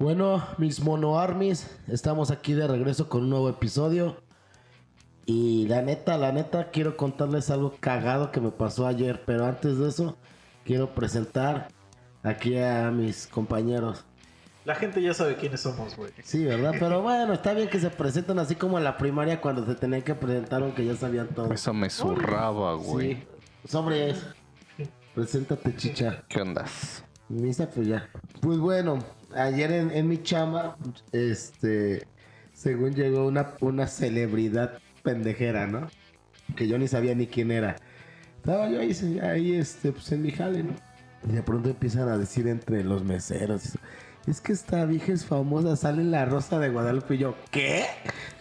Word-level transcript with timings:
Bueno, 0.00 0.44
mis 0.58 0.80
mono 0.80 1.20
armies, 1.20 1.70
estamos 1.86 2.32
aquí 2.32 2.52
de 2.52 2.66
regreso 2.66 3.08
con 3.08 3.22
un 3.22 3.30
nuevo 3.30 3.48
episodio. 3.48 4.16
Y 5.24 5.68
la 5.68 5.82
neta, 5.82 6.18
la 6.18 6.32
neta, 6.32 6.72
quiero 6.72 6.96
contarles 6.96 7.48
algo 7.48 7.76
cagado 7.78 8.32
que 8.32 8.40
me 8.40 8.50
pasó 8.50 8.88
ayer. 8.88 9.22
Pero 9.24 9.46
antes 9.46 9.78
de 9.78 9.88
eso, 9.88 10.16
quiero 10.64 10.94
presentar 10.94 11.68
aquí 12.24 12.58
a 12.58 12.90
mis 12.90 13.28
compañeros. 13.28 14.04
La 14.64 14.74
gente 14.74 15.00
ya 15.00 15.14
sabe 15.14 15.36
quiénes 15.36 15.60
somos, 15.60 15.96
güey. 15.96 16.10
Sí, 16.24 16.44
¿verdad? 16.44 16.74
Pero 16.80 17.00
bueno, 17.00 17.32
está 17.32 17.54
bien 17.54 17.68
que 17.68 17.78
se 17.78 17.90
presenten 17.90 18.40
así 18.40 18.56
como 18.56 18.78
en 18.78 18.84
la 18.84 18.96
primaria 18.96 19.40
cuando 19.40 19.64
se 19.64 19.76
tenían 19.76 20.02
que 20.02 20.16
presentar, 20.16 20.62
aunque 20.62 20.84
ya 20.84 20.96
sabían 20.96 21.28
todo. 21.28 21.52
Eso 21.52 21.72
me 21.72 21.88
zurraba, 21.88 22.74
güey. 22.74 23.14
Sí. 23.14 23.68
Sobre 23.68 24.14
Preséntate, 25.14 25.76
chicha. 25.76 26.24
¿Qué 26.28 26.40
ondas? 26.40 27.04
Misa, 27.28 27.70
pues 27.70 27.86
ya. 27.86 28.10
Pues 28.40 28.58
bueno, 28.58 28.98
ayer 29.36 29.72
en, 29.72 29.90
en 29.90 30.08
mi 30.08 30.22
chama, 30.22 30.76
este, 31.12 32.06
según 32.52 32.94
llegó 32.94 33.26
una, 33.26 33.54
una 33.60 33.86
celebridad 33.86 34.78
pendejera, 35.02 35.66
¿no? 35.66 35.88
Que 36.56 36.68
yo 36.68 36.78
ni 36.78 36.88
sabía 36.88 37.14
ni 37.14 37.26
quién 37.26 37.50
era. 37.50 37.76
Estaba 38.36 38.68
yo 38.68 38.80
ahí, 38.80 39.18
ahí 39.20 39.54
este, 39.54 39.92
pues 39.92 40.10
en 40.12 40.22
mi 40.22 40.30
jale, 40.30 40.62
¿no? 40.62 40.74
Y 41.28 41.32
de 41.32 41.42
pronto 41.42 41.70
empiezan 41.70 42.08
a 42.08 42.18
decir 42.18 42.46
entre 42.48 42.84
los 42.84 43.02
meseros, 43.02 43.78
es 44.26 44.40
que 44.40 44.52
esta 44.52 44.84
vieja 44.86 45.12
es 45.12 45.26
famosa, 45.26 45.76
sale 45.76 46.00
en 46.00 46.10
La 46.10 46.24
Rosa 46.24 46.58
de 46.58 46.70
Guadalupe. 46.70 47.14
Y 47.14 47.18
yo, 47.18 47.34
¿qué? 47.50 47.84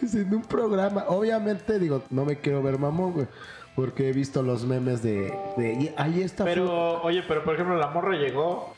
Es 0.01 0.15
en 0.15 0.33
un 0.33 0.41
programa. 0.41 1.05
Obviamente, 1.09 1.77
digo, 1.77 2.03
no 2.09 2.23
me 2.23 2.37
quiero 2.37 2.63
ver 2.63 2.79
mamón, 2.79 3.13
güey. 3.13 3.27
Porque 3.75 4.09
he 4.09 4.13
visto 4.13 4.43
los 4.43 4.65
memes 4.65 5.01
de. 5.01 5.33
de 5.57 5.73
y 5.73 5.93
ahí 5.97 6.21
está. 6.21 6.45
Pero, 6.45 7.01
oye, 7.01 7.23
pero 7.27 7.43
por 7.43 7.55
ejemplo, 7.55 7.75
la 7.77 7.87
morra 7.87 8.15
llegó. 8.15 8.75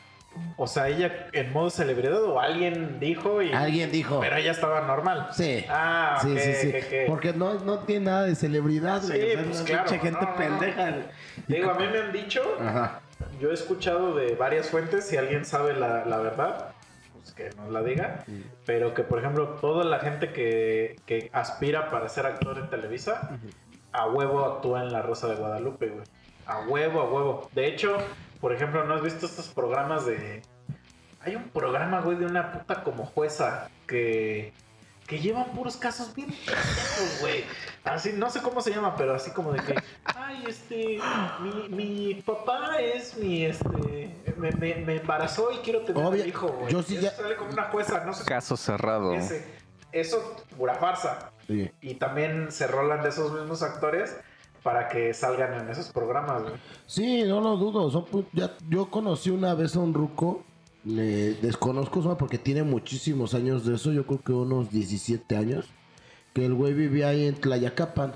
O 0.56 0.66
sea, 0.66 0.88
ella 0.88 1.28
en 1.32 1.52
modo 1.52 1.70
celebridad 1.70 2.22
o 2.22 2.40
alguien 2.40 2.98
dijo 3.00 3.42
y. 3.42 3.52
Alguien 3.52 3.90
dijo. 3.90 4.20
Pero 4.20 4.36
ella 4.36 4.52
estaba 4.52 4.82
normal. 4.82 5.28
Sí. 5.32 5.64
Ah, 5.68 6.18
sí, 6.22 6.38
sí, 6.38 6.52
sí. 6.54 6.72
Porque 7.06 7.32
no, 7.32 7.54
no 7.60 7.80
tiene 7.80 8.06
nada 8.06 8.22
de 8.24 8.34
celebridad, 8.34 9.02
Sí, 9.02 9.08
güey. 9.08 9.34
O 9.34 9.36
sea, 9.36 9.44
pues 9.44 9.62
claro, 9.62 9.82
mucha 9.84 9.98
gente 9.98 10.20
no, 10.20 10.30
no. 10.30 10.36
pendeja. 10.36 10.94
Digo, 11.46 11.70
a 11.70 11.74
mí 11.74 11.84
me 11.92 11.98
han 11.98 12.12
dicho. 12.12 12.42
Ajá. 12.60 13.00
Yo 13.40 13.50
he 13.50 13.54
escuchado 13.54 14.14
de 14.14 14.34
varias 14.34 14.68
fuentes, 14.70 15.06
si 15.06 15.16
alguien 15.16 15.44
sabe 15.44 15.74
la, 15.74 16.04
la 16.04 16.18
verdad, 16.18 16.68
pues 17.12 17.32
que 17.32 17.50
nos 17.56 17.70
la 17.70 17.82
diga. 17.82 18.24
Pero 18.64 18.94
que, 18.94 19.02
por 19.02 19.18
ejemplo, 19.18 19.56
toda 19.60 19.84
la 19.84 19.98
gente 20.00 20.32
que, 20.32 20.96
que 21.06 21.30
aspira 21.32 21.90
para 21.90 22.08
ser 22.08 22.26
actor 22.26 22.58
en 22.58 22.68
Televisa, 22.70 23.38
a 23.92 24.06
huevo 24.08 24.44
actúa 24.44 24.82
en 24.82 24.92
La 24.92 25.02
Rosa 25.02 25.28
de 25.28 25.36
Guadalupe, 25.36 25.88
güey. 25.88 26.04
A 26.46 26.60
huevo, 26.60 27.00
a 27.00 27.04
huevo. 27.04 27.50
De 27.52 27.66
hecho, 27.66 27.96
por 28.40 28.52
ejemplo, 28.52 28.84
¿no 28.84 28.94
has 28.94 29.02
visto 29.02 29.26
estos 29.26 29.48
programas 29.48 30.06
de... 30.06 30.42
Hay 31.20 31.34
un 31.34 31.48
programa, 31.48 32.00
güey, 32.00 32.16
de 32.18 32.26
una 32.26 32.52
puta 32.52 32.82
como 32.82 33.04
jueza 33.06 33.68
que... 33.86 34.52
Que 35.06 35.20
llevan 35.20 35.44
puros 35.52 35.76
casos 35.76 36.12
bien 36.16 36.30
pendejos, 36.30 37.18
güey. 37.20 37.44
Así, 37.84 38.12
no 38.14 38.28
sé 38.28 38.42
cómo 38.42 38.60
se 38.60 38.72
llama, 38.72 38.96
pero 38.96 39.14
así 39.14 39.30
como 39.30 39.52
de 39.52 39.60
que, 39.62 39.74
ay, 40.04 40.42
este, 40.48 40.98
mi, 41.40 41.68
mi 41.68 42.14
papá 42.22 42.78
es 42.80 43.16
mi, 43.16 43.44
este, 43.44 44.12
me, 44.36 44.50
me, 44.50 44.74
me 44.84 44.96
embarazó 44.96 45.52
y 45.52 45.58
quiero 45.58 45.82
tener 45.82 46.04
Obvio, 46.04 46.24
un 46.24 46.28
hijo, 46.28 46.48
güey. 46.48 46.72
yo 46.72 46.82
sí 46.82 46.94
Eso 46.96 47.04
ya- 47.04 47.12
sale 47.12 47.36
como 47.36 47.52
una 47.52 47.66
jueza, 47.66 48.04
no 48.04 48.12
sé 48.14 48.24
Caso 48.24 48.56
cerrado. 48.56 49.14
ese. 49.14 49.46
Eso, 49.92 50.44
pura 50.58 50.74
farsa. 50.74 51.30
Sí. 51.46 51.70
Y 51.80 51.94
también 51.94 52.50
se 52.50 52.66
rolan 52.66 53.02
de 53.04 53.10
esos 53.10 53.30
mismos 53.32 53.62
actores 53.62 54.16
para 54.66 54.88
que 54.88 55.14
salgan 55.14 55.54
en 55.60 55.70
esos 55.70 55.92
programas, 55.92 56.42
güey. 56.42 56.54
Sí, 56.86 57.22
no 57.22 57.40
lo 57.40 57.56
dudo. 57.56 58.04
Ya, 58.32 58.56
yo 58.68 58.90
conocí 58.90 59.30
una 59.30 59.54
vez 59.54 59.76
a 59.76 59.78
un 59.78 59.94
ruco. 59.94 60.42
Le 60.84 61.34
desconozco 61.34 62.18
porque 62.18 62.36
tiene 62.36 62.64
muchísimos 62.64 63.34
años 63.34 63.64
de 63.64 63.76
eso. 63.76 63.92
Yo 63.92 64.04
creo 64.08 64.22
que 64.22 64.32
unos 64.32 64.72
17 64.72 65.36
años. 65.36 65.66
Que 66.34 66.46
el 66.46 66.54
güey 66.54 66.74
vivía 66.74 67.10
ahí 67.10 67.26
en 67.28 67.36
Tlayacapan. 67.36 68.14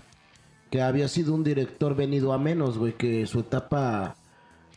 Que 0.72 0.82
había 0.82 1.06
sido 1.06 1.36
un 1.36 1.44
director 1.44 1.94
venido 1.94 2.32
a 2.32 2.38
menos, 2.38 2.78
güey. 2.78 2.94
Que 2.94 3.28
su 3.28 3.38
etapa 3.38 4.16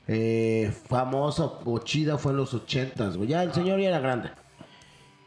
eh, 0.08 0.72
famosa 0.88 1.54
o 1.66 1.80
chida 1.80 2.20
fue 2.20 2.34
en 2.34 2.38
los 2.38 2.54
80, 2.54 3.10
güey. 3.16 3.30
Ya 3.30 3.42
el 3.42 3.52
señor 3.52 3.80
ya 3.80 3.88
era 3.88 4.00
grande. 4.00 4.30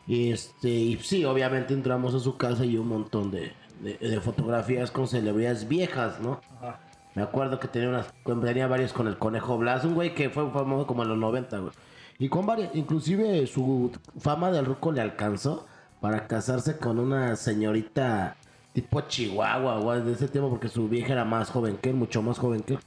Y 0.07 0.31
este, 0.31 0.69
y 0.69 0.97
sí, 0.99 1.25
obviamente 1.25 1.75
entramos 1.75 2.15
a 2.15 2.21
su 2.21 2.37
casa 2.37 2.65
y 2.65 2.77
un 2.77 2.87
montón 2.87 3.33
de, 3.33 3.53
de- 3.81 3.97
de 3.99 4.21
fotografías 4.21 4.91
con 4.91 5.07
celebridades 5.09 5.69
viejas, 5.69 6.21
¿no? 6.21 6.41
Ajá. 6.59 6.81
Me 7.15 7.23
acuerdo 7.23 7.59
que 7.59 7.69
tenía 7.69 7.89
unas, 7.89 8.13
tenía 8.43 8.67
varias 8.67 8.93
con 8.93 9.07
el 9.09 9.17
Conejo 9.17 9.57
Blas, 9.57 9.85
un 9.85 9.95
güey 9.95 10.15
que 10.15 10.29
fue 10.29 10.51
famoso 10.51 10.87
como 10.87 11.03
en 11.03 11.09
los 11.09 11.19
90, 11.19 11.59
güey. 11.59 11.73
Y 12.19 12.29
con 12.29 12.45
varias, 12.47 12.75
inclusive 12.75 13.47
su 13.47 13.91
fama 14.19 14.51
del 14.51 14.67
ruco 14.67 14.93
le 14.93 15.01
alcanzó 15.01 15.67
para 16.01 16.27
casarse 16.27 16.77
con 16.77 16.99
una 16.99 17.37
señorita 17.37 18.37
tipo 18.75 19.01
Chihuahua, 19.03 19.79
güey, 19.81 20.03
de 20.03 20.13
ese 20.13 20.29
tiempo, 20.29 20.51
porque 20.51 20.69
su 20.69 20.89
vieja 20.89 21.15
era 21.15 21.25
más 21.25 21.51
joven 21.51 21.79
que 21.79 21.89
él, 21.91 21.97
mucho 21.97 22.21
más 22.23 22.39
joven 22.39 22.61
que 22.63 22.75
él. 22.75 22.81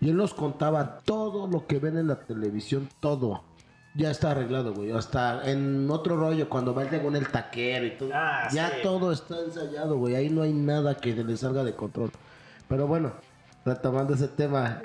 Y 0.00 0.10
él 0.10 0.16
nos 0.16 0.34
contaba 0.34 0.98
todo 1.04 1.46
lo 1.46 1.66
que 1.66 1.78
ven 1.78 1.96
en 1.96 2.08
la 2.08 2.20
televisión, 2.20 2.88
todo. 3.00 3.42
Ya 3.96 4.10
está 4.10 4.32
arreglado, 4.32 4.74
güey. 4.74 4.90
Hasta 4.92 5.50
en 5.50 5.88
otro 5.90 6.16
rollo, 6.16 6.48
cuando 6.50 6.74
va 6.74 6.84
con 7.02 7.16
el 7.16 7.28
taquero 7.28 7.86
y 7.86 7.96
todo. 7.96 8.10
Ah, 8.12 8.46
ya 8.52 8.68
sí. 8.68 8.76
todo 8.82 9.10
está 9.10 9.40
ensayado, 9.40 9.96
güey. 9.96 10.14
Ahí 10.14 10.28
no 10.28 10.42
hay 10.42 10.52
nada 10.52 10.94
que 10.96 11.14
le 11.14 11.36
salga 11.36 11.64
de 11.64 11.74
control. 11.74 12.10
Pero 12.68 12.86
bueno, 12.86 13.12
retomando 13.64 14.14
ese 14.14 14.28
tema. 14.28 14.82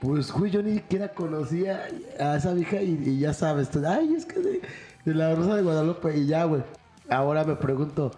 Pues, 0.00 0.32
güey, 0.32 0.50
yo 0.50 0.62
ni 0.62 0.74
siquiera 0.74 1.08
conocía 1.08 1.86
a 2.18 2.36
esa 2.36 2.54
vieja 2.54 2.82
y, 2.82 3.00
y 3.04 3.18
ya 3.20 3.32
sabes. 3.32 3.70
tú, 3.70 3.82
Ay, 3.86 4.14
es 4.14 4.24
que 4.24 4.40
de, 4.40 4.62
de 5.04 5.14
la 5.14 5.34
Rosa 5.36 5.54
de 5.54 5.62
Guadalupe. 5.62 6.16
Y 6.16 6.26
ya, 6.26 6.44
güey. 6.44 6.62
Ahora 7.08 7.44
me 7.44 7.54
pregunto. 7.54 8.10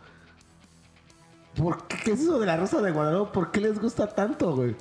¿Por 1.56 1.86
qué, 1.88 1.96
qué 2.04 2.12
es 2.12 2.20
eso 2.20 2.38
de 2.38 2.46
la 2.46 2.56
Rosa 2.56 2.80
de 2.80 2.90
Guadalupe? 2.90 3.32
¿Por 3.32 3.50
qué 3.50 3.60
les 3.60 3.78
gusta 3.78 4.06
tanto, 4.06 4.56
güey? 4.56 4.74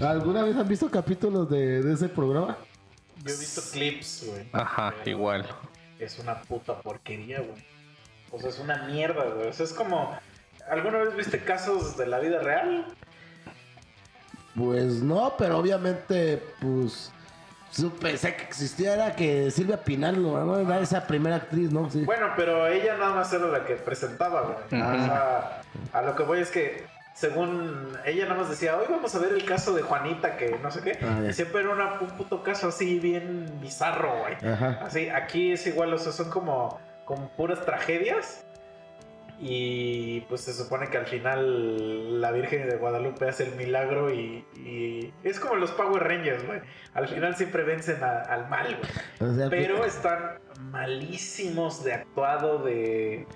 ¿Alguna 0.00 0.42
vez 0.44 0.56
han 0.56 0.68
visto 0.68 0.90
capítulos 0.90 1.50
de, 1.50 1.82
de 1.82 1.92
ese 1.92 2.08
programa? 2.08 2.56
Yo 3.24 3.34
he 3.34 3.38
visto 3.38 3.62
clips, 3.72 4.24
güey. 4.26 4.48
Ajá, 4.52 4.94
Pero 4.98 5.10
igual. 5.10 5.46
Es 5.98 6.18
una 6.18 6.40
puta 6.42 6.80
porquería, 6.80 7.40
güey. 7.40 7.64
O 8.30 8.40
sea, 8.40 8.50
es 8.50 8.58
una 8.58 8.84
mierda, 8.84 9.24
güey. 9.24 9.48
O 9.48 9.52
sea, 9.52 9.66
es 9.66 9.72
como... 9.72 10.18
¿Alguna 10.68 10.98
vez 10.98 11.16
viste 11.16 11.42
casos 11.42 11.96
de 11.96 12.06
la 12.06 12.18
vida 12.18 12.40
real? 12.40 12.86
Pues 14.54 15.02
no, 15.02 15.34
pero 15.38 15.58
obviamente, 15.58 16.42
pues. 16.60 17.10
Supe, 17.70 18.18
sé 18.18 18.36
que 18.36 18.42
existiera 18.42 19.16
que 19.16 19.50
Silvia 19.50 19.82
Pinal, 19.82 20.22
¿no? 20.22 20.58
Era 20.58 20.80
esa 20.80 21.06
primera 21.06 21.36
actriz, 21.36 21.72
¿no? 21.72 21.90
Sí. 21.90 22.04
Bueno, 22.04 22.28
pero 22.36 22.66
ella 22.68 22.98
nada 22.98 23.14
más 23.14 23.32
era 23.32 23.46
la 23.46 23.64
que 23.64 23.76
presentaba, 23.76 24.42
güey. 24.42 24.82
O 24.82 25.04
sea, 25.04 25.62
a 25.92 26.02
lo 26.02 26.14
que 26.14 26.22
voy 26.22 26.40
es 26.40 26.50
que, 26.50 26.84
según 27.14 27.92
ella 28.04 28.24
nada 28.26 28.40
más 28.40 28.50
decía, 28.50 28.76
hoy 28.76 28.86
vamos 28.88 29.14
a 29.14 29.18
ver 29.18 29.32
el 29.32 29.44
caso 29.44 29.74
de 29.74 29.82
Juanita, 29.82 30.36
que 30.36 30.58
no 30.62 30.70
sé 30.70 30.80
qué. 30.82 30.98
Ah, 31.02 31.22
y 31.28 31.32
siempre 31.32 31.60
era 31.60 31.70
una- 31.70 32.00
un 32.00 32.10
puto 32.12 32.42
caso 32.42 32.68
así 32.68 32.98
bien 32.98 33.46
bizarro, 33.60 34.12
güey. 34.20 34.34
Así, 34.80 35.08
aquí 35.08 35.52
es 35.52 35.66
igual, 35.66 35.92
o 35.92 35.98
sea, 35.98 36.12
son 36.12 36.30
como, 36.30 36.80
como 37.04 37.28
puras 37.30 37.64
tragedias. 37.64 38.44
Y 39.44 40.20
pues 40.28 40.42
se 40.42 40.52
supone 40.52 40.88
que 40.88 40.98
al 40.98 41.06
final 41.06 42.20
la 42.20 42.30
Virgen 42.30 42.68
de 42.68 42.76
Guadalupe 42.76 43.28
hace 43.28 43.44
el 43.44 43.56
milagro 43.56 44.12
y, 44.14 44.44
y 44.54 45.12
es 45.24 45.40
como 45.40 45.56
los 45.56 45.72
Power 45.72 46.00
Rangers, 46.04 46.46
güey. 46.46 46.60
Al 46.94 47.08
final 47.08 47.34
siempre 47.34 47.64
vencen 47.64 48.04
a- 48.04 48.20
al 48.20 48.48
mal, 48.48 48.76
güey. 48.78 49.30
O 49.30 49.34
sea, 49.34 49.50
Pero 49.50 49.84
están 49.84 50.38
malísimos 50.70 51.82
de 51.82 51.94
actuado, 51.94 52.62
de, 52.62 53.26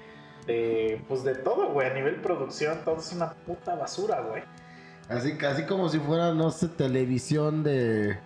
de. 0.46 1.02
Pues 1.08 1.24
de 1.24 1.34
todo, 1.34 1.70
güey. 1.72 1.88
A 1.90 1.94
nivel 1.94 2.16
producción, 2.20 2.78
todo 2.84 2.98
es 2.98 3.12
una 3.12 3.32
puta 3.32 3.74
basura, 3.74 4.20
güey. 4.22 4.42
Así, 5.08 5.36
casi 5.36 5.64
como 5.64 5.88
si 5.88 5.98
fuera, 5.98 6.34
no 6.34 6.50
sé, 6.50 6.68
televisión 6.68 7.62
de. 7.62 8.18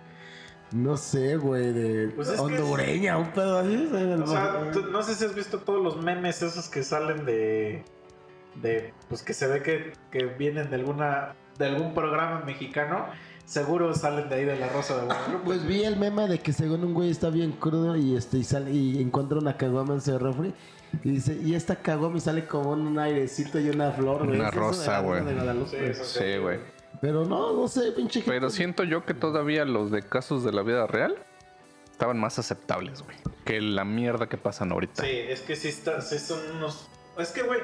No 0.71 0.95
sé, 0.95 1.35
güey, 1.35 1.73
de 1.73 2.07
Pues 2.15 2.29
es 2.29 2.39
hondureña, 2.39 3.17
un 3.17 3.31
pedo 3.31 3.59
así. 3.59 3.89
O 4.23 4.27
sea, 4.27 4.71
tú- 4.71 4.83
no 4.89 5.03
sé 5.03 5.15
si 5.15 5.25
has 5.25 5.35
visto 5.35 5.59
todos 5.59 5.83
los 5.83 6.01
memes 6.01 6.41
esos 6.41 6.69
que 6.69 6.81
salen 6.83 7.25
de. 7.25 7.83
de. 8.61 8.93
Pues 9.09 9.21
que 9.21 9.33
se 9.33 9.47
ve 9.47 9.61
que, 9.61 9.91
que 10.11 10.25
vienen 10.25 10.69
de 10.69 10.77
alguna. 10.77 11.35
de 11.57 11.65
algún 11.65 11.93
programa 11.93 12.41
mexicano. 12.45 13.05
Seguro 13.43 13.93
salen 13.93 14.29
de 14.29 14.35
ahí 14.35 14.45
de 14.45 14.55
la 14.55 14.69
Rosa 14.69 14.95
de 14.97 15.05
Guadalupe. 15.07 15.43
Pues 15.43 15.65
vi 15.67 15.83
el 15.83 15.97
meme 15.97 16.27
de 16.29 16.39
que 16.39 16.53
según 16.53 16.85
un 16.85 16.93
güey 16.93 17.09
está 17.09 17.29
bien 17.29 17.51
crudo 17.51 17.97
y 17.97 18.15
este 18.15 18.37
y 18.37 18.43
sale 18.45 18.71
y 18.71 19.01
encuentra 19.01 19.39
una 19.39 19.57
caguama 19.57 19.95
en 19.95 19.99
su 20.01 20.17
refri 20.17 20.53
y 21.03 21.11
dice, 21.11 21.33
y 21.41 21.55
esta 21.55 21.77
caguama 21.77 22.19
sale 22.19 22.45
como 22.45 22.71
un 22.71 22.97
airecito 22.99 23.59
y 23.59 23.69
una 23.69 23.91
flor, 23.91 24.25
güey. 24.25 24.39
Una 24.39 24.49
¿Es 24.49 24.55
eso 24.55 24.61
de 24.61 24.67
rosa, 24.67 24.99
güey. 24.99 25.23
Sí, 26.03 26.37
güey. 26.37 26.59
Pero 26.99 27.25
no, 27.25 27.53
no 27.53 27.67
sé, 27.67 27.91
pinche 27.93 28.21
gente. 28.21 28.31
Pero 28.31 28.49
siento 28.49 28.83
yo 28.83 29.05
que 29.05 29.13
todavía 29.13 29.65
los 29.65 29.89
de 29.91 30.03
casos 30.03 30.43
de 30.43 30.51
la 30.51 30.61
vida 30.61 30.85
real 30.87 31.15
estaban 31.91 32.19
más 32.19 32.37
aceptables, 32.39 33.01
güey. 33.03 33.17
Que 33.45 33.61
la 33.61 33.85
mierda 33.85 34.27
que 34.27 34.37
pasan 34.37 34.71
ahorita. 34.71 35.03
Sí, 35.03 35.09
es 35.09 35.41
que 35.41 35.55
sí, 35.55 35.69
está, 35.69 36.01
sí 36.01 36.19
son 36.19 36.39
unos. 36.57 36.87
Es 37.17 37.31
que, 37.31 37.43
güey. 37.43 37.59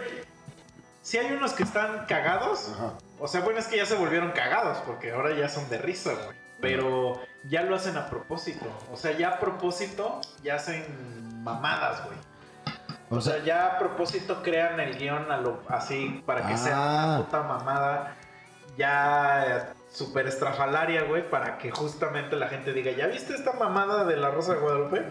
Sí 1.02 1.18
hay 1.18 1.32
unos 1.34 1.54
que 1.54 1.64
están 1.64 2.06
cagados. 2.08 2.70
Ajá. 2.74 2.94
O 3.20 3.28
sea, 3.28 3.42
bueno, 3.42 3.60
es 3.60 3.68
que 3.68 3.78
ya 3.78 3.86
se 3.86 3.96
volvieron 3.96 4.32
cagados 4.32 4.80
porque 4.80 5.12
ahora 5.12 5.36
ya 5.36 5.50
son 5.50 5.70
de 5.70 5.78
risa, 5.78 6.14
güey. 6.14 6.38
Pero 6.60 7.22
ya 7.48 7.64
lo 7.64 7.76
hacen 7.76 7.98
a 7.98 8.10
propósito. 8.10 8.66
O 8.92 8.98
sea, 8.98 9.16
ya 9.16 9.30
a 9.30 9.40
propósito 9.40 10.20
ya 10.44 10.56
hacen 10.56 10.84
mamadas, 11.44 12.04
güey. 12.06 12.18
O, 13.10 13.22
sea, 13.22 13.44
ya 13.44 13.68
a 13.68 13.80
propósito 13.80 14.42
crean 14.44 14.80
el 14.80 14.98
guion 14.98 15.32
a 15.32 15.38
lo, 15.38 15.62
así 15.70 16.22
para 16.26 16.46
que 16.48 16.58
sea 16.58 16.76
Ah. 16.76 17.06
una 17.06 17.18
puta 17.26 17.44
mamada 17.44 18.16
ya 18.78 19.74
súper 19.90 20.28
estrafalaria, 20.28 21.04
güey, 21.04 21.30
para 21.30 21.58
que 21.58 21.72
justamente 21.72 22.36
la 22.36 22.48
gente 22.50 22.74
diga, 22.74 22.92
¿ya 22.92 23.08
viste 23.08 23.34
esta 23.34 23.54
mamada 23.54 24.04
de 24.06 24.18
la 24.18 24.30
Rosa 24.32 24.54
de 24.54 24.60
Guadalupe? 24.60 25.06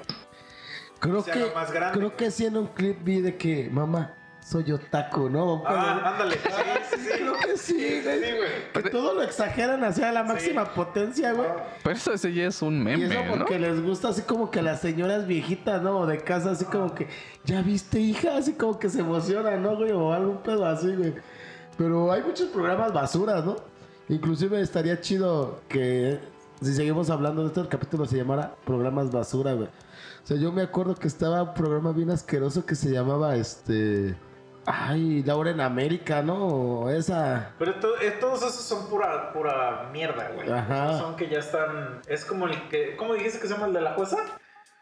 Creo 1.01 1.25
que, 1.25 1.51
más 1.55 1.73
grande, 1.73 1.99
creo 1.99 2.09
güey. 2.11 2.17
que 2.17 2.31
sí 2.31 2.47
en 2.47 2.57
un 2.57 2.67
clip 2.69 2.99
vi 3.03 3.21
de 3.21 3.37
que, 3.37 3.69
mamá, 3.71 4.15
soy 4.47 4.71
otaku, 4.71 5.29
¿no? 5.29 5.65
Ah, 5.67 6.13
ándale, 6.13 6.37
sí, 6.91 6.97
sí. 7.01 7.09
Creo 7.19 7.33
que 7.33 7.57
sí, 7.57 7.75
güey. 7.75 8.21
Sí, 8.21 8.37
güey. 8.37 8.85
Que 8.85 8.91
todo 8.91 9.15
lo 9.15 9.23
exageran 9.23 9.83
hacia 9.83 10.13
la 10.13 10.23
máxima 10.23 10.73
potencia, 10.73 11.33
güey. 11.33 11.49
Pero 11.83 11.97
eso 11.97 12.13
ese 12.13 12.33
ya 12.33 12.47
es 12.47 12.63
un 12.63 12.77
Y 12.77 12.85
meme, 12.85 13.07
eso 13.07 13.25
¿no? 13.25 13.39
porque 13.39 13.59
les 13.59 13.83
gusta 13.83 14.11
así 14.11 14.23
como 14.23 14.49
que 14.53 14.61
a 14.61 14.63
las 14.63 14.81
señoras 14.81 15.27
viejitas, 15.27 15.83
¿no? 15.83 16.07
De 16.07 16.19
casa, 16.19 16.53
así 16.53 16.65
como 16.65 16.95
que, 16.95 17.09
¿ya 17.45 17.61
viste, 17.61 17.99
hija? 17.99 18.37
Así 18.37 18.53
como 18.53 18.79
que 18.79 18.89
se 18.89 19.01
emocionan, 19.01 19.61
¿no, 19.63 19.77
güey? 19.77 19.91
O 19.91 20.13
algún 20.13 20.37
pedo 20.39 20.65
así, 20.65 20.95
güey. 20.95 21.15
Pero 21.77 22.13
hay 22.13 22.23
muchos 22.23 22.49
programas 22.51 22.93
basuras, 22.93 23.45
¿no? 23.45 23.57
Inclusive 24.09 24.61
estaría 24.61 25.01
chido 25.01 25.61
que 25.69 26.21
si 26.63 26.73
seguimos 26.73 27.11
hablando 27.11 27.43
de 27.43 27.49
esto, 27.49 27.63
el 27.63 27.69
capítulo 27.69 28.07
se 28.07 28.17
llamara 28.17 28.55
Programas 28.65 29.11
Basura, 29.11 29.55
güey. 29.55 29.67
O 29.67 30.27
sea, 30.27 30.37
yo 30.37 30.53
me 30.53 30.63
acuerdo 30.63 30.95
que 30.95 31.09
estaba 31.09 31.43
un 31.43 31.55
programa 31.55 31.91
bien 31.91 32.11
asqueroso 32.11 32.65
que 32.65 32.77
se 32.77 32.91
llamaba, 32.91 33.35
este... 33.35 34.15
Ay, 34.67 35.23
Laura 35.23 35.51
en 35.51 35.61
América, 35.61 36.23
¿no? 36.23 36.91
Esa... 36.91 37.53
Pero 37.59 37.75
to- 37.77 38.01
eh, 38.01 38.13
todos 38.21 38.43
esos 38.43 38.63
son 38.63 38.89
pura, 38.89 39.33
pura 39.33 39.89
mierda, 39.93 40.29
güey. 40.35 40.51
Ajá. 40.51 40.99
Son 40.99 41.17
que 41.17 41.29
ya 41.29 41.39
están. 41.39 42.01
Es 42.09 42.25
como 42.25 42.47
el 42.47 42.69
que. 42.69 42.97
¿Cómo 42.97 43.15
dijiste 43.15 43.39
que 43.41 43.47
se 43.47 43.55
llama 43.55 43.67
el 43.67 43.73
de 43.75 43.81
la 43.81 43.95
jueza? 43.95 44.17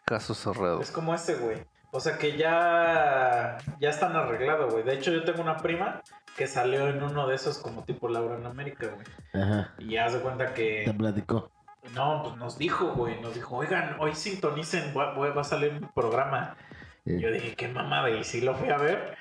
Caso 0.06 0.34
cerrado. 0.34 0.80
Es 0.80 0.90
como 0.90 1.14
ese, 1.14 1.34
güey. 1.36 1.58
O 1.90 2.00
sea 2.00 2.18
que 2.18 2.36
ya. 2.36 3.58
Ya 3.78 3.90
están 3.90 4.16
arreglados, 4.16 4.72
güey. 4.72 4.84
De 4.84 4.94
hecho, 4.94 5.12
yo 5.12 5.24
tengo 5.24 5.42
una 5.42 5.58
prima 5.58 6.00
que 6.36 6.46
salió 6.46 6.88
en 6.88 7.02
uno 7.02 7.26
de 7.28 7.34
esos 7.36 7.58
como 7.58 7.84
tipo 7.84 8.08
Laura 8.08 8.36
en 8.36 8.46
América, 8.46 8.88
güey. 8.92 9.42
Ajá, 9.44 9.72
Y 9.78 9.90
ya 9.92 10.08
se 10.08 10.18
cuenta 10.20 10.48
te 10.48 10.54
que. 10.84 10.94
platicó. 10.96 11.50
No, 11.94 12.22
pues 12.24 12.36
nos 12.36 12.56
dijo, 12.58 12.86
güey. 12.94 13.20
Nos 13.20 13.34
dijo, 13.34 13.56
oigan, 13.56 13.96
hoy 14.00 14.14
sintonicen, 14.14 14.94
va, 14.96 15.12
va 15.12 15.40
a 15.40 15.44
salir 15.44 15.72
un 15.80 15.88
programa. 15.94 16.56
Sí. 17.04 17.20
Yo 17.20 17.30
dije, 17.30 17.54
qué 17.54 17.68
mamada. 17.68 18.08
Y 18.10 18.24
sí 18.24 18.40
lo 18.40 18.54
fui 18.54 18.70
a 18.70 18.78
ver. 18.78 19.16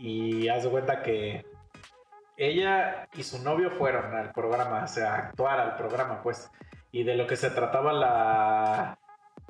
Y 0.00 0.48
haz 0.48 0.64
de 0.64 0.70
cuenta 0.70 1.02
que 1.02 1.44
ella 2.36 3.06
y 3.14 3.22
su 3.22 3.42
novio 3.42 3.70
fueron 3.70 4.14
al 4.14 4.32
programa, 4.32 4.84
o 4.84 4.88
sea, 4.88 5.14
a 5.14 5.18
actuar 5.18 5.60
al 5.60 5.76
programa, 5.76 6.22
pues. 6.22 6.50
Y 6.90 7.04
de 7.04 7.16
lo 7.16 7.26
que 7.26 7.36
se 7.36 7.50
trataba 7.50 7.92
la 7.92 8.98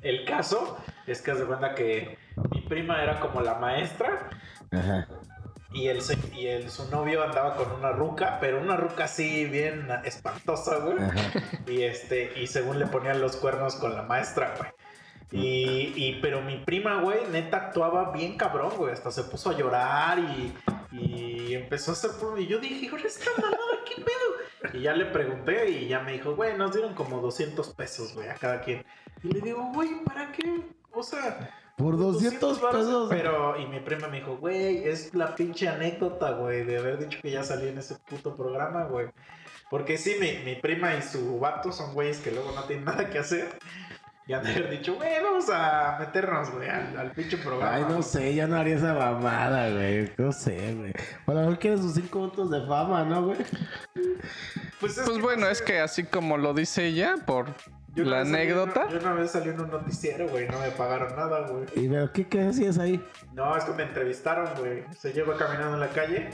el 0.03 0.25
caso 0.25 0.79
es 1.07 1.21
que 1.21 1.31
haz 1.31 1.39
de 1.39 1.47
cuenta 1.47 1.75
que 1.75 2.19
mi 2.51 2.63
prima 2.63 3.03
era 3.03 3.21
como 3.21 3.43
la 3.43 3.57
maestra 3.57 4.31
Ajá. 4.73 5.07
y 5.73 5.89
el, 5.89 6.01
y 6.35 6.47
el 6.47 6.71
su 6.71 6.91
novio 6.91 7.23
andaba 7.23 7.55
con 7.57 7.71
una 7.73 7.93
ruca, 7.93 8.39
pero 8.41 8.61
una 8.61 8.77
ruca 8.77 9.05
así 9.05 9.45
bien 9.45 9.89
espantosa, 10.05 10.79
güey. 10.79 10.99
Ajá. 10.99 11.21
Y 11.67 11.83
este, 11.83 12.33
y 12.41 12.47
según 12.47 12.79
le 12.79 12.87
ponían 12.87 13.21
los 13.21 13.37
cuernos 13.37 13.77
con 13.77 13.95
la 13.95 14.03
maestra, 14.03 14.55
güey. 14.59 14.71
Y, 15.33 15.93
y- 15.97 16.19
pero 16.21 16.41
mi 16.43 16.57
prima, 16.59 17.01
güey, 17.01 17.21
neta 17.31 17.57
actuaba 17.57 18.11
bien 18.13 18.37
cabrón, 18.37 18.73
güey. 18.77 18.93
Hasta 18.93 19.11
se 19.11 19.23
puso 19.25 19.51
a 19.51 19.57
llorar 19.57 20.19
y, 20.19 20.53
y 20.93 21.55
empezó 21.55 21.93
a 21.93 21.95
hacer. 21.95 22.11
por- 22.21 22.39
Y 22.41 22.47
yo 22.47 22.59
dije, 22.59 22.89
¿ahora 22.91 23.05
esta 23.07 23.31
mamada 23.37 23.59
qué 23.87 24.03
pedo? 24.03 24.73
Y 24.75 24.83
ya 24.83 24.93
le 24.93 25.07
pregunté 25.07 25.71
y 25.71 25.89
ya 25.89 26.01
me 26.01 26.13
dijo, 26.13 26.35
güey, 26.35 26.57
nos 26.57 26.73
dieron 26.73 26.95
como 26.95 27.21
200 27.21 27.69
pesos, 27.75 28.15
güey, 28.15 28.29
a 28.29 28.35
cada 28.35 28.61
quien. 28.61 28.85
Y 29.23 29.29
le 29.29 29.41
digo, 29.41 29.71
güey, 29.73 30.03
¿para 30.05 30.33
qué? 30.33 30.63
O 30.93 31.03
sea, 31.03 31.51
Por 31.77 31.97
200 31.97 32.61
varos, 32.61 32.85
pesos. 32.87 33.07
Pero, 33.11 33.59
y 33.59 33.67
mi 33.67 33.81
prima 33.81 34.09
me 34.09 34.19
dijo, 34.19 34.37
güey, 34.37 34.85
es 34.89 35.15
la 35.15 35.35
pinche 35.37 35.69
anécdota, 35.69 36.33
güey, 36.33 36.65
de 36.65 36.79
haber 36.79 36.99
dicho 36.99 37.19
que 37.23 37.31
ya 37.31 37.43
salí 37.45 37.69
en 37.69 37.79
ese 37.79 37.95
puto 38.09 38.35
programa, 38.35 38.85
güey. 38.85 39.07
Porque 39.71 39.97
sí, 39.97 40.17
mi, 40.21 40.33
mi 40.45 40.57
prima 40.61 40.97
y 40.97 41.03
su 41.03 41.39
vato 41.39 41.71
son 41.71 41.95
güeyes 41.95 42.19
que 42.19 42.33
luego 42.33 42.51
no 42.53 42.65
tienen 42.65 42.85
nada 42.87 43.09
que 43.09 43.19
hacer. 43.21 43.57
Y 44.31 44.33
han 44.33 44.45
de 44.45 44.51
haber 44.53 44.71
dicho, 44.71 44.95
güey, 44.95 45.21
vamos 45.21 45.51
a 45.53 45.97
meternos, 45.99 46.53
güey, 46.53 46.69
al, 46.69 46.97
al 46.97 47.11
pinche 47.11 47.37
programa. 47.39 47.75
Ay, 47.75 47.85
no 47.89 48.01
sé, 48.01 48.33
yo 48.33 48.47
no 48.47 48.59
haría 48.59 48.77
esa 48.77 48.95
mamada, 48.95 49.71
güey. 49.71 50.09
No 50.19 50.31
sé, 50.31 50.73
güey. 50.77 50.93
Bueno, 51.27 51.41
a 51.41 51.43
lo 51.43 51.51
mejor 51.51 51.59
quieren 51.59 51.83
sus 51.83 51.95
5 51.95 52.17
minutos 52.17 52.49
de 52.49 52.65
fama, 52.65 53.03
¿no, 53.03 53.25
güey? 53.25 53.39
Pues, 54.79 54.99
es 54.99 55.05
Pues 55.05 55.17
que 55.17 55.21
bueno, 55.21 55.47
no 55.47 55.49
es 55.49 55.61
que 55.61 55.81
así 55.81 56.05
como 56.05 56.39
lo 56.39 56.55
dice 56.55 56.87
ella, 56.87 57.17
por 57.27 57.47
Yo 57.97 58.05
la 58.05 58.21
anécdota. 58.21 58.89
yo 58.89 58.99
una 59.01 59.15
vez 59.15 59.33
salí 59.33 59.49
en 59.51 59.63
un 59.63 59.69
noticiero, 59.69 60.29
güey, 60.29 60.47
no 60.49 60.61
me 60.61 60.71
pagaron 60.71 61.17
nada, 61.17 61.49
güey. 61.49 61.65
¿Y 61.75 61.89
pero 61.89 62.13
qué, 62.13 62.29
qué 62.29 62.43
hacías 62.47 62.79
ahí? 62.79 63.05
No, 63.33 63.57
es 63.57 63.65
que 63.65 63.73
me 63.73 63.83
entrevistaron, 63.83 64.49
güey. 64.61 64.85
Se 64.97 65.13
lleva 65.13 65.37
caminando 65.37 65.75
en 65.75 65.81
la 65.81 65.89
calle 65.89 66.31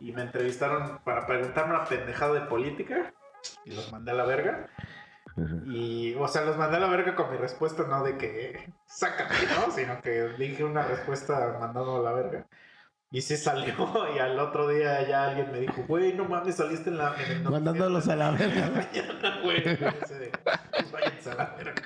y 0.00 0.10
me 0.10 0.22
entrevistaron 0.22 0.98
para 1.04 1.28
preguntarme 1.28 1.76
una 1.76 1.84
pendejada 1.84 2.34
de 2.34 2.40
política 2.46 3.14
y 3.64 3.70
los 3.70 3.92
mandé 3.92 4.10
a 4.10 4.14
la 4.14 4.24
verga. 4.24 4.68
Y, 5.66 6.14
o 6.14 6.26
sea, 6.28 6.44
los 6.44 6.56
mandé 6.56 6.76
a 6.76 6.80
la 6.80 6.88
verga 6.88 7.14
con 7.14 7.30
mi 7.30 7.36
respuesta, 7.36 7.84
no 7.86 8.02
de 8.02 8.16
que 8.16 8.72
sácame, 8.86 9.34
¿no? 9.54 9.70
Sino 9.74 10.00
que 10.00 10.28
dije 10.38 10.64
una 10.64 10.82
respuesta 10.82 11.58
mandando 11.60 11.96
a 11.96 12.02
la 12.02 12.12
verga. 12.12 12.46
Y 13.10 13.20
sí 13.20 13.36
salió, 13.36 13.74
y 14.16 14.18
al 14.18 14.38
otro 14.38 14.68
día 14.68 15.06
ya 15.06 15.28
alguien 15.28 15.52
me 15.52 15.60
dijo, 15.60 15.84
güey, 15.86 16.14
no 16.14 16.24
mames, 16.24 16.56
saliste 16.56 16.90
en 16.90 16.98
la. 16.98 17.14
En 17.22 17.38
el 17.38 17.42
Mandándolos 17.50 18.08
a 18.08 18.16
la 18.16 18.30
verga. 18.30 18.70
mañana, 18.74 19.40
güey. 19.42 19.62
Pues 19.62 20.92
váyanse 20.92 21.30
a 21.30 21.34
la 21.34 21.54
verga. 21.56 21.82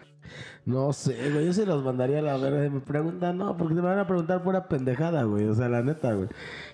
No 0.64 0.92
sé, 0.92 1.30
güey. 1.30 1.46
Yo 1.46 1.52
se 1.52 1.66
los 1.66 1.82
mandaría 1.82 2.20
a 2.20 2.22
la 2.22 2.36
verga. 2.36 2.64
Y 2.64 2.70
me 2.70 2.80
preguntan, 2.80 3.38
no, 3.38 3.56
porque 3.56 3.74
te 3.74 3.80
van 3.80 3.98
a 3.98 4.06
preguntar 4.06 4.42
pura 4.42 4.68
pendejada, 4.68 5.24
güey. 5.24 5.46
O 5.46 5.54
sea, 5.54 5.68
la 5.68 5.82
neta, 5.82 6.12
güey. 6.14 6.28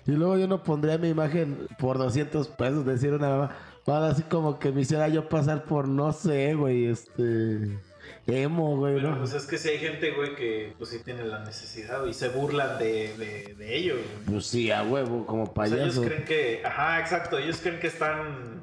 Y 0.05 0.11
luego 0.11 0.37
yo 0.37 0.47
no 0.47 0.63
pondría 0.63 0.97
mi 0.97 1.09
imagen 1.09 1.67
por 1.79 1.97
200 1.97 2.47
pesos. 2.49 2.85
Decir 2.85 3.13
una 3.13 3.29
mamá. 3.29 3.55
Para 3.87 4.09
así 4.09 4.23
como 4.23 4.59
que 4.59 4.73
me 4.73 4.81
hiciera 4.81 5.07
yo 5.07 5.29
pasar 5.29 5.63
por, 5.63 5.87
no 5.87 6.11
sé, 6.11 6.53
güey, 6.55 6.87
este. 6.87 7.79
Emo, 8.25 8.75
güey, 8.75 8.95
Pero 8.95 9.11
¿no? 9.11 9.19
pues 9.19 9.31
es 9.33 9.45
que 9.45 9.57
si 9.57 9.69
hay 9.69 9.77
gente, 9.77 10.11
güey, 10.11 10.35
que 10.35 10.73
pues 10.77 10.89
sí 10.89 10.99
tiene 11.05 11.23
la 11.23 11.39
necesidad 11.39 12.05
y 12.05 12.13
se 12.13 12.27
burlan 12.27 12.77
de, 12.77 13.15
de, 13.17 13.55
de 13.57 13.77
ello, 13.77 13.93
güey. 13.95 14.25
Pues 14.35 14.47
sí, 14.47 14.69
a 14.71 14.83
huevo, 14.83 15.25
como 15.25 15.43
O 15.43 15.53
sea, 15.55 15.65
ellos 15.67 15.79
payaso. 15.95 16.01
creen 16.01 16.25
que, 16.25 16.61
ajá, 16.65 16.99
exacto, 16.99 17.37
ellos 17.37 17.59
creen 17.61 17.79
que 17.79 17.87
están, 17.87 18.61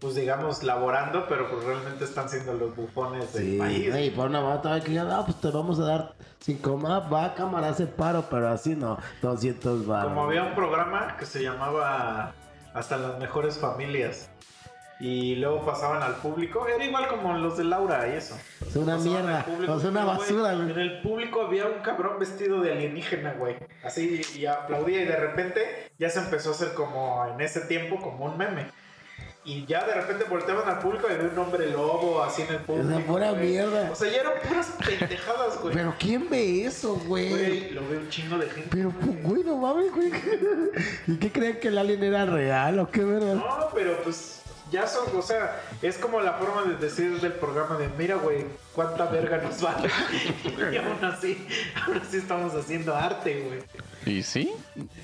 pues 0.00 0.16
digamos, 0.16 0.64
laborando, 0.64 1.26
pero 1.28 1.48
pues 1.48 1.62
realmente 1.64 2.02
están 2.04 2.28
siendo 2.28 2.54
los 2.54 2.74
bufones 2.74 3.32
del 3.32 3.52
Sí, 3.52 3.58
país. 3.58 3.94
y 4.06 4.10
por 4.10 4.26
una 4.28 4.40
mamá 4.40 4.80
que 4.84 4.92
ya, 4.92 5.04
no, 5.04 5.24
pues 5.24 5.40
te 5.40 5.50
vamos 5.52 5.78
a 5.78 5.84
dar 5.84 6.14
cinco 6.40 6.76
más, 6.76 7.04
va 7.12 7.32
cámara, 7.36 7.68
hace 7.68 7.86
paro, 7.86 8.24
pero 8.28 8.48
así 8.48 8.74
no, 8.74 8.98
200 9.22 9.88
va. 9.88 10.02
Como 10.02 10.24
había 10.24 10.42
un 10.42 10.56
programa 10.56 11.16
que 11.16 11.26
se 11.26 11.40
llamaba 11.44 12.34
Hasta 12.74 12.96
las 12.96 13.18
mejores 13.18 13.58
familias. 13.58 14.30
Y 15.00 15.34
luego 15.36 15.64
pasaban 15.66 16.00
al 16.02 16.14
público, 16.16 16.64
era 16.68 16.84
igual 16.84 17.08
como 17.08 17.32
los 17.36 17.56
de 17.58 17.64
Laura 17.64 18.06
y 18.08 18.16
eso. 18.16 18.38
Es 18.64 18.76
una 18.76 18.94
Pasaban 18.96 19.22
mierda, 19.24 19.44
público, 19.44 19.80
sea, 19.80 19.90
una 19.90 20.04
basura, 20.04 20.52
En 20.52 20.68
güey. 20.72 20.80
el 20.80 21.02
público 21.02 21.42
había 21.42 21.66
un 21.66 21.80
cabrón 21.82 22.20
vestido 22.20 22.60
de 22.60 22.70
alienígena, 22.70 23.32
güey. 23.32 23.56
Así, 23.82 24.22
y 24.36 24.46
aplaudía 24.46 25.02
y 25.02 25.06
de 25.06 25.16
repente 25.16 25.90
ya 25.98 26.08
se 26.08 26.20
empezó 26.20 26.50
a 26.50 26.52
hacer 26.52 26.74
como 26.74 27.26
en 27.26 27.40
ese 27.40 27.62
tiempo, 27.62 27.96
como 28.00 28.26
un 28.26 28.38
meme. 28.38 28.66
Y 29.44 29.66
ya 29.66 29.84
de 29.84 29.94
repente 29.94 30.24
volteaban 30.30 30.68
al 30.68 30.78
público 30.78 31.08
y 31.10 31.14
había 31.14 31.28
un 31.28 31.38
hombre 31.38 31.68
lobo 31.70 32.22
así 32.22 32.42
en 32.42 32.54
el 32.54 32.60
público. 32.60 33.00
pura 33.00 33.30
güey. 33.32 33.48
mierda. 33.48 33.90
O 33.90 33.94
sea, 33.96 34.08
ya 34.08 34.20
eran 34.20 34.34
puras 34.46 34.72
pendejadas, 34.86 35.60
güey. 35.60 35.74
Pero 35.74 35.94
¿quién 35.98 36.30
ve 36.30 36.64
eso, 36.64 36.94
güey? 36.94 37.30
Güey, 37.30 37.70
lo 37.70 37.88
ve 37.88 37.98
un 37.98 38.08
chingo 38.08 38.38
de 38.38 38.48
gente. 38.48 38.68
Pero, 38.70 38.90
pues, 38.90 39.22
güey, 39.24 39.42
no 39.42 39.56
mames, 39.56 39.92
güey. 39.92 40.12
¿Y 41.08 41.16
qué 41.16 41.32
creen 41.32 41.58
que 41.58 41.68
el 41.68 41.78
alien 41.78 42.04
era 42.04 42.24
real 42.24 42.78
o 42.78 42.88
qué 42.88 43.02
verdad? 43.02 43.34
No, 43.34 43.68
pero 43.74 44.00
pues 44.04 44.42
ya 44.70 44.86
son, 44.86 45.14
o 45.16 45.22
sea, 45.22 45.60
es 45.82 45.98
como 45.98 46.20
la 46.20 46.34
forma 46.34 46.62
de 46.62 46.76
decir 46.76 47.20
del 47.20 47.32
programa 47.32 47.76
de, 47.76 47.88
mira, 47.98 48.14
güey, 48.14 48.46
cuánta 48.72 49.06
verga 49.06 49.38
nos 49.38 49.60
vale. 49.60 49.90
y 50.72 50.76
aún 50.76 51.04
así, 51.04 51.46
aún 51.84 51.98
así 51.98 52.16
estamos 52.16 52.54
haciendo 52.54 52.94
arte, 52.94 53.42
güey. 53.42 53.60
¿Y 54.06 54.22
sí? 54.22 54.52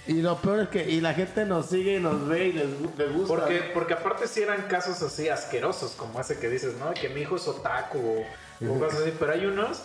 Y 0.06 0.22
lo 0.22 0.36
peor 0.38 0.60
es 0.60 0.68
que 0.68 0.90
y 0.90 1.00
la 1.00 1.14
gente 1.14 1.44
nos 1.44 1.66
sigue 1.66 1.96
y 1.98 2.00
nos 2.00 2.26
ve 2.26 2.48
y 2.48 2.52
les, 2.52 2.66
gu- 2.66 2.96
les 2.96 3.12
gusta. 3.12 3.28
Porque, 3.34 3.70
porque 3.74 3.92
aparte 3.94 4.26
sí 4.26 4.42
eran 4.42 4.62
casos 4.62 5.00
así 5.02 5.28
asquerosos, 5.28 5.92
como 5.92 6.20
ese 6.20 6.38
que 6.38 6.48
dices, 6.48 6.74
¿no? 6.78 6.92
Que 6.94 7.08
mi 7.08 7.20
hijo 7.20 7.36
es 7.36 7.46
otaku 7.46 7.98
o, 7.98 8.68
o 8.70 8.78
cosas 8.78 9.02
así, 9.02 9.12
pero 9.18 9.32
hay 9.32 9.46
unos 9.46 9.82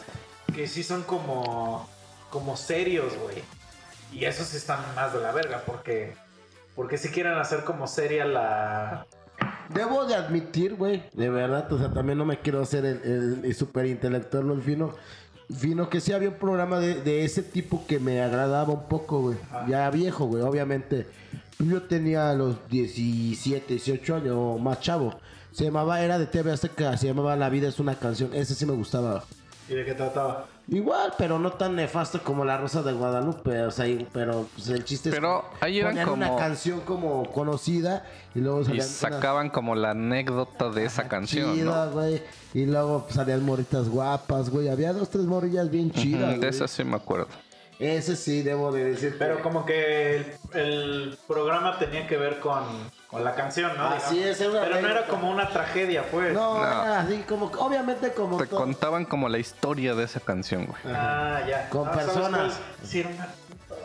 que 0.55 0.67
sí 0.67 0.83
son 0.83 1.03
como, 1.03 1.87
como 2.29 2.57
serios, 2.57 3.13
güey. 3.21 3.43
Y 4.11 4.25
esos 4.25 4.47
sí 4.47 4.57
están 4.57 4.79
más 4.95 5.13
de 5.13 5.19
la 5.19 5.31
verga, 5.31 5.63
porque, 5.65 6.15
porque 6.75 6.97
sí 6.97 7.09
quieren 7.09 7.33
hacer 7.33 7.63
como 7.63 7.87
seria 7.87 8.25
la... 8.25 9.05
Debo 9.69 10.05
de 10.05 10.13
admitir, 10.15 10.75
güey, 10.75 11.03
de 11.13 11.29
verdad, 11.29 11.71
o 11.71 11.79
sea, 11.79 11.91
también 11.91 12.17
no 12.17 12.25
me 12.25 12.39
quiero 12.39 12.61
hacer 12.61 12.85
el, 12.85 13.01
el, 13.03 13.41
el 13.45 13.55
super 13.55 13.85
intelectual, 13.85 14.45
no 14.47 14.53
el 14.53 14.61
fino. 14.61 14.93
Fino 15.55 15.89
que 15.89 16.01
sí 16.01 16.11
había 16.13 16.29
un 16.29 16.35
programa 16.35 16.79
de, 16.79 17.01
de 17.01 17.23
ese 17.25 17.43
tipo 17.43 17.85
que 17.87 17.99
me 17.99 18.21
agradaba 18.21 18.73
un 18.73 18.87
poco, 18.87 19.21
güey. 19.21 19.37
Ya 19.67 19.89
viejo, 19.89 20.25
güey, 20.25 20.41
obviamente. 20.41 21.07
Yo 21.59 21.83
tenía 21.83 22.33
los 22.33 22.67
17, 22.69 23.65
18 23.73 24.15
años, 24.15 24.35
o 24.37 24.57
más 24.57 24.79
chavo. 24.79 25.15
Se 25.51 25.65
llamaba, 25.65 26.01
era 26.01 26.17
de 26.17 26.25
TV 26.25 26.51
Azteca, 26.51 26.97
se 26.97 27.07
llamaba 27.07 27.35
La 27.35 27.49
vida 27.49 27.67
es 27.67 27.79
una 27.79 27.95
canción. 27.95 28.31
Ese 28.33 28.55
sí 28.55 28.65
me 28.65 28.73
gustaba. 28.73 29.23
¿Y 29.69 29.75
de 29.75 29.85
qué 29.85 29.93
trataba? 29.93 30.47
Igual, 30.69 31.13
pero 31.17 31.39
no 31.39 31.51
tan 31.51 31.75
nefasto 31.75 32.21
como 32.23 32.45
La 32.45 32.57
Rosa 32.57 32.81
de 32.83 32.93
Guadalupe. 32.93 33.61
O 33.63 33.71
sea, 33.71 33.85
y- 33.87 34.07
pero 34.13 34.47
pues, 34.55 34.69
el 34.69 34.85
chiste 34.85 35.09
Pero 35.11 35.45
es 35.53 35.59
que 35.59 35.65
ahí 35.65 35.79
eran 35.79 35.91
ponían 35.91 36.09
una 36.09 36.27
como- 36.27 36.39
canción 36.39 36.79
como 36.81 37.23
conocida 37.31 38.05
y 38.33 38.39
luego 38.39 38.61
Y 38.61 38.65
salían 38.65 38.87
sacaban 38.87 39.49
como 39.49 39.75
la 39.75 39.91
anécdota 39.91 40.69
de 40.69 40.85
esa 40.85 41.07
canción, 41.09 41.53
chida, 41.55 41.85
¿no? 41.87 41.91
güey. 41.91 42.21
Y 42.53 42.65
luego 42.65 43.05
salían 43.09 43.43
moritas 43.43 43.89
guapas, 43.89 44.49
güey. 44.49 44.69
Había 44.69 44.93
dos, 44.93 45.09
tres 45.09 45.25
morillas 45.25 45.69
bien 45.69 45.91
chidas. 45.91 46.39
De 46.39 46.47
eso 46.47 46.67
sí 46.67 46.83
me 46.83 46.95
acuerdo. 46.95 47.27
Ese 47.79 48.15
sí, 48.15 48.41
debo 48.43 48.71
de 48.71 48.83
decir. 48.85 49.15
Pero 49.19 49.41
como 49.41 49.65
que 49.65 50.15
el, 50.17 50.25
el 50.53 51.17
programa 51.27 51.77
tenía 51.79 52.07
que 52.07 52.17
ver 52.17 52.39
con, 52.39 52.63
con 53.07 53.23
la 53.23 53.35
canción, 53.35 53.75
¿no? 53.77 53.87
Así 53.87 54.15
Digamos. 54.15 54.39
es, 54.39 54.47
era 54.47 54.61
Pero 54.61 54.81
no 54.81 54.87
era 54.87 55.07
como 55.07 55.29
una 55.31 55.49
tragedia, 55.49 56.03
pues. 56.11 56.33
No, 56.33 56.55
No. 56.55 56.63
era 56.63 57.01
así 57.01 57.17
como, 57.27 57.47
obviamente 57.57 58.13
como 58.13 58.37
Te 58.37 58.47
todo. 58.47 58.59
contaban 58.61 59.05
como 59.05 59.27
la 59.27 59.39
historia 59.39 59.95
de 59.95 60.03
esa 60.03 60.19
canción, 60.19 60.65
güey. 60.67 60.79
Ah, 60.95 61.41
ya. 61.47 61.69
Con 61.69 61.87
Ah, 61.87 61.93
¿sabes 61.93 62.05
personas. 62.07 62.59
Sí, 62.83 62.99
era 63.01 63.09
una 63.09 63.27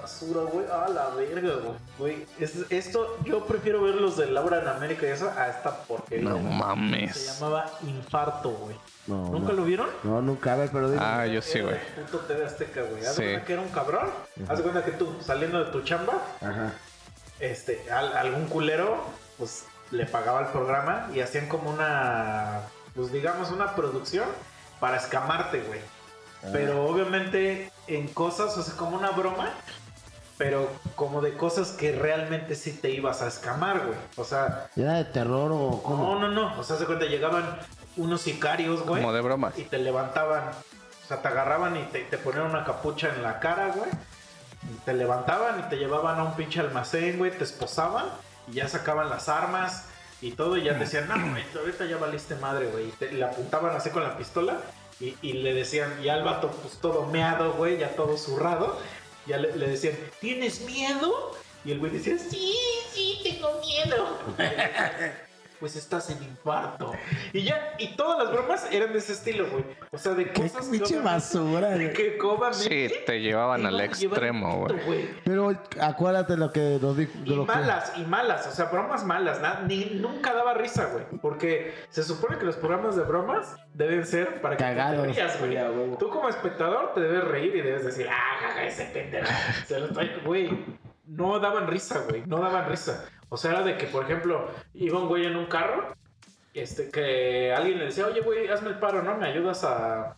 basura, 0.08 0.40
güey. 0.50 0.66
Ah, 0.72 0.86
la 0.88 1.08
verga, 1.10 1.54
güey. 1.56 1.76
Güey, 1.98 2.26
es- 2.40 2.64
esto, 2.70 3.18
yo 3.24 3.44
prefiero 3.46 3.82
ver 3.82 3.96
los 3.96 4.16
de 4.16 4.26
Laura 4.26 4.60
en 4.60 4.68
América 4.68 5.06
y 5.06 5.10
eso 5.10 5.30
a 5.36 5.48
esta 5.48 5.76
porquería. 5.82 6.30
No 6.30 6.36
Se 6.36 6.42
mames. 6.42 7.38
llamaba 7.38 7.70
Infarto, 7.82 8.50
güey. 8.50 8.76
No, 9.06 9.28
¿Nunca 9.30 9.48
no. 9.48 9.52
lo 9.54 9.64
vieron? 9.64 9.88
No, 10.02 10.20
nunca, 10.22 10.52
a 10.54 10.56
ver, 10.56 10.70
pero 10.72 10.90
dime. 10.90 11.02
Ah, 11.04 11.26
yo 11.26 11.40
sí, 11.42 11.58
Era 11.58 11.68
güey. 11.68 11.78
Puto 12.06 12.18
TV 12.20 12.44
Azteca, 12.44 12.82
güey. 12.82 13.04
Haz 13.04 13.14
Sí. 13.14 13.22
cuenta 13.22 13.44
que 13.44 13.52
era 13.52 13.62
un 13.62 13.68
cabrón. 13.68 14.08
Haz 14.48 14.58
de 14.58 14.62
cuenta 14.62 14.84
que 14.84 14.92
tú, 14.92 15.16
saliendo 15.24 15.62
de 15.64 15.70
tu 15.70 15.82
chamba, 15.82 16.14
Ajá. 16.40 16.72
este, 17.40 17.90
al- 17.90 18.16
algún 18.16 18.46
culero, 18.46 19.02
pues 19.38 19.64
le 19.90 20.04
pagaba 20.06 20.40
el 20.40 20.46
programa 20.48 21.08
y 21.14 21.20
hacían 21.20 21.48
como 21.48 21.70
una, 21.70 22.60
pues 22.94 23.10
digamos, 23.12 23.50
una 23.50 23.74
producción 23.74 24.26
para 24.80 24.96
escamarte, 24.98 25.60
güey. 25.62 25.80
Pero 26.52 26.84
obviamente 26.86 27.72
en 27.88 28.06
cosas, 28.08 28.56
o 28.56 28.62
sea, 28.62 28.74
como 28.76 28.96
una 28.96 29.10
broma, 29.10 29.50
pero 30.38 30.70
como 30.94 31.20
de 31.20 31.34
cosas 31.36 31.72
que 31.72 31.92
realmente 31.92 32.54
sí 32.54 32.72
te 32.72 32.90
ibas 32.90 33.20
a 33.22 33.26
escamar, 33.28 33.80
güey. 33.86 33.98
O 34.16 34.24
sea, 34.24 34.68
¿Era 34.76 34.94
de 34.94 35.04
terror 35.04 35.50
o 35.52 35.82
cómo? 35.82 36.14
no, 36.14 36.20
no, 36.20 36.28
no. 36.30 36.58
O 36.58 36.62
sea, 36.64 36.76
se 36.76 36.86
cuenta, 36.86 37.04
llegaban 37.06 37.44
unos 37.96 38.20
sicarios, 38.22 38.82
güey. 38.86 39.02
Como 39.02 39.12
de 39.12 39.20
broma. 39.20 39.52
Y 39.56 39.62
te 39.64 39.78
levantaban, 39.78 40.44
o 41.04 41.08
sea, 41.08 41.20
te 41.20 41.28
agarraban 41.28 41.76
y 41.76 41.82
te, 41.86 42.00
te 42.04 42.18
ponían 42.18 42.44
una 42.46 42.64
capucha 42.64 43.08
en 43.14 43.22
la 43.22 43.40
cara, 43.40 43.72
güey. 43.74 43.90
Y 44.72 44.76
te 44.84 44.92
levantaban 44.94 45.60
y 45.60 45.62
te 45.68 45.76
llevaban 45.76 46.18
a 46.18 46.24
un 46.24 46.34
pinche 46.34 46.60
almacén, 46.60 47.18
güey, 47.18 47.30
te 47.30 47.44
esposaban 47.44 48.06
y 48.48 48.54
ya 48.54 48.68
sacaban 48.68 49.08
las 49.10 49.28
armas 49.28 49.84
y 50.20 50.32
todo 50.32 50.56
y 50.56 50.64
ya 50.64 50.74
decían, 50.74 51.08
no, 51.08 51.14
güey, 51.30 51.44
ahorita 51.58 51.84
ya 51.86 51.96
valiste 51.96 52.34
madre, 52.36 52.66
güey. 52.66 52.88
Y 52.88 52.92
te- 52.92 53.12
le 53.12 53.24
apuntaban 53.24 53.74
así 53.76 53.90
con 53.90 54.02
la 54.02 54.16
pistola 54.16 54.58
y, 55.00 55.16
y 55.22 55.34
le 55.34 55.54
decían, 55.54 55.92
y 56.02 56.08
al 56.08 56.22
vato 56.24 56.48
pues 56.50 56.78
todo 56.78 57.06
meado, 57.06 57.52
güey, 57.54 57.78
ya 57.78 57.90
todo 57.96 58.16
zurrado. 58.16 58.78
Ya 59.28 59.36
le, 59.36 59.68
decían, 59.68 59.94
¿tienes 60.20 60.62
miedo? 60.62 61.36
Y 61.64 61.72
el 61.72 61.78
güey 61.80 61.92
decía, 61.92 62.16
sí, 62.18 62.54
sí, 62.94 63.20
tengo 63.22 63.60
miedo. 63.60 64.18
pues 65.60 65.76
estás 65.76 66.10
en 66.10 66.22
infarto. 66.22 66.92
Y 67.32 67.42
ya, 67.42 67.74
y 67.78 67.96
todas 67.96 68.18
las 68.22 68.32
bromas 68.32 68.68
eran 68.70 68.92
de 68.92 68.98
ese 68.98 69.12
estilo, 69.12 69.48
güey. 69.50 69.64
O 69.90 69.98
sea, 69.98 70.14
de 70.14 70.30
Qué 70.30 70.42
cosas 70.42 70.66
que 70.66 70.78
pinche 70.78 71.00
basura, 71.00 71.74
güey. 71.74 71.92
que 71.92 72.18
obviamente 72.22 72.88
Sí, 72.88 72.94
te 73.06 73.20
llevaban 73.20 73.66
al 73.66 73.80
extremo, 73.80 74.66
güey. 74.86 75.08
Pero 75.24 75.52
acuérdate 75.80 76.36
lo 76.36 76.52
que 76.52 76.78
nos 76.80 76.96
dijo. 76.96 77.12
Y 77.24 77.34
lo 77.34 77.46
que- 77.46 77.52
malas, 77.52 77.92
y 77.96 78.02
malas, 78.04 78.46
o 78.46 78.50
sea, 78.52 78.66
bromas 78.66 79.04
malas, 79.04 79.40
na- 79.40 79.60
ni, 79.66 79.86
nunca 79.94 80.32
daba 80.34 80.54
risa, 80.54 80.86
güey. 80.92 81.04
Porque 81.20 81.74
se 81.90 82.02
supone 82.02 82.38
que 82.38 82.44
los 82.44 82.56
programas 82.56 82.96
de 82.96 83.02
bromas 83.02 83.56
deben 83.74 84.06
ser 84.06 84.40
para 84.40 84.56
que 84.56 84.62
Cagados. 84.64 85.06
te 85.06 85.12
rías, 85.12 85.38
güey. 85.40 85.96
Tú 85.98 86.08
como 86.10 86.28
espectador 86.28 86.92
te 86.94 87.00
debes 87.00 87.24
reír 87.24 87.56
y 87.56 87.62
debes 87.62 87.84
decir, 87.84 88.06
ah, 88.08 88.36
jaja, 88.40 88.64
ese 88.66 88.84
pendejo. 88.86 89.26
Se 89.66 89.78
lo 89.80 89.86
estoy, 89.86 90.10
güey. 90.24 90.48
No 91.08 91.38
daban 91.40 91.66
risa, 91.66 92.04
güey, 92.08 92.22
no 92.26 92.38
daban 92.38 92.68
risa. 92.68 93.08
O 93.30 93.36
sea, 93.36 93.52
era 93.52 93.62
de 93.62 93.76
que, 93.76 93.86
por 93.86 94.04
ejemplo, 94.04 94.50
iba 94.74 94.98
un 94.98 95.08
güey 95.08 95.26
en 95.26 95.36
un 95.36 95.46
carro, 95.46 95.96
este, 96.54 96.90
que 96.90 97.52
alguien 97.52 97.78
le 97.78 97.86
decía, 97.86 98.06
oye, 98.06 98.20
güey, 98.20 98.48
hazme 98.48 98.70
el 98.70 98.78
paro, 98.78 99.02
¿no? 99.02 99.16
Me 99.16 99.26
ayudas 99.26 99.64
a 99.64 100.16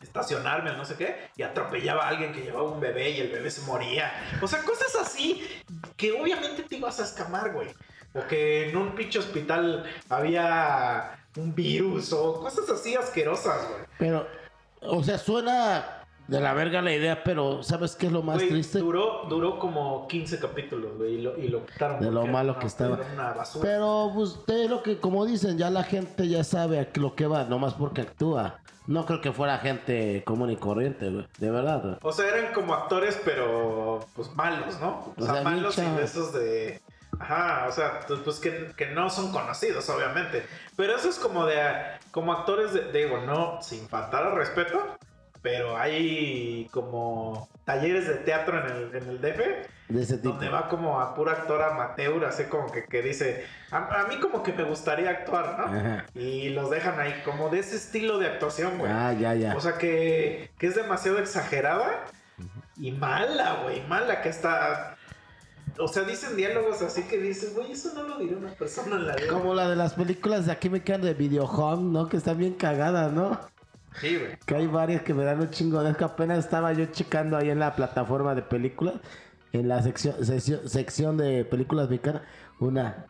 estacionarme 0.00 0.70
o 0.70 0.76
no 0.76 0.84
sé 0.84 0.96
qué, 0.96 1.30
y 1.36 1.42
atropellaba 1.42 2.04
a 2.04 2.08
alguien 2.08 2.32
que 2.32 2.42
llevaba 2.42 2.70
un 2.70 2.80
bebé 2.80 3.10
y 3.10 3.20
el 3.20 3.30
bebé 3.30 3.50
se 3.50 3.62
moría. 3.62 4.12
O 4.40 4.46
sea, 4.46 4.62
cosas 4.62 4.94
así 4.96 5.46
que 5.96 6.12
obviamente 6.12 6.62
te 6.62 6.76
ibas 6.76 7.00
a 7.00 7.04
escamar, 7.04 7.52
güey. 7.52 7.68
O 8.14 8.26
que 8.26 8.70
en 8.70 8.76
un 8.76 8.94
pinche 8.94 9.18
hospital 9.18 9.84
había 10.08 11.18
un 11.36 11.54
virus 11.54 12.12
o 12.12 12.40
cosas 12.40 12.68
así 12.70 12.96
asquerosas, 12.96 13.68
güey. 13.68 13.82
Pero, 13.98 14.26
o 14.80 15.02
sea, 15.04 15.18
suena 15.18 15.99
de 16.30 16.40
la 16.40 16.54
verga 16.54 16.80
la 16.80 16.92
idea, 16.94 17.24
pero 17.24 17.62
¿sabes 17.64 17.96
qué 17.96 18.06
es 18.06 18.12
lo 18.12 18.22
más 18.22 18.36
Güey, 18.36 18.50
triste? 18.50 18.78
Duró, 18.78 19.24
duró 19.28 19.58
como 19.58 20.06
15 20.06 20.38
capítulos, 20.38 20.96
güey, 20.96 21.14
y 21.14 21.22
lo, 21.22 21.36
y 21.36 21.48
lo 21.48 21.66
quitaron. 21.66 22.00
De 22.00 22.10
lo 22.10 22.24
malo 22.26 22.56
que 22.58 22.66
estaba. 22.66 22.96
era 22.96 23.12
una 23.12 23.32
basura. 23.32 23.68
Pero, 23.68 24.12
pues, 24.14 24.38
de 24.46 24.68
lo 24.68 24.80
que, 24.82 24.98
como 25.00 25.26
dicen, 25.26 25.58
ya 25.58 25.70
la 25.70 25.82
gente 25.82 26.28
ya 26.28 26.44
sabe 26.44 26.88
lo 26.94 27.16
que 27.16 27.26
va, 27.26 27.44
nomás 27.44 27.74
porque 27.74 28.02
actúa. 28.02 28.60
No 28.86 29.06
creo 29.06 29.20
que 29.20 29.32
fuera 29.32 29.58
gente 29.58 30.22
común 30.24 30.50
y 30.50 30.56
corriente, 30.56 31.10
güey. 31.10 31.26
De 31.38 31.50
verdad, 31.50 31.82
güey. 31.82 31.96
O 32.02 32.12
sea, 32.12 32.28
eran 32.28 32.52
como 32.52 32.74
actores, 32.74 33.20
pero 33.24 34.06
pues 34.14 34.32
malos, 34.34 34.80
¿no? 34.80 35.12
O, 35.16 35.20
O 35.20 35.24
sea, 35.24 35.34
sea, 35.34 35.42
malos 35.42 35.78
y 35.78 35.82
de 35.82 36.04
esos 36.04 36.32
de. 36.32 36.80
Ajá, 37.18 37.66
o 37.68 37.72
sea, 37.72 38.00
pues, 38.06 38.20
pues, 38.20 38.38
que, 38.38 38.72
que 38.76 38.86
no 38.86 39.10
son 39.10 39.32
conocidos, 39.32 39.88
obviamente. 39.90 40.46
Pero 40.76 40.94
eso 40.94 41.08
es 41.08 41.18
como 41.18 41.44
de. 41.44 41.60
Como 42.12 42.32
actores 42.32 42.72
de. 42.72 42.92
Digo, 42.92 43.18
no, 43.18 43.60
sin 43.60 43.86
faltar 43.88 44.24
al 44.24 44.36
respeto. 44.36 44.78
Pero 45.42 45.76
hay 45.76 46.68
como 46.70 47.48
talleres 47.64 48.06
de 48.06 48.14
teatro 48.16 48.58
en 48.58 48.76
el, 48.76 48.94
en 48.94 49.08
el 49.08 49.20
DF. 49.20 49.40
De 49.88 50.02
ese 50.02 50.18
tipo. 50.18 50.34
Donde 50.34 50.48
va 50.50 50.68
como 50.68 51.00
a 51.00 51.14
pura 51.14 51.32
actor 51.32 51.62
amateur, 51.62 52.24
así 52.24 52.44
como 52.44 52.70
que, 52.70 52.84
que 52.84 53.02
dice, 53.02 53.46
a, 53.70 54.02
a 54.02 54.06
mí 54.06 54.20
como 54.20 54.42
que 54.42 54.52
me 54.52 54.64
gustaría 54.64 55.10
actuar, 55.10 55.58
¿no? 55.58 55.64
Ajá. 55.64 56.06
Y 56.14 56.50
los 56.50 56.70
dejan 56.70 57.00
ahí, 57.00 57.22
como 57.24 57.48
de 57.48 57.60
ese 57.60 57.76
estilo 57.76 58.18
de 58.18 58.26
actuación, 58.26 58.78
güey. 58.78 58.92
Ah, 58.92 59.12
ya, 59.12 59.34
ya. 59.34 59.56
O 59.56 59.60
sea 59.60 59.78
que, 59.78 60.50
que 60.58 60.66
es 60.66 60.74
demasiado 60.74 61.18
exagerada 61.18 62.04
y 62.76 62.92
mala, 62.92 63.60
güey, 63.62 63.86
mala, 63.86 64.22
que 64.22 64.28
está... 64.28 64.96
O 65.78 65.88
sea, 65.88 66.02
dicen 66.02 66.36
diálogos 66.36 66.82
así 66.82 67.04
que 67.04 67.18
dices, 67.18 67.54
güey, 67.54 67.72
eso 67.72 67.92
no 67.94 68.02
lo 68.02 68.18
diría 68.18 68.36
una 68.36 68.50
persona 68.50 68.96
en 68.96 69.06
la 69.06 69.16
vida. 69.16 69.28
Como 69.28 69.54
la 69.54 69.68
de 69.68 69.76
las 69.76 69.94
películas 69.94 70.46
de 70.46 70.52
aquí 70.52 70.68
me 70.68 70.82
quedan 70.82 71.00
de 71.00 71.14
Video 71.14 71.44
Home, 71.44 71.90
¿no? 71.92 72.08
Que 72.08 72.18
están 72.18 72.36
bien 72.36 72.54
cagadas, 72.54 73.12
¿no? 73.12 73.38
Sí, 73.98 74.16
güey. 74.16 74.38
Que 74.46 74.54
hay 74.54 74.66
varias 74.66 75.02
que 75.02 75.14
me 75.14 75.24
dan 75.24 75.40
un 75.40 75.50
chingo 75.50 75.82
de... 75.82 75.94
Que 75.94 76.04
apenas 76.04 76.38
estaba 76.38 76.72
yo 76.72 76.86
checando 76.86 77.36
ahí 77.36 77.50
en 77.50 77.58
la 77.58 77.74
plataforma 77.74 78.34
de 78.34 78.42
películas, 78.42 78.94
en 79.52 79.68
la 79.68 79.82
sección, 79.82 80.24
sección, 80.24 80.68
sección 80.68 81.16
de 81.16 81.44
películas 81.44 81.88
mexicanas, 81.90 82.22
una 82.60 83.06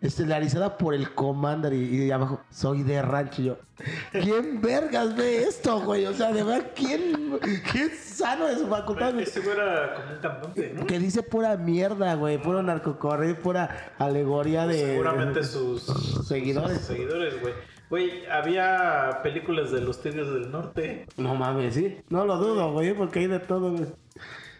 estelarizada 0.00 0.76
por 0.76 0.94
el 0.94 1.14
Commander 1.14 1.72
y, 1.72 2.04
y 2.04 2.10
abajo, 2.10 2.40
soy 2.50 2.82
de 2.82 3.02
rancho. 3.02 3.42
Yo, 3.42 3.58
¿quién 4.12 4.60
vergas 4.60 5.16
ve 5.16 5.44
esto, 5.44 5.80
güey? 5.80 6.06
O 6.06 6.12
sea, 6.12 6.32
de 6.32 6.42
verdad, 6.42 6.70
¿quién, 6.74 7.38
quién 7.72 7.90
sano 7.96 8.46
de 8.46 8.58
su 8.58 8.66
facultad? 8.66 9.12
güey? 9.12 9.24
Ese 9.24 9.40
era 9.50 9.94
como 9.94 10.10
un 10.12 10.18
cantante, 10.20 10.72
¿no? 10.74 10.86
Que 10.86 10.98
dice 10.98 11.22
pura 11.22 11.56
mierda, 11.56 12.14
güey, 12.14 12.38
puro 12.38 12.62
narcocorrido, 12.62 13.36
pura 13.36 13.94
alegoría 13.98 14.66
de... 14.66 14.78
Seguramente 14.78 15.44
sus 15.44 15.82
Seguidores. 16.26 16.78
sus 16.78 16.86
seguidores, 16.88 17.40
güey. 17.40 17.54
Güey, 17.88 18.26
había 18.26 19.20
películas 19.22 19.70
de 19.70 19.80
los 19.80 20.02
Tigres 20.02 20.28
del 20.28 20.50
Norte. 20.50 21.06
No 21.16 21.34
mames, 21.34 21.74
sí. 21.74 21.98
No 22.08 22.24
lo 22.24 22.36
dudo, 22.36 22.72
güey, 22.72 22.92
porque 22.94 23.20
hay 23.20 23.26
de 23.28 23.38
todo, 23.40 23.70
güey. 23.72 23.86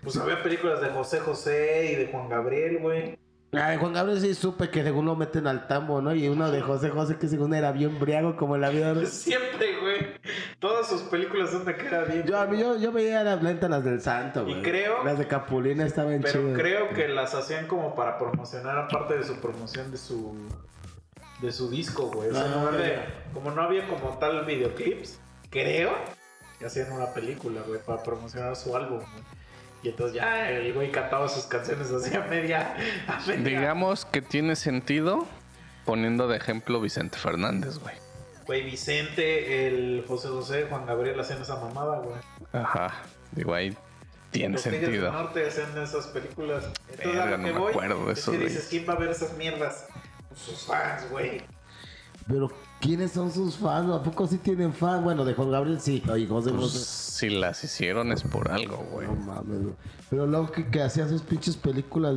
Pues 0.02 0.16
había 0.16 0.42
películas 0.42 0.80
de 0.80 0.88
José 0.90 1.18
José 1.20 1.90
y 1.92 1.96
de 1.96 2.06
Juan 2.12 2.28
Gabriel, 2.28 2.78
güey. 2.80 3.18
Ah, 3.52 3.70
de 3.70 3.78
Juan 3.78 3.92
Gabriel 3.94 4.20
sí 4.20 4.34
supe 4.34 4.68
que 4.70 4.82
según 4.82 5.06
lo 5.06 5.16
meten 5.16 5.46
al 5.46 5.66
tambo, 5.66 6.02
¿no? 6.02 6.14
Y 6.14 6.28
uno 6.28 6.50
de 6.50 6.60
José 6.60 6.90
José 6.90 7.16
que 7.16 7.26
según 7.26 7.54
era 7.54 7.72
bien 7.72 7.98
briago 7.98 8.36
como 8.36 8.54
en 8.54 8.60
la 8.60 8.68
vida. 8.70 8.94
Siempre, 9.06 9.80
güey. 9.80 9.96
Todas 10.58 10.88
sus 10.88 11.02
películas 11.02 11.50
son 11.50 11.64
de 11.64 11.74
que 11.76 11.86
era 11.86 12.04
bien. 12.04 12.24
Yo, 12.24 12.38
a 12.38 12.46
mí, 12.46 12.58
yo, 12.60 12.76
yo 12.76 12.92
veía 12.92 13.24
las 13.24 13.42
lentas, 13.42 13.70
las 13.70 13.82
del 13.84 14.00
santo, 14.00 14.44
güey. 14.44 14.62
creo- 14.62 15.02
Las 15.04 15.18
de 15.18 15.26
Capulina 15.26 15.86
estaban 15.86 16.20
Pero 16.20 16.40
chidas. 16.40 16.58
creo 16.58 16.88
que 16.90 17.08
las 17.08 17.34
hacían 17.34 17.66
como 17.66 17.94
para 17.94 18.18
promocionar, 18.18 18.76
aparte 18.78 19.16
de 19.16 19.24
su 19.24 19.36
promoción 19.40 19.90
de 19.90 19.96
su 19.96 20.34
de 21.40 21.52
su 21.52 21.70
disco, 21.70 22.10
güey. 22.10 22.30
O 22.30 22.32
sea, 22.32 22.44
Ah, 22.44 22.70
de- 22.72 22.98
como 23.34 23.50
no 23.50 23.62
había 23.62 23.86
como 23.88 24.16
tal 24.18 24.44
videoclips, 24.44 25.18
creo 25.50 25.92
que 26.58 26.66
hacían 26.66 26.92
una 26.92 27.12
película, 27.12 27.62
güey, 27.66 27.80
para 27.84 28.02
promocionar 28.02 28.56
su 28.56 28.74
álbum, 28.76 28.98
güey. 29.00 29.24
Y 29.82 29.88
entonces 29.90 30.14
ya 30.16 30.50
el 30.50 30.72
güey 30.72 30.90
cantaba 30.90 31.28
sus 31.28 31.44
canciones 31.44 31.90
así 31.90 32.14
a 32.16 32.22
media, 32.22 32.74
a 33.06 33.20
media. 33.26 33.44
Digamos 33.44 34.04
que 34.06 34.22
tiene 34.22 34.56
sentido 34.56 35.26
poniendo 35.84 36.26
de 36.26 36.38
ejemplo 36.38 36.80
Vicente 36.80 37.18
Fernández, 37.18 37.78
güey. 37.78 37.94
Güey, 38.46 38.62
Vicente, 38.64 39.66
el 39.68 40.04
José 40.08 40.28
José, 40.28 40.66
Juan 40.68 40.86
Gabriel 40.86 41.18
hacían 41.20 41.42
esa 41.42 41.56
mamada, 41.56 41.98
güey. 41.98 42.16
Ajá. 42.52 42.94
Digo, 43.32 43.52
ahí 43.54 43.76
tiene 44.30 44.54
Los 44.54 44.62
Tigres 44.62 44.80
del 44.82 44.90
sentido. 44.90 45.12
Norte 45.12 45.46
hacían 45.46 45.76
esas 45.82 46.06
películas. 46.08 46.64
Entonces, 46.88 47.06
Verga, 47.06 47.22
a 47.22 47.30
lo 47.30 47.38
no 47.38 47.44
que 47.44 47.52
me 47.52 47.58
voy 47.58 47.70
acuerdo 47.70 48.06
de 48.06 48.12
es 48.12 48.18
eso, 48.20 48.30
que 48.32 48.36
güey. 48.38 48.48
dices, 48.48 48.66
¿quién 48.70 48.88
va 48.88 48.92
a 48.94 48.96
ver 48.96 49.10
esas 49.10 49.36
mierdas? 49.36 49.86
Sus 50.36 50.60
fans, 50.64 51.10
güey. 51.10 51.42
Pero 52.28 52.50
¿Quiénes 52.80 53.12
son 53.12 53.32
sus 53.32 53.56
fans? 53.56 53.90
¿A 53.90 54.02
poco 54.02 54.26
sí 54.26 54.36
tienen 54.36 54.72
fans? 54.74 55.02
Bueno, 55.02 55.24
de 55.24 55.32
Juan 55.32 55.50
Gabriel 55.50 55.80
sí. 55.80 56.02
Oye, 56.10 56.26
José 56.26 56.50
Pues, 56.50 56.62
José. 56.72 56.78
si 56.84 57.30
las 57.30 57.64
hicieron 57.64 58.12
es 58.12 58.22
por 58.22 58.50
algo, 58.50 58.76
güey. 58.92 59.06
No 59.08 59.14
mames, 59.14 59.62
güey. 59.62 59.74
Pero 60.10 60.26
luego 60.26 60.52
que, 60.52 60.66
que 60.68 60.82
hacía 60.82 61.08
sus 61.08 61.22
pinches 61.22 61.56
películas. 61.56 62.14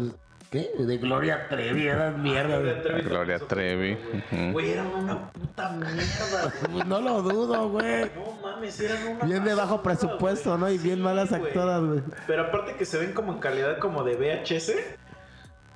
¿Qué? 0.52 0.70
De 0.80 0.98
Gloria 0.98 1.48
Trevi, 1.48 1.88
eran 1.88 2.22
mierda. 2.22 2.82
Trevi 2.82 3.02
Gloria 3.04 3.40
Trevi. 3.40 3.96
supo, 3.96 4.36
ujú. 4.36 4.52
Güey, 4.52 4.72
eran 4.72 4.88
una 4.88 5.32
puta 5.32 5.70
mierda. 5.72 6.54
Pues 6.72 6.86
no 6.88 7.00
lo 7.02 7.22
dudo, 7.22 7.70
güey. 7.70 8.12
No 8.16 8.38
mames, 8.42 8.80
eran 8.82 9.16
una 9.16 9.26
Bien 9.26 9.44
de 9.46 9.54
bajo 9.54 9.82
presupuesto. 9.82 10.58
¿no? 10.58 10.70
Y 10.70 10.78
bien 10.78 11.02
malas 11.02 11.32
actoras, 11.32 11.82
güey. 11.84 12.02
Pero 12.28 12.44
aparte 12.48 12.76
que 12.76 12.84
se 12.86 12.98
ven 12.98 13.14
como 13.14 13.32
en 13.34 13.40
calidad 13.40 13.78
como 13.80 14.04
de 14.04 14.16
VHS, 14.16 14.74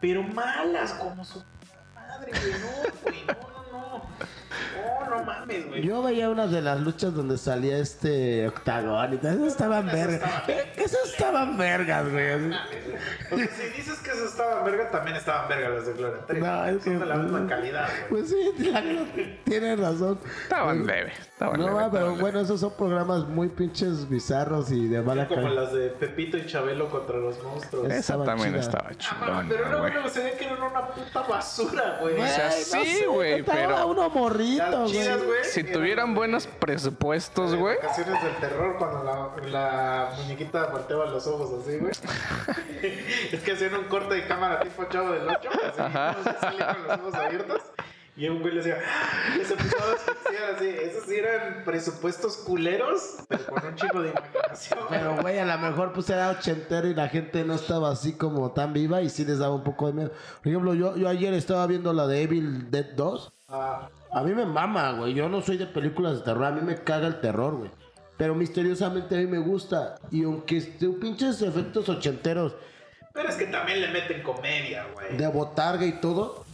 pero 0.02 0.24
malas 0.24 0.94
como 0.96 1.24
su 1.24 1.42
madre, 2.32 2.40
güey. 2.42 2.54
No, 2.62 3.02
güey, 3.04 3.26
no, 3.28 3.34
no, 3.72 3.72
no. 3.72 4.04
No, 5.10 5.18
no 5.18 5.24
mames, 5.24 5.68
güey. 5.68 5.82
Yo 5.84 6.02
veía 6.04 6.30
unas 6.30 6.52
de 6.52 6.62
las 6.62 6.80
luchas 6.80 7.14
donde 7.14 7.38
salía 7.38 7.78
este 7.78 8.48
octagón 8.48 9.14
y 9.14 9.18
todo. 9.18 9.32
Esas 9.32 9.48
estaban 9.48 9.90
Esas 9.90 10.08
vergas. 10.08 10.48
vergas. 10.48 10.78
Esas 10.78 11.06
estaban 11.10 11.58
vergas, 11.58 12.10
güey. 12.12 12.30
así. 12.32 12.52
O 13.32 13.38
sea, 13.38 13.48
si 13.48 13.64
dices 13.78 14.00
que 14.00 14.12
eso 14.12 14.26
estaban 14.26 14.64
verga, 14.66 14.90
también 14.92 15.18
estaban 15.18 15.48
verga 15.50 15.70
las 15.70 15.86
de 15.88 15.94
Gloria 15.94 16.26
Trevi. 16.26 16.42
No, 16.46 16.66
es 16.66 16.84
Son 16.84 16.94
que- 16.94 17.00
de 17.00 17.06
la 17.06 17.16
misma 17.16 17.48
calidad, 17.48 17.88
güey. 18.10 18.24
Pues 18.24 18.30
sí, 18.30 18.64
la- 18.72 18.84
tienes 19.46 19.80
razón. 19.80 20.20
Estaban 20.44 20.86
leve. 20.86 21.14
Estaban 21.44 21.60
No, 21.60 21.76
va, 21.76 21.92
pero 21.92 22.16
bueno, 22.16 22.40
esos 22.40 22.62
son 22.62 22.72
programas 22.72 23.28
muy 23.28 23.50
pinches 23.50 24.08
bizarros 24.08 24.72
y 24.72 24.88
de 24.88 25.02
mala 25.02 25.28
Como 25.28 25.42
calidad. 25.44 25.64
las 25.64 25.74
de 25.74 25.90
Pepito 25.90 26.38
y 26.38 26.46
Chabelo 26.46 26.90
contra 26.90 27.18
los 27.18 27.42
monstruos. 27.44 27.92
Esa 27.92 28.24
también 28.24 28.56
estaba 28.56 28.88
Ah, 28.90 28.96
chingona, 28.98 29.46
pero 29.50 29.68
no, 29.70 29.90
no, 29.90 30.08
se 30.08 30.24
ve 30.24 30.36
que 30.40 30.46
eran 30.46 30.62
una 30.64 30.88
puta 30.88 31.22
basura, 31.24 31.98
güey. 32.00 32.14
O 32.18 32.26
sea, 32.26 32.48
Güey, 32.50 32.62
sí, 32.86 32.86
sé, 33.00 33.06
güey, 33.08 33.34
estaba 33.42 33.58
pero- 33.60 33.88
uno 33.88 34.10
morrito, 34.10 34.84
güey. 34.84 34.90
Si 35.44 35.60
eran 35.60 35.74
tuvieran 35.74 36.16
buenos 36.16 36.48
presupuestos, 36.48 37.56
güey. 37.56 37.76
Vacaciones 37.76 38.24
del 38.24 38.36
terror 38.38 38.78
cuando 38.78 39.04
la, 39.04 39.50
la 39.50 40.12
muñequita 40.16 40.68
volteaba 40.68 41.08
los 41.08 41.28
ojos 41.28 41.62
así, 41.62 41.78
güey. 41.78 41.92
es 43.34 43.42
que 43.42 43.52
hacían 43.52 43.76
un 43.76 43.84
corte 43.86 44.16
de 44.16 44.28
cámara 44.28 44.62
tipo 44.62 44.86
chavo 44.86 45.12
del 45.12 45.28
8, 45.28 45.50
así, 45.72 45.82
Ajá. 45.82 46.16
todos 46.24 46.38
salían 46.40 46.76
con 46.76 46.88
los 46.88 47.00
ojos 47.00 47.14
abiertos. 47.16 47.62
Y 48.16 48.28
un 48.28 48.42
güey 48.42 48.54
le 48.54 48.62
decía, 48.62 48.78
¡Ah! 48.86 49.36
y 49.42 49.44
se 49.44 49.54
empezaba 49.54 49.92
a 49.92 49.96
asfixiar 49.96 50.56
así. 50.56 50.68
Esos 50.68 51.04
sí 51.06 51.16
eran 51.16 51.64
presupuestos 51.64 52.38
culeros, 52.38 53.18
pero 53.28 53.46
con 53.48 53.66
un 53.66 53.76
chico 53.76 54.02
de 54.04 54.10
imaginación. 54.12 54.80
Pero, 54.90 55.22
güey, 55.22 55.40
a 55.40 55.46
lo 55.46 55.58
mejor 55.58 55.94
pues 55.94 56.10
era 56.12 56.30
ochentero 56.30 56.88
y 56.88 56.94
la 56.94 57.10
gente 57.10 57.44
no 57.44 57.56
estaba 57.56 57.90
así 57.92 58.14
como 58.14 58.52
tan 58.52 58.72
viva 58.74 59.02
y 59.02 59.10
sí 59.10 59.26
les 59.26 59.40
daba 59.40 59.56
un 59.56 59.64
poco 59.64 59.88
de 59.88 59.94
miedo. 59.94 60.12
Por 60.44 60.48
ejemplo, 60.48 60.74
yo, 60.76 60.96
yo 60.96 61.10
ayer 61.10 61.34
estaba 61.34 61.66
viendo 61.66 61.92
la 61.92 62.06
de 62.06 62.22
Evil 62.22 62.70
Dead 62.70 62.94
2. 62.96 63.34
Ah, 63.50 63.90
A 64.12 64.22
mí 64.24 64.34
me 64.36 64.46
mama, 64.46 64.92
güey. 64.92 65.16
Yo 65.16 65.28
no 65.28 65.42
soy 65.42 65.58
de 65.58 65.66
películas 65.66 66.20
de 66.20 66.22
terror. 66.22 66.46
A 66.46 66.52
mí 66.52 66.62
me 66.62 66.76
caga 66.84 67.08
el 67.08 67.20
terror, 67.20 67.56
güey. 67.56 67.72
Pero 68.18 68.36
misteriosamente 68.36 69.16
a 69.16 69.18
mí 69.18 69.26
me 69.26 69.40
gusta. 69.40 69.96
Y 70.12 70.24
aunque 70.24 70.58
esté 70.58 70.88
pinches 70.90 71.42
efectos 71.42 71.90
ochenteros 71.90 72.56
pero 73.14 73.30
es 73.30 73.36
que 73.36 73.46
también 73.46 73.80
le 73.80 73.90
meten 73.90 74.24
comedia, 74.24 74.88
güey. 74.92 75.16
de 75.16 75.28
botarga 75.28 75.86
y 75.86 76.02
todo. 76.02 76.46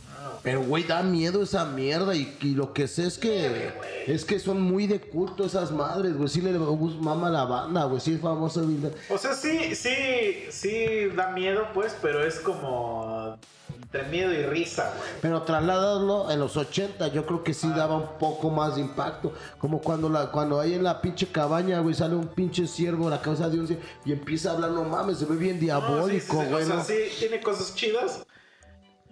Pero, 0.43 0.63
güey, 0.63 0.83
da 0.83 1.03
miedo 1.03 1.43
esa 1.43 1.65
mierda. 1.65 2.15
Y, 2.15 2.37
y 2.41 2.55
lo 2.55 2.73
que 2.73 2.87
sé 2.87 3.07
es 3.07 3.17
que 3.17 3.71
es 4.07 4.25
que 4.25 4.39
son 4.39 4.61
muy 4.61 4.87
de 4.87 4.99
culto 4.99 5.45
esas 5.45 5.71
madres, 5.71 6.17
güey. 6.17 6.29
Sí 6.29 6.41
le 6.41 6.53
mama 6.53 7.27
a 7.27 7.31
la 7.31 7.45
banda, 7.45 7.83
güey. 7.85 8.01
Sí 8.01 8.13
es 8.13 8.21
famoso. 8.21 8.65
O 9.09 9.17
sea, 9.17 9.33
sí, 9.33 9.75
sí, 9.75 10.45
sí 10.49 11.07
da 11.15 11.31
miedo, 11.31 11.67
pues, 11.73 11.95
pero 12.01 12.25
es 12.25 12.39
como 12.39 13.37
entre 13.81 14.03
miedo 14.03 14.31
y 14.31 14.43
risa, 14.43 14.93
güey. 14.95 15.09
Pero 15.21 15.41
trasladarlo 15.41 16.29
en 16.29 16.39
los 16.39 16.57
80, 16.57 17.07
yo 17.07 17.25
creo 17.25 17.43
que 17.43 17.53
sí 17.53 17.67
daba 17.69 17.95
un 17.95 18.19
poco 18.19 18.49
más 18.49 18.75
de 18.75 18.81
impacto. 18.81 19.33
Como 19.57 19.81
cuando 19.81 20.09
la 20.09 20.31
cuando 20.31 20.59
ahí 20.59 20.73
en 20.73 20.83
la 20.83 21.01
pinche 21.01 21.27
cabaña, 21.27 21.79
güey, 21.79 21.95
sale 21.95 22.15
un 22.15 22.27
pinche 22.27 22.67
ciervo 22.67 23.07
a 23.07 23.11
la 23.11 23.21
cabeza 23.21 23.49
de 23.49 23.59
un 23.59 23.67
ciervo 23.67 23.83
y 24.05 24.11
empieza 24.11 24.51
a 24.51 24.53
hablar, 24.53 24.71
no 24.71 24.83
mames, 24.83 25.17
se 25.17 25.25
ve 25.25 25.35
bien 25.35 25.55
No, 25.55 25.61
diabólico, 25.61 26.09
sí, 26.09 26.39
sí, 26.39 26.45
sí, 26.45 26.51
güey. 26.51 26.63
O 26.63 26.67
sea, 26.67 26.75
¿no? 26.75 26.83
sí, 26.83 26.93
tiene 27.19 27.41
cosas 27.41 27.73
chidas 27.75 28.23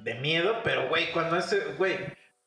de 0.08 0.16
miedo, 0.22 0.56
pero, 0.64 0.88
güey, 0.88 1.12
cuando 1.12 1.36
ese, 1.38 1.74
güey, 1.78 1.98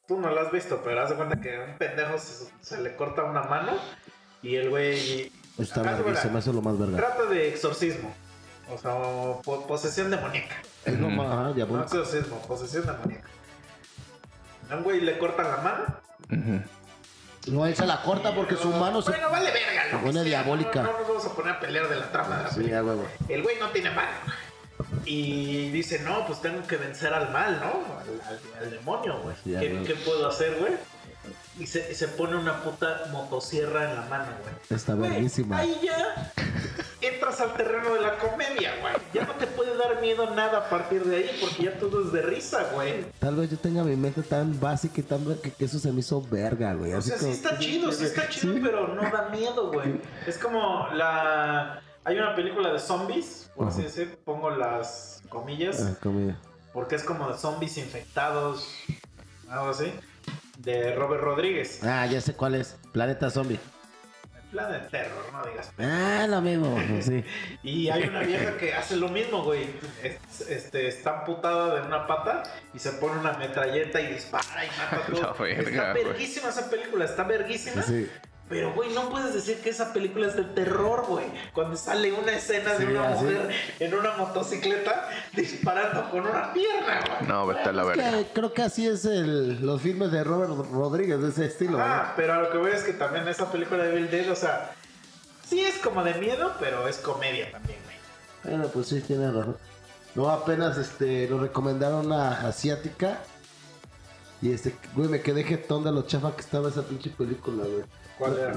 tú 0.09 0.19
no 0.19 0.31
lo 0.31 0.41
has 0.41 0.51
visto, 0.51 0.81
pero 0.83 1.03
haz 1.03 1.11
de 1.11 1.17
cuenta 1.17 1.39
que 1.41 1.57
a 1.57 1.61
un 1.65 1.77
pendejo 1.77 2.17
se, 2.19 2.47
se 2.63 2.81
le 2.81 2.97
corta 2.97 3.23
una 3.25 3.43
mano 3.43 3.73
y 4.43 4.57
el 4.57 4.71
güey... 4.71 5.31
Está 5.59 5.83
verguísima, 5.83 6.05
cuenta, 6.23 6.39
eso 6.39 6.51
es 6.51 6.57
lo 6.57 6.63
más 6.63 6.79
verga. 6.79 6.97
Trata 6.97 7.25
de 7.27 7.49
exorcismo. 7.51 8.15
O 8.73 8.79
sea, 8.79 8.93
po- 9.43 9.67
posesión 9.67 10.11
demoníaca. 10.11 10.57
Es 10.87 10.99
lo 10.99 11.11
más, 11.11 11.27
ajá, 11.27 11.67
No 11.67 11.83
exorcismo, 11.83 12.41
posesión 12.49 12.87
demoníaca. 12.87 13.29
A 14.71 14.77
un 14.77 14.83
güey 14.85 15.03
le 15.03 15.19
cortan 15.19 15.47
la 15.51 15.57
mano. 15.59 16.65
No, 17.49 17.67
él 17.67 17.75
se 17.77 17.85
la 17.87 18.01
corta 18.03 18.35
porque 18.35 18.57
su 18.57 18.69
mano 18.71 19.03
se... 19.03 19.11
Bueno, 19.11 19.29
vale 19.31 19.51
verga. 19.51 19.83
se 19.91 19.97
pone 19.99 20.23
diabólica. 20.25 20.83
No, 20.83 20.93
no 20.93 20.99
nos 21.01 21.09
vamos 21.09 21.27
a 21.27 21.35
poner 21.35 21.53
a 21.55 21.61
pelear 21.61 21.89
de 21.89 21.97
la 21.97 22.11
trama 22.11 22.39
de 22.39 22.43
la 22.45 22.49
Sí, 22.51 22.55
película. 22.57 22.77
ya, 22.79 22.83
güey, 22.83 22.97
güey. 22.97 23.09
El 23.29 23.43
güey 23.43 23.59
no 23.59 23.69
tiene 23.71 23.91
mano. 23.91 24.09
Y 25.05 25.71
dice, 25.71 26.01
no, 26.01 26.27
pues 26.27 26.41
tengo 26.41 26.67
que 26.67 26.77
vencer 26.77 27.13
al 27.13 27.31
mal, 27.33 27.59
¿no? 27.61 27.97
Al, 27.99 28.21
al- 28.29 28.65
al 28.65 28.71
demonio, 28.71 29.21
güey. 29.23 29.37
¿Qué, 29.87 29.95
puedo 30.05 30.29
hacer, 30.29 30.57
güey? 30.59 30.73
Y 31.59 31.67
se, 31.67 31.95
se 31.95 32.09
pone 32.09 32.37
una 32.37 32.63
puta 32.63 33.07
motosierra 33.13 33.91
en 33.91 33.97
la 33.97 34.03
mano, 34.03 34.27
güey. 34.43 34.55
Está 34.71 34.95
verguísima. 34.95 35.59
Ahí 35.59 35.79
ya 35.83 36.33
entras 37.03 37.41
al 37.41 37.55
terreno 37.55 37.95
de 37.95 38.01
la 38.01 38.17
comedia, 38.19 38.73
güey. 38.81 38.95
Ya 39.13 39.25
no 39.25 39.33
te 39.35 39.47
puede 39.47 39.77
dar 39.77 40.01
miedo 40.01 40.35
nada 40.35 40.59
a 40.59 40.69
partir 40.71 41.05
de 41.05 41.17
ahí 41.17 41.31
porque 41.41 41.65
ya 41.65 41.79
todo 41.79 42.05
es 42.07 42.13
de 42.13 42.23
risa, 42.23 42.65
güey. 42.73 43.05
Tal 43.19 43.37
vez 43.37 43.51
yo 43.51 43.59
tenga 43.59 43.83
mi 43.85 43.97
mente 43.97 44.23
tan 44.23 44.59
básica 44.61 45.01
y 45.01 45.05
tan 45.05 45.25
que, 45.41 45.51
que 45.53 45.65
eso 45.65 45.79
se 45.79 45.93
me 45.93 46.01
hizo 46.01 46.23
verga, 46.31 46.73
güey. 46.75 46.95
O 46.95 47.03
sea, 47.03 47.19
sí 47.19 47.31
está 47.31 47.59
chido, 47.59 47.91
sí 47.93 48.05
está 48.05 48.29
chido, 48.29 48.55
Sí. 48.55 48.61
pero 48.63 48.89
no 48.89 49.03
da 49.03 49.29
miedo, 49.31 49.71
güey. 49.73 50.01
Es 50.27 50.39
como 50.39 50.89
la... 50.95 51.83
Hay 52.05 52.19
una 52.19 52.35
película 52.35 52.73
de 52.73 52.79
zombies, 52.79 53.51
por 53.55 53.69
así 53.69 53.83
decir, 53.83 54.19
pongo 54.25 54.51
las 54.51 55.23
comillas, 55.29 55.81
Ah, 55.83 55.97
porque 56.73 56.95
es 56.97 57.05
como 57.05 57.31
de 57.31 57.39
zombies 57.39 57.77
infectados, 57.77 58.69
algo 59.51 59.69
así, 59.71 59.93
de 60.59 60.95
Robert 60.95 61.23
Rodríguez. 61.23 61.83
Ah, 61.85 62.07
ya 62.07 62.21
sé 62.21 62.35
cuál 62.35 62.55
es. 62.55 62.77
Planeta 62.93 63.29
Zombie. 63.31 63.59
En 64.35 64.51
plan 64.51 64.73
de 64.73 64.79
terror, 64.81 65.25
no 65.33 65.45
digas. 65.45 65.71
Ah, 65.79 66.27
lo 66.29 66.41
mismo. 66.41 66.77
Sí. 67.03 67.23
Y 67.63 67.89
hay 67.91 68.05
una 68.05 68.21
vieja 68.21 68.57
que 68.57 68.75
hace 68.75 68.97
lo 68.97 69.09
mismo, 69.09 69.45
güey. 69.45 69.69
Es- 70.03 70.41
Este, 70.49 70.89
está 70.89 71.21
amputada 71.21 71.75
de 71.81 71.87
una 71.87 72.07
pata 72.07 72.43
y 72.75 72.79
se 72.79 72.93
pone 72.93 73.21
una 73.21 73.35
metralleta 73.35 74.01
y 74.01 74.15
dispara 74.15 74.65
y 74.65 74.69
mata 74.79 75.07
todo. 75.11 75.35
verga, 75.45 75.71
está 75.71 75.93
verguísima 75.93 76.49
esa 76.49 76.69
película, 76.71 77.05
está 77.05 77.23
verguísima. 77.25 77.83
Sí. 77.83 78.09
Pero, 78.51 78.75
güey, 78.75 78.93
no 78.93 79.09
puedes 79.11 79.33
decir 79.33 79.61
que 79.61 79.71
esa 79.71 79.93
película 79.93 80.27
es 80.27 80.35
de 80.35 80.43
terror, 80.43 81.07
güey. 81.07 81.27
Cuando 81.55 81.77
sale 81.77 82.13
una 82.13 82.33
escena 82.33 82.75
de 82.75 82.85
una 82.85 83.11
así. 83.11 83.25
mujer 83.25 83.51
en 83.79 83.95
una 83.95 84.17
motocicleta 84.17 85.09
disparando 85.33 86.11
con 86.11 86.27
una 86.27 86.53
pierna, 86.53 87.01
güey. 87.07 87.29
No, 87.29 87.47
vete 87.47 87.69
a 87.69 87.73
la 87.73 87.85
verga. 87.85 88.11
que 88.11 88.27
creo 88.33 88.53
que 88.53 88.63
así 88.63 88.89
es 88.89 89.05
el, 89.05 89.65
los 89.65 89.81
filmes 89.81 90.11
de 90.11 90.25
Robert 90.25 90.51
Rodríguez, 90.73 91.23
de 91.23 91.29
ese 91.29 91.47
estilo. 91.47 91.79
Ah, 91.81 92.13
pero 92.17 92.35
a 92.35 92.39
lo 92.39 92.51
que 92.51 92.59
voy 92.59 92.73
es 92.73 92.83
que 92.83 92.93
también 92.93 93.29
esa 93.29 93.53
película 93.53 93.85
de 93.85 93.95
Bill 93.95 94.11
Dead, 94.11 94.29
o 94.33 94.35
sea, 94.37 94.73
sí 95.49 95.61
es 95.61 95.79
como 95.79 96.03
de 96.03 96.15
miedo, 96.15 96.53
pero 96.59 96.89
es 96.89 96.97
comedia 96.99 97.53
también, 97.53 97.79
güey. 97.85 97.97
¿no? 98.43 98.51
Bueno, 98.51 98.73
pues 98.73 98.89
sí, 98.89 99.01
tiene 99.01 99.31
razón. 99.31 99.57
No, 100.17 100.29
apenas 100.29 100.77
este, 100.77 101.29
nos 101.31 101.41
recomendaron 101.41 102.07
una 102.07 102.49
asiática. 102.49 103.21
Y 104.43 104.53
este, 104.53 104.75
güey, 104.97 105.09
me 105.09 105.21
quedé 105.21 105.45
jetón 105.45 105.85
de 105.85 105.93
lo 105.93 106.03
chafa 106.03 106.35
que 106.35 106.41
estaba 106.41 106.69
esa 106.69 106.83
pinche 106.83 107.11
película, 107.11 107.63
güey. 107.63 107.85
¿Cuál 108.21 108.39
era? 108.39 108.53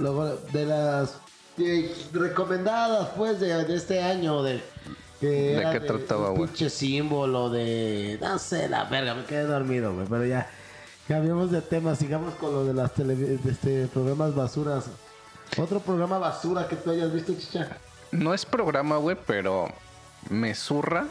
De 0.51 0.65
las 0.65 1.15
eh, 1.57 1.95
recomendadas, 2.13 3.09
pues, 3.17 3.39
de, 3.39 3.63
de 3.63 3.75
este 3.75 4.01
año, 4.03 4.43
de... 4.43 4.61
que 5.19 5.27
¿De 5.27 5.53
era 5.53 5.71
qué 5.71 5.79
trataba, 5.79 6.29
güey? 6.29 6.47
pinche 6.47 6.69
símbolo 6.69 7.49
de... 7.49 8.19
No 8.21 8.37
sé, 8.37 8.67
la 8.69 8.83
verga, 8.83 9.15
me 9.15 9.23
quedé 9.25 9.45
dormido, 9.45 9.93
güey, 9.95 10.05
pero 10.07 10.25
ya... 10.25 10.49
Cambiamos 11.07 11.51
de 11.51 11.61
tema, 11.61 11.95
sigamos 11.95 12.33
con 12.35 12.53
lo 12.53 12.65
de 12.65 12.73
las 12.73 12.93
tele, 12.93 13.15
de 13.15 13.51
este, 13.51 13.87
programas 13.87 14.35
basuras. 14.35 14.85
Otro 15.57 15.79
programa 15.81 16.17
basura 16.17 16.67
que 16.67 16.77
tú 16.77 16.91
hayas 16.91 17.11
visto, 17.13 17.33
chicha. 17.33 17.77
No 18.11 18.33
es 18.33 18.45
programa, 18.45 18.97
güey, 18.97 19.17
pero 19.25 19.67
me 20.29 20.55
zurra 20.55 21.07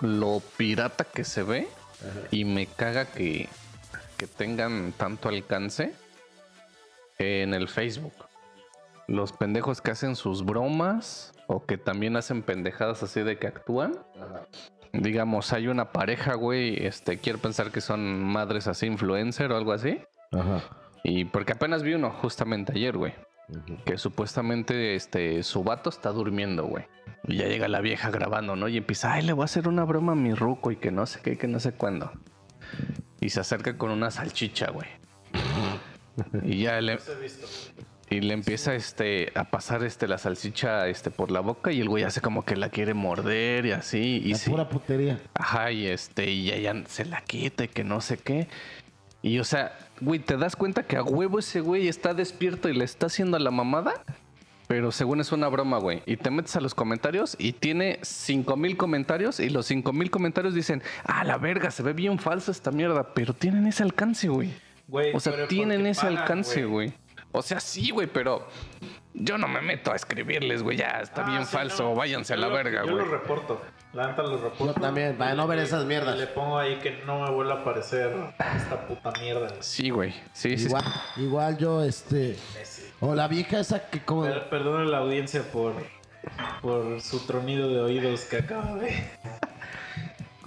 lo 0.00 0.42
pirata 0.56 1.04
que 1.04 1.24
se 1.24 1.44
ve 1.44 1.68
y 2.32 2.44
me 2.44 2.66
caga 2.66 3.04
que, 3.04 3.48
que 4.16 4.26
tengan 4.26 4.92
tanto 4.96 5.28
alcance 5.28 5.94
en 7.20 7.54
el 7.54 7.68
Facebook. 7.68 8.14
Los 9.06 9.32
pendejos 9.32 9.80
que 9.80 9.90
hacen 9.90 10.16
sus 10.16 10.44
bromas 10.44 11.32
o 11.46 11.64
que 11.64 11.76
también 11.78 12.16
hacen 12.16 12.42
pendejadas 12.42 13.02
así 13.02 13.22
de 13.22 13.38
que 13.38 13.46
actúan. 13.46 13.98
Digamos, 14.92 15.52
hay 15.52 15.68
una 15.68 15.92
pareja, 15.92 16.34
güey, 16.34 16.86
este, 16.86 17.18
quiero 17.18 17.38
pensar 17.38 17.70
que 17.70 17.80
son 17.80 18.20
madres 18.22 18.66
así, 18.66 18.86
influencer 18.86 19.52
o 19.52 19.56
algo 19.56 19.72
así. 19.72 20.00
Ajá. 20.32 20.62
Y 21.02 21.24
porque 21.24 21.52
apenas 21.52 21.82
vi 21.82 21.94
uno 21.94 22.10
justamente 22.10 22.72
ayer, 22.72 22.96
güey. 22.96 23.14
Que 23.84 23.98
supuestamente 23.98 24.94
este, 24.94 25.42
su 25.42 25.64
vato 25.64 25.90
está 25.90 26.10
durmiendo, 26.10 26.64
güey. 26.66 26.84
Y 27.24 27.36
ya 27.36 27.48
llega 27.48 27.68
la 27.68 27.80
vieja 27.80 28.10
grabando, 28.10 28.54
¿no? 28.56 28.68
Y 28.68 28.76
empieza, 28.76 29.12
ay, 29.12 29.22
le 29.22 29.32
voy 29.32 29.42
a 29.42 29.44
hacer 29.46 29.68
una 29.68 29.84
broma 29.84 30.12
a 30.12 30.16
mi 30.16 30.34
ruco 30.34 30.70
y 30.70 30.76
que 30.76 30.90
no 30.90 31.06
sé 31.06 31.20
qué, 31.20 31.36
que 31.36 31.48
no 31.48 31.58
sé 31.58 31.72
cuándo. 31.72 32.12
Y 33.20 33.30
se 33.30 33.40
acerca 33.40 33.76
con 33.76 33.90
una 33.90 34.10
salchicha, 34.10 34.70
güey. 34.70 34.88
Y 36.44 36.62
ya 36.62 36.80
le, 36.80 36.98
y 38.10 38.20
le 38.20 38.34
empieza 38.34 38.74
este 38.74 39.30
a 39.34 39.44
pasar 39.44 39.84
este 39.84 40.08
la 40.08 40.18
salchicha 40.18 40.88
este 40.88 41.10
por 41.10 41.30
la 41.30 41.40
boca 41.40 41.70
y 41.72 41.80
el 41.80 41.88
güey 41.88 42.02
hace 42.04 42.20
como 42.20 42.44
que 42.44 42.56
la 42.56 42.68
quiere 42.68 42.92
morder 42.94 43.66
y 43.66 43.72
así 43.72 44.20
y 44.24 44.32
La 44.32 44.38
sí. 44.38 44.50
pura 44.50 44.68
putería. 44.68 45.20
Ajá, 45.34 45.70
y 45.70 45.86
este 45.86 46.30
y 46.30 46.50
ella 46.50 46.74
se 46.88 47.04
la 47.04 47.20
quita 47.22 47.64
y 47.64 47.68
que 47.68 47.84
no 47.84 48.00
sé 48.00 48.18
qué. 48.18 48.48
Y 49.22 49.38
o 49.38 49.44
sea, 49.44 49.78
güey, 50.00 50.18
te 50.18 50.36
das 50.36 50.56
cuenta 50.56 50.82
que 50.82 50.96
a 50.96 51.02
huevo 51.02 51.38
ese 51.38 51.60
güey 51.60 51.88
está 51.88 52.14
despierto 52.14 52.68
y 52.68 52.74
le 52.74 52.84
está 52.84 53.06
haciendo 53.06 53.38
la 53.38 53.50
mamada, 53.50 54.02
pero 54.66 54.92
según 54.92 55.20
es 55.20 55.30
una 55.30 55.46
broma, 55.48 55.78
güey. 55.78 56.02
Y 56.06 56.16
te 56.16 56.30
metes 56.30 56.56
a 56.56 56.60
los 56.60 56.74
comentarios 56.74 57.36
y 57.38 57.52
tiene 57.52 57.98
5000 58.02 58.76
comentarios 58.76 59.38
y 59.38 59.50
los 59.50 59.66
5000 59.66 60.10
comentarios 60.10 60.54
dicen, 60.54 60.82
"Ah, 61.04 61.22
la 61.24 61.36
verga, 61.38 61.70
se 61.70 61.82
ve 61.82 61.92
bien 61.92 62.18
falsa 62.18 62.50
esta 62.50 62.70
mierda", 62.72 63.12
pero 63.14 63.34
tienen 63.34 63.66
ese 63.66 63.82
alcance, 63.82 64.28
güey. 64.28 64.50
Güey, 64.90 65.14
O 65.14 65.20
sea, 65.20 65.46
tienen 65.46 65.86
ese 65.86 66.02
pagan, 66.02 66.18
alcance, 66.18 66.64
güey. 66.64 66.92
O 67.32 67.42
sea, 67.42 67.60
sí, 67.60 67.90
güey, 67.90 68.08
pero 68.08 68.46
yo 69.14 69.38
no 69.38 69.46
me 69.46 69.60
meto 69.60 69.92
a 69.92 69.96
escribirles, 69.96 70.62
güey. 70.64 70.76
Ya 70.76 71.00
está 71.00 71.24
Ah, 71.24 71.30
bien 71.30 71.46
sí, 71.46 71.52
falso. 71.52 71.84
no. 71.84 71.94
Váyanse 71.94 72.32
a 72.32 72.36
Yo 72.36 72.42
la 72.42 72.48
lo- 72.48 72.54
verga, 72.54 72.80
Yo 72.84 72.92
güey. 72.92 73.04
lo 73.06 73.10
reporto. 73.12 73.60
La 73.92 74.08
neta 74.08 74.22
lo 74.22 74.36
reporto. 74.36 74.66
Yo 74.66 74.74
también, 74.74 75.16
para 75.16 75.34
no 75.34 75.46
ver 75.46 75.60
esas 75.60 75.84
mierdas. 75.84 76.16
Le 76.18 76.26
pongo 76.28 76.58
ahí 76.58 76.78
que 76.80 77.02
no 77.06 77.20
me 77.24 77.30
vuelva 77.30 77.54
a 77.54 77.60
aparecer 77.62 78.12
esta 78.56 78.86
puta 78.86 79.12
mierda. 79.20 79.48
güey. 79.48 79.62
Sí, 79.62 79.90
güey. 79.90 80.14
Sí, 80.32 80.56
sí. 80.58 80.66
Igual, 80.66 80.84
igual 81.16 81.58
yo, 81.58 81.84
este. 81.84 82.36
O 83.00 83.14
la 83.14 83.28
vieja 83.28 83.60
esa 83.60 83.88
que 83.90 84.00
como. 84.04 84.22
Per- 84.22 84.48
Perdone 84.50 84.88
la 84.90 84.98
audiencia 84.98 85.42
por, 85.52 85.74
por 86.62 87.00
su 87.00 87.24
tronido 87.26 87.68
de 87.68 87.80
oídos 87.80 88.22
que 88.22 88.38
acaba 88.38 88.74
de. 88.76 89.08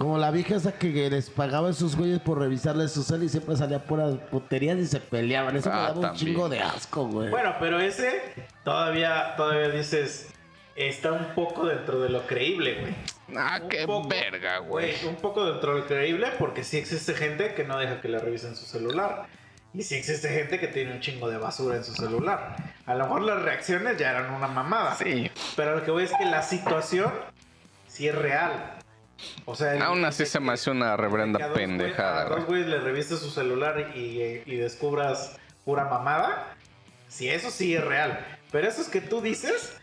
Como 0.04 0.18
la 0.18 0.30
vieja 0.30 0.56
esa 0.56 0.72
que 0.72 1.08
les 1.08 1.30
pagaba 1.30 1.68
a 1.68 1.70
esos 1.70 1.96
güeyes 1.96 2.20
por 2.20 2.38
revisarles 2.38 2.92
su 2.92 3.02
cel 3.02 3.22
y 3.22 3.30
siempre 3.30 3.56
salía 3.56 3.78
puras 3.78 4.16
puterías 4.30 4.76
y 4.76 4.84
se 4.84 5.00
peleaban. 5.00 5.56
Eso 5.56 5.70
me 5.70 5.76
Ah, 5.76 5.92
daba 5.94 6.10
un 6.10 6.14
chingo 6.14 6.46
de 6.50 6.60
asco, 6.60 7.06
güey. 7.06 7.30
Bueno, 7.30 7.54
pero 7.58 7.80
ese 7.80 8.20
todavía, 8.64 9.34
todavía 9.38 9.70
dices. 9.70 10.28
Está 10.76 11.10
un 11.12 11.28
poco 11.34 11.64
dentro 11.64 12.00
de 12.02 12.10
lo 12.10 12.26
creíble, 12.26 12.80
güey. 12.80 12.94
Ah, 13.34 13.60
Un 13.62 13.68
qué 13.70 13.86
poco, 13.86 14.06
verga, 14.06 14.58
güey. 14.58 14.92
Un 15.08 15.16
poco 15.16 15.46
dentro 15.50 15.72
de 15.74 15.80
lo 15.80 15.86
creíble 15.86 16.26
porque 16.38 16.64
sí 16.64 16.76
existe 16.76 17.14
gente 17.14 17.54
que 17.54 17.64
no 17.64 17.78
deja 17.78 18.02
que 18.02 18.08
le 18.08 18.18
revisen 18.18 18.54
su 18.56 18.66
celular. 18.66 19.24
Y 19.72 19.84
sí 19.84 19.94
existe 19.94 20.28
gente 20.28 20.60
que 20.60 20.66
tiene 20.68 20.92
un 20.92 21.00
chingo 21.00 21.30
de 21.30 21.38
basura 21.38 21.76
en 21.76 21.84
su 21.84 21.94
celular. 21.94 22.56
A 22.84 22.94
lo 22.94 23.04
mejor 23.04 23.22
las 23.22 23.40
reacciones 23.40 23.96
ya 23.96 24.10
eran 24.10 24.34
una 24.34 24.48
mamada. 24.48 24.96
Sí. 24.96 25.30
Pero 25.56 25.76
lo 25.76 25.82
que 25.82 25.90
voy 25.92 26.02
es 26.04 26.12
que 26.12 26.26
la 26.26 26.42
situación 26.42 27.10
sí 27.88 28.06
es 28.06 28.14
real. 28.14 28.73
O 29.44 29.54
sea, 29.54 29.74
el- 29.74 29.82
Aún 29.82 30.04
así 30.04 30.26
se 30.26 30.40
me 30.40 30.52
hace 30.52 30.70
una 30.70 30.96
reverenda 30.96 31.38
a 31.44 31.48
dos 31.48 31.56
güey- 31.56 31.66
pendejada, 31.66 32.20
a 32.22 32.24
dos 32.24 32.36
güey. 32.36 32.46
güeyes 32.46 32.66
le 32.68 32.80
revistes 32.80 33.18
su 33.20 33.30
celular 33.30 33.92
y, 33.94 34.42
y 34.46 34.56
descubras 34.56 35.38
pura 35.64 35.84
mamada. 35.84 36.56
Sí, 37.08 37.28
eso 37.28 37.50
sí 37.50 37.74
es 37.74 37.84
real. 37.84 38.18
Pero 38.50 38.68
eso 38.68 38.80
es 38.80 38.88
que 38.88 39.00
tú 39.00 39.20
dices, 39.20 39.76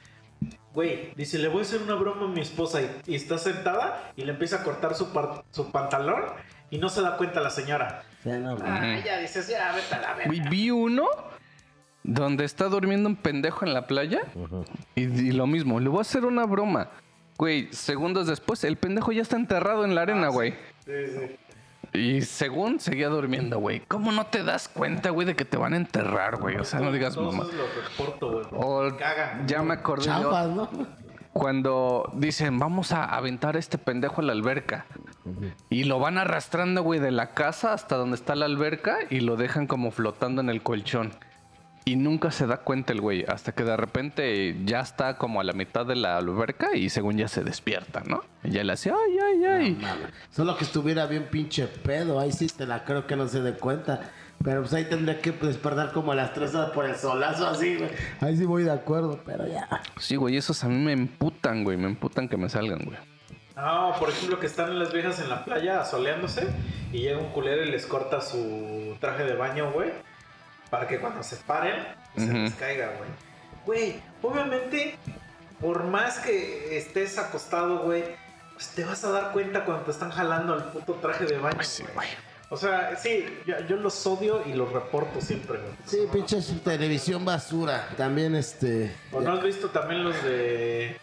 güey, 0.73 1.13
dice, 1.15 1.37
le 1.39 1.47
voy 1.47 1.59
a 1.59 1.61
hacer 1.63 1.81
una 1.81 1.95
broma 1.95 2.25
a 2.25 2.27
mi 2.29 2.41
esposa 2.41 2.81
y, 2.81 2.89
y 3.07 3.15
está 3.15 3.37
sentada 3.37 4.11
y 4.15 4.23
le 4.25 4.31
empieza 4.33 4.57
a 4.57 4.63
cortar 4.63 4.95
su, 4.95 5.11
par- 5.13 5.43
su 5.51 5.71
pantalón 5.71 6.23
y 6.69 6.77
no 6.77 6.89
se 6.89 7.01
da 7.01 7.17
cuenta 7.17 7.39
la 7.41 7.49
señora. 7.49 8.03
Sea, 8.23 8.37
no, 8.37 8.55
güey. 8.57 8.69
Ah, 8.69 8.99
ya 9.03 9.17
dices, 9.19 9.47
ya, 9.47 9.73
vete 9.73 9.95
a 9.95 10.01
la 10.01 10.07
verga. 10.13 10.25
Güey, 10.27 10.41
vi 10.49 10.71
uno 10.71 11.07
donde 12.03 12.45
está 12.45 12.65
durmiendo 12.65 13.07
un 13.09 13.15
pendejo 13.15 13.65
en 13.65 13.73
la 13.73 13.87
playa 13.87 14.21
y, 14.95 15.03
y 15.03 15.31
lo 15.31 15.47
mismo, 15.47 15.79
le 15.79 15.89
voy 15.89 15.99
a 15.99 16.01
hacer 16.01 16.25
una 16.25 16.45
broma. 16.45 16.89
Güey, 17.41 17.69
segundos 17.71 18.27
después, 18.27 18.63
el 18.65 18.77
pendejo 18.77 19.11
ya 19.11 19.23
está 19.23 19.35
enterrado 19.35 19.83
en 19.83 19.95
la 19.95 20.03
arena, 20.03 20.27
güey. 20.27 20.53
Sí, 20.85 20.91
sí. 21.91 21.97
Y 21.97 22.21
según 22.21 22.79
seguía 22.79 23.09
durmiendo, 23.09 23.57
güey. 23.57 23.79
¿Cómo 23.87 24.11
no 24.11 24.27
te 24.27 24.43
das 24.43 24.67
cuenta, 24.67 25.09
güey, 25.09 25.25
de 25.25 25.35
que 25.35 25.43
te 25.43 25.57
van 25.57 25.73
a 25.73 25.77
enterrar, 25.77 26.37
güey? 26.39 26.57
O 26.57 26.63
sea, 26.63 26.81
no 26.81 26.91
digas 26.91 27.17
mamá. 27.17 27.47
O 28.51 28.89
ya 29.47 29.63
me 29.63 29.73
acordé 29.73 30.03
de 30.03 30.07
Chambas, 30.11 30.49
¿no? 30.49 30.69
cuando 31.33 32.11
dicen, 32.13 32.59
vamos 32.59 32.91
a 32.91 33.05
aventar 33.05 33.55
a 33.55 33.59
este 33.59 33.79
pendejo 33.79 34.21
a 34.21 34.25
la 34.25 34.33
alberca. 34.33 34.85
Y 35.71 35.85
lo 35.85 35.97
van 35.97 36.19
arrastrando, 36.19 36.83
güey, 36.83 36.99
de 36.99 37.09
la 37.09 37.31
casa 37.33 37.73
hasta 37.73 37.95
donde 37.95 38.17
está 38.17 38.35
la 38.35 38.45
alberca 38.45 38.99
y 39.09 39.21
lo 39.21 39.35
dejan 39.35 39.65
como 39.65 39.89
flotando 39.89 40.41
en 40.41 40.49
el 40.51 40.61
colchón. 40.61 41.11
Y 41.83 41.95
nunca 41.95 42.29
se 42.29 42.45
da 42.45 42.57
cuenta 42.57 42.93
el 42.93 43.01
güey, 43.01 43.25
hasta 43.27 43.53
que 43.53 43.63
de 43.63 43.75
repente 43.75 44.55
ya 44.65 44.81
está 44.81 45.17
como 45.17 45.41
a 45.41 45.43
la 45.43 45.53
mitad 45.53 45.83
de 45.85 45.95
la 45.95 46.17
alberca 46.17 46.75
y 46.75 46.89
según 46.89 47.17
ya 47.17 47.27
se 47.27 47.43
despierta, 47.43 48.03
¿no? 48.05 48.23
Y 48.43 48.51
ya 48.51 48.63
le 48.63 48.73
hace, 48.73 48.91
ay, 48.91 49.17
ay, 49.19 49.45
ay. 49.45 49.71
Mames. 49.81 50.09
Solo 50.29 50.55
que 50.57 50.63
estuviera 50.63 51.07
bien 51.07 51.27
pinche 51.31 51.65
pedo. 51.65 52.19
Ahí 52.19 52.31
sí 52.31 52.47
te 52.47 52.67
la 52.67 52.83
creo 52.83 53.07
que 53.07 53.15
no 53.15 53.27
se 53.27 53.41
dé 53.41 53.53
cuenta. 53.53 54.11
Pero 54.43 54.61
pues 54.61 54.73
ahí 54.73 54.85
tendría 54.85 55.21
que 55.21 55.31
despertar 55.31 55.91
como 55.91 56.11
a 56.11 56.15
las 56.15 56.33
3 56.33 56.53
horas 56.55 56.69
por 56.71 56.85
el 56.85 56.95
solazo 56.95 57.47
así, 57.47 57.75
güey. 57.75 57.89
Ahí 58.21 58.37
sí 58.37 58.45
voy 58.45 58.63
de 58.63 58.71
acuerdo, 58.71 59.19
pero 59.25 59.47
ya. 59.47 59.67
Sí, 59.99 60.15
güey, 60.15 60.37
esos 60.37 60.63
a 60.63 60.67
mí 60.67 60.77
me 60.77 60.93
emputan, 60.93 61.63
güey, 61.63 61.77
me 61.77 61.87
emputan 61.87 62.27
que 62.27 62.37
me 62.37 62.49
salgan, 62.49 62.79
güey. 62.85 62.97
No, 63.55 63.93
por 63.99 64.09
ejemplo, 64.09 64.39
que 64.39 64.47
están 64.47 64.79
las 64.79 64.93
viejas 64.93 65.19
en 65.19 65.29
la 65.29 65.45
playa 65.45 65.81
asoleándose 65.81 66.47
y 66.91 66.99
llega 66.99 67.19
un 67.19 67.29
culero 67.31 67.63
y 67.63 67.69
les 67.69 67.85
corta 67.85 68.21
su 68.21 68.95
traje 68.99 69.23
de 69.23 69.35
baño, 69.35 69.71
güey. 69.71 69.89
Para 70.71 70.87
que 70.87 70.99
cuando 70.99 71.21
se 71.21 71.35
paren, 71.35 71.85
se 72.15 72.33
les 72.33 72.53
caiga, 72.55 72.93
güey. 72.97 73.09
Güey, 73.65 74.01
obviamente, 74.23 74.95
por 75.59 75.83
más 75.83 76.17
que 76.19 76.77
estés 76.77 77.19
acostado, 77.19 77.83
güey, 77.83 78.03
pues 78.53 78.69
te 78.69 78.83
vas 78.85 79.03
a 79.03 79.11
dar 79.11 79.31
cuenta 79.33 79.65
cuando 79.65 79.83
te 79.83 79.91
están 79.91 80.09
jalando 80.11 80.55
el 80.55 80.63
puto 80.63 80.93
traje 80.95 81.25
de 81.25 81.37
baño. 81.37 81.55
Pues 81.55 81.67
sí, 81.67 81.83
güey. 81.93 82.07
O 82.49 82.57
sea, 82.57 82.95
sí, 82.97 83.25
yo, 83.45 83.59
yo 83.67 83.75
los 83.75 84.05
odio 84.07 84.43
y 84.45 84.53
los 84.53 84.71
reporto 84.71 85.21
siempre, 85.21 85.59
güey. 85.59 85.73
Sí, 85.85 85.99
pinche 86.11 86.41
televisión 86.63 87.23
basura. 87.25 87.89
También 87.97 88.33
este. 88.35 88.95
¿O 89.11 89.21
no 89.21 89.33
has 89.33 89.43
visto 89.43 89.69
también 89.69 90.03
los 90.05 90.23
de 90.23 90.97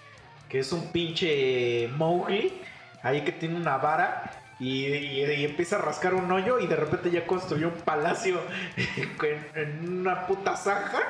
que 0.49 0.61
es 0.61 0.73
un 0.73 0.91
pinche 0.93 1.89
Mowgli? 1.97 2.63
Ahí 3.03 3.23
que 3.23 3.33
tiene 3.33 3.57
una 3.57 3.77
vara 3.77 4.31
y, 4.61 4.87
y- 4.87 5.25
y 5.25 5.45
empieza 5.45 5.77
a 5.77 5.81
rascar 5.81 6.15
un 6.15 6.31
hoyo 6.33 6.59
y 6.59 6.67
de 6.67 6.77
repente 6.77 7.11
ya 7.11 7.27
construyó 7.27 7.69
un 7.69 7.75
palacio 7.75 8.41
en, 8.97 9.47
en 9.55 9.99
una 10.01 10.27
puta 10.27 10.57
zanja. 10.57 11.01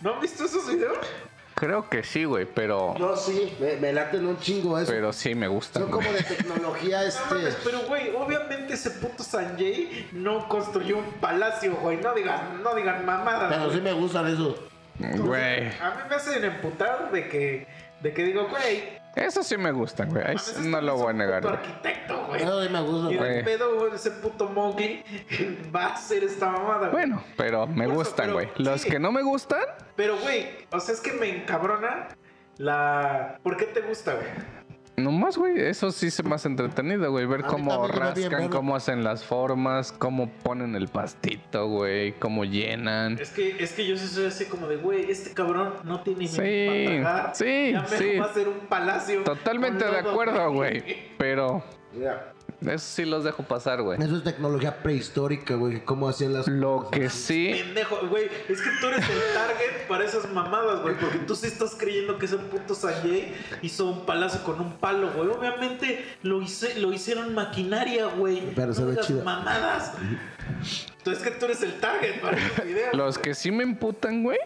¿No 0.00 0.14
han 0.14 0.20
visto 0.20 0.44
esos 0.44 0.68
videos? 0.68 0.98
Creo 1.54 1.88
que 1.88 2.02
sí, 2.04 2.24
güey, 2.24 2.44
pero, 2.44 2.94
No, 2.98 3.16
sí, 3.16 3.56
me, 3.58 3.76
me 3.76 3.90
laten 3.90 4.26
un 4.26 4.38
chingo 4.38 4.78
eso. 4.78 4.92
pero 4.92 5.10
sí 5.10 5.34
me 5.34 5.48
gustan. 5.48 5.84
Son 5.84 5.90
como 5.90 6.12
de 6.12 6.22
tecnología, 6.22 7.00
No 7.00 7.06
este. 7.06 7.34
pero 7.64 7.80
güey, 7.86 8.14
obviamente 8.14 8.74
ese 8.74 8.90
puto 8.90 9.22
Sanjay 9.22 10.10
no 10.12 10.46
construyó 10.50 10.98
un 10.98 11.12
palacio, 11.14 11.74
güey. 11.76 11.96
No 11.96 12.12
digan, 12.12 12.62
no 12.62 12.74
digan 12.74 13.06
mamadas. 13.06 13.48
Pero 13.48 13.72
sí 13.72 13.80
me 13.80 13.94
gustan 13.94 14.26
esos. 14.26 14.56
Güey, 14.98 15.68
A 15.80 15.90
mí 15.90 16.02
me 16.10 16.14
hacen 16.16 16.44
emputar 16.44 17.10
de 17.10 17.26
que, 17.28 17.66
de 18.02 18.12
que 18.12 18.24
digo, 18.24 18.48
güey, 18.48 18.98
eso 19.16 19.42
sí 19.42 19.56
me 19.56 19.72
gustan, 19.72 20.10
güey. 20.10 20.22
Ahí 20.22 20.34
mames, 20.36 20.42
sí 20.42 20.68
no 20.68 20.80
lo 20.80 20.96
voy 20.96 21.10
a 21.10 21.12
negar. 21.14 21.42
puto 21.42 21.54
arquitecto, 21.54 22.26
güey. 22.28 22.42
Eso 22.42 22.62
sí 22.62 22.68
me 22.68 22.80
gusta, 22.82 23.12
Y 23.12 23.16
güey. 23.16 23.44
pedo, 23.44 23.74
güey, 23.78 23.94
ese 23.94 24.10
puto 24.12 24.48
Mowgli 24.50 25.02
va 25.74 25.86
a 25.86 25.92
hacer 25.94 26.22
esta 26.24 26.50
mamada, 26.50 26.88
güey. 26.88 26.90
Bueno, 26.92 27.24
pero 27.36 27.66
me 27.66 27.84
Por 27.84 27.84
eso, 27.84 27.94
gustan, 27.94 28.26
pero 28.26 28.32
güey. 28.34 28.48
Los 28.56 28.80
sí. 28.82 28.90
que 28.90 28.98
no 29.00 29.10
me 29.12 29.22
gustan, 29.22 29.62
Pero, 29.96 30.16
güey, 30.18 30.46
o 30.70 30.78
sea, 30.80 30.94
es 30.94 31.00
que 31.00 31.12
me 31.12 31.28
encabrona 31.30 32.08
la... 32.58 33.38
¿Por 33.42 33.56
qué 33.56 33.64
te 33.66 33.80
gusta, 33.80 34.14
güey? 34.14 34.26
Nomás, 34.96 35.36
güey. 35.36 35.60
Eso 35.60 35.90
sí 35.92 36.10
se 36.10 36.22
me 36.22 36.34
hace 36.34 36.48
entretenido, 36.48 37.10
güey. 37.10 37.26
Ver 37.26 37.42
cómo 37.44 37.86
bien 37.86 37.92
rascan, 37.98 38.48
cómo 38.48 38.76
hacen 38.76 39.04
las 39.04 39.24
formas, 39.24 39.92
cómo 39.92 40.28
ponen 40.42 40.74
el 40.74 40.88
pastito, 40.88 41.68
güey. 41.68 42.12
Cómo 42.18 42.44
llenan. 42.44 43.18
Es 43.18 43.30
que, 43.30 43.56
es 43.62 43.72
que 43.72 43.86
yo 43.86 43.96
sí 43.96 44.06
soy 44.06 44.26
así 44.26 44.46
como 44.46 44.66
de, 44.66 44.76
güey, 44.76 45.10
este 45.10 45.32
cabrón 45.34 45.74
no 45.84 46.00
tiene 46.02 46.20
ni 46.20 46.28
Sí, 46.28 46.36
para 46.36 47.12
tragar. 47.12 47.36
sí, 47.36 47.72
ya 47.72 47.82
me 47.82 47.88
sí. 47.98 48.18
va 48.18 48.26
a 48.26 48.28
hacer 48.30 48.48
un 48.48 48.58
palacio. 48.68 49.22
Totalmente 49.24 49.84
de 49.84 49.98
acuerdo, 49.98 50.52
güey. 50.52 50.82
Pero 51.18 51.62
Mira, 51.92 52.32
eso 52.62 52.78
sí 52.78 53.04
los 53.04 53.24
dejo 53.24 53.42
pasar, 53.42 53.82
güey. 53.82 54.00
Eso 54.02 54.16
es 54.16 54.24
tecnología 54.24 54.82
prehistórica, 54.82 55.54
güey. 55.54 55.84
¿Cómo 55.84 56.08
hacían 56.08 56.32
las 56.32 56.48
Lo 56.48 56.84
cosas. 56.84 56.90
que 56.90 57.10
sí. 57.10 57.50
Pendejo, 57.62 57.98
güey, 58.08 58.26
es 58.48 58.60
que 58.60 58.70
tú 58.80 58.86
eres 58.86 59.08
el 59.08 59.20
target 59.34 59.86
para 59.88 60.04
esas 60.04 60.30
mamadas, 60.32 60.82
güey, 60.82 60.94
porque 60.96 61.18
tú 61.18 61.34
sí 61.34 61.46
estás 61.46 61.74
creyendo 61.78 62.18
que 62.18 62.26
ese 62.26 62.38
puto 62.38 62.74
Sanjay 62.74 63.34
hizo 63.62 63.86
un 63.86 64.06
palacio 64.06 64.42
con 64.42 64.60
un 64.60 64.72
palo, 64.78 65.10
güey. 65.14 65.28
Obviamente 65.28 66.04
lo, 66.22 66.40
hice, 66.42 66.78
lo 66.78 66.92
hicieron 66.92 67.34
maquinaria, 67.34 68.06
güey. 68.06 68.54
Pero 68.54 68.72
se 68.74 68.84
ve 68.84 68.96
chido. 69.00 69.22
mamadas. 69.24 69.92
Entonces 70.98 71.22
es 71.24 71.30
que 71.32 71.38
tú 71.38 71.44
eres 71.46 71.62
el 71.62 71.78
target 71.78 72.20
para 72.20 72.36
esos 72.36 72.64
videos. 72.64 72.94
Los 72.94 73.18
que 73.18 73.34
sí 73.34 73.50
me 73.52 73.62
emputan, 73.62 74.22
güey. 74.22 74.38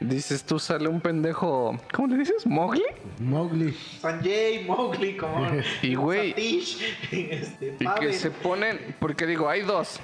Dices 0.00 0.44
tú, 0.44 0.58
sale 0.60 0.88
un 0.88 1.00
pendejo. 1.00 1.76
¿Cómo 1.92 2.08
le 2.08 2.18
dices? 2.18 2.46
¿Mowgli? 2.46 2.84
Mowgli. 3.18 3.72
Sanjay, 4.00 4.64
Mowgli, 4.64 5.16
como. 5.16 5.46
Y, 5.82 5.94
güey, 5.96 6.34
este, 7.10 7.76
Y 7.80 7.86
que 8.00 8.12
se 8.12 8.30
ponen, 8.30 8.94
porque 9.00 9.26
digo, 9.26 9.48
hay 9.48 9.62
dos, 9.62 9.98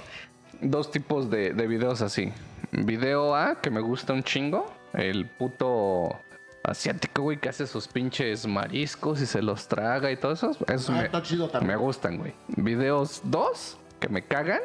dos 0.61 0.90
tipos 0.90 1.30
de, 1.30 1.52
de 1.52 1.66
videos 1.68 2.02
así. 2.02 2.33
Video 2.72 3.37
A, 3.37 3.61
que 3.61 3.70
me 3.70 3.80
gusta 3.80 4.12
un 4.12 4.24
chingo, 4.24 4.66
el 4.94 5.26
puto 5.28 6.18
asiático, 6.64 7.22
güey, 7.22 7.38
que 7.38 7.48
hace 7.50 7.66
sus 7.68 7.87
pinches 7.87 8.46
mariscos 8.46 9.20
y 9.20 9.26
se 9.26 9.42
los 9.42 9.68
traga 9.68 10.11
y 10.11 10.16
todo 10.16 10.33
eso. 10.33 10.50
Esos 10.66 10.90
Ah, 10.90 10.92
me, 10.94 11.04
está 11.04 11.22
chido 11.22 11.48
también. 11.48 11.68
me 11.68 11.76
gustan, 11.76 12.18
güey. 12.18 12.33
Videos 12.57 13.20
dos, 13.22 13.76
que 14.00 14.09
me 14.09 14.22
cagan. 14.22 14.61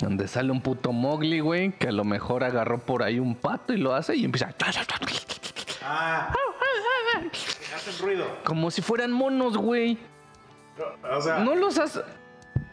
Donde 0.00 0.28
sale 0.28 0.52
un 0.52 0.60
puto 0.60 0.92
Mowgli, 0.92 1.40
güey, 1.40 1.72
que 1.72 1.88
a 1.88 1.92
lo 1.92 2.04
mejor 2.04 2.44
agarró 2.44 2.78
por 2.78 3.02
ahí 3.02 3.18
un 3.18 3.34
pato 3.34 3.72
y 3.72 3.78
lo 3.78 3.94
hace 3.94 4.14
y 4.16 4.24
empieza. 4.24 4.54
Ah. 5.82 6.32
Hacen 7.74 8.04
ruido. 8.06 8.24
Como 8.44 8.70
si 8.70 8.82
fueran 8.82 9.10
monos, 9.12 9.56
güey. 9.56 9.98
O 11.10 11.20
sea, 11.20 11.40
No 11.40 11.54
los 11.56 11.78
hace. 11.78 12.00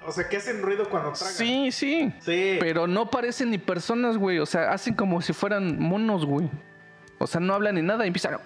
o 0.05 0.11
sea, 0.11 0.29
que 0.29 0.37
hacen 0.37 0.61
ruido 0.61 0.87
cuando 0.89 1.13
tragan. 1.13 1.33
Sí, 1.33 1.71
sí. 1.71 2.13
Sí. 2.19 2.57
Pero 2.59 2.85
no 2.85 3.09
parecen 3.09 3.49
ni 3.49 3.57
personas, 3.57 4.17
güey. 4.17 4.39
O 4.39 4.45
sea, 4.45 4.71
hacen 4.71 4.93
como 4.93 5.21
si 5.21 5.33
fueran 5.33 5.79
monos, 5.79 6.25
güey. 6.25 6.49
O 7.17 7.25
sea, 7.27 7.39
no 7.41 7.53
hablan 7.53 7.75
ni 7.75 7.81
nada 7.81 8.03
y 8.03 8.07
empiezan. 8.07 8.37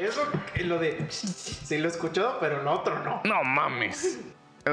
Eso, 0.00 0.22
eh, 0.54 0.64
lo 0.64 0.78
de. 0.78 1.06
Sí, 1.10 1.76
lo 1.78 1.88
he 1.88 1.90
escuchado, 1.90 2.38
pero 2.40 2.62
lo 2.62 2.72
otro 2.72 3.02
no. 3.04 3.20
No 3.24 3.44
mames. 3.44 4.20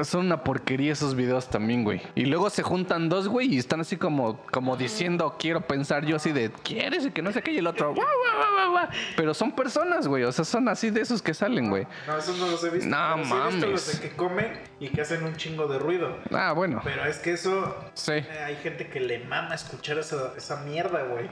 Son 0.04 0.24
una 0.24 0.42
porquería 0.42 0.92
esos 0.92 1.14
videos 1.14 1.48
también, 1.50 1.84
güey. 1.84 2.00
Y 2.14 2.24
luego 2.24 2.48
se 2.48 2.62
juntan 2.62 3.10
dos, 3.10 3.28
güey, 3.28 3.54
y 3.54 3.58
están 3.58 3.80
así 3.80 3.98
como, 3.98 4.38
como 4.50 4.76
diciendo, 4.78 5.36
quiero 5.38 5.60
pensar 5.66 6.06
yo 6.06 6.16
así 6.16 6.32
de, 6.32 6.50
¿quieres? 6.50 7.04
Y 7.04 7.10
que 7.10 7.20
no 7.20 7.30
sé 7.30 7.42
qué, 7.42 7.52
y 7.52 7.58
el 7.58 7.66
otro, 7.66 7.94
"Guau, 7.94 8.06
guau, 8.06 8.54
guau, 8.54 8.70
guau". 8.70 8.86
Pero 9.16 9.34
son 9.34 9.52
personas, 9.52 10.08
güey. 10.08 10.24
O 10.24 10.32
sea, 10.32 10.46
son 10.46 10.66
así 10.68 10.88
de 10.88 11.02
esos 11.02 11.20
que 11.20 11.34
salen, 11.34 11.68
güey. 11.68 11.86
No, 12.06 12.16
esos 12.16 12.38
no 12.38 12.46
los 12.46 12.64
he 12.64 12.70
visto. 12.70 12.88
No 12.88 12.96
pero 13.16 13.24
sí 13.26 13.32
he 13.32 13.44
visto 13.50 13.66
los 13.66 13.80
mames. 13.86 14.00
de 14.00 14.08
que 14.08 14.16
comen 14.16 14.52
y 14.80 14.88
que 14.88 15.02
hacen 15.02 15.24
un 15.24 15.36
chingo 15.36 15.66
de 15.68 15.78
ruido. 15.78 16.16
Ah, 16.32 16.52
bueno. 16.52 16.80
Pero 16.82 17.04
es 17.04 17.18
que 17.18 17.32
eso. 17.32 17.76
Sí. 17.92 18.12
eh, 18.12 18.26
hay 18.46 18.56
gente 18.56 18.88
que 18.88 18.98
le 18.98 19.18
mama 19.26 19.54
escuchar 19.54 19.98
esa, 19.98 20.32
esa 20.38 20.56
mierda, 20.62 21.02
güey. 21.02 21.28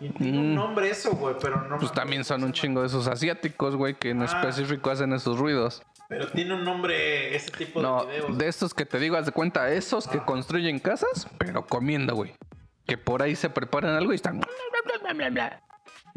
Y 0.00 0.08
tiene 0.10 0.38
un 0.40 0.52
Mm. 0.52 0.54
nombre 0.56 0.90
eso, 0.90 1.12
güey, 1.12 1.36
pero 1.40 1.62
no. 1.68 1.78
Pues 1.78 1.92
también 1.92 2.24
son 2.24 2.42
un 2.42 2.52
chingo 2.52 2.80
de 2.80 2.88
esos 2.88 3.06
asiáticos, 3.06 3.76
güey, 3.76 3.94
que 3.94 4.10
en 4.10 4.20
Ah. 4.22 4.24
específico 4.24 4.90
hacen 4.90 5.12
esos 5.12 5.38
ruidos. 5.38 5.82
Pero 6.12 6.28
tiene 6.30 6.54
un 6.54 6.64
nombre 6.64 7.34
ese 7.34 7.50
tipo 7.50 7.80
No, 7.80 8.04
de 8.04 8.16
videos. 8.18 8.38
de 8.38 8.48
estos 8.48 8.74
que 8.74 8.84
te 8.86 8.98
digo, 8.98 9.16
haz 9.16 9.26
de 9.26 9.32
cuenta, 9.32 9.70
esos 9.72 10.06
que 10.08 10.18
construyen 10.20 10.78
casas, 10.78 11.26
pero 11.38 11.66
comiendo, 11.66 12.14
güey. 12.14 12.34
Que 12.86 12.98
por 12.98 13.22
ahí 13.22 13.34
se 13.36 13.48
preparan 13.48 13.94
algo 13.96 14.12
y 14.12 14.16
están. 14.16 14.40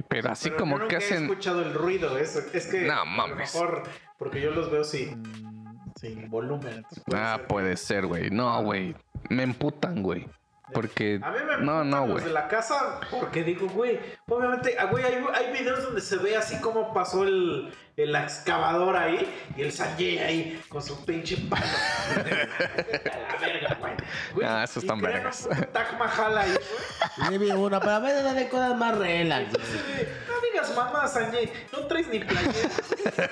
Pero 0.10 0.30
así 0.32 0.50
Pero 0.50 0.60
como 0.60 0.80
yo 0.80 0.88
que 0.88 0.96
nunca 0.96 1.06
he 1.06 1.10
hacen. 1.10 1.24
escuchado 1.24 1.62
el 1.62 1.74
ruido, 1.74 2.18
eso. 2.18 2.40
Es 2.54 2.68
que. 2.68 2.82
No, 2.82 2.94
A 2.94 2.98
lo 3.00 3.06
mames. 3.06 3.38
mejor. 3.54 3.84
Porque 4.18 4.42
yo 4.42 4.52
los 4.52 4.70
veo 4.72 4.84
sin. 4.84 5.24
Sin 6.00 6.30
volumen. 6.30 6.84
puede 7.06 7.22
Ah, 7.22 7.36
ser. 7.38 7.48
puede 7.48 7.78
ser, 7.78 8.06
güey. 8.06 8.30
No, 8.30 8.62
güey. 8.64 8.96
Me 9.30 9.44
emputan, 9.44 10.04
güey. 10.04 10.28
Porque. 10.74 11.20
A 11.24 11.32
mí 11.32 11.38
me 11.48 11.58
No, 11.64 11.84
no, 11.84 12.08
güey. 12.08 12.24
de 12.24 12.32
la 12.32 12.48
casa 12.48 13.00
porque 13.12 13.44
digo, 13.44 13.68
güey, 13.70 14.00
obviamente, 14.28 14.76
ah, 14.80 14.86
güey, 14.86 15.04
hay, 15.04 15.24
hay 15.34 15.52
videos 15.54 15.84
donde 15.84 16.02
se 16.02 16.18
ve 16.18 16.36
así 16.36 16.60
como 16.60 16.94
pasó 16.94 17.24
el, 17.24 17.72
el 17.98 18.16
excavador 18.16 18.98
ahí 18.98 19.32
y 19.56 19.62
el 19.62 19.72
Sanjay 19.72 20.18
ahí 20.18 20.62
con 20.68 20.82
su 20.82 21.06
pinche 21.06 21.38
palo. 21.50 21.64
A 22.16 23.34
la 23.34 23.40
verga, 23.40 23.78
güey. 24.34 24.48
Ah, 24.48 24.64
esos 24.64 24.84
están 24.84 25.02
vergas. 25.02 25.48
Taj 25.72 25.98
Mahal 26.00 26.38
ahí, 26.38 26.56
güey. 27.28 27.38
Vi 27.38 27.52
uno, 27.52 27.80
pero 27.80 27.92
a 27.92 28.00
veces 28.00 28.24
dale 28.24 28.50
cosas 28.50 28.76
más 28.76 28.98
relax. 28.98 29.54
No 29.54 30.42
digas 30.52 30.76
mamá, 30.76 31.08
Sanjay, 31.08 31.52
no 31.72 31.86
traes 31.88 32.08
ni 32.08 32.20
playera. 32.20 32.70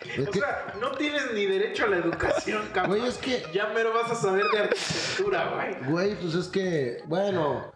Es 0.00 0.28
O 0.28 0.30
que- 0.30 0.38
sea, 0.40 0.74
no 0.80 0.92
tienes 0.92 1.32
ni 1.34 1.44
derecho 1.46 1.84
a 1.84 1.88
la 1.88 1.96
educación, 1.98 2.62
cabrón. 2.72 2.98
Güey, 2.98 3.08
es 3.08 3.18
que- 3.18 3.42
Ya 3.52 3.68
mero 3.74 3.92
vas 3.92 4.10
a 4.10 4.14
saber 4.14 4.44
de 4.50 4.58
arquitectura, 4.60 5.52
güey. 5.54 5.90
Güey, 5.92 6.14
pues 6.20 6.34
es 6.34 6.48
que, 6.48 7.02
bueno, 7.06 7.70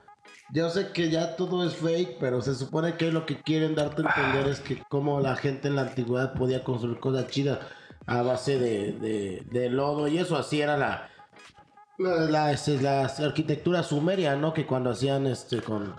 yo 0.52 0.70
sé 0.70 0.90
que 0.92 1.10
ya 1.10 1.36
todo 1.36 1.66
es 1.66 1.76
fake, 1.76 2.16
pero 2.18 2.40
se 2.40 2.54
supone 2.54 2.96
que 2.96 3.12
lo 3.12 3.26
que 3.26 3.40
quieren 3.42 3.74
darte 3.74 4.02
a 4.02 4.06
entender 4.10 4.48
es 4.48 4.60
que 4.60 4.82
como 4.88 5.20
la 5.20 5.36
gente 5.36 5.68
en 5.68 5.76
la 5.76 5.82
antigüedad 5.82 6.32
podía 6.34 6.64
construir 6.64 6.98
cosas 6.98 7.26
chidas 7.28 7.58
a 8.06 8.22
base 8.22 8.58
de, 8.58 8.92
de, 8.92 9.42
de 9.50 9.68
lodo 9.70 10.08
y 10.08 10.18
eso, 10.18 10.36
así 10.36 10.60
era 10.60 10.76
la, 10.76 11.10
la, 11.98 12.16
la, 12.26 12.52
este, 12.52 12.80
la 12.80 13.02
arquitectura 13.04 13.82
sumeria, 13.82 14.36
¿no? 14.36 14.52
Que 14.52 14.66
cuando 14.66 14.90
hacían 14.90 15.26
este 15.26 15.60
con, 15.62 15.94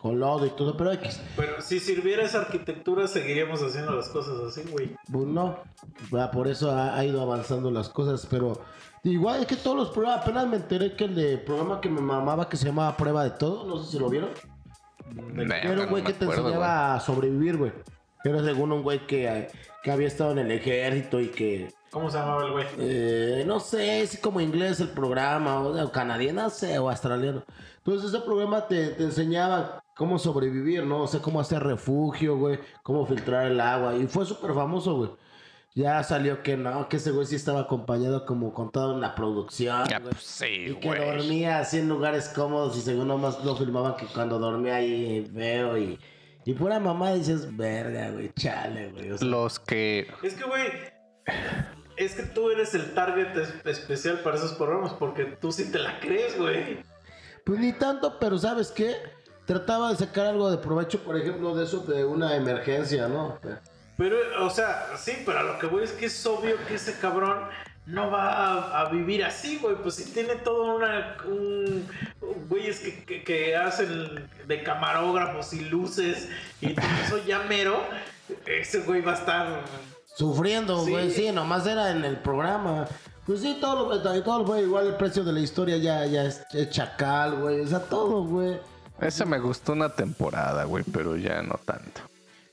con 0.00 0.20
lodo 0.20 0.46
y 0.46 0.50
todo, 0.50 0.76
pero 0.76 0.92
X, 0.92 1.20
Pero 1.36 1.60
si 1.60 1.80
sirviera 1.80 2.22
esa 2.22 2.42
arquitectura, 2.42 3.08
seguiríamos 3.08 3.60
haciendo 3.62 3.92
las 3.92 4.08
cosas 4.08 4.34
así, 4.46 4.62
güey. 4.70 4.94
pues 5.10 5.26
no, 5.26 5.58
Va, 6.14 6.30
por 6.30 6.48
eso 6.48 6.70
ha, 6.70 6.96
ha 6.96 7.04
ido 7.04 7.20
avanzando 7.22 7.70
las 7.70 7.88
cosas, 7.88 8.26
pero 8.30 8.60
igual 9.04 9.40
es 9.40 9.46
que 9.46 9.56
todos 9.56 9.76
los 9.76 9.90
programas, 9.90 10.22
apenas 10.22 10.46
me 10.46 10.56
enteré 10.56 10.94
que 10.94 11.04
el 11.04 11.14
de 11.14 11.38
programa 11.38 11.80
que 11.80 11.88
me 11.88 12.00
mamaba 12.00 12.48
que 12.48 12.56
se 12.56 12.66
llamaba 12.66 12.96
Prueba 12.96 13.24
de 13.24 13.30
Todo, 13.30 13.66
no 13.66 13.82
sé 13.82 13.92
si 13.92 13.98
lo 13.98 14.08
vieron. 14.08 14.30
Era 15.36 15.82
un 15.82 15.90
güey 15.90 16.04
que 16.04 16.12
te 16.12 16.24
acuerdo, 16.24 16.42
enseñaba 16.48 16.94
a 16.94 17.00
sobrevivir, 17.00 17.56
güey. 17.56 17.72
Era 18.24 18.42
según 18.44 18.70
un 18.72 18.82
güey 18.82 19.06
que, 19.06 19.48
que 19.82 19.90
había 19.90 20.06
estado 20.06 20.32
en 20.32 20.38
el 20.38 20.52
ejército 20.52 21.20
y 21.20 21.28
que... 21.28 21.72
¿Cómo 21.92 22.10
se 22.10 22.16
llamaba 22.18 22.46
el 22.46 22.52
güey? 22.52 22.66
eh, 22.78 23.44
no 23.46 23.60
sé, 23.60 24.00
es 24.00 24.18
como 24.18 24.40
inglés 24.40 24.80
el 24.80 24.88
programa, 24.88 25.60
o, 25.60 25.84
o 25.84 25.92
canadiense, 25.92 26.32
no 26.42 26.50
sé, 26.50 26.78
o 26.78 26.88
australiano. 26.88 27.44
Entonces 27.84 28.10
ese 28.14 28.20
programa 28.24 28.66
te, 28.66 28.88
te 28.88 29.02
enseñaba 29.04 29.82
cómo 29.94 30.18
sobrevivir, 30.18 30.84
¿no? 30.84 31.02
O 31.02 31.06
sea, 31.06 31.20
cómo 31.20 31.38
hacer 31.40 31.62
refugio, 31.62 32.38
güey, 32.38 32.58
cómo 32.82 33.04
filtrar 33.06 33.46
el 33.46 33.60
agua. 33.60 33.94
Y 33.96 34.06
fue 34.06 34.24
súper 34.24 34.54
famoso, 34.54 34.96
güey. 34.96 35.10
Ya 35.74 36.02
salió 36.02 36.42
que 36.42 36.56
no, 36.56 36.88
que 36.88 36.96
ese 36.98 37.10
güey 37.12 37.26
sí 37.26 37.34
estaba 37.36 37.60
acompañado 37.60 38.24
como 38.26 38.52
con 38.54 38.70
toda 38.70 38.94
una 38.94 39.14
producción. 39.14 39.84
Ya, 39.88 39.98
güey. 39.98 40.12
pues 40.12 40.22
sí, 40.24 40.46
Y 40.68 40.74
que 40.76 40.88
güey. 40.88 41.00
dormía 41.18 41.58
así 41.60 41.78
en 41.78 41.88
lugares 41.88 42.28
cómodos 42.34 42.76
y 42.76 42.80
según 42.82 43.08
nomás 43.08 43.44
lo 43.44 43.54
filmaban 43.56 43.96
que 43.96 44.06
cuando 44.06 44.38
dormía 44.38 44.76
ahí 44.76 45.26
veo 45.30 45.76
y, 45.78 45.98
y 46.44 46.52
pura 46.54 46.78
mamá 46.78 47.12
dices, 47.14 47.54
verga, 47.56 48.10
güey, 48.10 48.30
chale, 48.34 48.92
güey. 48.92 49.10
O 49.12 49.18
sea, 49.18 49.28
Los 49.28 49.58
que. 49.58 50.08
Es 50.22 50.34
que, 50.34 50.44
güey, 50.44 50.62
es 51.96 52.14
que 52.14 52.22
tú 52.22 52.50
eres 52.50 52.74
el 52.74 52.94
target 52.94 53.36
es- 53.36 53.54
especial 53.64 54.20
para 54.20 54.36
esos 54.36 54.52
programas 54.52 54.92
porque 54.94 55.24
tú 55.24 55.52
sí 55.52 55.70
te 55.70 55.78
la 55.78 55.98
crees, 56.00 56.38
güey. 56.38 56.82
Pues 57.44 57.58
ni 57.60 57.72
tanto, 57.72 58.18
pero 58.18 58.38
¿sabes 58.38 58.70
qué? 58.70 58.96
Trataba 59.46 59.90
de 59.90 59.96
sacar 59.96 60.26
algo 60.26 60.50
de 60.50 60.58
provecho, 60.58 61.00
por 61.02 61.16
ejemplo, 61.16 61.54
de 61.56 61.64
eso 61.64 61.78
de 61.80 62.04
una 62.04 62.36
emergencia, 62.36 63.08
¿no? 63.08 63.38
Pero- 63.42 63.58
Pero, 63.98 64.46
o 64.46 64.50
sea, 64.50 64.86
sí, 64.96 65.12
pero 65.26 65.40
a 65.40 65.42
lo 65.42 65.58
que 65.58 65.66
voy 65.66 65.84
es 65.84 65.92
que 65.92 66.06
es 66.06 66.26
obvio 66.26 66.56
que 66.66 66.74
ese 66.76 66.98
cabrón 66.98 67.46
no 67.84 68.10
va 68.10 68.30
a, 68.32 68.80
a 68.82 68.88
vivir 68.90 69.24
así, 69.24 69.58
güey. 69.58 69.76
Pues 69.76 69.96
si 69.96 70.12
tiene 70.12 70.36
todo 70.36 70.76
una. 70.76 71.16
Un, 71.26 71.86
güeyes 72.48 72.80
que, 72.80 73.04
que, 73.04 73.22
que 73.24 73.56
hacen 73.56 74.28
de 74.46 74.62
camarógrafos 74.62 75.52
y 75.52 75.60
luces 75.66 76.28
y 76.60 76.74
todo 76.74 76.86
eso 77.04 77.18
ya 77.26 77.40
mero, 77.40 77.84
ese 78.46 78.80
güey 78.80 79.02
va 79.02 79.12
a 79.12 79.16
estar. 79.16 79.60
Sufriendo, 80.16 80.84
Sí. 80.84 80.90
güey, 80.90 81.10
sí. 81.10 81.32
nomás 81.32 81.66
era 81.66 81.90
en 81.90 82.04
el 82.04 82.16
programa. 82.18 82.86
Pues 83.26 83.40
sí, 83.40 83.58
todo 83.60 83.88
lo 83.88 84.22
todo, 84.22 84.44
güey, 84.44 84.64
igual 84.64 84.88
el 84.88 84.96
precio 84.96 85.22
de 85.24 85.32
la 85.32 85.40
historia 85.40 85.76
ya, 85.76 86.04
ya 86.06 86.24
es, 86.24 86.42
es 86.52 86.70
chacal, 86.70 87.36
güey, 87.36 87.60
o 87.60 87.66
sea, 87.66 87.78
todo, 87.80 88.24
güey. 88.24 88.58
Ese 89.00 89.24
me 89.24 89.38
gustó 89.38 89.72
una 89.72 89.88
temporada, 89.90 90.64
güey, 90.64 90.84
pero 90.92 91.16
ya 91.16 91.40
no 91.42 91.54
tanto. 91.64 92.00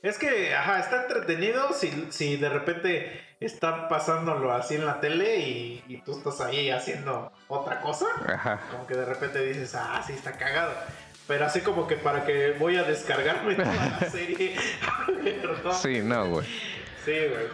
Es 0.02 0.16
que, 0.16 0.54
ajá, 0.54 0.78
está 0.80 1.02
entretenido 1.02 1.72
si, 1.74 2.06
si 2.10 2.36
de 2.36 2.48
repente 2.48 3.20
están 3.40 3.88
pasándolo 3.88 4.52
así 4.52 4.76
en 4.76 4.86
la 4.86 5.00
tele 5.00 5.40
y, 5.40 5.84
y 5.88 5.98
tú 6.02 6.12
estás 6.16 6.40
ahí 6.40 6.70
haciendo 6.70 7.30
otra 7.48 7.80
cosa. 7.80 8.06
Ajá. 8.26 8.60
Como 8.70 8.86
que 8.86 8.94
de 8.94 9.04
repente 9.04 9.44
dices, 9.44 9.74
ah, 9.74 10.02
sí, 10.06 10.12
está 10.14 10.32
cagado. 10.32 10.72
Pero 11.26 11.46
así 11.46 11.60
como 11.60 11.86
que 11.86 11.96
para 11.96 12.24
que 12.24 12.56
voy 12.58 12.76
a 12.76 12.82
descargarme 12.84 13.54
toda 13.56 13.74
la 14.00 14.00
serie. 14.10 14.56
Sí, 15.82 16.00
no, 16.02 16.28
güey. 16.28 16.46
Sí, 17.04 17.12
güey. 17.12 17.46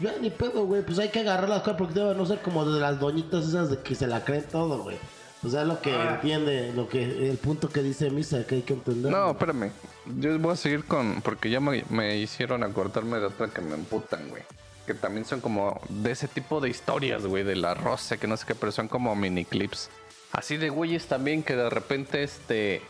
Ya 0.00 0.18
ni 0.20 0.30
pedo, 0.30 0.64
güey, 0.64 0.82
pues 0.82 0.98
hay 0.98 1.10
que 1.10 1.20
agarrar 1.20 1.48
las 1.48 1.60
cosas 1.60 1.76
porque 1.78 1.94
debe 1.94 2.14
no 2.14 2.24
ser 2.26 2.40
como 2.40 2.64
de 2.64 2.80
las 2.80 2.98
doñitas 2.98 3.46
esas 3.46 3.70
de 3.70 3.78
que 3.80 3.94
se 3.94 4.06
la 4.06 4.24
creen 4.24 4.44
todo, 4.50 4.82
güey. 4.82 4.96
O 5.44 5.48
sea, 5.50 5.64
lo 5.64 5.80
que 5.80 5.92
Ah. 5.94 6.14
entiende, 6.14 6.72
lo 6.74 6.88
que, 6.88 7.28
el 7.30 7.36
punto 7.36 7.68
que 7.68 7.82
dice 7.82 8.10
Misa, 8.10 8.46
que 8.46 8.56
hay 8.56 8.62
que 8.62 8.72
entender. 8.72 9.12
No, 9.12 9.30
espérame. 9.32 9.70
Yo 10.18 10.38
voy 10.38 10.52
a 10.52 10.56
seguir 10.56 10.84
con. 10.84 11.20
Porque 11.22 11.50
ya 11.50 11.60
me, 11.60 11.84
me 11.90 12.16
hicieron 12.16 12.62
acordarme 12.64 13.18
de 13.18 13.26
otra 13.26 13.48
que 13.48 13.60
me 13.60 13.74
emputan, 13.74 14.28
güey. 14.30 14.42
Que 14.86 14.94
también 14.94 15.24
son 15.26 15.40
como 15.40 15.80
de 15.88 16.12
ese 16.12 16.26
tipo 16.26 16.60
de 16.60 16.70
historias, 16.70 17.26
güey. 17.26 17.44
De 17.44 17.54
la 17.54 17.74
rosa, 17.74 18.16
que 18.16 18.26
no 18.26 18.36
sé 18.36 18.46
qué, 18.46 18.54
pero 18.54 18.72
son 18.72 18.88
como 18.88 19.14
mini 19.14 19.44
clips. 19.44 19.90
Así 20.32 20.56
de 20.56 20.68
güeyes 20.70 21.06
también 21.06 21.42
que 21.42 21.54
de 21.54 21.68
repente 21.70 22.22
este. 22.22 22.82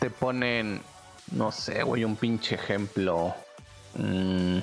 Te 0.00 0.10
ponen. 0.10 0.80
No 1.32 1.50
sé, 1.50 1.82
güey, 1.82 2.04
un 2.04 2.16
pinche 2.16 2.54
ejemplo. 2.56 3.34
Mm, 3.96 4.58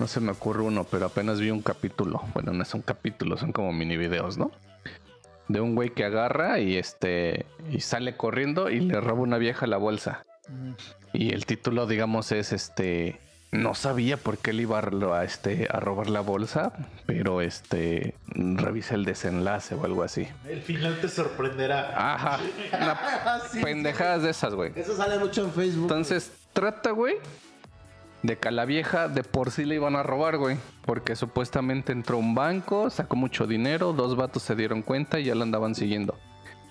no 0.00 0.08
se 0.08 0.18
me 0.20 0.32
ocurre 0.32 0.62
uno, 0.62 0.84
pero 0.90 1.06
apenas 1.06 1.38
vi 1.38 1.50
un 1.50 1.62
capítulo. 1.62 2.22
Bueno, 2.34 2.52
no 2.52 2.62
es 2.62 2.74
un 2.74 2.82
capítulo, 2.82 3.36
son 3.36 3.52
como 3.52 3.72
mini 3.72 3.96
videos, 3.96 4.38
¿no? 4.38 4.50
de 5.52 5.60
un 5.60 5.74
güey 5.74 5.90
que 5.90 6.04
agarra 6.04 6.60
y 6.60 6.76
este 6.76 7.44
y 7.70 7.80
sale 7.80 8.16
corriendo 8.16 8.70
y 8.70 8.80
le 8.80 9.00
roba 9.00 9.20
una 9.20 9.38
vieja 9.38 9.66
la 9.66 9.78
bolsa. 9.78 10.24
Y 11.12 11.32
el 11.32 11.44
título, 11.44 11.86
digamos, 11.86 12.30
es 12.30 12.52
este 12.52 13.18
no 13.50 13.74
sabía 13.74 14.16
por 14.16 14.38
qué 14.38 14.52
le 14.52 14.62
iba 14.62 14.78
a, 14.78 15.24
este 15.24 15.66
a 15.68 15.80
robar 15.80 16.08
la 16.08 16.20
bolsa, 16.20 16.72
pero 17.04 17.40
este 17.40 18.14
revisa 18.28 18.94
el 18.94 19.04
desenlace 19.04 19.74
o 19.74 19.84
algo 19.84 20.04
así. 20.04 20.28
El 20.48 20.62
final 20.62 21.00
te 21.00 21.08
sorprenderá. 21.08 22.14
Ajá. 22.14 22.38
Una 22.80 23.40
Sí, 23.50 23.60
pendejadas 23.60 24.22
de 24.22 24.30
esas, 24.30 24.54
güey. 24.54 24.72
Eso 24.76 24.96
sale 24.96 25.18
mucho 25.18 25.44
en 25.44 25.52
Facebook. 25.52 25.82
Entonces, 25.82 26.30
trata, 26.52 26.92
güey, 26.92 27.16
de 28.22 28.38
que 28.38 28.48
a 28.48 28.50
la 28.50 28.64
vieja 28.64 29.08
de 29.08 29.22
por 29.22 29.50
sí 29.50 29.64
le 29.64 29.76
iban 29.76 29.96
a 29.96 30.02
robar, 30.02 30.36
güey. 30.36 30.56
Porque 30.84 31.16
supuestamente 31.16 31.92
entró 31.92 32.18
un 32.18 32.34
banco, 32.34 32.90
sacó 32.90 33.16
mucho 33.16 33.46
dinero, 33.46 33.92
dos 33.92 34.16
vatos 34.16 34.42
se 34.42 34.54
dieron 34.54 34.82
cuenta 34.82 35.18
y 35.18 35.24
ya 35.24 35.34
la 35.34 35.44
andaban 35.44 35.74
siguiendo. 35.74 36.16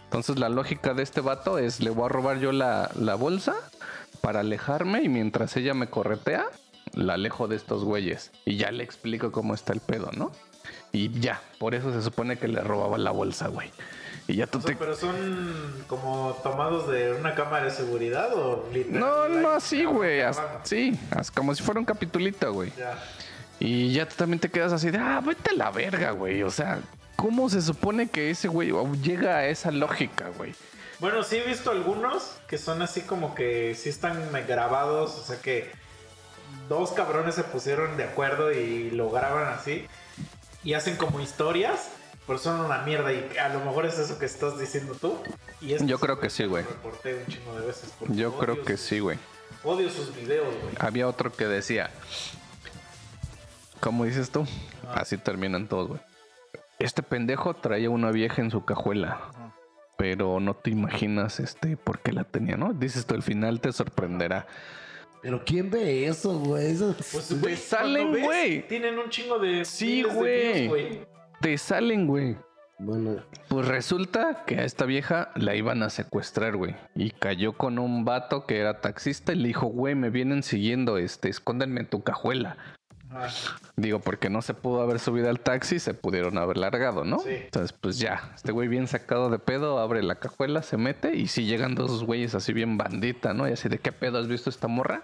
Entonces 0.06 0.40
la 0.40 0.50
lógica 0.50 0.94
de 0.94 1.04
este 1.04 1.22
vato 1.22 1.60
es, 1.60 1.82
le 1.82 1.90
voy 1.90 2.06
a 2.06 2.10
robar 2.10 2.40
yo 2.40 2.52
la, 2.52 2.90
la 2.96 3.16
bolsa 3.16 3.56
para 4.22 4.40
alejarme 4.42 5.04
y 5.04 5.10
mientras 5.10 5.56
ella 5.56 5.74
me 5.74 5.88
corretea, 5.88 6.46
la 6.94 7.14
alejo 7.14 7.48
de 7.48 7.56
estos 7.56 7.84
güeyes. 7.84 8.32
Y 8.46 8.58
ya 8.58 8.72
le 8.72 8.84
explico 8.84 9.32
cómo 9.32 9.54
está 9.54 9.74
el 9.74 9.80
pedo, 9.80 10.10
¿no? 10.16 10.32
Y 10.92 11.20
ya, 11.20 11.42
por 11.60 11.76
eso 11.76 11.94
se 11.94 12.02
supone 12.02 12.38
que 12.38 12.48
le 12.48 12.62
robaba 12.62 12.98
la 12.98 13.12
bolsa, 13.12 13.48
güey. 13.48 13.72
Y 14.30 14.36
ya 14.36 14.46
tú 14.48 14.60
O 14.60 14.62
sea, 14.62 14.70
te... 14.72 14.76
pero 14.78 14.96
son 14.96 15.84
como 15.88 16.38
tomados 16.44 16.88
de 16.88 17.14
una 17.14 17.34
cámara 17.34 17.66
de 17.66 17.72
seguridad 17.72 18.32
o. 18.36 18.70
No, 18.90 19.28
no, 19.28 19.50
así, 19.50 19.86
güey. 19.86 20.22
Sí, 20.64 20.98
as- 21.12 21.32
como 21.32 21.56
si 21.56 21.64
fuera 21.64 21.80
un 21.80 21.86
capitulito, 21.86 22.54
güey. 22.54 22.72
Ya. 22.78 23.04
Y 23.60 23.92
ya 23.92 24.08
tú 24.08 24.16
también 24.16 24.40
te 24.40 24.50
quedas 24.50 24.72
así 24.72 24.92
de, 24.92 25.00
ah, 25.00 25.20
vete 25.26 25.50
a 25.50 25.54
la 25.54 25.72
verga, 25.72 26.12
güey. 26.12 26.44
O 26.44 26.52
sea, 26.52 26.80
¿cómo 27.16 27.50
se 27.50 27.62
supone 27.62 28.08
que 28.08 28.30
ese 28.30 28.48
güey 28.48 28.72
llega 29.02 29.38
a 29.38 29.48
esa 29.48 29.72
lógica, 29.72 30.30
güey? 30.38 30.54
Bueno, 31.00 31.24
sí 31.24 31.38
he 31.38 31.44
visto 31.44 31.72
algunos 31.72 32.36
que 32.48 32.58
son 32.60 32.82
así 32.84 33.02
como 33.02 33.34
que 33.34 33.74
sí 33.74 33.90
están 33.90 34.30
grabados, 34.48 35.18
o 35.18 35.24
sea 35.24 35.42
que 35.42 35.72
dos 36.68 36.92
cabrones 36.92 37.34
se 37.36 37.44
pusieron 37.44 37.98
de 37.98 38.04
acuerdo 38.04 38.52
y 38.52 38.92
lo 38.92 39.10
graban 39.10 39.48
así 39.48 39.88
y 40.64 40.74
hacen 40.74 40.98
como 40.98 41.20
historias, 41.20 41.90
pero 42.30 42.38
son 42.38 42.62
una 42.62 42.84
mierda 42.84 43.12
y 43.12 43.28
a 43.40 43.50
lo 43.50 43.60
mejor 43.66 43.88
es 43.88 43.98
eso 43.98 44.20
que 44.20 44.26
estás 44.28 44.60
diciendo 44.60 44.94
tú. 44.94 45.18
Y 45.62 45.74
es 45.74 45.84
Yo 45.84 45.98
creo 46.00 46.20
que 46.20 46.30
sí, 46.30 46.46
güey. 46.46 46.64
Yo 48.10 48.38
creo 48.38 48.64
que 48.64 48.78
sus- 48.78 48.86
sí, 48.86 49.00
güey. 49.00 49.18
Odio 49.64 49.90
sus 49.90 50.16
videos, 50.16 50.46
güey. 50.62 50.76
Había 50.78 51.08
otro 51.08 51.34
que 51.34 51.46
decía, 51.46 51.90
¿cómo 53.80 54.06
dices 54.06 54.30
tú? 54.30 54.46
Así 54.94 55.18
terminan 55.18 55.68
todos, 55.68 55.88
güey. 55.88 56.00
Este 56.78 57.02
pendejo 57.04 57.56
traía 57.56 57.90
una 57.90 58.12
vieja 58.12 58.44
en 58.44 58.52
su 58.52 58.64
cajuela, 58.64 59.32
pero 59.98 60.40
no 60.40 60.54
te 60.54 60.70
imaginas 60.70 61.40
este 61.40 61.78
por 61.78 62.00
qué 62.00 62.14
la 62.14 62.26
tenía, 62.26 62.58
¿no? 62.58 62.74
Dices 62.74 63.06
tú, 63.08 63.16
al 63.16 63.24
final 63.24 63.60
te 63.60 63.72
sorprenderá. 63.74 64.46
Pero 65.24 65.44
¿quién 65.44 65.70
ve 65.72 66.06
eso, 66.06 66.38
güey? 66.40 66.68
Eso- 66.72 66.96
Pues, 67.12 67.42
güey, 67.42 67.58
salen, 67.58 68.24
güey. 68.24 68.68
Tienen 68.68 68.98
un 69.00 69.10
chingo 69.10 69.40
de. 69.40 69.66
Sí, 69.66 70.04
güey. 70.04 71.02
Te 71.42 71.58
salen, 71.58 72.08
güey. 72.08 72.38
Bueno, 72.82 73.18
Pues 73.50 73.68
resulta 73.68 74.46
que 74.46 74.60
a 74.60 74.64
esta 74.64 74.86
vieja 74.86 75.32
la 75.36 75.54
iban 75.56 75.84
a 75.84 75.90
secuestrar, 75.90 76.56
güey. 76.56 76.76
Y 76.96 77.12
cayó 77.12 77.54
con 77.54 77.78
un 77.78 78.06
vato 78.06 78.46
que 78.46 78.60
era 78.60 78.80
taxista 78.80 79.34
y 79.34 79.36
le 79.36 79.48
dijo, 79.50 79.68
güey, 79.68 79.96
me 79.96 80.10
vienen 80.10 80.44
siguiendo, 80.44 80.98
este, 80.98 81.28
escóndenme 81.28 81.82
en 81.82 81.88
tu 81.88 82.04
cajuela. 82.04 82.56
Digo, 83.76 84.00
porque 84.00 84.30
no 84.30 84.42
se 84.42 84.54
pudo 84.54 84.82
haber 84.82 85.00
subido 85.00 85.30
al 85.30 85.40
taxi, 85.40 85.80
se 85.80 85.94
pudieron 85.94 86.38
haber 86.38 86.58
largado, 86.58 87.04
¿no? 87.04 87.20
Sí. 87.20 87.32
Entonces, 87.32 87.74
pues 87.74 87.98
ya, 88.00 88.32
este 88.36 88.52
güey 88.52 88.68
bien 88.68 88.88
sacado 88.88 89.30
de 89.30 89.40
pedo, 89.40 89.80
abre 89.80 90.04
la 90.04 90.16
cajuela, 90.16 90.62
se 90.62 90.78
mete 90.78 91.16
y 91.16 91.28
sí 91.28 91.46
llegan 91.46 91.76
dos 91.76 92.04
güeyes 92.04 92.36
así 92.36 92.54
bien 92.54 92.78
bandita, 92.78 93.34
¿no? 93.34 93.50
Y 93.50 93.54
así, 93.54 93.68
¿de 93.68 93.80
qué 93.80 93.92
pedo 93.92 94.20
has 94.20 94.28
visto 94.28 94.50
esta 94.50 94.68
morra? 94.68 95.04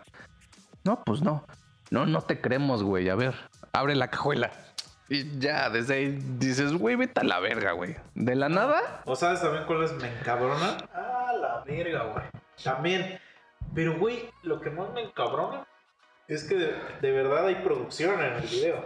No, 0.83 1.03
pues 1.03 1.21
no. 1.23 1.45
No, 1.89 2.05
no 2.05 2.21
te 2.21 2.39
creemos, 2.39 2.83
güey. 2.83 3.09
A 3.09 3.15
ver, 3.15 3.35
abre 3.73 3.95
la 3.95 4.09
cajuela. 4.09 4.51
Y 5.07 5.39
ya, 5.39 5.69
desde 5.69 5.95
ahí 5.95 6.19
dices, 6.39 6.73
güey, 6.73 6.95
vete 6.95 7.21
a 7.21 7.23
la 7.23 7.39
verga, 7.39 7.73
güey. 7.73 7.95
De 8.15 8.35
la 8.35 8.49
nada, 8.49 9.01
¿O 9.05 9.15
sabes 9.15 9.41
también 9.41 9.65
cuáles 9.65 9.93
me 9.93 10.07
encabronan? 10.07 10.77
Ah, 10.93 11.31
la 11.39 11.63
verga, 11.63 12.03
güey. 12.05 12.25
También. 12.63 13.19
Pero, 13.73 13.99
güey, 13.99 14.29
lo 14.43 14.59
que 14.61 14.71
más 14.71 14.91
me 14.93 15.01
encabrona 15.01 15.67
es 16.27 16.43
que 16.45 16.55
de, 16.55 16.75
de 17.01 17.11
verdad 17.11 17.45
hay 17.45 17.55
producción 17.55 18.19
en 18.19 18.33
el 18.33 18.47
video. 18.47 18.85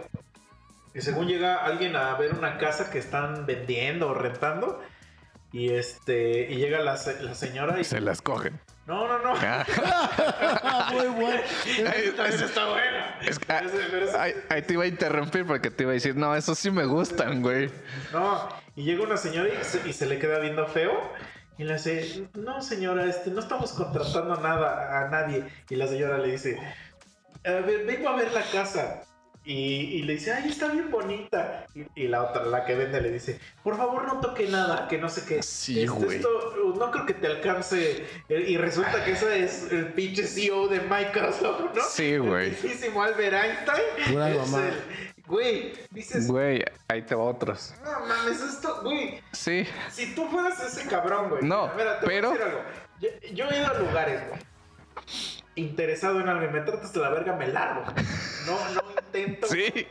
Y 0.92 1.00
según 1.00 1.28
llega 1.28 1.64
alguien 1.64 1.96
a 1.96 2.14
ver 2.16 2.34
una 2.34 2.58
casa 2.58 2.90
que 2.90 2.98
están 2.98 3.46
vendiendo 3.46 4.08
o 4.08 4.14
rentando. 4.14 4.80
Y 5.52 5.72
este. 5.72 6.50
Y 6.50 6.56
llega 6.56 6.80
la, 6.80 6.98
la 7.20 7.34
señora 7.34 7.80
y. 7.80 7.84
se 7.84 8.00
las 8.00 8.20
cogen. 8.20 8.60
No, 8.90 9.06
no, 9.06 9.18
no. 9.20 9.34
Ah, 9.40 10.90
muy 10.92 11.06
bueno. 11.06 11.40
Esa 11.64 12.44
está 12.44 12.68
buena. 12.70 13.18
es 13.22 13.38
que- 13.38 13.52
ah, 13.52 13.62
ahí, 14.18 14.34
ahí 14.48 14.62
te 14.62 14.72
iba 14.72 14.82
a 14.82 14.88
interrumpir 14.88 15.46
porque 15.46 15.70
te 15.70 15.84
iba 15.84 15.92
a 15.92 15.94
decir, 15.94 16.16
no, 16.16 16.34
eso 16.34 16.56
sí 16.56 16.72
me 16.72 16.84
gustan, 16.86 17.40
güey. 17.40 17.70
No, 18.12 18.48
y 18.74 18.82
llega 18.82 19.04
una 19.04 19.16
señora 19.16 19.48
y 19.48 19.64
se, 19.64 19.88
y 19.88 19.92
se 19.92 20.06
le 20.06 20.18
queda 20.18 20.40
viendo 20.40 20.66
feo. 20.66 20.92
Y 21.56 21.62
le 21.62 21.74
dice, 21.74 22.26
no 22.34 22.60
señora, 22.62 23.04
este, 23.04 23.30
no 23.30 23.38
estamos 23.38 23.72
contratando 23.74 24.34
nada 24.40 24.98
a 25.06 25.08
nadie. 25.08 25.44
Y 25.68 25.76
la 25.76 25.86
señora 25.86 26.18
le 26.18 26.32
dice, 26.32 26.58
"A 27.44 27.50
ver, 27.52 27.84
vengo 27.86 28.08
a 28.08 28.16
ver 28.16 28.32
la 28.32 28.42
casa. 28.42 29.02
Y, 29.50 29.96
y 29.98 30.02
le 30.02 30.12
dice, 30.12 30.32
ay, 30.32 30.48
está 30.48 30.68
bien 30.68 30.92
bonita. 30.92 31.66
Y, 31.74 32.04
y 32.04 32.06
la 32.06 32.22
otra, 32.22 32.44
la 32.44 32.64
que 32.64 32.76
vende, 32.76 33.00
le 33.00 33.10
dice, 33.10 33.40
por 33.64 33.76
favor 33.76 34.04
no 34.06 34.20
toque 34.20 34.46
nada, 34.46 34.86
que 34.86 34.96
no 34.96 35.08
sé 35.08 35.24
qué. 35.26 35.42
Sí, 35.42 35.82
Este, 35.82 35.88
güey. 35.88 36.16
esto, 36.18 36.28
uh, 36.66 36.78
no 36.78 36.90
creo 36.92 37.04
que 37.04 37.14
te 37.14 37.26
alcance. 37.26 38.06
Eh, 38.28 38.44
Y 38.46 38.56
resulta 38.58 39.04
que 39.04 39.10
ese 39.12 39.42
es 39.42 39.72
el 39.72 39.86
pinche 39.92 40.24
CEO 40.28 40.68
de 40.68 40.80
Microsoft, 40.82 41.74
¿no? 41.74 41.82
Sí, 41.82 42.16
güey. 42.18 42.54
Albert 42.96 43.34
Einstein. 43.44 44.12
Pura 44.12 44.30
Es 44.30 44.36
mamá. 44.36 44.68
el- 44.68 45.10
Güey, 45.26 45.72
dices, 45.90 46.28
Güey, 46.28 46.64
ahí 46.88 47.02
te 47.02 47.14
va 47.16 47.24
otros. 47.24 47.74
no 47.84 48.06
mames, 48.06 48.40
esto, 48.42 48.80
güey. 48.82 49.20
Sí, 49.32 49.64
Si 49.90 50.14
tú 50.14 50.26
fueras 50.28 50.60
ese 50.60 50.88
cabrón, 50.88 51.28
güey. 51.28 51.42
No, 51.42 51.70
Mira, 51.76 51.98
te 51.98 52.06
voy 52.06 52.14
a 52.14 52.18
pero- 52.18 52.30
decir 52.30 52.44
algo. 52.46 52.60
Yo, 53.00 53.08
yo 53.32 53.48
he 53.50 53.58
ido 53.58 53.66
a 53.68 53.74
lugares, 53.80 54.22
güey. 54.28 54.40
Interesado 55.56 56.20
en 56.20 56.28
algo 56.28 56.44
y 56.44 56.48
me 56.52 56.60
tratas 56.60 56.92
de 56.92 57.00
la 57.00 57.10
verga, 57.10 57.36
me 57.36 57.48
largo. 57.48 57.84
No, 58.46 58.74
no 58.74 58.82
intento. 58.98 59.46
sí. 59.50 59.86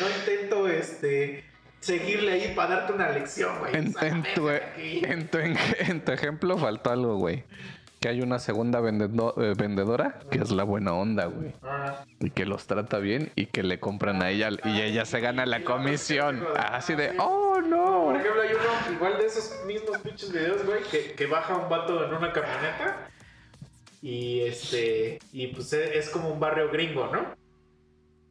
No 0.00 0.08
intento, 0.20 0.68
este. 0.68 1.44
Seguirle 1.80 2.32
ahí 2.32 2.52
para 2.56 2.76
darte 2.76 2.92
una 2.94 3.10
lección, 3.10 3.58
güey. 3.60 3.76
En, 3.76 3.86
en 3.86 3.92
tu, 3.92 4.48
Sácame 4.48 4.50
de 4.52 4.56
aquí. 4.56 5.02
en 5.04 5.28
tu- 5.28 5.38
en 5.78 6.04
tu 6.04 6.12
ejemplo 6.12 6.58
faltó 6.58 6.90
algo, 6.90 7.16
güey. 7.16 7.44
Que 8.00 8.08
hay 8.08 8.20
una 8.22 8.38
segunda 8.38 8.80
vendendo- 8.80 9.34
eh, 9.36 9.52
vendedora 9.56 10.18
que 10.30 10.38
es 10.38 10.50
la 10.50 10.64
buena 10.64 10.92
onda, 10.94 11.26
güey. 11.26 11.52
Ah, 11.62 12.04
Y 12.20 12.30
que 12.30 12.44
los 12.44 12.66
trata 12.66 12.98
bien 12.98 13.30
y 13.36 13.46
que 13.46 13.62
le 13.62 13.78
compran 13.78 14.22
a 14.22 14.30
ella 14.30 14.48
y 14.64 14.80
ella 14.80 15.04
se 15.04 15.20
gana 15.20 15.46
la 15.46 15.62
comisión. 15.62 16.44
Así 16.56 16.94
de, 16.94 17.14
oh 17.18 17.60
no. 17.60 18.04
Por 18.06 18.16
ejemplo, 18.16 18.42
hay 18.42 18.50
uno 18.52 18.96
igual 18.96 19.18
de 19.18 19.26
esos 19.26 19.64
mismos 19.66 19.98
pinches 19.98 20.32
videos, 20.32 20.64
güey, 20.66 20.82
que, 20.90 21.12
que 21.12 21.26
baja 21.26 21.54
un 21.56 21.68
vato 21.68 22.04
en 22.06 22.14
una 22.14 22.32
camioneta. 22.32 23.08
Y 24.06 24.42
este. 24.42 25.18
Y 25.32 25.48
pues 25.48 25.72
e- 25.72 25.98
es 25.98 26.08
como 26.10 26.28
un 26.28 26.38
barrio 26.38 26.70
gringo, 26.70 27.08
¿no? 27.08 27.34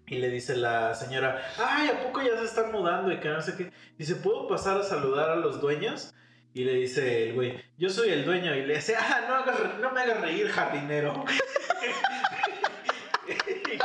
Y 0.08 0.20
le 0.20 0.30
dice 0.30 0.56
la 0.56 0.96
señora, 0.96 1.46
ay, 1.58 1.90
¿a 1.90 2.02
poco 2.02 2.22
ya 2.22 2.38
se 2.38 2.46
están 2.46 2.72
mudando? 2.72 3.12
Y 3.12 3.20
que 3.20 3.28
no 3.28 3.42
sé 3.42 3.58
qué. 3.58 3.74
Dice, 3.98 4.16
¿puedo 4.16 4.48
pasar 4.48 4.78
a 4.78 4.84
saludar 4.84 5.32
a 5.32 5.36
los 5.36 5.60
dueños? 5.60 6.16
Y 6.54 6.64
le 6.64 6.76
dice 6.76 7.28
el 7.28 7.34
güey, 7.34 7.62
yo 7.78 7.90
soy 7.90 8.12
el 8.12 8.24
dueño. 8.24 8.56
Y 8.56 8.66
le 8.66 8.76
dice, 8.76 8.96
ah, 8.96 9.26
no, 9.28 9.36
hagas 9.36 9.58
no 9.82 9.92
me 9.92 10.00
hagas 10.00 10.22
reír, 10.22 10.48
jardinero. 10.48 11.26
y 13.28 13.34
que. 13.34 13.78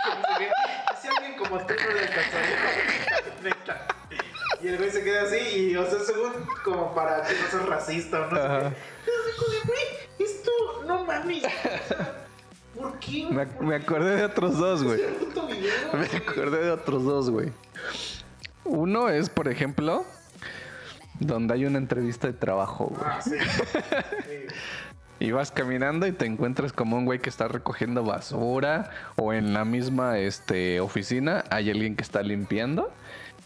Si 1.02 1.08
alguien 1.08 1.36
como 1.36 1.58
tú 1.66 1.74
no 1.74 1.92
le 1.92 2.00
alcanzaría, 2.02 2.58
neta. 3.42 3.86
Y 4.62 4.68
el 4.68 4.76
güey 4.76 4.90
se 4.90 5.02
queda 5.02 5.22
así 5.22 5.36
y, 5.36 5.76
o 5.76 5.88
sea, 5.88 6.00
según 6.00 6.32
como 6.64 6.94
para 6.94 7.22
que 7.22 7.34
no 7.34 7.50
seas 7.50 7.66
racista 7.66 8.20
o 8.20 8.30
no 8.30 8.36
sé 8.36 8.74
qué. 10.18 10.24
Esto, 10.24 10.50
no 10.86 11.04
mames. 11.04 11.44
¿Por 12.74 12.98
qué? 12.98 13.26
Me, 13.30 13.46
¿Por 13.46 13.66
me 13.66 13.76
acordé 13.76 14.16
de 14.16 14.24
otros 14.24 14.58
dos, 14.58 14.82
güey. 14.82 15.00
Me 15.92 16.18
acordé 16.18 16.64
de 16.64 16.70
otros 16.70 17.04
dos, 17.04 17.30
güey. 17.30 17.52
Uno 18.64 19.08
es, 19.08 19.30
por 19.30 19.48
ejemplo, 19.48 20.04
donde 21.18 21.54
hay 21.54 21.64
una 21.64 21.78
entrevista 21.78 22.26
de 22.26 22.34
trabajo, 22.34 22.86
güey. 22.86 23.02
Ah, 23.04 23.20
sí. 23.22 23.36
Sí. 23.38 24.46
Y 25.22 25.32
vas 25.32 25.50
caminando 25.52 26.06
y 26.06 26.12
te 26.12 26.24
encuentras 26.24 26.72
como 26.72 26.96
un 26.96 27.04
güey 27.04 27.18
que 27.18 27.28
está 27.28 27.46
recogiendo 27.46 28.02
basura 28.02 28.88
o 29.16 29.34
en 29.34 29.52
la 29.52 29.66
misma 29.66 30.18
este, 30.18 30.80
oficina 30.80 31.44
hay 31.50 31.70
alguien 31.70 31.94
que 31.94 32.02
está 32.02 32.22
limpiando 32.22 32.90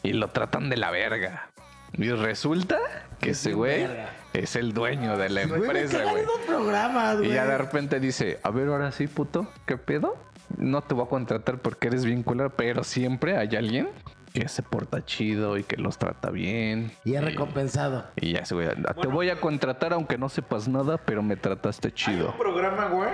y 0.05 0.13
lo 0.13 0.29
tratan 0.29 0.71
de 0.71 0.77
la 0.77 0.93
verga. 0.93 1.49
Y 1.95 2.11
resulta 2.11 2.79
que 3.21 3.31
Es 3.31 3.41
ese 3.41 3.55
güey 3.55 3.87
es 4.33 4.57
el 4.57 4.75
dueño 4.75 5.17
de 5.17 5.31
la 5.31 5.43
empresa, 5.43 6.03
güey. 6.03 6.23
esos 6.23 6.41
programas, 6.47 7.19
güey. 7.19 7.31
Y 7.31 7.35
ya 7.35 7.47
de 7.47 7.57
repente 7.59 7.99
dice, 8.01 8.39
a 8.43 8.51
ver, 8.51 8.69
ahora 8.69 8.93
sí, 8.93 9.07
puto, 9.07 9.49
¿qué 9.67 9.77
pedo? 9.79 10.17
No 10.57 10.83
te 10.83 10.95
voy 10.95 11.07
a 11.07 11.09
contratar 11.09 11.59
porque 11.59 11.89
eres 11.89 12.05
bien 12.05 12.23
culero, 12.23 12.51
pero 12.51 12.85
siempre 12.85 13.37
hay 13.39 13.55
alguien 13.57 13.89
que 14.33 14.49
se 14.49 14.63
porta 14.65 15.05
chido 15.05 15.57
y 15.57 15.63
que 15.63 15.77
los 15.77 15.97
trata 15.97 16.31
bien. 16.31 16.91
Y 17.05 17.15
es 17.15 17.23
recompensado. 17.25 18.05
Y 18.17 18.33
ya 18.33 18.45
se 18.45 18.57
güey, 18.57 18.69
te 18.69 18.83
Bueno, 18.97 19.11
voy 19.13 19.31
a 19.31 19.41
contratar 19.41 19.93
aunque 19.93 20.19
no 20.19 20.29
sepas 20.29 20.67
nada, 20.67 20.99
pero 20.99 21.23
me 21.23 21.37
trataste 21.37 21.89
Hay 21.89 21.95
chido. 21.95 22.33
un 22.33 22.39
programa, 22.39 22.87
güey, 22.89 23.11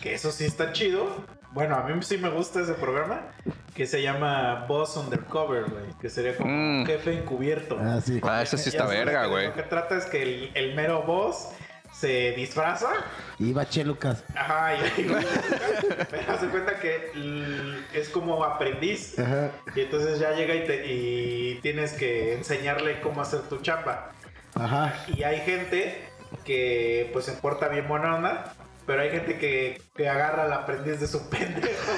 que 0.00 0.14
eso 0.14 0.30
sí 0.30 0.44
está 0.44 0.72
chido. 0.72 1.24
Bueno, 1.52 1.74
a 1.74 1.82
mí 1.82 2.00
sí 2.02 2.16
me 2.16 2.30
gusta 2.30 2.60
ese 2.60 2.74
programa, 2.74 3.22
que 3.74 3.86
se 3.86 4.02
llama 4.02 4.64
Boss 4.68 4.96
Undercover, 4.96 5.64
güey, 5.70 5.84
que 6.00 6.08
sería 6.10 6.36
como 6.36 6.50
Mm. 6.52 6.86
jefe 6.86 7.12
encubierto. 7.18 7.78
Ah, 7.80 8.00
sí. 8.04 8.20
Ah, 8.22 8.42
ese 8.42 8.58
sí 8.58 8.68
está 8.70 8.86
verga, 8.86 9.26
güey. 9.26 9.46
Lo 9.48 9.54
que 9.54 9.62
trata 9.62 9.96
es 9.96 10.06
que 10.06 10.22
el, 10.22 10.50
el 10.54 10.74
mero 10.74 11.02
boss 11.02 11.48
se 11.92 12.32
disfraza. 12.32 12.88
Iba 13.38 13.68
Che 13.68 13.84
Lucas. 13.84 14.24
Ajá, 14.34 14.74
y, 14.76 15.06
pero 16.10 16.38
se 16.38 16.46
cuenta 16.48 16.78
que 16.78 17.82
es 17.92 18.08
como 18.08 18.42
aprendiz. 18.44 19.18
Ajá. 19.18 19.50
Y 19.74 19.80
entonces 19.80 20.18
ya 20.18 20.32
llega 20.32 20.54
y, 20.54 20.64
te- 20.66 20.86
y 20.92 21.58
tienes 21.62 21.92
que 21.92 22.34
enseñarle 22.34 23.00
cómo 23.00 23.20
hacer 23.20 23.40
tu 23.42 23.58
chamba. 23.58 24.12
Ajá. 24.54 24.94
Y 25.08 25.22
hay 25.22 25.40
gente 25.40 26.08
que 26.44 27.10
pues 27.12 27.24
se 27.24 27.32
porta 27.32 27.68
bien 27.68 27.86
buena 27.88 28.14
onda, 28.16 28.54
pero 28.86 29.02
hay 29.02 29.10
gente 29.10 29.36
que, 29.38 29.80
que 29.94 30.08
agarra 30.08 30.44
al 30.44 30.52
aprendiz 30.52 31.00
de 31.00 31.06
su 31.06 31.28
pendejo. 31.30 31.92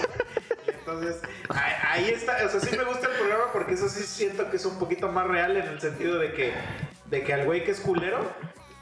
Entonces 0.84 1.22
ahí, 1.48 1.72
ahí 2.04 2.08
está, 2.10 2.38
o 2.44 2.48
sea, 2.48 2.58
sí 2.60 2.76
me 2.76 2.82
gusta 2.84 3.06
el 3.08 3.14
programa 3.16 3.52
porque 3.52 3.74
eso 3.74 3.88
sí 3.88 4.02
siento 4.02 4.50
que 4.50 4.56
es 4.56 4.66
un 4.66 4.78
poquito 4.80 5.08
más 5.08 5.28
real 5.28 5.56
en 5.56 5.66
el 5.68 5.80
sentido 5.80 6.18
de 6.18 6.32
que, 6.32 6.52
de 7.06 7.22
que 7.22 7.32
al 7.32 7.44
güey 7.44 7.62
que 7.64 7.70
es 7.70 7.80
culero, 7.80 8.18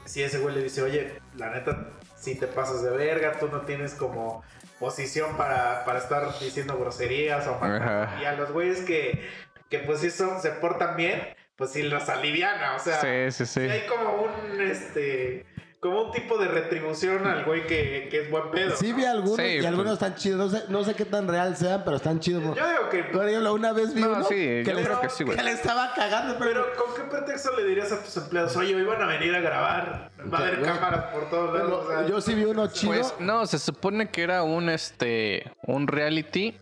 si 0.05 0.23
ese 0.23 0.39
güey 0.39 0.55
le 0.55 0.63
dice, 0.63 0.81
oye, 0.81 1.19
la 1.37 1.51
neta, 1.51 1.89
si 2.17 2.35
te 2.35 2.47
pasas 2.47 2.81
de 2.83 2.89
verga, 2.89 3.33
tú 3.39 3.49
no 3.49 3.61
tienes 3.61 3.93
como 3.93 4.43
posición 4.79 5.37
para, 5.37 5.85
para 5.85 5.99
estar 5.99 6.39
diciendo 6.39 6.75
groserías 6.79 7.45
o 7.47 7.63
Ajá. 7.63 8.17
y 8.19 8.25
a 8.25 8.33
los 8.33 8.51
güeyes 8.51 8.79
que, 8.81 9.29
que 9.69 9.79
pues 9.79 9.99
sí 9.99 10.09
son, 10.09 10.41
se 10.41 10.49
portan 10.49 10.95
bien, 10.95 11.21
pues 11.55 11.71
sí 11.71 11.83
los 11.83 12.09
aliviana, 12.09 12.75
o 12.75 12.79
sea, 12.79 12.99
Sí, 12.99 13.31
sí, 13.31 13.45
sí. 13.45 13.61
sí 13.61 13.69
hay 13.69 13.85
como 13.85 14.23
un 14.23 14.59
este 14.59 15.45
como 15.81 16.03
un 16.03 16.11
tipo 16.11 16.37
de 16.37 16.47
retribución 16.47 17.25
al 17.25 17.43
güey 17.43 17.65
que, 17.65 18.07
que 18.11 18.21
es 18.21 18.29
buen 18.29 18.51
pedo. 18.51 18.75
Sí 18.77 18.91
¿no? 18.91 18.97
vi 18.97 19.05
algunos 19.05 19.35
Sí, 19.37 19.41
y 19.41 19.55
pues. 19.57 19.65
algunos 19.65 19.93
están 19.93 20.13
chidos. 20.15 20.51
No 20.51 20.59
sé, 20.59 20.65
no 20.69 20.83
sé 20.83 20.93
qué 20.93 21.05
tan 21.05 21.27
real 21.27 21.57
sean, 21.57 21.81
pero 21.83 21.97
están 21.97 22.19
chidos. 22.19 22.43
Yo 22.43 22.51
digo 22.53 22.89
que 22.91 23.03
Por 23.05 23.27
ejemplo, 23.27 23.53
una 23.55 23.73
vez 23.73 23.91
vi 23.95 24.01
No, 24.01 24.11
uno 24.11 24.23
sí, 24.25 24.35
que, 24.35 24.63
yo 24.63 24.73
le, 24.73 24.83
creo 24.83 25.01
que 25.01 25.09
sí, 25.09 25.23
güey. 25.23 25.35
que 25.35 25.41
le 25.43 25.51
estaba 25.53 25.91
cagando, 25.95 26.37
pero... 26.37 26.67
pero 26.67 26.85
¿con 26.85 26.93
qué 26.95 27.01
pretexto 27.09 27.57
le 27.57 27.65
dirías 27.65 27.91
a 27.91 28.03
tus 28.03 28.15
empleados? 28.15 28.55
Oye, 28.57 28.75
hoy 28.75 28.83
van 28.83 29.01
a 29.01 29.07
venir 29.07 29.33
a 29.33 29.39
grabar. 29.39 30.11
Va 30.31 30.37
a 30.37 30.41
haber 30.41 30.59
Güey. 30.59 30.71
cámaras 30.71 31.05
por 31.05 31.29
todos 31.31 31.51
lados. 31.57 31.85
o 31.85 31.91
sea, 31.91 32.07
yo 32.07 32.21
sí 32.21 32.35
vi 32.35 32.45
uno 32.45 32.67
chido. 32.67 32.93
Pues 32.93 33.15
no, 33.19 33.47
se 33.47 33.57
supone 33.57 34.09
que 34.11 34.21
era 34.21 34.43
un 34.43 34.69
este 34.69 35.51
un 35.63 35.87
reality 35.87 36.55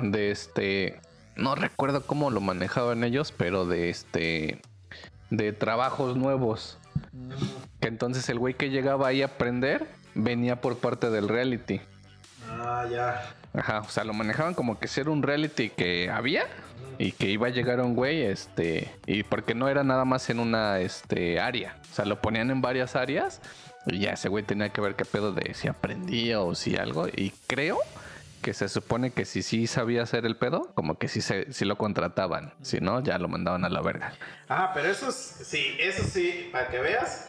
de 0.00 0.30
este 0.30 1.00
no 1.34 1.56
recuerdo 1.56 2.02
cómo 2.06 2.30
lo 2.30 2.40
manejaban 2.40 3.02
ellos, 3.02 3.34
pero 3.36 3.66
de 3.66 3.90
este 3.90 4.62
de 5.30 5.52
trabajos 5.52 6.16
nuevos. 6.16 6.76
Que 7.80 7.88
entonces 7.88 8.28
el 8.28 8.38
güey 8.38 8.54
que 8.54 8.70
llegaba 8.70 9.08
ahí 9.08 9.22
a 9.22 9.26
aprender 9.26 9.86
venía 10.14 10.60
por 10.60 10.78
parte 10.78 11.10
del 11.10 11.28
reality. 11.28 11.80
Ah, 12.48 12.86
ya. 12.90 13.34
Ajá, 13.52 13.80
o 13.80 13.88
sea, 13.88 14.04
lo 14.04 14.12
manejaban 14.12 14.54
como 14.54 14.78
que 14.78 14.88
si 14.88 15.00
era 15.00 15.10
un 15.10 15.22
reality 15.22 15.70
que 15.70 16.10
había 16.10 16.46
y 16.98 17.12
que 17.12 17.28
iba 17.30 17.48
a 17.48 17.50
llegar 17.50 17.80
un 17.80 17.94
güey, 17.94 18.22
este, 18.22 18.94
y 19.06 19.22
porque 19.22 19.54
no 19.54 19.68
era 19.68 19.82
nada 19.82 20.04
más 20.04 20.30
en 20.30 20.38
una 20.38 20.80
este 20.80 21.40
área, 21.40 21.76
o 21.90 21.94
sea, 21.94 22.04
lo 22.04 22.20
ponían 22.20 22.50
en 22.50 22.60
varias 22.60 22.94
áreas 22.94 23.40
y 23.86 24.00
ya 24.00 24.12
ese 24.12 24.28
güey 24.28 24.44
tenía 24.44 24.68
que 24.68 24.80
ver 24.80 24.94
qué 24.94 25.04
pedo 25.04 25.32
de 25.32 25.54
si 25.54 25.66
aprendía 25.66 26.40
o 26.40 26.54
si 26.54 26.76
algo 26.76 27.08
y 27.08 27.32
creo 27.46 27.78
que 28.42 28.54
se 28.54 28.68
supone 28.68 29.10
que 29.12 29.24
si 29.24 29.42
sí 29.42 29.66
sabía 29.66 30.02
hacer 30.02 30.26
el 30.26 30.36
pedo, 30.36 30.70
como 30.74 30.98
que 30.98 31.08
sí 31.08 31.20
se 31.20 31.52
sí 31.52 31.64
lo 31.64 31.76
contrataban, 31.76 32.52
si 32.62 32.80
no 32.80 33.00
ya 33.02 33.18
lo 33.18 33.28
mandaban 33.28 33.64
a 33.64 33.68
la 33.68 33.80
verga. 33.82 34.12
Ah, 34.48 34.70
pero 34.74 34.88
eso 34.88 35.08
es, 35.10 35.14
sí, 35.16 35.76
eso 35.78 36.02
sí, 36.04 36.48
para 36.52 36.68
que 36.68 36.78
veas. 36.80 37.28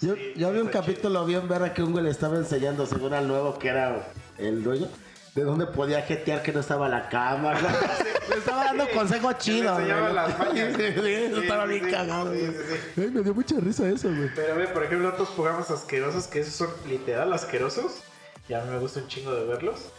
Yo, 0.00 0.14
Sí, 0.14 0.32
yo 0.36 0.52
vi 0.52 0.58
un 0.60 0.68
capítulo 0.68 1.24
bien 1.24 1.48
verga 1.48 1.72
que 1.74 1.82
un 1.82 1.92
güey 1.92 2.04
le 2.04 2.10
estaba 2.10 2.36
enseñando, 2.36 2.86
según 2.86 3.14
al 3.14 3.26
nuevo 3.26 3.58
que 3.58 3.68
era 3.68 4.06
el 4.38 4.62
dueño, 4.62 4.88
de 5.34 5.44
dónde 5.44 5.66
podía 5.66 6.02
jetear 6.02 6.42
que 6.42 6.52
no 6.52 6.60
estaba 6.60 6.88
la 6.88 7.08
cámara. 7.08 7.58
le 8.28 8.36
estaba 8.36 8.64
dando 8.64 8.84
Sí, 8.84 8.90
consejos 8.94 9.38
chidos. 9.38 9.78
enseñaba 9.78 10.02
güey. 10.02 10.14
las. 10.14 10.34
Sí, 10.52 11.00
sí, 11.02 11.40
estaba 11.42 11.64
bien 11.66 11.90
cagado. 11.90 12.30
Ay, 12.32 13.10
me 13.10 13.22
dio 13.22 13.34
mucha 13.34 13.56
risa 13.58 13.88
eso, 13.88 14.08
güey. 14.14 14.28
Pero 14.34 14.56
ve, 14.56 14.66
por 14.68 14.84
ejemplo, 14.84 15.08
otros 15.08 15.30
programas 15.30 15.70
asquerosos 15.70 16.26
que 16.26 16.40
esos 16.40 16.52
son 16.54 16.68
literal 16.86 17.32
asquerosos. 17.32 18.02
Y 18.48 18.52
a 18.54 18.60
mí 18.62 18.70
me 18.70 18.78
gusta 18.78 19.00
un 19.00 19.08
chingo 19.08 19.32
de 19.34 19.46
verlos. 19.46 19.90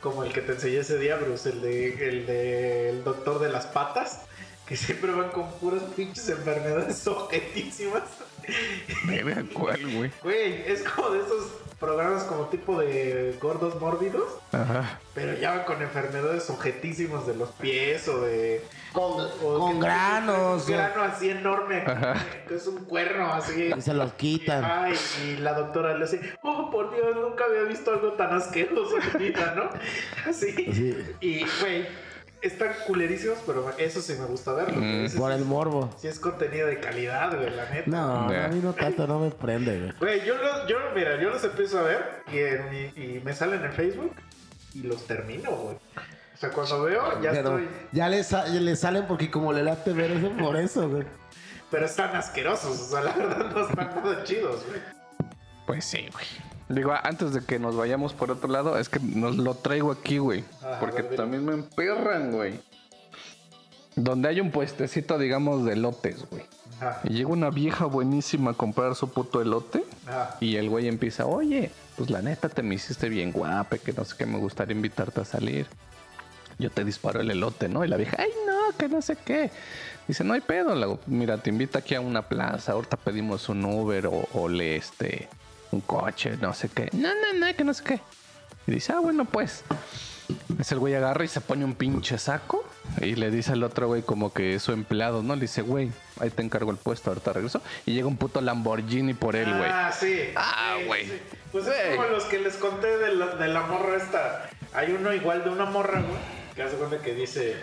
Como 0.00 0.24
el 0.24 0.32
que 0.32 0.40
te 0.40 0.52
enseñé 0.52 0.78
ese 0.78 0.98
día, 0.98 1.16
Bruce, 1.16 1.50
el 1.50 1.60
de 1.60 2.08
el, 2.08 2.26
de 2.26 2.88
el 2.90 3.04
doctor 3.04 3.38
de 3.38 3.50
las 3.50 3.66
patas. 3.66 4.22
Que 4.66 4.76
siempre 4.76 5.12
van 5.12 5.30
con 5.30 5.50
puras 5.52 5.82
pinches 5.96 6.28
enfermedades 6.28 7.06
objetísimas. 7.06 8.02
Verga, 9.04 9.42
¿cuál, 9.54 9.80
güey? 9.94 10.10
Güey, 10.22 10.70
es 10.70 10.82
como 10.82 11.10
de 11.10 11.20
esos 11.20 11.52
programas 11.78 12.24
como 12.24 12.48
tipo 12.48 12.78
de 12.78 13.36
gordos 13.40 13.80
mórbidos. 13.80 14.28
Ajá. 14.52 15.00
Pero 15.14 15.38
ya 15.38 15.52
van 15.52 15.64
con 15.64 15.80
enfermedades 15.80 16.50
objetísimas 16.50 17.26
de 17.26 17.34
los 17.34 17.50
pies 17.52 18.08
o 18.08 18.20
de... 18.20 18.62
Con, 18.98 19.78
granos. 19.78 20.66
Un 20.66 20.72
grano 20.72 21.02
así 21.02 21.30
enorme. 21.30 21.84
Que 22.46 22.56
es 22.56 22.66
un 22.66 22.84
cuerno 22.84 23.32
así. 23.32 23.70
Y 23.76 23.80
se 23.80 23.94
los 23.94 24.12
quitan. 24.14 24.64
Ay, 24.64 24.94
y 25.24 25.36
la 25.36 25.54
doctora 25.54 25.94
le 25.94 26.04
dice, 26.04 26.20
oh, 26.42 26.70
por 26.70 26.94
Dios, 26.94 27.14
nunca 27.14 27.44
había 27.44 27.62
visto 27.62 27.92
algo 27.92 28.12
tan 28.12 28.34
asqueroso 28.34 28.96
en 28.96 29.20
mi 29.22 29.28
vida, 29.28 29.54
¿no? 29.54 29.70
Así. 30.28 30.52
Sí. 30.52 30.96
Y, 31.20 31.44
güey, 31.60 31.86
están 32.42 32.72
culerísimos, 32.86 33.38
pero 33.46 33.72
eso 33.78 34.00
sí 34.00 34.14
me 34.18 34.26
gusta 34.26 34.52
verlo. 34.52 34.76
Mm. 34.76 35.16
Por 35.16 35.32
sí 35.32 35.38
el 35.38 35.44
morbo. 35.44 35.90
Sí 35.96 36.08
es 36.08 36.18
contenido 36.18 36.66
de 36.66 36.80
calidad, 36.80 37.36
güey, 37.36 37.50
la 37.50 37.70
neta. 37.70 37.90
No, 37.90 38.28
a 38.28 38.48
mí 38.48 38.60
no 38.62 38.72
tanto, 38.72 39.06
no 39.06 39.20
me 39.20 39.30
prende, 39.30 39.78
güey. 39.78 39.92
Güey, 39.98 40.26
yo, 40.26 40.36
los, 40.36 40.66
yo, 40.66 40.76
mira, 40.94 41.20
yo 41.20 41.30
los 41.30 41.42
empiezo 41.44 41.78
a 41.78 41.82
ver 41.82 42.22
y, 42.32 42.38
en 42.38 42.92
y 42.96 43.20
me 43.20 43.32
salen 43.32 43.64
en 43.64 43.72
Facebook 43.72 44.14
y 44.74 44.82
los 44.82 45.06
termino, 45.06 45.50
güey. 45.50 45.76
O 46.38 46.40
sea, 46.40 46.50
cuando 46.50 46.82
veo, 46.84 47.20
ya 47.20 47.30
Pero 47.32 47.58
estoy... 47.58 47.68
ya 47.92 48.08
le, 48.08 48.22
sa- 48.22 48.46
le 48.46 48.76
salen 48.76 49.06
porque 49.08 49.28
como 49.30 49.52
le 49.52 49.64
late 49.64 49.92
ver 49.92 50.12
eso, 50.12 50.30
por 50.38 50.56
eso, 50.56 50.88
güey. 50.88 51.04
Pero 51.70 51.84
están 51.84 52.14
asquerosos, 52.16 52.80
o 52.80 52.84
sea, 52.84 53.00
la 53.02 53.12
verdad 53.12 53.50
no 53.52 53.68
están 53.68 53.90
nada 53.96 54.24
chidos, 54.24 54.64
güey. 54.68 54.80
Pues 55.66 55.84
sí, 55.84 56.06
güey. 56.12 56.24
Digo, 56.68 56.92
antes 57.02 57.32
de 57.34 57.42
que 57.44 57.58
nos 57.58 57.76
vayamos 57.76 58.12
por 58.14 58.30
otro 58.30 58.48
lado, 58.48 58.78
es 58.78 58.88
que 58.88 59.00
nos 59.00 59.36
lo 59.36 59.54
traigo 59.54 59.90
aquí, 59.90 60.18
güey. 60.18 60.44
Ah, 60.62 60.76
porque 60.80 61.02
ver, 61.02 61.16
también 61.16 61.44
me 61.44 61.54
emperran, 61.54 62.30
güey. 62.32 62.60
Donde 63.96 64.28
hay 64.28 64.40
un 64.40 64.50
puestecito, 64.52 65.18
digamos, 65.18 65.64
de 65.64 65.72
elotes, 65.72 66.24
güey. 66.30 66.44
Ajá, 66.80 67.00
Y 67.04 67.14
llega 67.14 67.30
una 67.30 67.50
vieja 67.50 67.86
buenísima 67.86 68.52
a 68.52 68.54
comprar 68.54 68.94
su 68.94 69.10
puto 69.10 69.42
elote. 69.42 69.82
ajá. 70.06 70.36
Y 70.40 70.56
el 70.56 70.70
güey 70.70 70.86
empieza, 70.86 71.26
oye, 71.26 71.72
pues 71.96 72.08
la 72.10 72.22
neta 72.22 72.48
te 72.48 72.62
me 72.62 72.76
hiciste 72.76 73.08
bien 73.08 73.32
guapa, 73.32 73.76
que 73.78 73.92
no 73.92 74.04
sé 74.04 74.14
qué, 74.16 74.24
me 74.26 74.38
gustaría 74.38 74.76
invitarte 74.76 75.20
a 75.20 75.24
salir. 75.24 75.66
Yo 76.58 76.70
te 76.70 76.84
disparo 76.84 77.20
el 77.20 77.30
elote, 77.30 77.68
¿no? 77.68 77.84
Y 77.84 77.88
la 77.88 77.96
vieja, 77.96 78.16
ay, 78.18 78.30
no, 78.46 78.76
que 78.76 78.88
no 78.88 79.00
sé 79.02 79.16
qué. 79.24 79.50
Dice, 80.08 80.24
no 80.24 80.34
hay 80.34 80.40
pedo, 80.40 80.74
le 80.74 80.86
mira, 81.06 81.38
te 81.38 81.50
invito 81.50 81.78
aquí 81.78 81.94
a 81.94 82.00
una 82.00 82.22
plaza, 82.22 82.72
ahorita 82.72 82.96
pedimos 82.96 83.48
un 83.48 83.64
Uber 83.64 84.06
o, 84.06 84.26
o 84.32 84.48
le, 84.48 84.76
este, 84.76 85.28
un 85.70 85.80
coche, 85.82 86.36
no 86.40 86.52
sé 86.54 86.68
qué. 86.68 86.88
No, 86.92 87.08
no, 87.08 87.38
no, 87.46 87.54
que 87.54 87.62
no 87.64 87.74
sé 87.74 87.84
qué. 87.84 88.00
Y 88.66 88.72
dice, 88.72 88.92
ah, 88.94 89.00
bueno, 89.00 89.24
pues. 89.24 89.64
Es 90.58 90.72
el 90.72 90.78
güey 90.78 90.94
agarra 90.94 91.24
y 91.24 91.28
se 91.28 91.40
pone 91.40 91.64
un 91.64 91.74
pinche 91.74 92.18
saco 92.18 92.62
y 93.00 93.14
le 93.14 93.30
dice 93.30 93.52
al 93.52 93.62
otro 93.62 93.86
güey 93.86 94.02
como 94.02 94.30
que 94.30 94.54
es 94.56 94.62
su 94.62 94.72
empleado, 94.72 95.22
¿no? 95.22 95.34
Le 95.34 95.42
dice, 95.42 95.62
güey, 95.62 95.90
ahí 96.20 96.28
te 96.28 96.42
encargo 96.42 96.70
el 96.70 96.76
puesto, 96.76 97.08
ahorita 97.10 97.32
regreso. 97.32 97.62
Y 97.86 97.94
llega 97.94 98.06
un 98.08 98.18
puto 98.18 98.42
Lamborghini 98.42 99.14
por 99.14 99.36
él, 99.36 99.48
güey. 99.56 99.70
Ah, 99.72 99.90
sí. 99.90 100.24
Ah, 100.36 100.76
Sí, 100.80 100.84
güey. 100.86 101.06
sí. 101.06 101.12
Pues 101.50 101.64
Güey. 101.64 101.78
es 101.78 101.96
como 101.96 102.08
los 102.08 102.24
que 102.24 102.40
les 102.40 102.56
conté 102.56 102.98
de 102.98 103.14
la, 103.14 103.36
de 103.36 103.48
la 103.48 103.62
morra 103.62 103.96
esta. 103.96 104.50
Hay 104.74 104.92
uno 104.92 105.14
igual 105.14 105.44
de 105.44 105.50
una 105.50 105.64
morra, 105.64 106.00
güey, 106.02 106.18
que 106.58 106.64
hace 106.64 106.76
cuenta 106.76 106.98
que 106.98 107.14
dice 107.14 107.54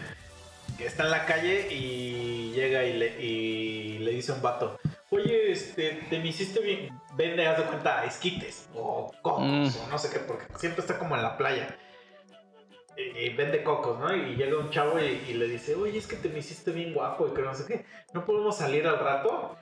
que 0.77 0.85
está 0.85 1.03
en 1.03 1.11
la 1.11 1.25
calle 1.25 1.67
y 1.69 2.53
llega 2.55 2.85
y 2.85 2.93
le, 2.93 3.21
y 3.21 3.97
le 3.99 4.11
dice 4.11 4.31
a 4.31 4.35
un 4.35 4.41
vato, 4.41 4.79
oye, 5.09 5.51
este, 5.51 6.01
te 6.09 6.19
me 6.19 6.27
hiciste 6.29 6.61
bien, 6.61 6.97
vende, 7.13 7.45
haz 7.45 7.57
de 7.57 7.63
cuenta, 7.65 8.05
esquites 8.05 8.69
o 8.73 9.11
cocos 9.21 9.43
Mm. 9.43 9.67
o 9.83 9.87
no 9.89 9.97
sé 9.97 10.09
qué, 10.11 10.19
porque 10.19 10.45
siempre 10.57 10.79
está 10.79 10.97
como 10.97 11.15
en 11.17 11.23
la 11.23 11.35
playa. 11.37 11.77
Y, 12.97 13.01
y 13.25 13.29
vende 13.33 13.63
cocos, 13.63 13.99
¿no? 13.99 14.15
Y 14.15 14.37
llega 14.37 14.57
un 14.57 14.69
chavo 14.69 14.97
y, 14.97 15.25
y 15.27 15.33
le 15.33 15.49
dice, 15.49 15.75
oye, 15.75 15.97
es 15.97 16.07
que 16.07 16.15
te 16.15 16.29
me 16.29 16.39
hiciste 16.39 16.71
bien 16.71 16.93
guapo 16.93 17.27
y 17.27 17.33
que 17.33 17.41
no 17.41 17.53
sé 17.53 17.65
qué, 17.65 17.85
¿no 18.13 18.25
podemos 18.25 18.57
salir 18.57 18.87
al 18.87 18.99
rato? 18.99 19.57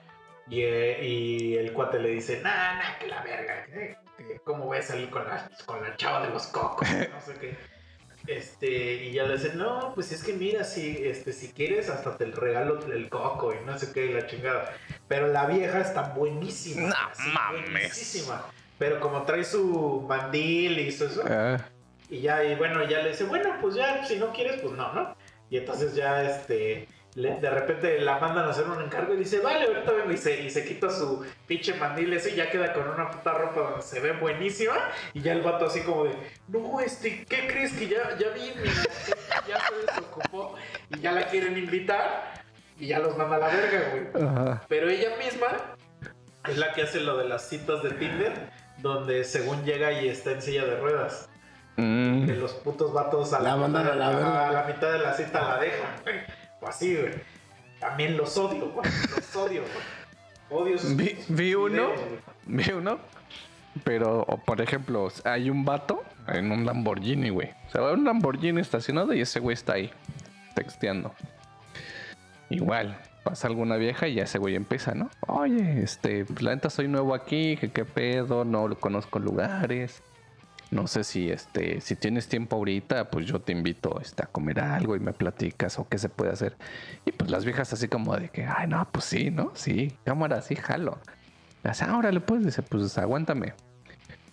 Y, 0.48 0.62
eh, 0.62 1.04
y 1.04 1.54
el 1.56 1.72
cuate 1.72 1.98
le 1.98 2.10
dice, 2.10 2.40
nah, 2.40 2.74
nah, 2.74 2.98
que 3.00 3.08
la 3.08 3.20
verga, 3.24 3.66
que 3.66 3.96
¿cómo 4.44 4.66
voy 4.66 4.78
a 4.78 4.82
salir 4.82 5.10
con 5.10 5.26
la, 5.26 5.50
con 5.66 5.82
la 5.82 5.96
chava 5.96 6.24
de 6.24 6.32
los 6.32 6.46
cocos? 6.46 6.86
No 6.88 7.20
sé 7.20 7.34
qué. 7.40 7.73
Este, 8.26 9.04
y 9.04 9.12
ya 9.12 9.24
le 9.24 9.34
dice, 9.36 9.54
no, 9.54 9.92
pues 9.94 10.10
es 10.12 10.24
que 10.24 10.32
mira, 10.32 10.64
si, 10.64 10.96
este, 11.04 11.32
si 11.32 11.48
quieres, 11.48 11.90
hasta 11.90 12.16
te 12.16 12.24
regalo 12.26 12.80
el 12.90 13.08
coco 13.10 13.52
y 13.52 13.64
no 13.66 13.78
sé 13.78 13.92
qué, 13.92 14.06
y 14.06 14.12
la 14.14 14.26
chingada. 14.26 14.74
Pero 15.08 15.26
la 15.28 15.46
vieja 15.46 15.80
está 15.80 16.14
buenísima. 16.14 16.88
No 16.88 16.94
así, 17.10 17.30
mames. 17.32 17.70
buenísima. 17.70 18.46
Pero 18.78 18.98
como 19.00 19.22
trae 19.24 19.44
su 19.44 20.04
mandil 20.08 20.78
y 20.78 20.88
eso, 20.88 21.06
eso, 21.06 21.22
Ah, 21.28 21.58
y 22.08 22.20
ya, 22.20 22.42
y 22.44 22.54
bueno, 22.54 22.88
ya 22.88 23.02
le 23.02 23.10
dice, 23.10 23.24
bueno, 23.24 23.56
pues 23.60 23.74
ya, 23.74 24.04
si 24.06 24.16
no 24.16 24.32
quieres, 24.32 24.60
pues 24.60 24.74
no, 24.74 24.92
¿no? 24.94 25.16
Y 25.50 25.58
entonces 25.58 25.94
ya, 25.94 26.22
este, 26.24 26.88
le- 27.16 27.36
de 27.40 27.50
repente 27.50 28.00
la 28.00 28.18
mandan 28.18 28.46
a 28.46 28.50
hacer 28.50 28.64
un 28.68 28.82
encargo 28.82 29.14
y 29.14 29.18
dice, 29.18 29.40
vale, 29.40 29.66
ahorita 29.66 29.92
vengo 29.92 30.10
y 30.12 30.16
se, 30.16 30.40
y 30.42 30.50
se 30.50 30.64
quita 30.64 30.90
su 30.90 31.24
pinche 31.46 31.74
mandil 31.74 32.12
ese 32.12 32.30
y 32.30 32.36
ya 32.36 32.50
queda 32.50 32.72
con 32.72 32.88
una 32.88 33.10
puta 33.10 33.32
ropa 33.32 33.60
donde 33.60 33.82
se 33.82 34.00
ve 34.00 34.12
buenísima. 34.12 34.74
Y 35.12 35.20
ya 35.22 35.32
el 35.32 35.42
vato 35.42 35.66
así 35.66 35.80
como 35.82 36.04
de, 36.04 36.14
no, 36.48 36.80
este, 36.80 37.24
¿qué 37.24 37.46
crees 37.46 37.72
que 37.74 37.88
ya, 37.88 38.16
ya 38.18 38.28
vi? 38.30 38.52
ya 39.48 39.58
se 39.60 39.74
desocupó 39.86 40.54
y 40.90 41.00
ya 41.00 41.12
la 41.12 41.26
quieren 41.28 41.56
invitar 41.56 42.32
y 42.78 42.88
ya 42.88 42.98
los 42.98 43.16
manda 43.16 43.36
a 43.36 43.38
la 43.38 43.46
verga, 43.48 43.90
güey. 43.92 44.26
ajá. 44.26 44.62
Pero 44.68 44.88
ella 44.88 45.10
misma 45.16 45.46
Es 46.48 46.58
la 46.58 46.72
que 46.72 46.82
hace 46.82 47.00
lo 47.00 47.16
de 47.16 47.28
las 47.28 47.48
citas 47.48 47.82
de 47.84 47.90
Tinder, 47.92 48.32
donde 48.78 49.22
según 49.24 49.64
llega 49.64 49.92
y 49.92 50.08
está 50.08 50.32
en 50.32 50.42
silla 50.42 50.64
de 50.64 50.80
ruedas. 50.80 51.28
Mm. 51.76 52.26
Que 52.26 52.34
los 52.34 52.52
putos 52.54 52.92
vatos 52.92 53.32
a 53.32 53.40
la, 53.40 53.50
La 53.50 53.56
mandan 53.56 53.82
mitad, 53.84 53.92
a 53.92 53.96
la 53.96 54.10
verga. 54.16 54.48
a 54.48 54.52
la 54.52 54.62
mitad 54.64 54.92
de 54.92 54.98
la 54.98 55.14
cita 55.14 55.42
la 55.42 55.58
dejan, 55.58 55.90
güey. 56.02 56.16
O 56.64 56.68
así, 56.68 56.96
güey. 56.96 57.12
También 57.78 58.16
los 58.16 58.36
odio, 58.38 58.70
güey. 58.70 58.90
Los 59.14 59.36
odio, 59.36 59.62
güey. 59.62 60.62
Odio 60.62 60.78
sus 60.78 60.96
Vi, 60.96 61.18
vi 61.28 61.54
uno, 61.54 61.68
videos, 61.68 62.00
vi 62.46 62.72
uno, 62.72 62.98
pero 63.82 64.22
o, 64.22 64.36
por 64.38 64.60
ejemplo, 64.60 65.08
hay 65.24 65.50
un 65.50 65.64
vato 65.64 66.02
en 66.28 66.52
un 66.52 66.64
Lamborghini, 66.64 67.30
güey. 67.30 67.50
Se 67.72 67.78
va 67.80 67.92
un 67.92 68.04
Lamborghini 68.04 68.60
estacionado 68.60 69.12
y 69.14 69.20
ese 69.20 69.40
güey 69.40 69.54
está 69.54 69.74
ahí, 69.74 69.90
texteando. 70.54 71.12
Igual, 72.50 72.96
pasa 73.24 73.48
alguna 73.48 73.76
vieja 73.76 74.06
y 74.06 74.14
ya 74.14 74.24
ese 74.24 74.38
güey 74.38 74.54
empieza, 74.54 74.94
¿no? 74.94 75.10
Oye, 75.26 75.82
este, 75.82 76.24
la 76.40 76.54
neta 76.54 76.70
soy 76.70 76.88
nuevo 76.88 77.14
aquí, 77.14 77.56
que 77.56 77.70
qué 77.70 77.84
pedo, 77.84 78.44
no 78.44 78.74
conozco 78.78 79.18
lugares. 79.18 80.02
No 80.70 80.86
sé 80.86 81.04
si 81.04 81.30
este, 81.30 81.80
si 81.80 81.94
tienes 81.96 82.28
tiempo 82.28 82.56
ahorita, 82.56 83.10
pues 83.10 83.26
yo 83.26 83.40
te 83.40 83.52
invito 83.52 84.00
este, 84.00 84.24
a 84.24 84.26
comer 84.26 84.60
algo 84.60 84.96
y 84.96 85.00
me 85.00 85.12
platicas 85.12 85.78
o 85.78 85.88
qué 85.88 85.98
se 85.98 86.08
puede 86.08 86.32
hacer. 86.32 86.56
Y 87.04 87.12
pues 87.12 87.30
las 87.30 87.44
viejas 87.44 87.72
así 87.72 87.88
como 87.88 88.16
de 88.16 88.28
que, 88.28 88.44
ay, 88.44 88.66
no, 88.66 88.86
pues 88.90 89.04
sí, 89.04 89.30
¿no? 89.30 89.52
Sí, 89.54 89.92
cámara, 90.04 90.42
sí, 90.42 90.56
jalo. 90.56 90.98
Dice, 91.62 91.84
ah, 91.86 91.96
órale, 91.96 92.20
pues, 92.20 92.44
dice, 92.44 92.62
pues 92.62 92.98
aguántame. 92.98 93.54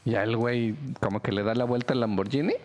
Y 0.03 0.11
ya 0.11 0.23
el 0.23 0.35
güey 0.35 0.75
como 0.99 1.21
que 1.21 1.31
le 1.31 1.43
da 1.43 1.53
la 1.53 1.65
vuelta 1.65 1.93
al 1.93 1.99
Lamborghini 1.99 2.55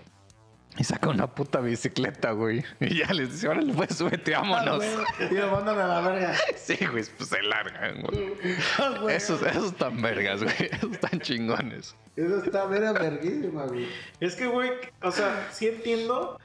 y 0.78 0.84
saca 0.84 1.08
una 1.08 1.26
puta 1.34 1.60
bicicleta, 1.60 2.32
güey. 2.32 2.64
Y 2.80 2.98
ya 2.98 3.12
les 3.12 3.32
dice, 3.32 3.48
órale, 3.48 3.72
pues, 3.72 3.96
súbete, 3.96 4.32
vámonos. 4.32 4.84
Y 5.30 5.34
lo 5.34 5.50
mandan 5.50 5.78
a 5.78 5.86
la 5.86 6.00
verga. 6.00 6.34
Sí, 6.56 6.76
güey, 6.90 7.04
pues 7.16 7.28
se 7.28 7.42
largan, 7.42 8.02
güey. 8.02 8.34
Ah, 8.78 8.98
güey. 9.00 9.16
Esos, 9.16 9.42
esos 9.42 9.72
están 9.72 10.02
vergas, 10.02 10.42
güey. 10.42 10.54
Esos 10.72 10.92
están 10.92 11.20
chingones. 11.20 11.94
Eso 12.16 12.42
está 12.42 12.66
vera 12.66 12.92
verguísima, 12.92 13.66
güey. 13.66 13.88
Es 14.20 14.36
que, 14.36 14.46
güey, 14.46 14.70
o 15.02 15.10
sea, 15.10 15.48
sí 15.52 15.68
entiendo 15.68 16.38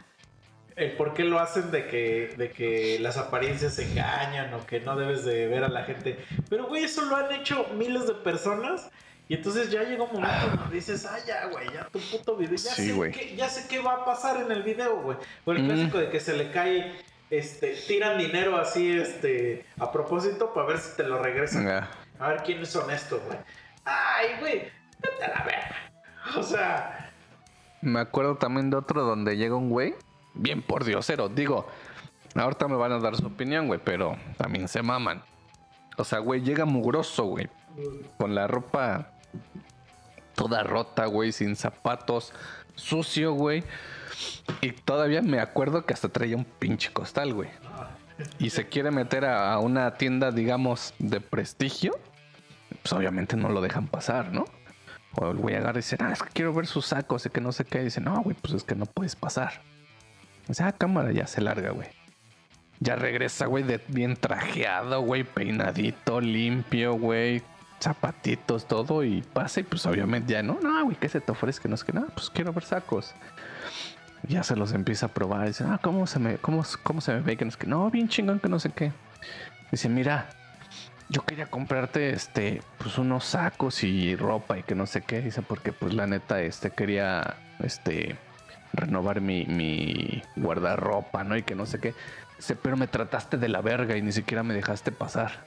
el 0.76 0.94
por 0.94 1.14
qué 1.14 1.24
lo 1.24 1.40
hacen 1.40 1.72
de 1.72 1.88
que, 1.88 2.34
de 2.38 2.52
que 2.52 3.00
las 3.00 3.18
apariencias 3.18 3.78
engañan 3.80 4.54
o 4.54 4.66
que 4.66 4.80
no 4.80 4.96
debes 4.96 5.26
de 5.26 5.48
ver 5.48 5.64
a 5.64 5.70
la 5.70 5.84
gente. 5.84 6.18
Pero, 6.50 6.68
güey, 6.68 6.84
eso 6.84 7.04
lo 7.06 7.16
han 7.16 7.32
hecho 7.32 7.68
miles 7.76 8.08
de 8.08 8.14
personas. 8.16 8.92
Y 9.32 9.36
entonces 9.36 9.72
ya 9.72 9.84
llega 9.84 10.04
un 10.04 10.12
momento 10.12 10.58
donde 10.58 10.76
dices, 10.76 11.06
ah, 11.06 11.18
ya, 11.26 11.46
güey, 11.48 11.66
ya 11.74 11.86
tu 11.88 12.00
puto 12.00 12.36
video, 12.36 12.58
ya, 12.58 12.72
Sí, 12.74 12.92
sé 12.92 13.12
qué, 13.12 13.34
ya 13.38 13.48
sé 13.48 13.66
qué 13.70 13.80
va 13.80 13.94
a 13.94 14.04
pasar 14.04 14.42
en 14.42 14.52
el 14.52 14.62
video, 14.62 14.98
güey. 15.04 15.16
O 15.46 15.54
el 15.54 15.64
Mm. 15.64 15.68
clásico 15.68 15.98
de 16.00 16.10
que 16.10 16.20
se 16.20 16.36
le 16.36 16.52
cae, 16.52 16.92
este, 17.30 17.78
tiran 17.88 18.18
dinero 18.18 18.58
así, 18.58 18.92
este, 18.92 19.66
a 19.80 19.90
propósito 19.90 20.54
para 20.54 20.68
ver 20.68 20.80
si 20.80 20.98
te 20.98 21.04
lo 21.04 21.18
regresan. 21.24 21.66
A 22.20 22.28
ver 22.28 22.44
quiénes 22.44 22.68
son 22.72 22.92
estos, 22.92 23.22
güey. 23.24 23.38
Ay, 23.86 24.38
güey, 24.42 24.64
vete 25.02 25.24
a 25.24 25.30
la 25.30 25.46
verga. 25.46 25.76
O 26.36 26.44
sea, 26.44 27.10
Me 27.80 28.02
acuerdo 28.02 28.36
también 28.36 28.70
de 28.70 28.76
otro 28.76 29.02
donde 29.06 29.38
llega 29.38 29.56
un 29.56 29.70
güey, 29.70 29.96
bien 30.34 30.62
por 30.62 30.84
diosero. 30.84 31.30
Digo, 31.30 31.66
ahorita 32.36 32.68
me 32.68 32.76
van 32.76 32.92
a 32.92 33.00
dar 33.00 33.16
su 33.16 33.28
opinión, 33.28 33.68
güey, 33.68 33.80
pero 33.82 34.18
también 34.38 34.68
se 34.68 34.84
maman. 34.84 35.24
O 35.98 36.04
sea, 36.04 36.20
güey, 36.20 36.42
llega 36.42 36.66
mugroso, 36.66 37.24
güey. 37.28 37.48
Con 38.18 38.36
la 38.36 38.48
ropa 38.48 39.14
toda 40.42 40.64
rota, 40.64 41.06
güey, 41.06 41.32
sin 41.32 41.56
zapatos, 41.56 42.34
sucio, 42.74 43.34
güey. 43.34 43.64
Y 44.62 44.72
todavía 44.72 45.22
me 45.22 45.40
acuerdo 45.40 45.86
que 45.86 45.94
hasta 45.94 46.10
traía 46.10 46.36
un 46.36 46.46
pinche 46.46 46.92
costal, 46.92 47.34
güey. 47.36 47.50
Y 48.40 48.50
se 48.50 48.68
quiere 48.68 48.90
meter 48.90 49.26
a, 49.26 49.58
una 49.60 49.98
tienda, 49.98 50.32
digamos, 50.32 50.96
de 50.98 51.22
prestigio. 51.22 51.94
Pues 52.82 52.92
obviamente 52.94 53.38
no 53.38 53.50
lo 53.50 53.62
dejan 53.62 53.88
pasar, 53.88 54.34
¿no? 54.34 54.46
O 55.16 55.30
el 55.30 55.38
güey 55.38 55.56
agarra 55.56 55.78
y 55.78 55.84
dice, 55.84 55.98
ah, 56.00 56.12
es 56.12 56.24
que 56.24 56.30
quiero 56.30 56.54
ver 56.54 56.66
sus 56.66 56.88
sacos 56.88 57.24
y 57.28 57.30
que 57.30 57.42
no 57.42 57.52
sé 57.52 57.64
qué. 57.64 57.82
Y 57.82 57.86
dice, 57.86 58.02
no, 58.02 58.20
güey, 58.24 58.36
pues 58.36 58.56
es 58.56 58.64
que 58.64 58.74
no 58.74 58.88
puedes 58.88 59.16
pasar. 59.16 59.62
Dice, 60.48 60.64
ah, 60.64 60.72
cámara, 60.72 61.12
ya 61.12 61.28
se 61.28 61.42
larga, 61.42 61.70
güey. 61.70 61.90
Ya 62.80 62.96
regresa, 62.96 63.46
güey, 63.46 63.64
bien 63.90 64.16
trajeado, 64.16 65.02
güey, 65.02 65.24
peinadito, 65.24 66.20
limpio, 66.20 66.94
güey. 66.94 67.44
Zapatitos, 67.82 68.68
todo, 68.68 69.04
y 69.04 69.22
pasa, 69.22 69.60
y 69.60 69.64
pues 69.64 69.86
obviamente 69.86 70.34
ya 70.34 70.44
no, 70.44 70.60
no, 70.62 70.84
güey, 70.84 70.96
¿qué 70.98 71.10
se 71.10 71.20
te 71.20 71.32
ofrece? 71.32 71.62
Que 71.62 71.68
no 71.68 71.76
es 71.76 71.84
que 71.84 71.94
nada, 71.94 72.08
pues 72.14 72.30
quiero 72.30 72.54
ver 72.54 72.64
sacos. 72.64 73.14
Ya 74.28 74.44
se 74.44 74.56
los 74.56 74.74
empieza 74.74 75.08
a 75.08 75.10
probar, 75.10 75.48
dice, 75.48 75.64
ah, 75.68 75.80
¿cómo 75.82 76.06
se 76.06 76.20
me, 76.20 76.38
cómo, 76.38 76.64
cómo 76.84 77.02
se 77.02 77.14
me 77.14 77.22
ve? 77.22 77.38
Que 77.38 77.46
no 77.46 77.50
es 77.50 77.58
que 77.58 77.66
no, 77.66 77.90
bien 77.90 78.08
chingón, 78.08 78.40
que 78.40 78.50
no 78.50 78.60
sé 78.60 78.70
qué. 78.70 78.92
Dice, 79.72 79.90
mira, 79.90 80.30
yo 81.12 81.26
quería 81.26 81.48
comprarte 81.48 82.12
este 82.12 82.62
pues 82.78 82.98
unos 82.98 83.26
sacos 83.26 83.84
y 83.84 84.16
ropa 84.16 84.58
y 84.58 84.64
que 84.64 84.76
no 84.76 84.86
sé 84.86 85.02
qué 85.02 85.22
dice 85.22 85.42
porque 85.42 85.74
pues 85.74 85.94
la 85.94 86.08
neta 86.08 86.42
este 86.42 86.72
quería 86.72 87.36
este 87.60 88.16
renovar 88.72 89.20
mi, 89.20 89.46
mi 89.46 90.24
guardarropa 90.38 91.26
no 91.26 91.36
y 91.36 91.44
que 91.44 91.54
no 91.54 91.66
sé 91.66 91.80
qué 91.80 91.94
dice 92.38 92.56
pero 92.56 92.78
me 92.78 92.88
trataste 92.88 93.38
de 93.38 93.50
la 93.50 93.60
verga 93.60 93.98
y 93.98 94.02
ni 94.02 94.14
siquiera 94.14 94.42
me 94.42 94.54
dejaste 94.54 94.94
pasar 94.94 95.44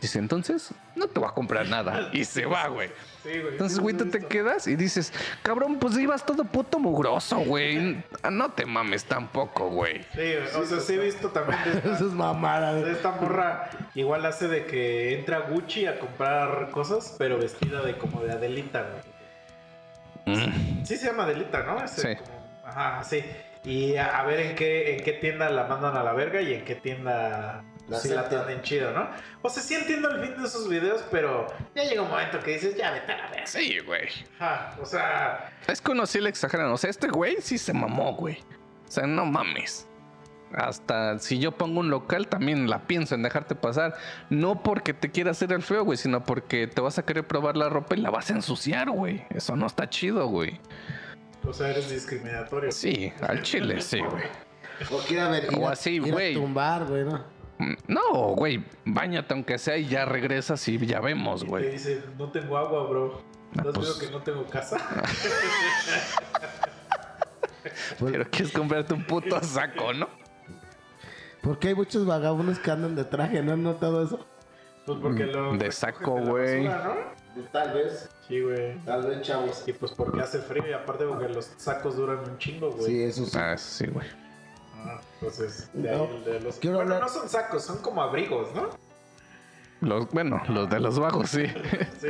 dice 0.00 0.18
entonces 0.18 0.70
no 0.94 1.06
te 1.08 1.18
voy 1.18 1.28
a 1.28 1.32
comprar 1.32 1.66
nada 1.68 2.10
y 2.12 2.24
se 2.24 2.46
va 2.46 2.68
güey 2.68 2.88
sí, 3.22 3.30
güey. 3.40 3.48
entonces 3.52 3.78
güey 3.80 3.96
tú 3.96 4.08
te 4.08 4.20
quedas 4.24 4.66
y 4.68 4.76
dices 4.76 5.12
cabrón 5.42 5.78
pues 5.78 5.96
ibas 5.98 6.24
todo 6.24 6.44
puto 6.44 6.78
mugroso 6.78 7.38
güey 7.38 8.02
no 8.30 8.50
te 8.52 8.64
mames 8.66 9.04
tampoco 9.04 9.68
güey 9.70 10.02
Sí, 10.14 10.34
o 10.56 10.64
sea, 10.64 10.80
sí 10.80 10.94
he 10.94 10.98
visto 10.98 11.30
también 11.30 11.58
de 11.64 11.70
esta, 11.78 11.94
Eso 11.94 12.06
es 12.08 12.12
mamada, 12.12 12.74
de 12.74 12.80
güey. 12.82 12.92
esta 12.92 13.10
morra. 13.12 13.70
Igual 13.94 14.24
hace 14.26 14.48
de 14.48 14.64
que 14.66 15.18
entra 15.18 15.40
Gucci 15.40 15.86
a 15.86 15.98
comprar 15.98 16.70
cosas, 16.70 17.14
pero 17.18 17.38
vestida 17.38 17.82
de 17.82 17.96
como 17.98 18.22
de 18.22 18.32
Adelita, 18.32 18.86
güey. 20.24 20.36
Mm. 20.38 20.84
Sí 20.84 20.96
se 20.96 21.06
llama 21.06 21.24
Adelita, 21.24 21.62
¿no? 21.64 21.82
Ese 21.84 22.00
Sí. 22.14 22.16
como- 22.22 22.38
ajá, 22.64 23.02
sí. 23.04 23.24
Y 23.64 23.96
a, 23.96 24.18
a 24.18 24.24
ver 24.24 24.40
en 24.40 24.54
qué, 24.56 24.96
en 24.96 25.04
qué 25.04 25.12
tienda 25.12 25.48
la 25.50 25.64
mandan 25.64 25.96
a 25.96 26.02
la 26.02 26.12
verga 26.12 26.40
y 26.40 26.54
en 26.54 26.64
qué 26.64 26.74
tienda 26.74 27.62
La 27.88 27.98
sí 27.98 28.08
la 28.08 28.20
aceptan. 28.20 28.46
tienden 28.46 28.62
chido, 28.64 28.92
¿no? 28.92 29.08
O 29.42 29.48
sea, 29.48 29.62
sí 29.62 29.74
entiendo 29.74 30.10
el 30.10 30.20
fin 30.24 30.40
de 30.40 30.46
esos 30.46 30.68
videos, 30.68 31.02
pero 31.10 31.46
ya 31.74 31.84
llega 31.84 32.02
un 32.02 32.08
momento 32.10 32.38
que 32.40 32.52
dices, 32.52 32.76
ya 32.76 32.90
vete 32.90 33.12
a 33.12 33.16
la 33.16 33.26
verga. 33.30 33.46
sí 33.46 33.78
güey 33.80 34.08
o 34.80 34.84
sea, 34.84 35.52
Es 35.66 35.80
que 35.80 35.92
uno 35.92 36.06
sí 36.06 36.20
le 36.20 36.28
exageran. 36.28 36.70
O 36.70 36.76
sea, 36.76 36.90
este 36.90 37.08
güey 37.08 37.36
sí 37.40 37.56
se 37.58 37.72
mamó, 37.72 38.14
güey. 38.14 38.38
O 38.86 38.90
sea, 38.90 39.06
no 39.06 39.24
mames. 39.26 39.86
Hasta 40.54 41.18
si 41.18 41.38
yo 41.38 41.52
pongo 41.52 41.80
un 41.80 41.90
local, 41.90 42.28
también 42.28 42.70
la 42.70 42.86
pienso 42.86 43.14
en 43.14 43.22
dejarte 43.22 43.54
pasar. 43.54 43.94
No 44.30 44.62
porque 44.62 44.94
te 44.94 45.10
quiera 45.10 45.32
hacer 45.32 45.52
el 45.52 45.62
feo, 45.62 45.84
güey, 45.84 45.98
sino 45.98 46.24
porque 46.24 46.66
te 46.66 46.80
vas 46.80 46.98
a 46.98 47.04
querer 47.04 47.26
probar 47.26 47.56
la 47.56 47.68
ropa 47.68 47.94
y 47.96 48.00
la 48.00 48.08
vas 48.10 48.30
a 48.30 48.34
ensuciar, 48.34 48.90
güey. 48.90 49.24
Eso 49.30 49.56
no 49.56 49.66
está 49.66 49.88
chido, 49.90 50.26
güey. 50.28 50.58
o 51.46 51.52
sea, 51.52 51.68
eres 51.68 51.90
discriminatorio. 51.90 52.72
Sí, 52.72 53.12
al 53.20 53.42
chile, 53.42 53.80
sí, 53.82 54.00
güey. 54.00 54.24
O 54.90 54.98
quiere 55.06 55.22
a 55.22 55.28
ver, 55.28 55.44
ir, 55.52 55.58
O 55.58 55.68
así, 55.68 55.96
ir 55.96 56.04
a 56.04 56.12
güey. 56.12 56.34
tumbar, 56.34 56.84
güey, 56.86 57.04
¿no? 57.04 57.24
No, 57.88 58.34
güey, 58.36 58.64
bañate 58.84 59.34
aunque 59.34 59.58
sea 59.58 59.76
y 59.76 59.86
ya 59.88 60.04
regresas 60.04 60.66
y 60.68 60.78
ya 60.86 61.00
vemos, 61.00 61.42
Y 61.42 61.44
te 61.44 61.50
güey. 61.50 61.70
dice, 61.70 62.02
no 62.16 62.30
tengo 62.30 62.56
agua, 62.56 62.86
bro. 62.88 63.20
Ah, 63.58 63.62
¿No 63.64 63.70
has 63.70 63.74
pues- 63.76 63.92
que 63.94 64.10
no 64.10 64.22
tengo 64.22 64.44
casa? 64.46 64.76
Pues, 67.98 68.12
Pero 68.12 68.30
quieres 68.30 68.52
comprarte 68.52 68.94
un 68.94 69.04
puto 69.04 69.42
saco, 69.42 69.92
¿no? 69.92 70.08
Porque 71.42 71.68
hay 71.68 71.74
muchos 71.74 72.06
vagabundos 72.06 72.58
que 72.58 72.70
andan 72.70 72.94
de 72.94 73.04
traje, 73.04 73.42
¿no 73.42 73.52
han 73.52 73.62
notado 73.62 74.02
eso? 74.02 74.24
Pues 74.86 74.98
porque 75.02 75.26
Mm, 75.26 75.30
lo. 75.32 75.56
de 75.56 75.72
saco, 75.72 76.12
güey. 76.20 76.64
¿no? 76.64 76.94
Tal 77.52 77.74
vez, 77.74 78.08
Sí, 78.26 78.40
güey. 78.40 78.78
tal 78.84 79.06
vez, 79.06 79.20
chavos. 79.22 79.64
Y 79.66 79.72
pues 79.72 79.92
porque 79.92 80.20
hace 80.20 80.38
frío 80.38 80.64
y 80.68 80.72
aparte 80.72 81.04
porque 81.04 81.28
los 81.28 81.44
sacos 81.56 81.96
duran 81.96 82.18
un 82.20 82.38
chingo, 82.38 82.70
güey. 82.70 82.86
Sí, 82.86 83.02
eso 83.02 83.26
sí. 83.26 83.36
Ah, 83.38 83.56
sí, 83.58 83.86
güey. 83.86 84.06
Entonces, 85.20 85.68
de 85.72 85.90
No, 85.90 86.04
ahí 86.04 86.16
el 86.16 86.24
de 86.24 86.40
los... 86.40 86.56
quiero 86.56 86.76
bueno, 86.76 86.94
hablar- 86.94 87.08
no 87.08 87.14
son 87.14 87.28
sacos, 87.28 87.64
son 87.64 87.78
como 87.78 88.02
abrigos, 88.02 88.54
¿no? 88.54 88.68
Los, 89.80 90.08
bueno, 90.10 90.40
los 90.48 90.68
de 90.68 90.80
los 90.80 90.98
bajos, 90.98 91.30
sí. 91.30 91.44
Sí. 92.00 92.08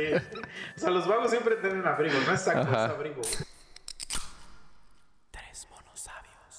o 0.75 0.79
sea, 0.79 0.89
los 0.91 1.07
vagos 1.07 1.29
siempre 1.31 1.55
tienen 1.57 1.85
abrigo, 1.85 2.15
no 2.25 2.33
es 2.33 2.41
saco, 2.41 2.59
Ajá. 2.61 2.85
es 2.85 2.91
abrigo. 2.91 3.21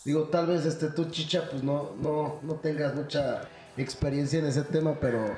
Digo, 0.04 0.24
tal 0.24 0.46
vez 0.46 0.64
este 0.64 0.88
tú, 0.88 1.10
chicha, 1.10 1.46
pues 1.50 1.62
no, 1.62 1.90
no, 2.00 2.38
no 2.42 2.54
tengas 2.54 2.94
mucha 2.94 3.42
experiencia 3.76 4.38
en 4.38 4.46
ese 4.46 4.62
tema, 4.62 4.94
pero 4.98 5.36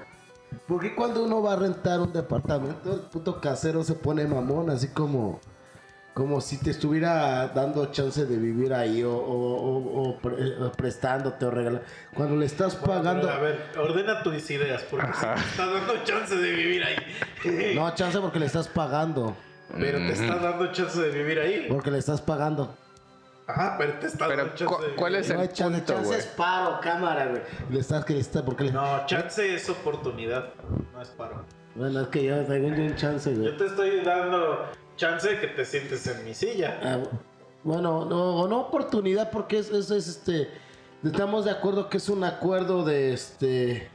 ¿por 0.68 0.80
qué 0.80 0.94
cuando 0.94 1.24
uno 1.24 1.42
va 1.42 1.54
a 1.54 1.56
rentar 1.56 1.98
un 2.00 2.12
departamento, 2.12 2.92
el 2.94 3.00
puto 3.00 3.40
casero 3.40 3.82
se 3.82 3.94
pone 3.94 4.24
mamón, 4.24 4.70
así 4.70 4.86
como, 4.88 5.40
como 6.14 6.40
si 6.42 6.58
te 6.58 6.70
estuviera 6.70 7.48
dando 7.48 7.86
chance 7.86 8.26
de 8.26 8.36
vivir 8.36 8.74
ahí 8.74 9.02
o, 9.02 9.14
o- 9.14 9.56
o- 9.56 10.08
o 10.10 10.18
pre- 10.18 10.56
o 10.62 10.70
prestándote 10.72 11.46
o 11.46 11.50
regalando? 11.50 11.86
Cuando 12.14 12.36
le 12.36 12.46
estás 12.46 12.74
pagando, 12.76 13.28
A 13.30 13.38
ver, 13.38 13.68
a 13.74 13.78
ver, 13.78 13.78
ordena 13.78 14.22
tus 14.22 14.50
ideas, 14.50 14.82
porque 14.90 15.06
si 15.14 15.24
Ajá. 15.24 15.34
te 15.36 15.40
estás 15.40 15.72
dando 15.72 16.04
chance 16.04 16.36
de 16.36 16.50
vivir 16.52 16.84
ahí. 16.84 16.96
no 17.74 17.94
chance 17.94 18.18
porque 18.20 18.38
le 18.38 18.46
estás 18.46 18.68
pagando, 18.68 19.34
Pero 19.78 19.98
te 19.98 20.12
estás 20.12 20.42
dando 20.42 20.70
chance 20.72 21.00
de 21.00 21.10
vivir 21.10 21.38
ahí. 21.38 21.66
porque 21.70 21.90
le 21.90 21.98
estás 21.98 22.20
pagando. 22.20 22.76
Ajá, 23.46 23.74
pero 23.78 23.94
te 23.94 24.06
estás 24.06 24.28
Pero, 24.28 24.42
dando 24.44 24.54
chance 24.54 24.66
¿cu- 24.74 24.80
de 24.80 24.86
vivir 24.88 24.98
cuál 24.98 25.14
ahí. 25.14 25.20
es 25.22 25.28
No 25.28 25.34
el 25.34 25.40
hay 25.40 25.48
chance, 25.48 25.78
punto, 25.78 25.92
chance 25.94 26.16
es 26.18 26.26
paro, 26.26 26.78
cámara, 26.80 27.26
güey. 27.26 27.42
Le 27.70 27.80
estás 27.80 28.04
que 28.04 28.14
le 28.14 28.42
porque 28.42 28.64
le 28.64 28.72
No, 28.72 29.06
chance 29.06 29.54
es 29.54 29.68
oportunidad, 29.70 30.50
no 30.92 31.00
es 31.02 31.08
paro. 31.08 31.44
Bueno, 31.74 32.02
es 32.02 32.08
que 32.08 32.22
yo 32.24 32.36
tengo 32.44 32.68
un 32.68 32.94
chance, 32.96 33.32
güey. 33.34 33.46
Yo 33.46 33.56
te 33.56 33.64
estoy 33.66 34.00
dando 34.04 34.66
chance 35.02 35.28
de 35.28 35.40
que 35.40 35.48
te 35.48 35.64
sientes 35.64 36.06
en 36.06 36.24
mi 36.24 36.32
silla. 36.34 36.78
Ah, 36.82 36.98
bueno, 37.64 38.04
no, 38.04 38.46
no 38.48 38.60
oportunidad 38.60 39.30
porque 39.30 39.58
eso 39.58 39.76
es, 39.76 39.90
es, 39.90 40.06
este. 40.08 40.48
Estamos 41.04 41.44
de 41.44 41.50
acuerdo 41.50 41.88
que 41.88 41.96
es 41.96 42.08
un 42.08 42.22
acuerdo 42.24 42.84
de 42.84 43.12
este. 43.12 43.88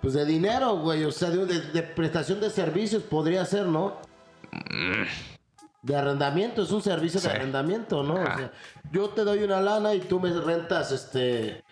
Pues 0.00 0.14
de 0.14 0.24
dinero, 0.24 0.76
güey. 0.78 1.04
O 1.04 1.12
sea, 1.12 1.30
de, 1.30 1.44
de- 1.46 1.60
de 1.72 1.82
prestación 1.82 2.40
de 2.40 2.50
servicios 2.50 3.02
podría 3.02 3.44
ser, 3.44 3.66
¿no? 3.66 3.96
De 5.82 5.96
arrendamiento, 5.96 6.62
es 6.62 6.70
un 6.70 6.82
servicio 6.82 7.20
Sí. 7.20 7.28
de 7.28 7.34
arrendamiento, 7.34 8.02
¿no? 8.02 8.14
O 8.14 8.24
sea, 8.24 8.52
yo 8.90 9.10
te 9.10 9.22
doy 9.24 9.42
una 9.44 9.60
lana 9.60 9.94
y 9.94 10.00
tú 10.00 10.18
me 10.20 10.30
rentas 10.32 10.92
este. 10.92 11.62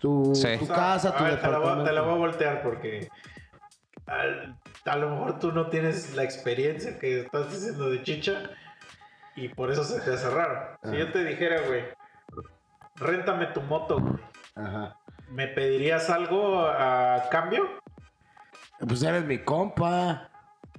Tu, 0.00 0.34
Sí. 0.34 0.56
tu 0.58 0.64
O 0.64 0.66
sea, 0.66 0.74
casa, 0.76 1.14
tu 1.16 1.22
a 1.24 1.28
ver, 1.28 1.40
te 1.40 1.42
la, 1.42 1.58
voy, 1.58 1.58
departamento. 1.58 1.84
te 1.84 1.92
la 1.94 2.00
voy 2.02 2.14
a 2.14 2.16
voltear 2.18 2.62
porque 2.62 3.08
al- 4.06 4.56
a 4.84 4.96
lo 4.96 5.10
mejor 5.10 5.38
tú 5.38 5.52
no 5.52 5.68
tienes 5.68 6.14
la 6.14 6.22
experiencia 6.24 6.98
que 6.98 7.20
estás 7.20 7.50
diciendo 7.52 7.90
de 7.90 8.02
chicha 8.02 8.50
y 9.36 9.48
por 9.48 9.70
eso 9.70 9.84
se 9.84 10.00
te 10.00 10.12
hace 10.14 10.28
raro. 10.30 10.78
Si 10.84 10.96
yo 10.96 11.12
te 11.12 11.24
dijera, 11.24 11.60
güey, 11.66 11.84
réntame 12.96 13.46
tu 13.46 13.60
moto, 13.62 14.00
güey, 14.00 14.14
Ajá. 14.54 14.96
¿me 15.28 15.46
pedirías 15.48 16.10
algo 16.10 16.66
a 16.66 17.28
cambio? 17.30 17.64
Pues 18.86 19.02
eres 19.02 19.24
mi 19.24 19.38
compa. 19.38 20.26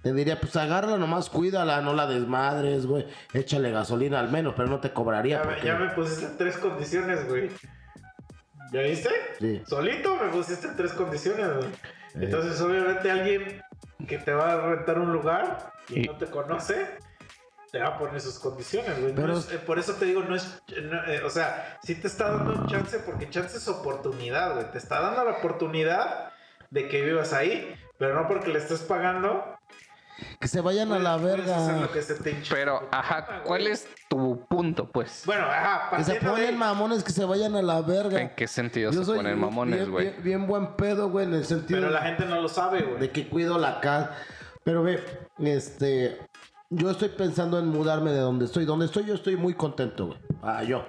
Te 0.02 0.12
diría, 0.14 0.40
pues 0.40 0.56
agárrala 0.56 0.98
nomás, 0.98 1.30
cuídala, 1.30 1.80
no 1.82 1.94
la 1.94 2.08
desmadres, 2.08 2.88
güey. 2.88 3.06
Échale 3.34 3.70
gasolina 3.70 4.20
al 4.20 4.32
menos, 4.32 4.56
pero 4.58 4.68
no 4.68 4.80
te 4.80 4.92
cobraría. 4.92 5.38
Ya, 5.38 5.44
porque- 5.44 5.68
ya 5.68 5.76
me 5.78 5.90
pusiste 5.90 6.26
tres 6.40 6.58
condiciones, 6.58 7.30
güey. 7.30 7.52
¿Ya 8.72 8.82
viste? 8.82 9.10
Sí. 9.40 9.62
Solito 9.68 10.16
me 10.16 10.30
pusiste 10.30 10.70
tres 10.76 10.94
condiciones, 10.94 11.56
güey. 11.56 11.70
Entonces, 12.16 12.60
obviamente, 12.62 13.12
alguien 13.12 13.62
que 14.08 14.18
te 14.18 14.34
va 14.34 14.54
a 14.54 14.58
rentar 14.62 15.00
un 15.00 15.12
lugar 15.14 15.72
y 15.90 16.02
Y- 16.02 16.04
no 16.04 16.16
te 16.18 16.28
conoce, 16.28 16.88
te 17.72 17.80
va 17.80 17.88
a 17.90 17.98
poner 17.98 18.20
sus 18.20 18.38
condiciones, 18.40 19.00
güey. 19.00 19.14
No 19.14 19.22
Pero- 19.22 19.38
es- 19.38 19.52
eh, 19.52 19.58
por 19.60 19.80
eso 19.80 19.94
te 19.96 20.06
digo, 20.06 20.22
no 20.24 20.36
es. 20.36 20.62
no, 20.84 21.04
eh, 21.06 21.24
o 21.24 21.30
sea, 21.30 21.78
sí 21.84 21.96
te 21.96 22.08
está 22.08 22.32
dando 22.32 22.54
un 22.54 22.68
chance, 22.68 23.00
porque 23.00 23.30
chance 23.30 23.58
es 23.58 23.68
oportunidad, 23.68 24.54
güey. 24.56 24.70
Te 24.72 24.78
está 24.78 25.00
dando 25.02 25.24
la 25.24 25.32
oportunidad 25.38 26.32
de 26.70 26.88
que 26.88 27.02
vivas 27.02 27.34
ahí, 27.34 27.74
pero 27.98 28.16
no 28.16 28.28
porque 28.28 28.50
le 28.50 28.60
estés 28.60 28.82
pagando. 28.82 29.51
Que 30.40 30.48
se 30.48 30.62
vayan 30.62 30.92
a 30.92 31.00
la 31.00 31.18
verga. 31.18 31.80
lo 31.80 31.92
que 31.92 32.02
se 32.02 32.16
te 32.16 32.32
hinche 32.32 32.54
Pero, 32.54 32.88
ajá. 32.92 33.42
¿cuál 33.44 33.68
es 33.68 33.88
tu 34.10 34.46
punto, 34.48 34.90
pues? 34.92 35.24
Bueno, 35.26 35.46
ajá, 35.46 35.98
Que 35.98 36.04
se 36.04 36.16
ponen 36.16 36.58
mamones, 36.58 37.04
que 37.04 37.12
se 37.12 37.26
vayan 37.26 37.56
a 37.56 37.62
la 37.62 37.82
verga. 37.82 38.20
¿En 38.22 38.30
qué 38.36 38.48
sentido 38.48 38.92
Yo 38.92 39.00
se 39.00 39.06
soy 39.06 39.18
ponen 39.18 39.34
bien- 39.36 39.46
mamones, 39.50 39.76
bien, 39.80 39.92
güey? 39.92 40.10
bien, 40.12 40.24
bien 40.24 40.48
buen 40.48 40.76
pedo, 40.76 41.10
güey, 41.10 41.26
en 41.26 41.34
el 41.36 41.46
sentido 41.46 41.80
Pero 41.80 41.92
la 41.92 42.02
gente 42.02 42.26
no 42.26 42.40
lo 42.42 42.50
sabe, 42.50 42.82
güey. 42.84 43.00
de 43.00 43.10
que 43.12 43.28
cuido 43.28 43.58
la 43.58 43.80
casa. 43.80 44.12
Pero 44.64 44.84
ve, 44.84 45.04
este. 45.40 46.20
Yo 46.70 46.90
estoy 46.92 47.10
pensando 47.10 47.60
en 47.60 47.68
mudarme 47.68 48.12
de 48.12 48.20
donde 48.20 48.46
estoy. 48.46 48.64
Donde 48.66 48.86
estoy, 48.86 49.06
yo 49.06 49.16
estoy 49.16 49.36
muy 49.36 49.54
contento, 49.56 50.08
güey. 50.08 50.20
Ah, 50.42 50.64
yo. 50.64 50.86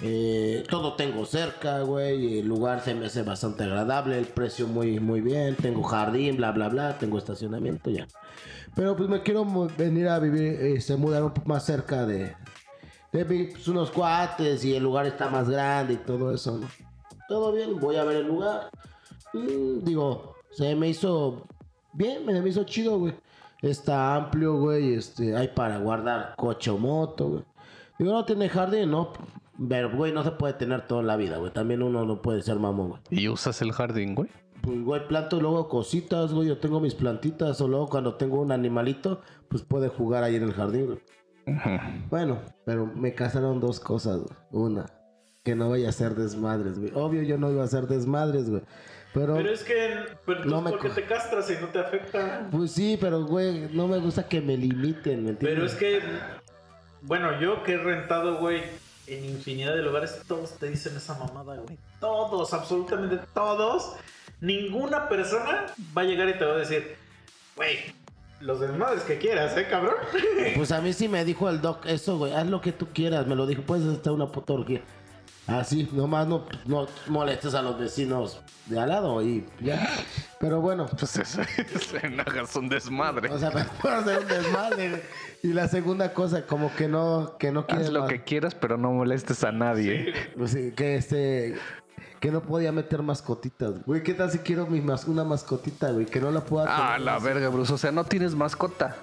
Eh, 0.00 0.64
todo 0.68 0.94
tengo 0.94 1.24
cerca, 1.26 1.80
güey. 1.80 2.40
El 2.40 2.48
lugar 2.48 2.82
se 2.82 2.94
me 2.94 3.06
hace 3.06 3.22
bastante 3.22 3.64
agradable. 3.64 4.18
El 4.18 4.26
precio 4.26 4.66
muy, 4.66 5.00
muy 5.00 5.20
bien. 5.20 5.56
Tengo 5.56 5.82
jardín, 5.82 6.36
bla, 6.36 6.52
bla, 6.52 6.68
bla. 6.68 6.98
Tengo 6.98 7.18
estacionamiento 7.18 7.90
ya. 7.90 8.06
Pero 8.74 8.94
pues 8.94 9.08
me 9.08 9.22
quiero 9.22 9.46
venir 9.76 10.08
a 10.08 10.18
vivir, 10.18 10.52
este, 10.60 10.96
mudar 10.96 11.22
un 11.24 11.32
poco 11.32 11.48
más 11.48 11.64
cerca 11.64 12.04
de, 12.04 12.36
de 13.10 13.24
pues, 13.24 13.66
unos 13.68 13.90
cuates 13.90 14.62
y 14.66 14.74
el 14.74 14.82
lugar 14.82 15.06
está 15.06 15.30
más 15.30 15.48
grande 15.48 15.94
y 15.94 15.96
todo 15.96 16.32
eso. 16.32 16.60
Todo 17.26 17.52
bien, 17.52 17.80
voy 17.80 17.96
a 17.96 18.04
ver 18.04 18.18
el 18.18 18.26
lugar. 18.26 18.70
Mm, 19.32 19.82
digo, 19.82 20.36
se 20.50 20.74
me 20.74 20.88
hizo 20.90 21.46
bien, 21.94 22.26
me 22.26 22.40
me 22.40 22.50
hizo 22.50 22.64
chido, 22.64 22.98
güey. 22.98 23.14
Está 23.62 24.14
amplio, 24.14 24.58
güey. 24.58 24.92
Este, 24.92 25.34
hay 25.34 25.48
para 25.48 25.78
guardar 25.78 26.34
coche 26.36 26.70
o 26.70 26.76
moto, 26.76 27.28
güey. 27.28 27.44
Digo, 27.98 28.12
no 28.12 28.24
tiene 28.24 28.48
jardín, 28.48 28.90
¿no? 28.90 29.12
Pero, 29.68 29.90
güey, 29.96 30.12
no 30.12 30.22
se 30.22 30.32
puede 30.32 30.52
tener 30.54 30.86
toda 30.86 31.02
la 31.02 31.16
vida, 31.16 31.38
güey. 31.38 31.52
También 31.52 31.82
uno 31.82 32.04
no 32.04 32.20
puede 32.20 32.42
ser 32.42 32.56
mamón, 32.58 32.88
güey. 32.90 33.00
¿Y 33.10 33.28
usas 33.28 33.62
el 33.62 33.72
jardín, 33.72 34.14
güey? 34.14 34.28
Pues, 34.62 34.82
güey, 34.82 35.06
planto 35.08 35.40
luego 35.40 35.68
cositas, 35.68 36.32
güey. 36.34 36.48
Yo 36.48 36.58
tengo 36.58 36.78
mis 36.80 36.94
plantitas. 36.94 37.60
O 37.60 37.68
luego 37.68 37.88
cuando 37.88 38.14
tengo 38.16 38.40
un 38.40 38.52
animalito, 38.52 39.22
pues 39.48 39.62
puede 39.62 39.88
jugar 39.88 40.24
ahí 40.24 40.36
en 40.36 40.42
el 40.42 40.52
jardín, 40.52 40.86
güey. 40.86 40.98
Bueno, 42.10 42.40
pero 42.64 42.86
me 42.86 43.14
casaron 43.14 43.60
dos 43.60 43.80
cosas, 43.80 44.18
güey. 44.18 44.36
Una, 44.66 44.86
que 45.44 45.54
no 45.54 45.70
vaya 45.70 45.88
a 45.88 45.92
ser 45.92 46.14
desmadres, 46.16 46.78
güey. 46.78 46.90
Obvio 46.94 47.22
yo 47.22 47.38
no 47.38 47.50
iba 47.50 47.62
a 47.62 47.66
hacer 47.66 47.86
desmadres, 47.86 48.50
güey. 48.50 48.62
Pero, 49.14 49.36
Pero 49.36 49.50
es 49.50 49.62
que, 49.64 49.94
pero 50.26 50.44
No 50.44 50.60
me 50.60 50.70
¿por 50.72 50.80
qué 50.80 50.88
co- 50.88 50.94
te 50.94 51.04
castras 51.04 51.50
y 51.50 51.54
no 51.62 51.68
te 51.68 51.78
afecta? 51.78 52.48
pues 52.50 52.72
sí, 52.72 52.98
pero, 53.00 53.24
güey, 53.24 53.68
no 53.72 53.88
me 53.88 53.98
gusta 53.98 54.28
que 54.28 54.42
me 54.42 54.56
limiten, 54.58 55.24
¿me 55.24 55.30
entiendes? 55.30 55.38
Pero 55.40 55.64
es 55.64 55.74
que, 55.76 56.00
bueno, 57.06 57.40
yo 57.40 57.62
que 57.62 57.72
he 57.72 57.78
rentado, 57.78 58.38
güey, 58.38 58.62
en 59.06 59.24
infinidad 59.24 59.74
de 59.74 59.82
lugares, 59.82 60.20
todos 60.26 60.58
te 60.58 60.68
dicen 60.68 60.96
esa 60.96 61.14
mamada, 61.14 61.56
güey. 61.56 61.78
Todos, 62.00 62.52
absolutamente 62.52 63.18
todos. 63.32 63.92
Ninguna 64.40 65.08
persona 65.08 65.66
va 65.96 66.02
a 66.02 66.04
llegar 66.04 66.28
y 66.28 66.38
te 66.38 66.44
va 66.44 66.54
a 66.54 66.58
decir, 66.58 66.96
güey, 67.54 67.78
los 68.40 68.60
desmadres 68.60 69.02
que 69.04 69.18
quieras, 69.18 69.56
¿eh, 69.56 69.66
cabrón? 69.68 69.94
Pues 70.56 70.72
a 70.72 70.80
mí 70.80 70.92
sí 70.92 71.08
me 71.08 71.24
dijo 71.24 71.48
el 71.48 71.60
doc 71.60 71.86
eso, 71.86 72.18
güey. 72.18 72.32
Haz 72.32 72.46
lo 72.46 72.60
que 72.60 72.72
tú 72.72 72.88
quieras. 72.92 73.26
Me 73.26 73.34
lo 73.34 73.46
dijo, 73.46 73.62
puedes 73.62 73.86
estar 73.86 74.12
una 74.12 74.26
puta 74.26 74.52
orgía. 74.52 74.82
Así, 75.46 75.88
nomás 75.92 76.26
no, 76.26 76.44
no 76.66 76.86
molestes 77.06 77.54
a 77.54 77.62
los 77.62 77.78
vecinos 77.78 78.40
de 78.66 78.80
al 78.80 78.88
lado 78.88 79.22
y 79.22 79.46
ya. 79.60 79.88
Pero 80.40 80.60
bueno, 80.60 80.86
Pues 80.98 81.16
eso 81.18 81.40
es, 81.42 81.94
hagas 82.26 82.56
un 82.56 82.68
desmadre. 82.68 83.30
o 83.30 83.38
sea, 83.38 83.50
para 83.82 83.98
hacer 83.98 84.18
un 84.18 84.26
desmadre. 84.28 85.02
Y 85.44 85.52
la 85.52 85.68
segunda 85.68 86.12
cosa, 86.12 86.46
como 86.46 86.74
que 86.74 86.88
no, 86.88 87.36
que 87.38 87.52
no 87.52 87.64
quieres 87.66 87.86
Haz 87.88 87.92
lo 87.92 88.00
más- 88.00 88.08
que 88.08 88.24
quieras, 88.24 88.54
pero 88.56 88.76
no 88.76 88.90
molestes 88.90 89.44
a 89.44 89.52
nadie. 89.52 90.12
pues 90.36 90.50
sí, 90.50 90.72
que 90.72 90.96
este, 90.96 91.54
que 92.18 92.32
no 92.32 92.42
podía 92.42 92.72
meter 92.72 93.02
mascotitas. 93.02 93.84
Güey, 93.86 94.02
¿qué 94.02 94.14
tal 94.14 94.32
si 94.32 94.38
quiero 94.38 94.66
mi 94.66 94.80
mas- 94.80 95.04
una 95.06 95.22
mascotita, 95.22 95.92
güey? 95.92 96.06
Que 96.06 96.20
no 96.20 96.32
la 96.32 96.40
pueda 96.40 96.66
Ah, 96.68 96.86
tener 96.94 97.00
la 97.02 97.16
así 97.16 97.24
verga, 97.24 97.48
Bruce. 97.50 97.72
O 97.72 97.78
sea, 97.78 97.92
no 97.92 98.02
tienes 98.04 98.34
mascota. 98.34 98.96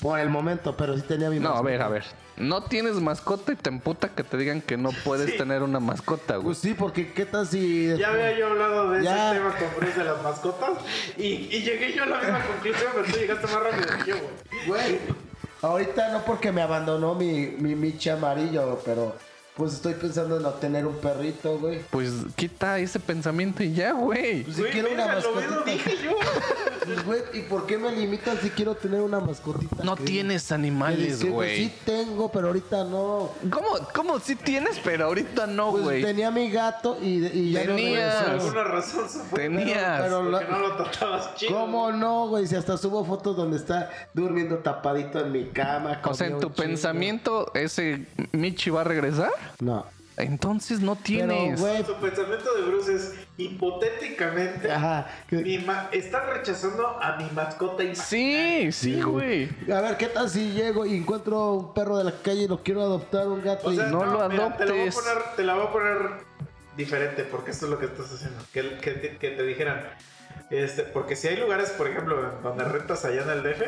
Por 0.00 0.20
el 0.20 0.28
momento, 0.28 0.76
pero 0.76 0.94
sí 0.96 1.02
tenía 1.02 1.30
mi 1.30 1.40
No, 1.40 1.48
a 1.48 1.52
mascota. 1.54 1.70
ver, 1.70 1.82
a 1.82 1.88
ver. 1.88 2.04
No 2.36 2.62
tienes 2.62 2.94
mascota 2.94 3.52
y 3.52 3.56
te 3.56 3.68
emputa 3.70 4.10
que 4.10 4.22
te 4.22 4.36
digan 4.36 4.60
que 4.60 4.76
no 4.76 4.90
puedes 5.04 5.30
Sí. 5.30 5.36
tener 5.38 5.62
una 5.62 5.80
mascota, 5.80 6.34
güey. 6.34 6.44
Pues 6.44 6.58
sí, 6.58 6.74
porque 6.74 7.12
¿qué 7.12 7.26
tal 7.26 7.46
si... 7.48 7.96
Ya 7.96 8.10
había 8.10 8.38
yo 8.38 8.46
hablado 8.48 8.90
de 8.90 9.02
Ya. 9.02 9.30
ese 9.32 9.38
tema 9.40 9.54
con 9.56 9.68
Bruce 9.80 9.98
de 9.98 10.04
las 10.04 10.22
mascotas 10.22 10.70
y, 11.16 11.22
y 11.24 11.62
llegué 11.62 11.92
yo 11.94 12.04
a 12.04 12.06
la 12.06 12.18
misma 12.20 12.44
conclusión, 12.46 12.90
pero 12.94 13.04
tú 13.06 13.12
llegaste 13.18 13.46
más 13.46 13.62
rápido 13.62 14.04
que 14.04 14.10
yo, 14.10 14.16
güey. 14.18 14.66
Güey, 14.68 14.98
ahorita 15.62 16.12
no 16.12 16.22
porque 16.24 16.52
me 16.52 16.62
abandonó 16.62 17.14
mi, 17.14 17.54
mi 17.58 17.74
Michi 17.74 18.10
amarillo, 18.10 18.80
pero 18.84 19.16
pues 19.58 19.74
estoy 19.74 19.92
pensando 19.94 20.38
en 20.38 20.46
obtener 20.46 20.86
un 20.86 20.94
perrito, 20.96 21.58
güey. 21.58 21.80
Pues 21.90 22.12
quita 22.36 22.78
ese 22.78 22.98
pensamiento 23.00 23.62
y 23.62 23.74
ya, 23.74 23.92
güey. 23.92 24.44
Pues 24.44 24.56
si 24.56 24.62
Güey, 24.62 24.72
quiero 24.72 24.92
una 24.92 25.06
lo 25.06 25.12
mascotita. 25.14 25.46
mismo 25.48 25.64
dije 25.66 25.96
yo. 26.04 26.10
Pues, 26.86 27.04
güey, 27.04 27.20
¿y 27.34 27.40
por 27.42 27.66
qué 27.66 27.76
me 27.76 27.92
limitan 27.92 28.38
si 28.40 28.48
quiero 28.48 28.74
tener 28.74 29.02
una 29.02 29.20
mascotita? 29.20 29.84
No 29.84 29.94
¿Qué? 29.96 30.04
tienes 30.04 30.50
animales, 30.52 31.18
dice, 31.20 31.28
güey. 31.30 31.56
Sí 31.66 31.74
tengo, 31.84 32.30
pero 32.32 32.46
ahorita 32.46 32.84
no. 32.84 33.30
¿Cómo, 33.50 33.68
¿Cómo 33.94 34.18
sí 34.20 34.36
tienes, 34.36 34.80
pero 34.82 35.06
ahorita 35.06 35.46
no, 35.46 35.72
Pues 35.72 35.82
güey? 35.84 36.02
tenía 36.02 36.30
mi 36.30 36.50
gato 36.50 36.96
y, 37.02 37.26
y 37.26 37.52
ya 37.52 37.62
Tenías. 37.66 38.14
Por 38.22 38.28
no 38.28 38.40
alguna 38.42 38.64
razón 38.64 39.08
se 39.08 39.18
fue. 39.24 39.38
Tenías. 39.40 40.00
pero 40.00 40.22
la- 40.30 40.40
no 40.44 40.58
lo 40.60 40.76
tratabas 40.76 41.34
chido. 41.34 41.52
¿Cómo 41.60 41.92
no, 41.92 42.28
güey? 42.28 42.46
Si 42.46 42.54
hasta 42.56 42.78
subo 42.78 43.04
fotos 43.04 43.36
donde 43.36 43.56
está 43.58 43.90
durmiendo 44.14 44.58
tapadito 44.58 45.20
en 45.20 45.32
mi 45.32 45.44
cama. 45.46 46.00
O 46.04 46.14
sea, 46.14 46.28
en 46.28 46.40
tu 46.40 46.50
pensamiento, 46.52 47.50
¿ese 47.54 48.06
Michi 48.32 48.70
va 48.70 48.80
a 48.82 48.84
regresar? 48.84 49.30
No. 49.60 49.86
Entonces 50.16 50.80
no 50.80 50.94
Pero, 50.96 51.04
tienes. 51.04 51.60
güey, 51.60 51.84
Su 51.84 51.94
pensamiento 51.94 52.52
de 52.54 52.62
Bruce 52.62 52.92
es 52.94 53.14
hipotéticamente. 53.36 54.70
Ajá. 54.70 55.06
Mi 55.30 55.58
ma- 55.58 55.88
están 55.92 56.22
rechazando 56.30 57.00
a 57.00 57.16
mi 57.16 57.30
mascota 57.30 57.84
y 57.84 57.94
Sí, 57.94 58.72
sí, 58.72 59.00
güey. 59.00 59.48
A 59.72 59.80
ver, 59.80 59.96
¿qué 59.96 60.06
tal 60.08 60.28
si 60.28 60.50
llego 60.50 60.84
y 60.86 60.96
encuentro 60.96 61.52
un 61.54 61.72
perro 61.74 61.98
de 61.98 62.04
la 62.04 62.12
calle 62.20 62.42
y 62.42 62.48
lo 62.48 62.62
quiero 62.64 62.82
adoptar 62.82 63.28
un 63.28 63.42
gato? 63.42 63.68
O 63.68 63.72
sea, 63.72 63.88
y... 63.88 63.92
no 63.92 64.04
lo 64.04 64.12
Te 64.12 64.18
la, 64.18 64.26
voy 64.28 64.38
a 64.38 64.46
adoptes. 64.46 64.94
poner, 64.96 65.22
te 65.36 65.44
la 65.44 65.54
voy 65.54 65.66
a 65.66 65.72
poner 65.72 65.98
diferente 66.76 67.22
porque 67.24 67.52
esto 67.52 67.66
es 67.66 67.70
lo 67.70 67.78
que 67.78 67.86
estás 67.86 68.12
haciendo. 68.12 68.42
Que, 68.52 68.78
que 69.20 69.30
te 69.30 69.42
dijeran. 69.44 69.84
Este, 70.50 70.82
porque 70.82 71.14
si 71.14 71.28
hay 71.28 71.36
lugares, 71.36 71.70
por 71.70 71.86
ejemplo, 71.88 72.32
donde 72.42 72.64
rentas 72.64 73.04
allá 73.04 73.22
en 73.22 73.30
el 73.30 73.42
DF, 73.44 73.62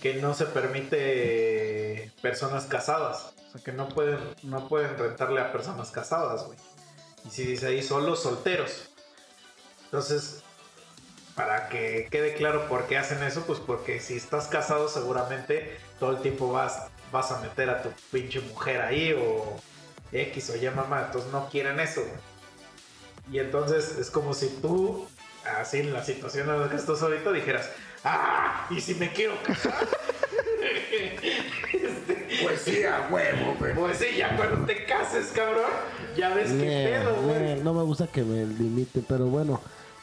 que 0.00 0.14
no 0.22 0.32
se 0.34 0.46
permite 0.46 2.12
personas 2.22 2.64
casadas. 2.64 3.34
Que 3.64 3.72
no 3.72 3.88
pueden, 3.88 4.18
no 4.42 4.68
pueden 4.68 4.96
rentarle 4.98 5.40
a 5.40 5.52
personas 5.52 5.90
casadas, 5.90 6.44
güey. 6.46 6.58
Y 7.24 7.30
si 7.30 7.44
dice 7.44 7.66
ahí 7.66 7.82
solo 7.82 8.14
solteros. 8.16 8.90
Entonces, 9.84 10.42
para 11.34 11.68
que 11.68 12.08
quede 12.10 12.34
claro 12.34 12.68
por 12.68 12.86
qué 12.86 12.98
hacen 12.98 13.22
eso, 13.22 13.44
pues 13.46 13.58
porque 13.58 14.00
si 14.00 14.16
estás 14.16 14.46
casado 14.48 14.88
seguramente 14.88 15.78
todo 15.98 16.12
el 16.12 16.22
tiempo 16.22 16.50
vas, 16.52 16.88
vas 17.12 17.30
a 17.32 17.40
meter 17.40 17.70
a 17.70 17.82
tu 17.82 17.90
pinche 18.10 18.40
mujer 18.40 18.80
ahí 18.80 19.12
o 19.12 19.56
X 20.12 20.50
o 20.50 20.56
Y 20.56 20.68
mamá, 20.70 21.04
entonces 21.06 21.30
no 21.32 21.48
quieren 21.48 21.78
eso. 21.80 22.00
güey. 22.02 22.36
Y 23.30 23.38
entonces 23.38 23.96
es 23.98 24.10
como 24.10 24.34
si 24.34 24.48
tú 24.60 25.08
así 25.58 25.78
en 25.78 25.92
la 25.92 26.04
situación 26.04 26.48
en 26.50 26.60
la 26.60 26.68
que 26.68 26.76
estás 26.76 27.02
ahorita, 27.02 27.32
dijeras, 27.32 27.70
¡ah! 28.04 28.66
¿Y 28.70 28.80
si 28.80 28.94
me 28.94 29.12
quiero 29.12 29.34
casar? 29.42 29.74
Este, 31.72 32.15
Pues 32.42 32.60
sí, 32.62 32.82
a 32.84 33.08
huevo, 33.10 33.54
güey. 33.58 33.74
pues 33.74 33.98
sí, 33.98 34.06
ya 34.16 34.36
cuando 34.36 34.66
te 34.66 34.84
cases, 34.84 35.26
cabrón, 35.34 35.70
ya 36.16 36.34
ves 36.34 36.50
qué 36.52 36.86
Eh, 36.86 36.98
pedo, 36.98 37.16
güey. 37.22 37.60
no 37.62 37.74
me 37.74 37.82
gusta 37.82 38.06
que 38.06 38.22
me 38.22 38.44
limite, 38.46 39.02
pero 39.06 39.26
bueno, 39.26 39.60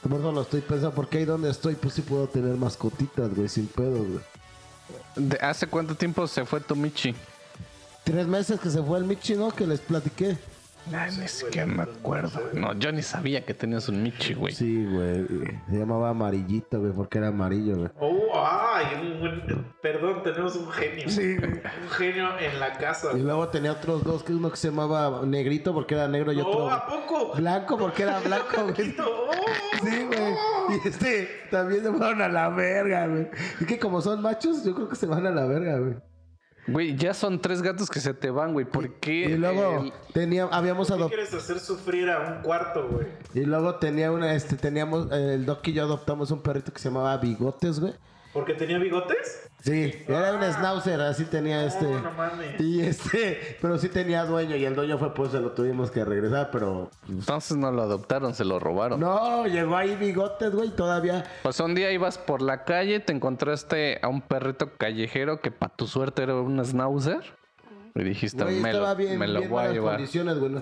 por 0.07 0.19
eso 0.19 0.31
lo 0.31 0.41
estoy 0.41 0.61
pensando, 0.61 0.91
porque 0.95 1.19
ahí 1.19 1.25
donde 1.25 1.49
estoy, 1.49 1.75
pues 1.75 1.93
sí 1.93 2.01
puedo 2.01 2.27
tener 2.27 2.55
mascotitas, 2.55 3.33
güey, 3.33 3.47
sin 3.49 3.67
pedo, 3.67 3.97
güey. 4.03 4.19
¿De 5.15 5.37
¿Hace 5.37 5.67
cuánto 5.67 5.95
tiempo 5.95 6.27
se 6.27 6.45
fue 6.45 6.59
tu 6.59 6.75
Michi? 6.75 7.15
Tres 8.03 8.27
meses 8.27 8.59
que 8.59 8.69
se 8.69 8.81
fue 8.83 8.97
el 8.97 9.05
Michi, 9.05 9.35
¿no? 9.35 9.51
Que 9.51 9.65
les 9.65 9.79
platiqué. 9.79 10.37
Ni 11.19 11.27
siquiera 11.27 11.65
me 11.65 11.83
acuerdo. 11.83 12.41
No, 12.53 12.73
yo 12.73 12.91
ni 12.91 13.01
sabía 13.01 13.45
que 13.45 13.53
tenías 13.53 13.87
un 13.89 14.03
Michi, 14.03 14.33
güey. 14.33 14.53
Sí, 14.53 14.85
güey. 14.85 15.25
Se 15.69 15.77
llamaba 15.79 16.09
Amarillito, 16.09 16.79
güey, 16.79 16.91
porque 16.91 17.19
era 17.19 17.29
amarillo, 17.29 17.77
güey. 17.77 17.89
Oh, 17.99 18.31
ay, 18.45 18.85
un 19.01 19.19
buen- 19.19 19.65
perdón, 19.81 20.21
tenemos 20.23 20.55
un 20.55 20.69
genio. 20.71 21.05
Un 21.07 21.89
genio 21.89 22.37
en 22.39 22.59
la 22.59 22.73
casa. 22.77 23.09
Y 23.17 23.21
luego 23.21 23.47
tenía 23.47 23.71
otros 23.71 24.03
dos, 24.03 24.23
que 24.23 24.33
uno 24.33 24.51
que 24.51 24.57
se 24.57 24.69
llamaba 24.69 25.25
Negrito 25.25 25.73
porque 25.73 25.95
era 25.95 26.07
negro 26.07 26.31
y 26.33 26.39
otro 26.41 26.65
Oh, 26.65 26.69
¿a 26.69 26.85
poco? 26.85 27.33
blanco 27.35 27.77
porque 27.77 28.03
era 28.03 28.19
blanco, 28.19 28.63
güey. 28.75 28.95
Oh. 28.99 29.31
Sí, 29.83 30.03
güey. 30.05 30.33
Y 30.83 30.87
este 30.87 31.29
también 31.49 31.83
se 31.83 31.91
fueron 31.91 32.21
a 32.21 32.27
la 32.27 32.49
verga, 32.49 33.07
güey. 33.07 33.27
Es 33.61 33.67
que 33.67 33.79
como 33.79 34.01
son 34.01 34.21
machos, 34.21 34.63
yo 34.63 34.75
creo 34.75 34.89
que 34.89 34.95
se 34.95 35.05
van 35.05 35.25
a 35.25 35.31
la 35.31 35.45
verga, 35.45 35.79
güey. 35.79 35.95
Güey, 36.67 36.95
ya 36.95 37.13
son 37.13 37.41
tres 37.41 37.61
gatos 37.61 37.89
que 37.89 37.99
se 37.99 38.13
te 38.13 38.29
van, 38.29 38.53
güey. 38.53 38.65
¿Por 38.65 38.89
qué? 38.95 39.25
Y 39.31 39.37
luego 39.37 39.83
el- 39.83 39.93
tenía, 40.13 40.45
habíamos 40.45 40.87
¿Qué 40.87 40.93
adoptado. 40.93 41.09
quieres 41.09 41.33
hacer 41.33 41.59
sufrir 41.59 42.09
a 42.09 42.19
un 42.37 42.41
cuarto, 42.41 42.87
güey? 42.89 43.07
Y 43.33 43.41
luego 43.45 43.75
tenía 43.75 44.11
una, 44.11 44.33
este, 44.33 44.55
teníamos, 44.55 45.11
eh, 45.11 45.33
el 45.35 45.45
Doc 45.45 45.67
y 45.67 45.73
yo 45.73 45.83
adoptamos 45.83 46.31
un 46.31 46.41
perrito 46.41 46.71
que 46.71 46.79
se 46.79 46.87
llamaba 46.89 47.17
Bigotes, 47.17 47.79
güey. 47.81 47.93
¿Porque 48.33 48.53
tenía 48.55 48.79
bigotes? 48.79 49.47
Sí, 49.61 49.93
era 50.07 50.33
un 50.33 50.41
schnauzer, 50.43 50.99
así 51.01 51.25
tenía 51.25 51.63
este. 51.65 51.85
No, 51.85 51.99
no 52.01 52.11
mames. 52.11 52.59
Y 52.59 52.81
este, 52.81 53.57
pero 53.61 53.77
sí 53.77 53.89
tenía 53.89 54.25
dueño 54.25 54.55
y 54.55 54.65
el 54.65 54.75
dueño 54.75 54.97
fue 54.97 55.13
pues 55.13 55.31
se 55.31 55.39
lo 55.39 55.51
tuvimos 55.51 55.91
que 55.91 56.03
regresar, 56.03 56.49
pero 56.51 56.89
Entonces 57.07 57.55
no 57.57 57.71
lo 57.71 57.83
adoptaron, 57.83 58.33
se 58.33 58.43
lo 58.43 58.59
robaron. 58.59 58.99
no, 58.99 59.45
llegó 59.47 59.77
ahí 59.77 59.95
bigotes, 59.95 60.51
güey, 60.53 60.69
todavía. 60.71 61.23
Sea, 61.49 61.65
un 61.65 61.75
día 61.75 61.91
ibas 61.91 62.17
por 62.17 62.41
la 62.41 62.63
calle, 62.65 62.99
te 62.99 63.13
encontraste 63.13 63.99
a 64.01 64.07
un 64.07 64.21
perrito 64.21 64.71
callejero 64.77 65.39
que 65.39 65.51
para 65.51 65.73
tu 65.73 65.85
suerte 65.87 66.23
era 66.23 66.35
un 66.35 66.63
schnauzer. 66.65 67.21
Y 67.95 68.03
dijiste, 68.03 68.43
Güey, 68.43 68.59
me 68.59 68.71
estaba 68.71 68.89
lo, 68.89 68.95
bien, 68.95 69.19
me 69.19 69.27
lo 69.27 69.39
bien 69.41 69.51
voy 69.51 69.63
a 69.65 69.71
llevar. 69.71 69.93
condiciones, 69.97 70.39
güey. 70.39 70.55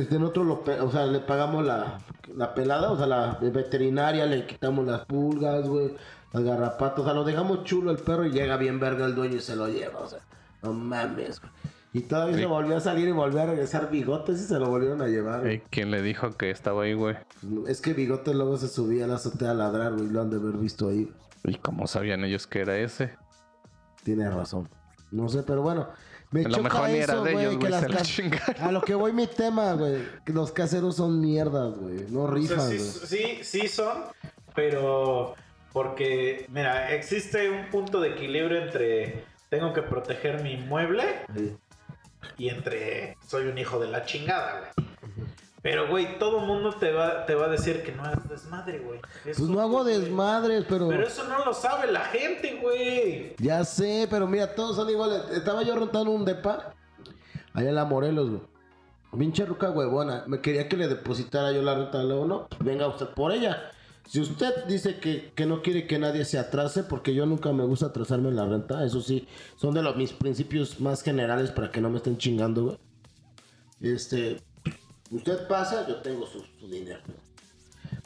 Este, 0.00 0.18
nosotros 0.18 0.46
lo, 0.46 0.84
o 0.84 0.90
sea, 0.90 1.06
le 1.06 1.20
pagamos 1.20 1.64
la, 1.64 1.98
la 2.34 2.54
pelada, 2.54 2.90
o 2.90 2.96
sea, 2.96 3.06
la 3.06 3.38
veterinaria, 3.40 4.26
le 4.26 4.46
quitamos 4.46 4.84
las 4.84 5.04
pulgas, 5.04 5.68
güey, 5.68 5.94
las 6.32 6.42
garrapatas, 6.42 6.98
o 7.00 7.04
sea, 7.04 7.14
lo 7.14 7.24
dejamos 7.24 7.64
chulo 7.64 7.90
el 7.90 7.98
perro 7.98 8.24
y 8.26 8.30
llega 8.30 8.56
bien 8.56 8.78
verga 8.80 9.06
el 9.06 9.14
dueño 9.14 9.36
y 9.36 9.40
se 9.40 9.56
lo 9.56 9.68
lleva, 9.68 10.00
o 10.00 10.08
sea, 10.08 10.20
no 10.62 10.72
mames, 10.72 11.40
güey. 11.40 11.52
Y 11.92 12.00
todavía 12.02 12.34
Sí. 12.34 12.40
se 12.42 12.46
volvió 12.46 12.76
a 12.76 12.80
salir 12.80 13.08
y 13.08 13.12
volvió 13.12 13.40
a 13.40 13.46
regresar 13.46 13.90
bigotes 13.90 14.38
y 14.40 14.44
se 14.44 14.58
lo 14.58 14.68
volvieron 14.68 15.00
a 15.00 15.06
llevar. 15.06 15.40
güey. 15.40 15.52
Ey, 15.52 15.62
¿Quién 15.70 15.90
le 15.90 16.02
dijo 16.02 16.36
que 16.36 16.50
estaba 16.50 16.82
ahí, 16.82 16.92
güey? 16.92 17.16
Es 17.66 17.80
que 17.80 17.94
bigotes 17.94 18.34
luego 18.34 18.58
se 18.58 18.68
subía 18.68 19.06
a 19.06 19.08
la 19.08 19.14
azotea 19.14 19.52
a 19.52 19.54
ladrar, 19.54 19.94
güey, 19.94 20.08
lo 20.08 20.20
han 20.20 20.28
de 20.30 20.36
haber 20.36 20.56
visto 20.58 20.88
ahí. 20.90 21.10
¿Y 21.44 21.54
cómo 21.54 21.86
sabían 21.86 22.22
ellos 22.24 22.46
que 22.46 22.60
era 22.60 22.76
ese? 22.76 23.14
Tiene 24.04 24.28
razón. 24.28 24.68
No 25.10 25.28
sé, 25.30 25.42
pero 25.42 25.62
bueno. 25.62 25.88
Me 26.32 26.40
A 26.44 26.48
lo 26.48 26.56
choca 26.56 26.62
mejor 26.68 26.88
ni 26.90 26.96
era 26.96 27.12
eso, 27.14 27.24
de 27.24 27.32
güey, 27.32 27.44
ellos, 27.46 27.58
que 27.58 27.68
güey, 27.68 27.80
se 27.80 27.88
la 27.88 28.02
chingaron. 28.02 28.56
A 28.60 28.72
lo 28.72 28.82
que 28.82 28.94
voy 28.94 29.12
mi 29.12 29.26
tema, 29.28 29.72
güey. 29.74 30.02
Los 30.26 30.50
caseros 30.52 30.96
son 30.96 31.20
mierdas, 31.20 31.78
güey. 31.78 32.04
No 32.10 32.24
O 32.24 32.26
sea, 32.26 32.34
rifan, 32.34 32.68
sí, 32.68 32.76
güey. 32.78 32.90
sí, 32.90 33.38
sí 33.42 33.68
son, 33.68 34.02
pero 34.54 35.34
porque, 35.76 36.46
mira, 36.48 36.94
existe 36.94 37.50
un 37.50 37.68
punto 37.68 38.00
de 38.00 38.08
equilibrio 38.08 38.62
entre 38.62 39.26
tengo 39.50 39.74
que 39.74 39.82
proteger 39.82 40.42
mi 40.42 40.52
inmueble 40.54 41.04
y 42.38 42.48
entre 42.48 43.18
soy 43.26 43.48
un 43.48 43.58
hijo 43.58 43.78
de 43.78 43.88
la 43.88 44.06
chingada, 44.06 44.72
güey. 44.74 44.88
Pero, 45.60 45.86
güey, 45.88 46.18
todo 46.18 46.40
mundo 46.40 46.72
te 46.72 46.92
va, 46.92 47.26
te 47.26 47.34
va 47.34 47.44
a 47.44 47.48
decir 47.50 47.82
que 47.82 47.92
no 47.92 48.04
hagas 48.04 48.26
desmadre, 48.26 48.78
güey. 48.78 49.00
Pues 49.22 49.38
no 49.38 49.60
hago 49.60 49.82
güey. 49.82 50.00
desmadres, 50.00 50.64
pero... 50.66 50.88
Pero 50.88 51.06
eso 51.06 51.24
no 51.24 51.44
lo 51.44 51.52
sabe 51.52 51.92
la 51.92 52.06
gente, 52.06 52.58
güey. 52.62 53.34
Ya 53.36 53.62
sé, 53.62 54.06
pero 54.08 54.26
mira, 54.26 54.54
todos 54.54 54.76
son 54.76 54.88
iguales. 54.88 55.24
Estaba 55.30 55.62
yo 55.62 55.76
rentando 55.76 56.10
un 56.10 56.24
depa 56.24 56.72
allá 57.52 57.68
en 57.68 57.74
la 57.74 57.84
Morelos, 57.84 58.30
güey. 58.30 58.42
Pinche 59.18 59.44
ruca 59.44 59.70
huevona. 59.70 60.24
Me 60.26 60.40
quería 60.40 60.70
que 60.70 60.78
le 60.78 60.88
depositara 60.88 61.52
yo 61.52 61.60
la 61.60 61.74
renta. 61.74 62.02
Luego, 62.02 62.24
no, 62.24 62.46
pues 62.48 62.64
venga 62.64 62.86
usted 62.86 63.08
por 63.08 63.30
ella. 63.30 63.72
Si 64.06 64.20
usted 64.20 64.64
dice 64.66 64.98
que, 64.98 65.32
que 65.34 65.46
no 65.46 65.62
quiere 65.62 65.86
que 65.86 65.98
nadie 65.98 66.24
se 66.24 66.38
atrase, 66.38 66.84
porque 66.84 67.14
yo 67.14 67.26
nunca 67.26 67.52
me 67.52 67.64
gusta 67.64 67.86
atrasarme 67.86 68.28
en 68.28 68.36
la 68.36 68.46
renta, 68.46 68.84
eso 68.84 69.00
sí, 69.00 69.26
son 69.56 69.74
de 69.74 69.82
los 69.82 69.96
mis 69.96 70.12
principios 70.12 70.80
más 70.80 71.02
generales 71.02 71.50
para 71.50 71.70
que 71.72 71.80
no 71.80 71.90
me 71.90 71.96
estén 71.96 72.16
chingando, 72.16 72.64
güey. 72.64 72.78
Este, 73.80 74.40
usted 75.10 75.46
pasa, 75.48 75.86
yo 75.88 75.96
tengo 75.96 76.26
su, 76.26 76.40
su 76.60 76.68
dinero. 76.68 77.00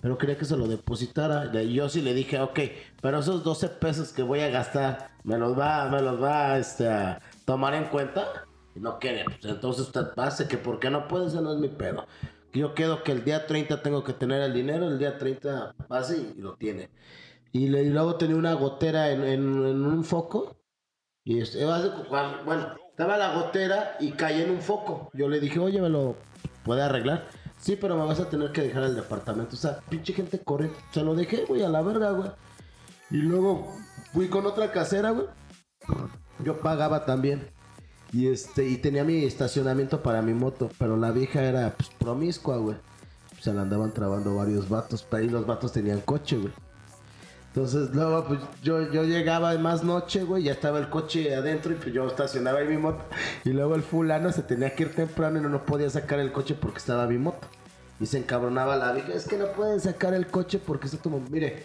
Pero 0.00 0.16
quería 0.16 0.38
que 0.38 0.44
se 0.44 0.56
lo 0.56 0.66
depositara. 0.66 1.52
Yo 1.62 1.88
sí 1.88 2.00
le 2.00 2.14
dije, 2.14 2.40
ok, 2.40 2.58
pero 3.02 3.18
esos 3.18 3.44
12 3.44 3.68
pesos 3.68 4.12
que 4.12 4.22
voy 4.22 4.40
a 4.40 4.48
gastar, 4.48 5.10
¿me 5.24 5.38
los 5.38 5.58
va, 5.58 5.88
me 5.88 6.00
los 6.00 6.22
va 6.22 6.58
este, 6.58 6.88
a 6.88 7.20
tomar 7.44 7.74
en 7.74 7.84
cuenta? 7.84 8.46
Y 8.74 8.80
no 8.80 8.98
quiere, 8.98 9.24
pues 9.24 9.44
entonces 9.44 9.86
usted 9.86 10.14
pase, 10.14 10.48
que 10.48 10.56
por 10.56 10.78
qué 10.78 10.90
no 10.90 11.08
puede, 11.08 11.26
ese 11.26 11.42
no 11.42 11.52
es 11.52 11.58
mi 11.58 11.68
pedo. 11.68 12.06
Yo 12.52 12.74
quedo 12.74 13.02
que 13.04 13.12
el 13.12 13.24
día 13.24 13.46
30 13.46 13.82
tengo 13.82 14.02
que 14.04 14.12
tener 14.12 14.42
el 14.42 14.52
dinero, 14.52 14.88
el 14.88 14.98
día 14.98 15.18
30 15.18 15.74
pase 15.88 16.32
y, 16.36 16.40
lo 16.40 16.54
tiene. 16.56 16.90
Y, 17.52 17.68
le- 17.68 17.82
y 17.84 17.90
luego 17.90 18.16
tenía 18.16 18.36
una 18.36 18.54
gotera 18.54 19.10
en, 19.10 19.22
en- 19.24 19.84
un 19.86 20.04
foco. 20.04 20.56
Y 21.24 21.40
bueno, 22.44 22.74
estaba 22.90 23.16
la 23.16 23.34
gotera 23.34 23.96
y 24.00 24.12
caí 24.12 24.42
en 24.42 24.50
un 24.50 24.60
foco. 24.60 25.10
Yo 25.12 25.28
le 25.28 25.38
dije, 25.40 25.58
oye, 25.58 25.80
¿me 25.80 25.88
lo 25.88 26.16
puede 26.64 26.82
arreglar? 26.82 27.28
Sí, 27.58 27.76
pero 27.76 27.96
me 27.96 28.04
vas 28.06 28.18
a 28.20 28.28
tener 28.28 28.52
que 28.52 28.62
dejar 28.62 28.84
el 28.84 28.96
departamento. 28.96 29.54
O 29.54 29.58
sea, 29.58 29.80
pinche 29.88 30.12
gente 30.12 30.38
corriente. 30.40 30.78
Se 30.92 31.02
lo 31.02 31.14
dejé, 31.14 31.44
güey, 31.44 31.62
a 31.62 31.68
la 31.68 31.82
verga, 31.82 32.10
güey. 32.12 32.30
Y 33.10 33.16
luego 33.18 33.76
fui 34.12 34.28
con 34.28 34.46
otra 34.46 34.72
casera, 34.72 35.10
güey. 35.10 35.26
Yo 36.42 36.58
pagaba 36.60 37.04
también. 37.04 37.50
Y 38.12 38.28
este, 38.28 38.66
y 38.66 38.76
tenía 38.76 39.04
mi 39.04 39.24
estacionamiento 39.24 40.02
para 40.02 40.22
mi 40.22 40.34
moto. 40.34 40.70
Pero 40.78 40.96
la 40.96 41.12
vieja 41.12 41.42
era 41.42 41.74
pues, 41.76 41.90
promiscua, 41.90 42.56
güey. 42.56 42.76
Se 43.40 43.52
la 43.52 43.62
andaban 43.62 43.92
trabando 43.92 44.36
varios 44.36 44.68
vatos. 44.68 45.06
Pero 45.08 45.22
ahí 45.22 45.28
los 45.28 45.46
vatos 45.46 45.72
tenían 45.72 46.00
coche, 46.00 46.36
güey. 46.36 46.52
Entonces, 47.52 47.90
luego, 47.92 48.24
pues 48.26 48.40
yo, 48.62 48.92
yo 48.92 49.02
llegaba 49.02 49.56
más 49.58 49.82
noche, 49.82 50.22
güey, 50.22 50.44
ya 50.44 50.52
estaba 50.52 50.78
el 50.78 50.88
coche 50.88 51.34
adentro 51.34 51.72
y 51.72 51.74
pues 51.74 51.92
yo 51.92 52.06
estacionaba 52.06 52.60
ahí 52.60 52.68
mi 52.68 52.76
moto. 52.76 53.02
Y 53.44 53.50
luego 53.50 53.74
el 53.74 53.82
fulano 53.82 54.30
se 54.30 54.42
tenía 54.42 54.72
que 54.76 54.84
ir 54.84 54.94
temprano 54.94 55.40
y 55.40 55.42
no, 55.42 55.48
no 55.48 55.66
podía 55.66 55.90
sacar 55.90 56.20
el 56.20 56.30
coche 56.30 56.54
porque 56.54 56.78
estaba 56.78 57.08
mi 57.08 57.18
moto. 57.18 57.48
Y 57.98 58.06
se 58.06 58.18
encabronaba 58.18 58.76
la 58.76 58.92
vieja, 58.92 59.12
es 59.12 59.26
que 59.26 59.36
no 59.36 59.46
pueden 59.48 59.80
sacar 59.80 60.14
el 60.14 60.28
coche 60.28 60.60
porque 60.64 60.86
está 60.86 60.98
como, 60.98 61.20
mire, 61.28 61.64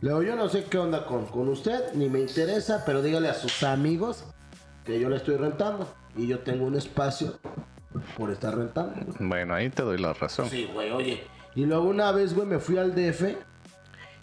luego 0.00 0.24
yo 0.24 0.34
no 0.34 0.48
sé 0.48 0.64
qué 0.64 0.78
onda 0.78 1.06
con, 1.06 1.26
con 1.26 1.48
usted, 1.48 1.94
ni 1.94 2.08
me 2.08 2.20
interesa, 2.20 2.82
pero 2.84 3.00
dígale 3.00 3.28
a 3.28 3.34
sus 3.34 3.62
amigos 3.62 4.24
que 4.84 4.98
yo 5.00 5.08
le 5.08 5.16
estoy 5.16 5.36
rentando 5.36 5.88
y 6.16 6.26
yo 6.26 6.40
tengo 6.40 6.64
un 6.66 6.74
espacio 6.76 7.38
por 8.16 8.30
estar 8.30 8.56
rentando. 8.56 8.94
Bueno, 9.20 9.54
ahí 9.54 9.70
te 9.70 9.82
doy 9.82 9.98
la 9.98 10.12
razón. 10.12 10.48
Sí, 10.48 10.68
güey, 10.72 10.90
oye. 10.90 11.22
Y 11.54 11.66
luego 11.66 11.84
una 11.84 12.10
vez, 12.12 12.34
güey, 12.34 12.46
me 12.46 12.58
fui 12.58 12.78
al 12.78 12.94
DF 12.94 13.36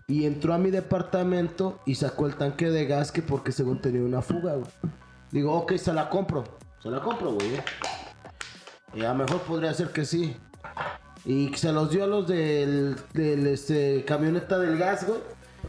y 0.08 0.26
entró 0.26 0.54
a 0.54 0.58
mi 0.58 0.72
departamento 0.72 1.80
y 1.86 1.96
sacó 1.96 2.26
el 2.26 2.36
tanque 2.36 2.70
de 2.72 2.86
gas 2.88 3.12
que 3.12 3.22
porque 3.22 3.52
según 3.52 3.80
tenía 3.82 4.02
una 4.02 4.22
fuga, 4.22 4.54
güey. 4.56 4.68
Digo, 5.32 5.54
ok, 5.54 5.74
se 5.78 5.94
la 5.94 6.10
compro. 6.10 6.44
Se 6.82 6.90
la 6.90 7.00
compro, 7.02 7.34
güey. 7.34 7.56
eh. 7.56 7.64
Y 8.96 9.04
a 9.04 9.10
lo 9.10 9.16
mejor 9.24 9.42
podría 9.42 9.74
ser 9.74 9.90
que 9.90 10.06
sí. 10.06 10.36
Y 11.26 11.54
se 11.56 11.72
los 11.72 11.92
dio 11.92 12.06
a 12.06 12.08
los 12.08 12.28
del, 12.28 12.96
del 13.14 13.46
este, 13.48 14.04
camioneta 14.06 14.58
del 14.58 14.78
gas, 14.78 15.06
güey. 15.06 15.20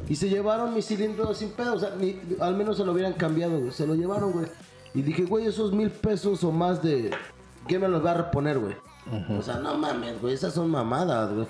Y 0.08 0.16
se 0.16 0.30
llevaron 0.30 0.72
mi 0.72 0.80
cilindro 0.80 1.34
sin 1.34 1.50
pedo. 1.50 1.74
O 1.74 1.78
sea, 1.78 1.90
ni- 1.98 2.18
al 2.40 2.54
menos 2.54 2.78
se 2.78 2.84
lo 2.86 2.92
hubieran 2.92 3.12
cambiado, 3.14 3.58
güey. 3.58 3.72
Se 3.72 3.86
lo 3.86 3.94
llevaron, 3.94 4.32
güey. 4.32 4.46
Y 4.94 5.02
dije, 5.02 5.24
güey, 5.24 5.46
esos 5.46 5.72
mil 5.72 5.90
pesos 5.90 6.42
o 6.44 6.50
más 6.52 6.82
de... 6.82 7.10
¿Quién 7.66 7.80
me 7.82 7.88
los 7.88 8.04
va 8.04 8.12
a 8.12 8.14
reponer, 8.14 8.58
güey? 8.58 8.74
O 9.38 9.42
sea, 9.42 9.56
no 9.56 9.76
mames, 9.76 10.20
güey. 10.20 10.34
Esas 10.34 10.54
son 10.54 10.70
mamadas, 10.70 11.32
güey. 11.32 11.46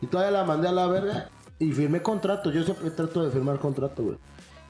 Y 0.00 0.06
todavía 0.06 0.30
la 0.38 0.44
mandé 0.44 0.68
a 0.68 0.72
la 0.72 0.86
verga. 0.86 1.30
Y 1.58 1.72
firmé 1.72 2.02
contrato. 2.02 2.50
Yo 2.50 2.62
siempre 2.62 2.90
trato 2.90 3.24
de 3.24 3.30
firmar 3.30 3.58
contrato, 3.58 4.02
güey. 4.02 4.18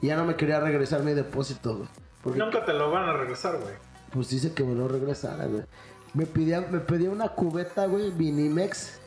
Y 0.01 0.07
ya 0.07 0.15
no 0.17 0.25
me 0.25 0.35
quería 0.35 0.59
regresar 0.59 1.03
mi 1.03 1.13
depósito, 1.13 1.77
güey. 1.77 1.89
Porque 2.23 2.39
Nunca 2.39 2.65
te 2.65 2.73
lo 2.73 2.89
van 2.91 3.07
a 3.09 3.13
regresar, 3.13 3.57
güey. 3.59 3.73
pues 4.11 4.29
dice 4.29 4.53
que 4.53 4.63
me 4.63 4.73
lo 4.75 4.87
regresara, 4.87 5.45
güey. 5.45 5.63
Me 6.13 6.25
pedía, 6.25 6.61
me 6.61 6.79
pedía 6.79 7.09
una 7.09 7.29
cubeta, 7.29 7.85
güey, 7.87 8.09
Vinimex 8.11 8.99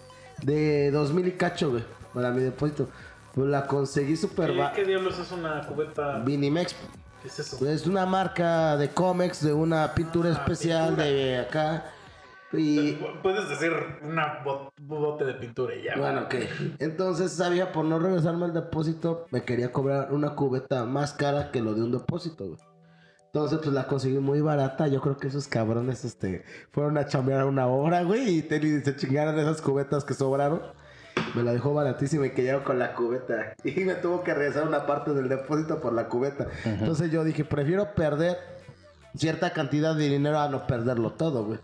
de 0.43 0.91
2000 0.91 1.27
y 1.29 1.33
cacho, 1.33 1.71
güey, 1.71 1.83
para 2.14 2.31
mi 2.31 2.43
depósito. 2.43 2.89
Pues 3.35 3.49
la 3.49 3.66
conseguí 3.66 4.16
súper 4.16 4.53
¿Qué, 4.53 4.69
qué 4.75 4.85
diablos 4.85 5.19
es 5.19 5.33
una 5.33 5.66
cubeta? 5.66 6.19
Vinimex. 6.21 6.75
¿Qué 7.23 7.29
es 7.29 7.39
eso? 7.39 7.66
es 7.69 7.87
una 7.87 8.07
marca 8.07 8.77
de 8.77 8.89
cómics, 8.91 9.43
de 9.45 9.53
una 9.53 9.95
pintura 9.95 10.31
Ah, 10.31 10.33
especial 10.35 10.89
pintura. 10.91 11.07
de 11.07 11.39
acá. 11.39 11.85
Y 12.53 12.93
Puedes 13.23 13.47
decir 13.51 13.71
una 14.03 14.43
bot- 14.43 14.73
bote 14.81 15.25
de 15.27 15.35
pintura 15.35 15.75
y 15.75 15.83
ya. 15.83 15.99
bueno, 15.99 16.23
ok. 16.23 16.35
Entonces 16.79 17.33
sabía 17.33 17.73
por 17.73 17.85
no 17.85 17.99
regresarme 17.99 18.47
al 18.47 18.55
depósito, 18.55 19.27
me 19.31 19.43
quería 19.45 19.71
cobrar 19.71 20.12
una 20.14 20.35
cubeta 20.35 20.85
más 20.87 21.12
cara 21.12 21.51
que 21.51 21.61
lo 21.61 21.75
de 21.75 21.83
un 21.83 21.93
depósito, 21.93 22.47
güey. 22.47 22.59
Entonces, 23.27 23.59
pues 23.59 23.75
la 23.75 23.87
conseguí 23.87 24.19
muy 24.19 24.41
barata. 24.41 24.87
Yo 24.89 25.03
creo 25.03 25.19
que 25.19 25.29
esos 25.29 25.47
cabrones, 25.47 26.07
este, 26.07 26.43
fueron 26.73 26.97
a 26.97 27.05
chambear 27.07 27.45
una 27.45 27.66
hora, 27.66 28.03
güey, 28.03 28.39
y 28.39 28.43
te- 28.43 28.57
y 28.57 28.81
se 28.81 28.97
chingaron 28.97 29.39
esas 29.39 29.61
cubetas 29.61 30.03
que 30.05 30.14
sobraron. 30.14 30.62
Me 31.35 31.43
la 31.43 31.53
dejó 31.53 31.75
baratísima 31.75 32.27
y 32.27 32.31
que 32.31 32.43
llego 32.43 32.64
con 32.64 32.79
la 32.79 32.95
cubeta. 32.95 33.55
Y 33.64 33.81
me 33.85 33.95
tuvo 33.95 34.23
que 34.23 34.35
regresar 34.35 34.66
una 34.66 34.87
parte 34.87 35.12
del 35.12 35.29
depósito 35.29 35.81
por 35.81 35.93
la 35.93 36.09
cubeta. 36.09 36.47
Entonces 36.64 37.11
yo 37.11 37.25
dije, 37.25 37.45
prefiero 37.45 37.95
perder 37.95 38.39
cierta 39.16 39.53
cantidad 39.53 39.95
de 39.95 40.09
dinero 40.09 40.39
a 40.39 40.49
no 40.49 40.66
perderlo 40.66 41.12
todo, 41.12 41.45
güey. 41.45 41.59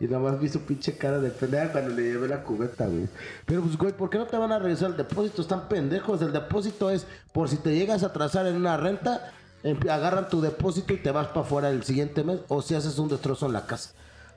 Y 0.00 0.04
nada 0.06 0.20
más 0.20 0.38
vi 0.38 0.48
su 0.48 0.60
pinche 0.60 0.96
cara 0.96 1.18
de 1.18 1.30
pendeja 1.30 1.72
cuando 1.72 1.92
le 1.92 2.02
llevé 2.02 2.28
la 2.28 2.42
cubeta, 2.44 2.86
güey. 2.86 3.08
Pero 3.46 3.62
pues, 3.62 3.76
güey, 3.76 3.92
¿por 3.92 4.08
qué 4.10 4.18
no 4.18 4.26
te 4.26 4.36
van 4.36 4.52
a 4.52 4.58
regresar 4.60 4.90
el 4.90 4.96
depósito? 4.96 5.42
Están 5.42 5.68
pendejos. 5.68 6.22
El 6.22 6.32
depósito 6.32 6.88
es 6.90 7.04
por 7.32 7.48
si 7.48 7.56
te 7.56 7.74
llegas 7.74 8.04
a 8.04 8.06
atrasar 8.06 8.46
en 8.46 8.54
una 8.54 8.76
renta, 8.76 9.32
em- 9.64 9.78
agarran 9.90 10.28
tu 10.28 10.40
depósito 10.40 10.92
y 10.92 10.98
te 10.98 11.10
vas 11.10 11.26
para 11.28 11.40
afuera 11.40 11.70
el 11.70 11.82
siguiente 11.82 12.22
mes 12.22 12.38
o 12.46 12.62
si 12.62 12.76
haces 12.76 12.96
un 13.00 13.08
destrozo 13.08 13.46
en 13.46 13.54
la 13.54 13.66
casa. 13.66 13.90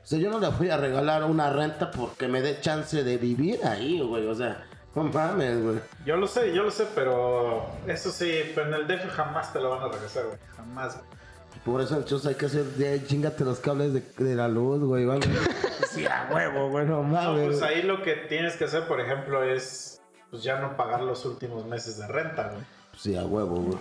O 0.04 0.08
sea, 0.08 0.20
yo 0.20 0.30
no 0.30 0.40
le 0.40 0.52
fui 0.52 0.70
a 0.70 0.78
regalar 0.78 1.24
una 1.24 1.52
renta 1.52 1.92
porque 1.92 2.28
me 2.28 2.42
dé 2.42 2.60
chance 2.60 3.04
de 3.04 3.18
vivir 3.18 3.60
ahí, 3.66 4.02
güey. 4.02 4.26
O 4.28 4.36
sea, 4.36 4.66
no 4.96 5.04
mames, 5.04 5.62
güey. 5.64 5.80
Yo 6.06 6.18
lo 6.18 6.28
sé, 6.28 6.54
yo 6.54 6.64
lo 6.64 6.72
sé, 6.72 6.88
pero 6.96 7.66
eso 7.88 8.12
sí, 8.12 8.32
pero 8.56 8.68
en 8.68 8.74
el 8.74 8.88
DF 8.88 9.10
jamás 9.12 9.54
te 9.54 9.60
lo 9.60 9.70
van 9.70 9.84
a 9.84 9.88
regresar, 9.94 10.26
güey. 10.26 10.38
Jamás. 10.58 10.98
güey. 10.98 11.06
Por 11.64 11.82
eso, 11.82 11.98
entonces 11.98 12.28
hay 12.28 12.36
que 12.36 12.48
hacer, 12.48 12.64
de, 12.64 13.06
chingate 13.06 13.44
los 13.44 13.60
cables 13.60 13.94
de, 13.94 14.02
de 14.18 14.36
la 14.36 14.48
luz, 14.48 14.82
güey. 14.84 15.06
sí, 15.92 16.06
a 16.08 16.28
huevo, 16.32 16.70
güey, 16.70 16.86
no 16.88 16.98
No, 16.98 17.04
mames. 17.04 17.46
pues 17.48 17.62
ahí 17.62 17.84
lo 17.84 18.02
que 18.02 18.16
tienes 18.16 18.56
que 18.56 18.66
hacer, 18.66 18.88
por 18.88 19.00
ejemplo, 19.00 19.44
es 19.44 20.02
pues 20.32 20.44
ya 20.44 20.60
no 20.60 20.76
pagar 20.78 21.02
los 21.02 21.26
últimos 21.26 21.66
meses 21.66 21.98
de 21.98 22.08
renta, 22.08 22.50
güey. 22.50 22.64
Sí, 22.98 23.16
a 23.16 23.26
huevo, 23.26 23.58
güey. 23.58 23.78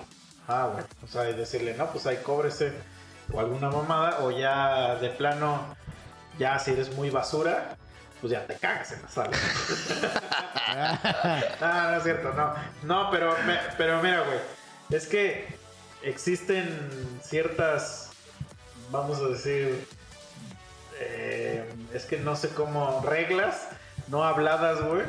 Ah, 0.46 0.68
güey. 0.72 0.84
O 1.02 1.06
sea, 1.06 1.30
y 1.30 1.34
decirle, 1.34 1.74
no, 1.78 1.86
pues 1.86 2.06
ahí 2.06 2.18
cóbrese 2.22 2.72
o 3.32 3.38
alguna 3.40 3.70
mamada, 3.70 4.18
o 4.24 4.30
ya 4.32 4.96
de 4.96 5.08
plano, 5.10 5.74
ya 6.40 6.58
si 6.58 6.72
eres 6.72 6.92
muy 6.96 7.10
basura, 7.10 7.76
pues 8.20 8.32
ya 8.32 8.46
te 8.46 8.54
cagas 8.56 8.90
en 8.92 9.02
la 9.02 9.08
sala. 9.08 9.36
no, 11.60 11.82
no 11.90 11.96
es 11.96 12.02
cierto, 12.02 12.32
no. 12.32 12.54
No, 12.82 13.10
pero, 13.10 13.36
me- 13.46 13.60
pero 13.76 14.02
mira, 14.02 14.22
güey, 14.22 14.38
es 14.90 15.06
que 15.06 15.54
existen 16.02 17.18
ciertas, 17.22 18.10
vamos 18.90 19.18
a 19.18 19.28
decir, 19.28 19.86
eh, 20.98 21.70
es 21.94 22.04
que 22.06 22.18
no 22.18 22.36
sé 22.36 22.48
cómo, 22.50 23.02
reglas 23.06 23.68
no 24.08 24.24
habladas, 24.24 24.82
güey, 24.82 25.02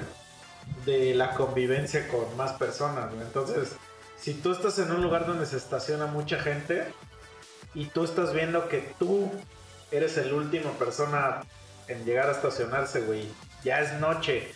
de 0.86 1.15
la 1.15 1.32
convivencia 1.34 2.07
con 2.07 2.36
más 2.38 2.51
personas, 2.53 3.09
güey. 3.09 3.21
Entonces, 3.25 3.71
si 4.19 4.34
tú 4.34 4.51
estás 4.51 4.77
en 4.79 4.91
un 4.91 5.01
lugar 5.01 5.25
donde 5.25 5.45
se 5.45 5.57
estaciona 5.57 6.05
mucha 6.05 6.38
gente 6.39 6.93
y 7.73 7.86
tú 7.86 8.03
estás 8.03 8.34
viendo 8.34 8.67
que 8.69 8.93
tú 8.99 9.32
eres 9.91 10.17
el 10.17 10.33
último 10.33 10.71
persona 10.73 11.41
en 11.87 12.03
llegar 12.05 12.29
a 12.29 12.31
estacionarse, 12.31 13.01
güey, 13.01 13.27
ya 13.63 13.81
es 13.81 13.93
noche, 13.99 14.51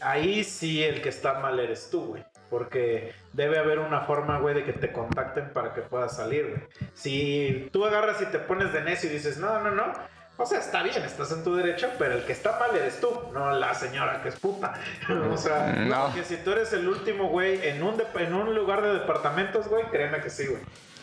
ahí 0.00 0.44
sí 0.44 0.82
el 0.84 1.02
que 1.02 1.08
está 1.08 1.40
mal 1.40 1.58
eres 1.58 1.88
tú, 1.90 2.06
güey. 2.06 2.24
Porque 2.50 3.12
debe 3.32 3.58
haber 3.58 3.78
una 3.80 4.02
forma, 4.02 4.38
güey, 4.38 4.54
de 4.54 4.64
que 4.64 4.74
te 4.74 4.92
contacten 4.92 5.52
para 5.52 5.74
que 5.74 5.80
puedas 5.80 6.14
salir, 6.14 6.50
güey. 6.50 6.90
Si 6.92 7.68
tú 7.72 7.84
agarras 7.84 8.20
y 8.20 8.26
te 8.26 8.38
pones 8.38 8.72
de 8.72 8.82
necio 8.82 9.10
y 9.10 9.14
dices, 9.14 9.38
no, 9.38 9.60
no, 9.60 9.70
no. 9.70 9.92
O 10.36 10.44
sea, 10.46 10.58
está 10.58 10.82
bien, 10.82 11.00
estás 11.04 11.30
en 11.30 11.44
tu 11.44 11.54
derecho, 11.54 11.88
pero 11.98 12.14
el 12.14 12.24
que 12.24 12.32
está 12.32 12.58
mal 12.58 12.74
eres 12.76 13.00
tú, 13.00 13.08
no 13.32 13.52
la 13.52 13.72
señora 13.74 14.20
que 14.22 14.30
es 14.30 14.36
puta. 14.36 14.74
o 15.32 15.36
sea, 15.36 15.72
No. 15.86 16.06
porque 16.06 16.24
si 16.24 16.36
tú 16.38 16.50
eres 16.50 16.72
el 16.72 16.88
último, 16.88 17.28
güey, 17.28 17.66
en 17.68 17.82
un, 17.84 18.02
en 18.18 18.34
un 18.34 18.54
lugar 18.54 18.82
de 18.82 18.94
departamentos, 18.94 19.68
güey, 19.68 19.84
créeme 19.90 20.20
que 20.20 20.30
sí, 20.30 20.46
güey. 20.46 20.60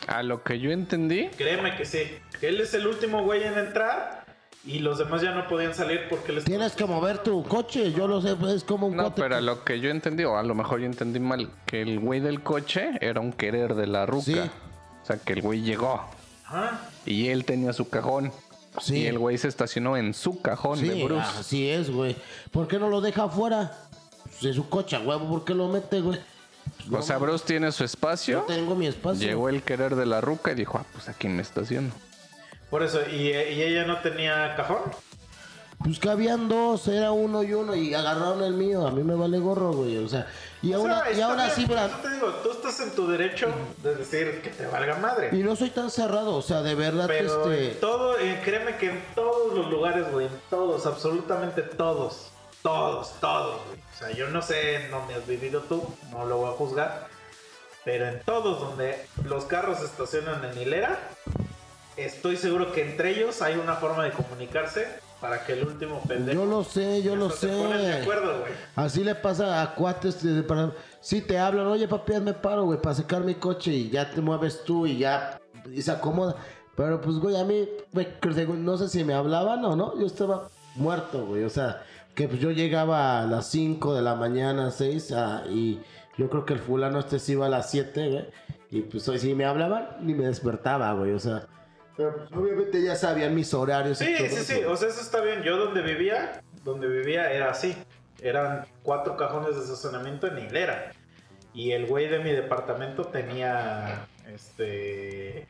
A 0.07 0.21
lo 0.23 0.43
que 0.43 0.59
yo 0.59 0.71
entendí, 0.71 1.29
Créeme 1.37 1.75
que 1.77 1.85
sí. 1.85 2.17
Que 2.39 2.49
él 2.49 2.59
es 2.59 2.73
el 2.73 2.87
último 2.87 3.23
güey 3.23 3.43
en 3.43 3.57
entrar 3.57 4.25
y 4.65 4.79
los 4.79 4.97
demás 4.97 5.21
ya 5.21 5.31
no 5.31 5.47
podían 5.47 5.73
salir 5.75 6.07
porque 6.09 6.33
les... 6.33 6.43
Tienes 6.43 6.73
que 6.73 6.85
mover 6.85 7.19
tu 7.19 7.43
coche, 7.43 7.93
yo 7.93 8.07
lo 8.07 8.19
sé, 8.21 8.35
es 8.53 8.63
como 8.63 8.87
un 8.87 8.97
no, 8.97 9.03
cuate 9.03 9.21
pero 9.21 9.35
a 9.37 9.41
lo 9.41 9.63
que 9.63 9.79
yo 9.79 9.89
entendí, 9.91 10.23
o 10.25 10.37
a 10.37 10.43
lo 10.43 10.55
mejor 10.55 10.79
yo 10.81 10.87
entendí 10.87 11.19
mal, 11.19 11.49
que 11.65 11.81
el 11.83 11.99
güey 11.99 12.19
del 12.19 12.41
coche 12.43 12.91
era 12.99 13.21
un 13.21 13.31
querer 13.31 13.75
de 13.75 13.87
la 13.87 14.05
ruca. 14.05 14.25
Sí. 14.25 14.39
O 14.39 15.05
sea, 15.05 15.17
que 15.17 15.33
el 15.33 15.41
güey 15.41 15.61
llegó 15.61 16.03
Ah, 16.45 16.81
y 17.05 17.29
él 17.29 17.45
tenía 17.45 17.71
su 17.71 17.89
cajón. 17.89 18.31
Sí. 18.79 18.99
Y 18.99 19.05
el 19.07 19.19
güey 19.19 19.37
se 19.37 19.47
estacionó 19.47 19.97
en 19.97 20.13
su 20.13 20.41
cajón 20.41 20.79
de 20.81 20.93
Sí, 20.93 21.03
Bruce. 21.03 21.27
así 21.39 21.69
es, 21.69 21.89
güey. 21.91 22.15
¿Por 22.51 22.67
qué 22.67 22.79
no 22.79 22.87
lo 22.89 23.01
deja 23.01 23.23
afuera? 23.23 23.77
Pues 24.23 24.41
de 24.41 24.53
su 24.53 24.69
coche, 24.69 24.97
huevo, 24.97 25.27
¿por 25.27 25.43
qué 25.43 25.53
lo 25.53 25.67
mete, 25.67 25.99
güey? 26.01 26.19
o 26.91 27.01
sea, 27.01 27.17
Bruce 27.17 27.43
tiene 27.45 27.71
su 27.71 27.79
Yo 27.79 27.85
espacio. 27.85 28.45
tengo 28.47 28.75
mi 28.75 28.87
espacio. 28.87 29.27
Llegó 29.27 29.49
el 29.49 29.61
querer 29.63 29.95
de 29.95 30.05
la 30.05 30.21
ruca 30.21 30.51
y 30.51 30.55
dijo, 30.55 30.77
ah, 30.77 30.85
pues 30.93 31.09
aquí 31.09 31.27
me 31.27 31.41
estaciono. 31.41 31.89
por 32.69 32.81
eso. 32.83 32.99
¿Y, 33.11 33.27
y 33.27 33.61
ella 33.61 33.85
no 33.85 33.99
tenía 34.01 34.55
cajón? 34.55 34.79
Pues 35.83 35.99
que 35.99 36.09
habían 36.09 36.47
dos, 36.47 36.87
era 36.87 37.11
uno 37.11 37.43
y 37.43 37.53
uno, 37.53 37.75
y 37.75 37.93
agarraron 37.93 38.43
el 38.43 38.53
mío. 38.53 38.85
A 38.87 38.91
mí 38.91 39.03
me 39.03 39.15
vale 39.15 39.39
gorro, 39.39 39.73
güey. 39.73 39.97
O 39.97 40.07
sea, 40.07 40.27
y 40.61 40.73
aún, 40.73 40.85
sea, 40.85 41.11
y 41.11 41.21
aún 41.21 41.37
bien, 41.37 41.49
así, 41.49 41.65
te 41.65 42.09
digo, 42.09 42.27
tú 42.43 42.51
estás 42.51 42.79
en 42.81 42.91
tu 42.91 43.07
derecho 43.07 43.47
de 43.81 43.95
decir 43.95 44.41
que 44.41 44.51
te 44.51 44.67
valga 44.67 44.95
madre. 44.97 45.29
y 45.31 45.43
no 45.43 45.55
soy 45.55 45.71
tan 45.71 45.89
cerrado, 45.89 46.35
o 46.35 46.41
sea, 46.41 46.61
de 46.61 46.75
verdad, 46.75 47.05
Pero 47.07 47.51
este. 47.51 47.71
en 47.71 47.79
todo, 47.79 48.19
eh, 48.19 48.39
créeme 48.43 48.77
que 48.77 48.91
en 48.91 49.03
todos 49.15 49.53
los 49.55 49.71
lugares, 49.71 50.11
güey, 50.11 50.27
en 50.27 50.41
todos, 50.49 50.85
absolutamente 50.85 51.63
todos, 51.63 52.31
todos, 52.61 53.13
todos, 53.19 53.59
güey. 53.67 53.79
O 53.79 53.97
sea, 53.97 54.11
yo 54.11 54.29
no 54.29 54.41
sé 54.41 54.85
en 54.85 54.91
dónde 54.91 55.15
has 55.15 55.25
vivido 55.25 55.61
tú, 55.61 55.83
no 56.11 56.25
lo 56.25 56.37
voy 56.37 56.49
a 56.49 56.53
juzgar, 56.53 57.07
pero 57.83 58.07
en 58.07 58.21
todos 58.21 58.59
donde 58.59 59.03
los 59.25 59.45
carros 59.45 59.79
se 59.79 59.85
estacionan 59.85 60.45
en 60.45 60.57
hilera, 60.61 60.99
estoy 61.97 62.37
seguro 62.37 62.71
que 62.71 62.83
entre 62.83 63.11
ellos 63.11 63.41
hay 63.41 63.55
una 63.55 63.75
forma 63.75 64.03
de 64.03 64.11
comunicarse 64.11 64.87
para 65.21 65.45
que 65.45 65.53
el 65.53 65.67
último 65.67 66.01
pendejo 66.07 66.41
Yo 66.43 66.45
lo 66.49 66.63
sé, 66.63 67.01
yo 67.03 67.15
lo 67.15 67.29
ponen 67.29 67.77
de 67.77 67.93
sé. 67.93 68.01
acuerdo. 68.01 68.43
Así 68.75 69.03
le 69.03 69.15
pasa 69.15 69.61
a 69.61 69.75
cuates. 69.75 70.21
de- 70.23 70.43
para- 70.43 70.71
Sí, 70.99 71.21
te 71.21 71.39
hablan, 71.39 71.67
oye, 71.67 71.87
papi, 71.87 72.13
me 72.19 72.33
paro, 72.33 72.65
güey, 72.65 72.79
para 72.81 72.95
sacar 72.95 73.21
mi 73.23 73.35
coche 73.35 73.71
y 73.71 73.89
ya 73.89 74.09
te 74.11 74.21
mueves 74.21 74.63
tú 74.63 74.85
y 74.85 74.97
ya 74.99 75.39
y 75.71 75.81
se 75.81 75.91
acomoda. 75.91 76.35
Pero 76.75 76.99
pues, 77.01 77.17
güey, 77.17 77.39
a 77.39 77.43
mí, 77.43 77.67
no 78.57 78.77
sé 78.77 78.87
si 78.87 79.03
me 79.03 79.13
hablaban 79.13 79.63
o 79.65 79.75
no, 79.75 79.99
yo 79.99 80.05
estaba 80.05 80.49
muerto, 80.75 81.25
güey. 81.25 81.43
O 81.43 81.49
sea, 81.49 81.83
que 82.15 82.27
pues 82.27 82.39
yo 82.39 82.51
llegaba 82.51 83.21
a 83.21 83.25
las 83.27 83.47
5 83.47 83.93
de 83.95 84.01
la 84.01 84.15
mañana, 84.15 84.71
6, 84.71 85.11
ah, 85.11 85.43
y 85.49 85.79
yo 86.17 86.29
creo 86.29 86.45
que 86.45 86.53
el 86.53 86.59
fulano 86.59 86.99
este 86.99 87.19
se 87.19 87.33
iba 87.33 87.45
a 87.45 87.49
las 87.49 87.69
7, 87.71 88.09
güey. 88.09 88.25
Y 88.69 88.81
pues 88.81 89.07
hoy 89.09 89.19
si 89.19 89.33
me 89.35 89.45
hablaban, 89.45 89.87
ni 90.01 90.13
me 90.13 90.25
despertaba, 90.25 90.93
güey. 90.93 91.11
O 91.13 91.19
sea, 91.19 91.47
pero, 91.97 92.15
pues, 92.15 92.31
obviamente 92.31 92.81
ya 92.83 92.95
sabían 92.95 93.35
mis 93.35 93.53
horarios. 93.53 94.01
y 94.01 94.05
Sí, 94.05 94.15
todo 94.17 94.27
sí, 94.27 94.35
eso. 94.35 94.43
sí, 94.43 94.63
o 94.63 94.75
sea, 94.77 94.89
eso 94.89 95.01
está 95.01 95.21
bien. 95.21 95.43
Yo 95.43 95.57
donde 95.57 95.81
vivía, 95.81 96.41
donde 96.63 96.87
vivía 96.87 97.31
era 97.31 97.51
así. 97.51 97.75
Eran 98.21 98.65
cuatro 98.83 99.17
cajones 99.17 99.55
de 99.55 99.61
estacionamiento 99.63 100.27
en 100.27 100.37
hilera. 100.39 100.91
Y 101.53 101.71
el 101.71 101.85
güey 101.87 102.07
de 102.07 102.19
mi 102.19 102.31
departamento 102.31 103.05
tenía, 103.05 104.05
este, 104.33 105.47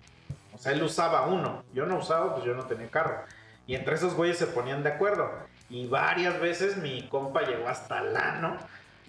o 0.53 0.57
sea, 0.57 0.71
él 0.71 0.81
usaba 0.81 1.27
uno. 1.27 1.63
Yo 1.73 1.85
no 1.85 1.97
usaba, 1.99 2.33
pues 2.33 2.45
yo 2.45 2.53
no 2.53 2.65
tenía 2.65 2.87
carro. 2.89 3.23
Y 3.67 3.75
entre 3.75 3.95
esos 3.95 4.15
güeyes 4.15 4.37
se 4.37 4.47
ponían 4.47 4.83
de 4.83 4.89
acuerdo. 4.89 5.29
Y 5.69 5.87
varias 5.87 6.39
veces 6.39 6.77
mi 6.77 7.07
compa 7.07 7.41
llegó 7.43 7.67
hasta 7.67 7.99
el 7.99 8.15
ano 8.17 8.57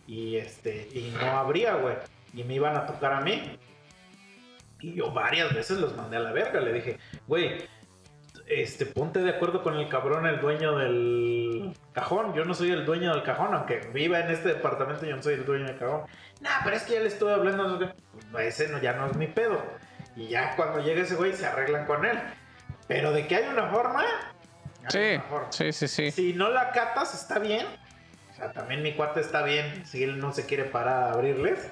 y 0.06 0.36
este, 0.36 0.88
y 0.92 1.14
no 1.20 1.38
abría, 1.38 1.74
güey. 1.76 1.96
Y 2.34 2.44
me 2.44 2.54
iban 2.54 2.76
a 2.76 2.86
tocar 2.86 3.12
a 3.14 3.20
mí. 3.20 3.58
Y 4.82 4.94
yo 4.94 5.12
varias 5.12 5.54
veces 5.54 5.78
los 5.78 5.96
mandé 5.96 6.16
a 6.16 6.20
la 6.20 6.32
verga. 6.32 6.60
Le 6.60 6.72
dije, 6.72 6.98
güey, 7.26 7.66
este, 8.46 8.84
ponte 8.86 9.20
de 9.20 9.30
acuerdo 9.30 9.62
con 9.62 9.76
el 9.76 9.88
cabrón, 9.88 10.26
el 10.26 10.40
dueño 10.40 10.76
del 10.76 11.72
cajón. 11.92 12.34
Yo 12.34 12.44
no 12.44 12.52
soy 12.54 12.70
el 12.72 12.84
dueño 12.84 13.12
del 13.14 13.22
cajón, 13.22 13.54
aunque 13.54 13.78
viva 13.94 14.20
en 14.20 14.30
este 14.30 14.48
departamento, 14.48 15.06
yo 15.06 15.16
no 15.16 15.22
soy 15.22 15.34
el 15.34 15.44
dueño 15.46 15.66
del 15.66 15.78
cajón. 15.78 16.02
Nah, 16.40 16.64
pero 16.64 16.76
es 16.76 16.82
que 16.82 16.94
ya 16.94 17.00
le 17.00 17.08
estuve 17.08 17.32
hablando. 17.32 17.92
Pues 18.32 18.60
ese 18.60 18.72
no, 18.72 18.78
ya 18.80 18.94
no 18.94 19.06
es 19.06 19.16
mi 19.16 19.28
pedo. 19.28 19.62
Y 20.16 20.28
ya 20.28 20.56
cuando 20.56 20.80
llegue 20.80 21.02
ese 21.02 21.14
güey 21.14 21.32
se 21.32 21.46
arreglan 21.46 21.86
con 21.86 22.04
él. 22.04 22.18
Pero 22.88 23.12
de 23.12 23.26
que 23.26 23.36
hay 23.36 23.48
una 23.48 23.68
forma. 23.68 24.00
hay 24.00 24.88
Sí, 24.88 25.14
una 25.14 25.22
forma. 25.22 25.52
sí, 25.52 25.72
sí, 25.72 25.88
sí. 25.88 26.10
Si 26.10 26.32
no 26.34 26.50
la 26.50 26.72
catas, 26.72 27.14
está 27.14 27.38
bien. 27.38 27.66
O 28.32 28.34
sea, 28.34 28.52
también 28.52 28.82
mi 28.82 28.92
cuate 28.94 29.20
está 29.20 29.42
bien 29.42 29.86
si 29.86 30.02
él 30.02 30.18
no 30.18 30.32
se 30.32 30.44
quiere 30.44 30.64
parar 30.64 31.04
a 31.04 31.12
abrirles. 31.12 31.70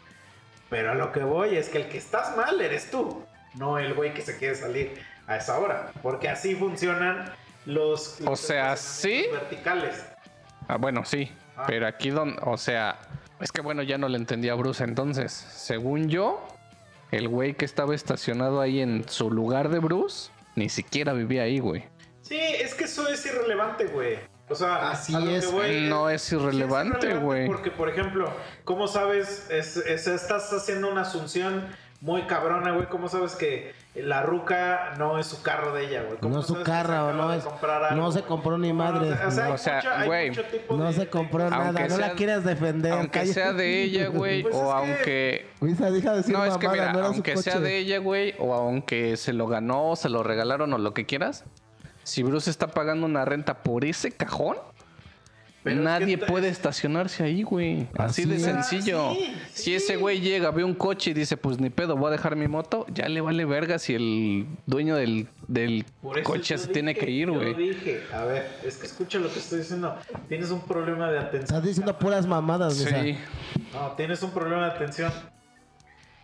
Pero 0.70 0.92
a 0.92 0.94
lo 0.94 1.12
que 1.12 1.20
voy 1.20 1.56
es 1.56 1.68
que 1.68 1.78
el 1.78 1.88
que 1.88 1.98
estás 1.98 2.36
mal 2.36 2.60
eres 2.60 2.90
tú, 2.90 3.24
no 3.56 3.78
el 3.78 3.92
güey 3.92 4.14
que 4.14 4.22
se 4.22 4.38
quiere 4.38 4.54
salir 4.54 5.02
a 5.26 5.36
esa 5.36 5.58
hora. 5.58 5.90
Porque 6.02 6.28
así 6.28 6.54
funcionan 6.54 7.32
los, 7.66 8.20
O 8.24 8.36
sea, 8.36 8.76
¿sí? 8.76 9.26
verticales. 9.32 10.06
Ah, 10.68 10.76
bueno, 10.76 11.04
sí. 11.04 11.32
Ah. 11.56 11.64
Pero 11.66 11.86
aquí 11.86 12.10
donde, 12.10 12.40
o 12.42 12.56
sea, 12.56 12.98
es 13.40 13.50
que 13.50 13.60
bueno, 13.60 13.82
ya 13.82 13.98
no 13.98 14.08
le 14.08 14.16
entendí 14.16 14.48
a 14.48 14.54
Bruce 14.54 14.84
entonces. 14.84 15.32
Según 15.32 16.08
yo, 16.08 16.46
el 17.10 17.28
güey 17.28 17.54
que 17.54 17.64
estaba 17.64 17.94
estacionado 17.94 18.60
ahí 18.60 18.80
en 18.80 19.08
su 19.08 19.30
lugar 19.30 19.68
de 19.68 19.80
Bruce, 19.80 20.30
ni 20.54 20.68
siquiera 20.68 21.12
vivía 21.12 21.42
ahí, 21.42 21.58
güey. 21.58 21.84
Sí, 22.22 22.38
es 22.38 22.74
que 22.74 22.84
eso 22.84 23.08
es 23.08 23.26
irrelevante, 23.26 23.86
güey. 23.86 24.18
O 24.50 24.54
sea, 24.56 24.90
Así 24.90 25.16
que 25.16 25.36
es. 25.36 25.52
voy 25.52 25.88
No 25.88 26.10
es 26.10 26.30
irrelevante, 26.32 27.14
güey. 27.14 27.46
Porque, 27.46 27.70
por 27.70 27.88
ejemplo, 27.88 28.30
¿cómo 28.64 28.88
sabes? 28.88 29.48
Es, 29.50 29.76
es- 29.76 30.06
estás 30.08 30.52
haciendo 30.52 30.90
una 30.90 31.02
asunción 31.02 31.68
muy 32.00 32.22
cabrona, 32.22 32.72
güey. 32.72 32.86
¿Cómo 32.88 33.08
sabes 33.08 33.36
que 33.36 33.74
la 33.94 34.22
ruca 34.22 34.94
no 34.98 35.18
es 35.18 35.26
su 35.26 35.42
carro 35.42 35.72
de 35.74 35.86
ella, 35.86 36.02
güey? 36.02 36.18
¿Cómo 36.18 36.34
No 36.36 36.40
es 36.40 36.46
su 36.46 36.54
que 36.56 36.62
carro, 36.62 37.12
no 37.12 37.32
es- 37.32 37.44
algo, 37.44 37.94
no 37.96 38.10
se 38.12 38.22
compró 38.22 38.56
ni 38.58 38.72
No, 38.72 38.90
no, 38.92 39.00
o 39.28 39.30
sea, 39.30 39.48
no. 39.48 39.54
O 39.54 39.58
sea, 39.58 40.04
güey, 40.06 40.30
de- 40.30 40.92
se 40.94 41.08
compró 41.08 41.44
de- 41.44 41.50
nada, 41.50 41.66
Aunque 41.66 41.88
no 41.88 41.98
la 41.98 42.06
sea- 42.06 42.14
quieras 42.16 42.44
defender. 42.44 42.92
Aunque 42.92 43.26
sea 43.26 43.52
de 43.52 43.82
ella, 43.82 44.08
güey, 44.08 44.42
Pues 44.42 44.54
o 44.54 44.58
es 44.58 44.64
que- 45.04 45.46
aunque... 45.60 45.80
De 46.10 46.16
decir 46.16 46.32
No, 46.32 46.44
es 46.44 46.56
que 46.56 46.68
mira, 46.68 46.92
no 46.92 46.98
era 47.00 47.08
su 47.08 47.14
aunque 47.14 47.36
sea 47.36 47.60
de 47.60 47.76
ella, 47.78 47.98
güey, 47.98 48.34
o 48.38 48.54
aunque 48.54 49.16
se 49.16 49.32
lo 49.32 49.46
ganó, 49.46 49.94
se 49.94 50.08
lo 50.08 50.22
regalaron 50.22 50.72
o 50.72 50.78
lo 50.78 50.94
que 50.94 51.04
quieras, 51.06 51.44
si 52.10 52.22
Bruce 52.22 52.50
está 52.50 52.66
pagando 52.68 53.06
una 53.06 53.24
renta 53.24 53.62
por 53.62 53.84
ese 53.84 54.10
cajón, 54.10 54.56
Pero 55.62 55.76
es 55.76 55.82
nadie 55.82 56.18
que- 56.18 56.26
puede 56.26 56.48
estacionarse 56.48 57.22
ahí, 57.22 57.42
güey. 57.42 57.82
Así, 57.98 58.22
Así 58.22 58.24
de 58.24 58.38
sencillo. 58.40 59.10
Ah, 59.10 59.14
sí, 59.14 59.34
si 59.52 59.62
sí. 59.64 59.74
ese 59.74 59.96
güey 59.96 60.20
llega, 60.20 60.50
ve 60.50 60.64
un 60.64 60.74
coche 60.74 61.10
y 61.10 61.14
dice, 61.14 61.36
pues 61.36 61.60
ni 61.60 61.68
pedo, 61.70 61.96
voy 61.96 62.08
a 62.08 62.10
dejar 62.12 62.34
mi 62.34 62.48
moto, 62.48 62.86
ya 62.92 63.08
le 63.08 63.20
vale 63.20 63.44
verga 63.44 63.78
si 63.78 63.94
el 63.94 64.46
dueño 64.66 64.96
del, 64.96 65.28
del 65.48 65.84
coche 66.24 66.56
se 66.58 66.68
tiene 66.68 66.94
que 66.94 67.10
ir, 67.10 67.26
yo 67.28 67.34
güey. 67.34 67.54
dije, 67.54 68.02
a 68.12 68.24
ver, 68.24 68.50
es 68.64 68.78
que 68.78 68.86
escucha 68.86 69.18
lo 69.18 69.30
que 69.32 69.38
estoy 69.38 69.58
diciendo. 69.58 69.94
Tienes 70.28 70.50
un 70.50 70.62
problema 70.62 71.10
de 71.12 71.18
atención. 71.18 71.42
Estás 71.44 71.62
diciendo 71.64 71.98
puras 71.98 72.26
mamadas, 72.26 72.78
Misa. 72.78 73.02
Sí. 73.02 73.18
No, 73.74 73.92
tienes 73.92 74.22
un 74.22 74.30
problema 74.30 74.64
de 74.64 74.72
atención. 74.72 75.12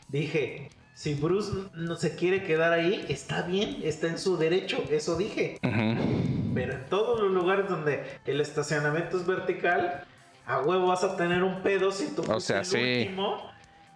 Dije, 0.09 0.71
si 0.97 1.13
Bruce 1.13 1.53
no 1.75 1.95
se 1.97 2.17
quiere 2.17 2.43
quedar 2.43 2.73
ahí, 2.73 3.05
está 3.11 3.43
bien, 3.43 3.81
está 3.83 4.07
en 4.07 4.19
su 4.19 4.39
derecho, 4.39 4.83
eso 4.91 5.15
dije. 5.15 5.59
Ujú. 5.63 6.55
Pero 6.55 6.73
en 6.73 6.87
todos 6.87 7.21
los 7.21 7.31
lugares 7.33 7.69
donde 7.69 8.03
el 8.25 8.41
estacionamiento 8.41 9.19
es 9.19 9.27
vertical, 9.27 10.05
a 10.47 10.63
huevo 10.63 10.87
vas 10.87 11.05
a 11.05 11.15
tener 11.19 11.43
un 11.43 11.63
pedo 11.63 11.93
si 11.93 12.07
tú 12.15 12.23
sea, 12.41 12.61
el 12.61 12.65
sí. 12.65 12.79
último 12.79 13.43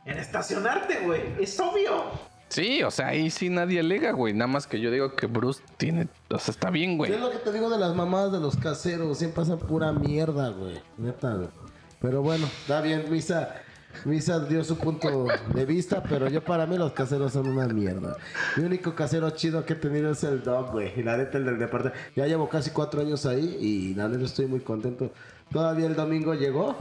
en 0.05 0.19
estacionarte, 0.19 1.01
güey. 1.07 1.23
Es 1.41 1.59
obvio. 1.59 2.05
Sí, 2.49 2.83
o 2.83 2.91
sea, 2.91 3.09
ahí 3.09 3.31
sí 3.31 3.49
nadie 3.49 3.81
alega, 3.81 4.13
güey. 4.13 4.35
Nada 4.35 4.49
más 4.49 4.67
que 4.67 4.79
yo 4.79 4.91
digo 4.91 5.17
que 5.17 5.27
Bruce 5.27 5.63
tiene, 5.79 6.07
o 6.29 6.39
sea, 6.39 6.53
está 6.53 6.69
bien, 6.69 6.99
güey. 6.99 7.11
¿Qué 7.11 7.17
es 7.17 7.23
lo 7.23 7.31
que 7.31 7.39
te 7.39 7.51
digo 7.51 7.71
de 7.71 7.79
las 7.79 7.95
mamadas 7.95 8.31
de 8.31 8.41
los 8.41 8.59
caseros? 8.59 9.17
Siempre 9.17 9.43
hacen 9.43 9.59
pura 9.59 9.91
mierda, 9.93 10.51
güey. 10.51 10.79
Neta, 10.99 11.33
güey. 11.33 11.49
Pero 11.99 12.21
bueno, 12.21 12.45
está 12.45 12.83
bien, 12.83 13.07
Misa. 13.11 13.63
Misa 14.05 14.41
dio 14.41 14.65
su 14.65 14.79
punto 14.79 15.27
de 15.55 15.67
vista, 15.67 16.03
pero 16.03 16.29
yo 16.29 16.43
para 16.43 16.67
mí 16.67 16.79
los 16.79 16.93
caseros 16.93 17.33
son 17.33 17.49
una 17.49 17.67
mierda. 17.69 18.17
Mi 18.57 18.65
único 18.65 18.95
casero 18.95 19.31
chido 19.31 19.65
que 19.65 19.75
he 19.75 19.77
tenido 19.77 20.13
es 20.13 20.25
el 20.25 20.43
dog, 20.43 20.73
güey. 20.73 20.93
Y 20.99 21.03
la 21.03 21.17
neta, 21.17 21.39
el 21.39 21.45
del 21.45 21.59
departamento. 21.59 22.01
Ya 22.17 22.27
llevo 22.27 22.49
casi 22.49 22.71
cuatro 22.71 23.01
años 23.01 23.27
ahí 23.27 23.57
y 23.61 23.95
la 23.95 24.09
neta 24.09 24.25
estoy 24.25 24.47
muy 24.47 24.61
contento. 24.61 25.13
Todavía 25.53 25.87
el 25.87 25.95
domingo 25.97 26.35
llegó 26.35 26.77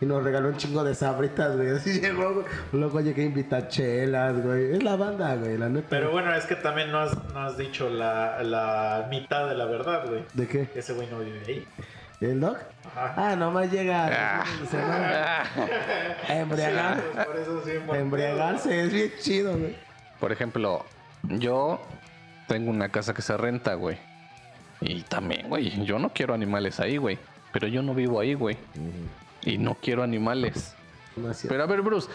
y 0.00 0.06
nos 0.06 0.22
regaló 0.22 0.48
un 0.48 0.56
chingo 0.56 0.84
de 0.84 0.94
sabritas, 0.94 1.56
güey. 1.56 1.70
Así 1.70 2.00
llegó, 2.00 2.34
güey. 2.34 2.46
Luego 2.72 3.00
llegué 3.00 3.22
a 3.22 3.26
invitar 3.26 3.68
chelas, 3.68 4.42
güey. 4.42 4.74
Es 4.74 4.82
la 4.82 4.96
banda, 4.96 5.34
güey, 5.36 5.56
la 5.58 5.68
neta. 5.68 5.86
Pero 5.90 6.10
bueno, 6.12 6.34
es 6.34 6.46
que 6.46 6.56
también 6.56 6.92
no 6.92 6.98
has, 6.98 7.16
no 7.32 7.40
has 7.40 7.56
dicho 7.56 7.88
la, 7.88 8.42
la 8.42 9.06
mitad 9.10 9.48
de 9.48 9.54
la 9.54 9.64
verdad, 9.64 10.06
güey. 10.08 10.24
¿De 10.34 10.46
qué? 10.46 10.68
Ese 10.74 10.92
güey 10.92 11.08
no 11.10 11.20
vive 11.20 11.40
ahí. 11.46 11.66
¿El? 12.30 12.44
Ajá. 12.44 13.14
Ah, 13.16 13.36
nomás 13.36 13.70
llega 13.70 14.40
Ah. 14.40 14.44
de 14.60 14.66
semana. 14.66 15.42
Ah. 15.42 15.66
A 16.28 16.34
embriagar. 16.38 16.96
Sí, 16.98 17.18
por 17.26 17.36
eso 17.36 17.62
sí, 17.64 17.70
A 17.92 17.98
embriagarse 17.98 18.80
es 18.84 18.92
bien 18.92 19.12
chido, 19.20 19.56
güey. 19.58 19.76
Por 20.20 20.32
ejemplo, 20.32 20.84
yo 21.24 21.80
tengo 22.48 22.70
una 22.70 22.88
casa 22.88 23.12
que 23.14 23.22
se 23.22 23.36
renta, 23.36 23.74
güey. 23.74 23.98
Y 24.80 25.02
también, 25.02 25.48
güey, 25.48 25.84
yo 25.84 25.98
no 25.98 26.10
quiero 26.10 26.34
animales 26.34 26.78
ahí, 26.80 26.96
güey. 26.96 27.18
Pero 27.52 27.66
yo 27.68 27.82
no 27.82 27.94
vivo 27.94 28.20
ahí, 28.20 28.34
güey. 28.34 28.56
Y 29.42 29.58
no 29.58 29.74
quiero 29.74 30.02
animales. 30.02 30.74
Pero 31.48 31.62
a 31.62 31.66
ver, 31.66 31.80
Bruce, 31.82 32.08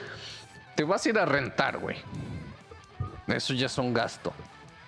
te 0.76 0.84
vas 0.84 1.06
a 1.06 1.10
ir 1.10 1.18
a 1.18 1.26
rentar, 1.26 1.78
güey. 1.80 1.98
Eso 3.28 3.54
ya 3.54 3.68
es 3.68 3.78
un 3.78 3.94
gasto. 3.94 4.34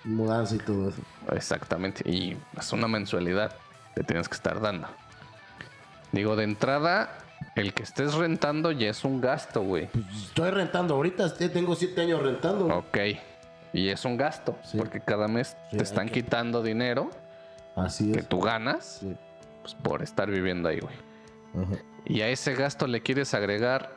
Mudanza 0.04 0.56
y 0.56 0.58
todo 0.58 0.90
eso. 0.90 1.00
Exactamente. 1.32 2.02
Y 2.08 2.36
es 2.58 2.72
una 2.72 2.88
mensualidad 2.88 3.54
que 3.94 4.02
tienes 4.02 4.28
que 4.28 4.34
estar 4.34 4.60
dando. 4.60 4.88
Digo, 6.12 6.36
de 6.36 6.44
entrada, 6.44 7.18
el 7.56 7.72
que 7.74 7.82
estés 7.82 8.14
rentando 8.14 8.70
ya 8.70 8.90
es 8.90 9.04
un 9.04 9.20
gasto, 9.20 9.62
güey. 9.62 9.86
Pues 9.88 10.04
estoy 10.28 10.50
rentando 10.50 10.94
ahorita, 10.94 11.32
tengo 11.34 11.74
siete 11.74 12.02
años 12.02 12.22
rentando. 12.22 12.66
Ok. 12.66 12.98
Y 13.72 13.88
es 13.88 14.04
un 14.04 14.16
gasto, 14.18 14.58
Sí. 14.64 14.76
porque 14.78 15.00
cada 15.00 15.28
mes 15.28 15.56
Sí, 15.70 15.78
te 15.78 15.82
están 15.82 16.06
que- 16.08 16.22
quitando 16.22 16.62
dinero 16.62 17.10
Así 17.74 18.12
que 18.12 18.20
es. 18.20 18.28
tú 18.28 18.40
ganas 18.40 18.98
Sí. 19.00 19.16
pues, 19.62 19.74
por 19.74 20.02
estar 20.02 20.30
viviendo 20.30 20.68
ahí, 20.68 20.80
güey. 20.80 20.94
Ajá. 21.54 21.82
Y 22.04 22.20
a 22.20 22.28
ese 22.28 22.54
gasto 22.54 22.86
le 22.86 23.00
quieres 23.00 23.32
agregar 23.32 23.94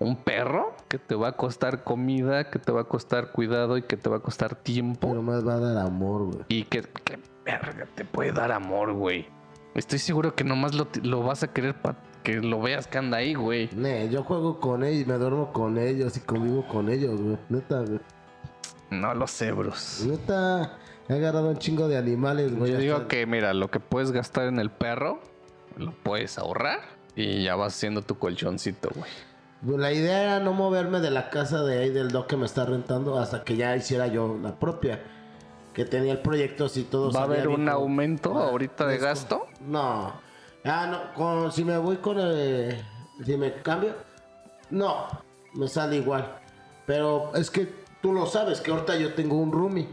un 0.00 0.16
perro 0.16 0.76
que 0.88 0.98
te 0.98 1.14
va 1.14 1.28
a 1.28 1.32
costar 1.32 1.82
comida, 1.84 2.50
que 2.50 2.58
te 2.58 2.70
va 2.70 2.82
a 2.82 2.84
costar 2.84 3.32
cuidado 3.32 3.78
y 3.78 3.82
que 3.82 3.96
te 3.96 4.08
va 4.10 4.18
a 4.18 4.20
costar 4.20 4.54
tiempo. 4.54 5.08
Pero 5.08 5.22
más 5.22 5.46
va 5.46 5.54
a 5.54 5.58
dar 5.60 5.78
amor, 5.78 6.26
güey. 6.26 6.44
Y 6.48 6.64
que, 6.64 6.82
que 6.82 7.18
verga 7.44 7.86
te 7.94 8.04
puede 8.04 8.32
dar 8.32 8.52
amor, 8.52 8.92
güey. 8.92 9.26
Estoy 9.78 10.00
seguro 10.00 10.34
que 10.34 10.42
nomás 10.42 10.74
lo, 10.74 10.88
lo 11.04 11.22
vas 11.22 11.44
a 11.44 11.52
querer 11.52 11.80
para 11.80 11.98
que 12.24 12.40
lo 12.40 12.60
veas 12.60 12.88
que 12.88 12.98
anda 12.98 13.18
ahí, 13.18 13.34
güey. 13.34 13.70
Ne, 13.76 14.08
yo 14.08 14.24
juego 14.24 14.58
con 14.58 14.82
ellos, 14.82 15.06
me 15.06 15.14
duermo 15.14 15.52
con 15.52 15.78
ellos 15.78 16.16
y 16.16 16.20
convivo 16.20 16.66
con 16.66 16.88
ellos, 16.90 17.20
güey. 17.20 17.38
Neta, 17.48 17.82
güey. 17.82 18.00
No 18.90 19.14
lo 19.14 19.28
sé, 19.28 19.52
Bruce. 19.52 20.04
Neta, 20.04 20.78
he 21.08 21.14
agarrado 21.14 21.50
un 21.50 21.58
chingo 21.58 21.86
de 21.86 21.96
animales, 21.96 22.56
güey. 22.56 22.72
Yo 22.72 22.78
digo 22.78 23.06
que, 23.06 23.24
mira, 23.26 23.54
lo 23.54 23.70
que 23.70 23.78
puedes 23.78 24.10
gastar 24.10 24.48
en 24.48 24.58
el 24.58 24.70
perro, 24.70 25.20
lo 25.76 25.92
puedes 25.92 26.38
ahorrar 26.38 26.80
y 27.14 27.44
ya 27.44 27.54
vas 27.54 27.76
haciendo 27.76 28.02
tu 28.02 28.18
colchoncito, 28.18 28.90
güey. 28.96 29.10
Pues 29.64 29.78
la 29.78 29.92
idea 29.92 30.22
era 30.22 30.40
no 30.40 30.54
moverme 30.54 30.98
de 30.98 31.12
la 31.12 31.30
casa 31.30 31.62
de 31.62 31.78
ahí 31.78 31.90
del 31.90 32.10
doc 32.10 32.26
que 32.26 32.36
me 32.36 32.46
está 32.46 32.64
rentando 32.64 33.18
hasta 33.18 33.44
que 33.44 33.56
ya 33.56 33.76
hiciera 33.76 34.08
yo 34.08 34.38
la 34.42 34.58
propia. 34.58 35.02
Que 35.78 35.84
tenía 35.84 36.10
el 36.10 36.18
proyecto 36.18 36.64
así 36.64 36.82
todo. 36.82 37.12
¿Va 37.12 37.20
a 37.20 37.22
haber 37.22 37.46
un 37.46 37.68
aumento 37.68 38.36
Ah, 38.36 38.48
ahorita 38.48 38.84
de 38.84 38.98
gasto? 38.98 39.46
No. 39.64 40.12
Ah, 40.64 40.86
no. 40.90 41.14
con- 41.14 41.52
si 41.52 41.62
me 41.62 41.78
voy 41.78 41.98
con 41.98 42.18
el. 42.18 42.84
Si 43.24 43.36
me 43.36 43.52
cambio. 43.62 43.94
No. 44.70 45.06
Me 45.54 45.68
sale 45.68 45.94
igual. 45.94 46.34
Pero 46.84 47.32
es 47.36 47.48
que 47.48 47.72
tú 48.02 48.12
lo 48.12 48.26
sabes 48.26 48.60
que 48.60 48.72
ahorita 48.72 48.96
yo 48.96 49.14
tengo 49.14 49.36
un 49.36 49.52
roomie. 49.52 49.86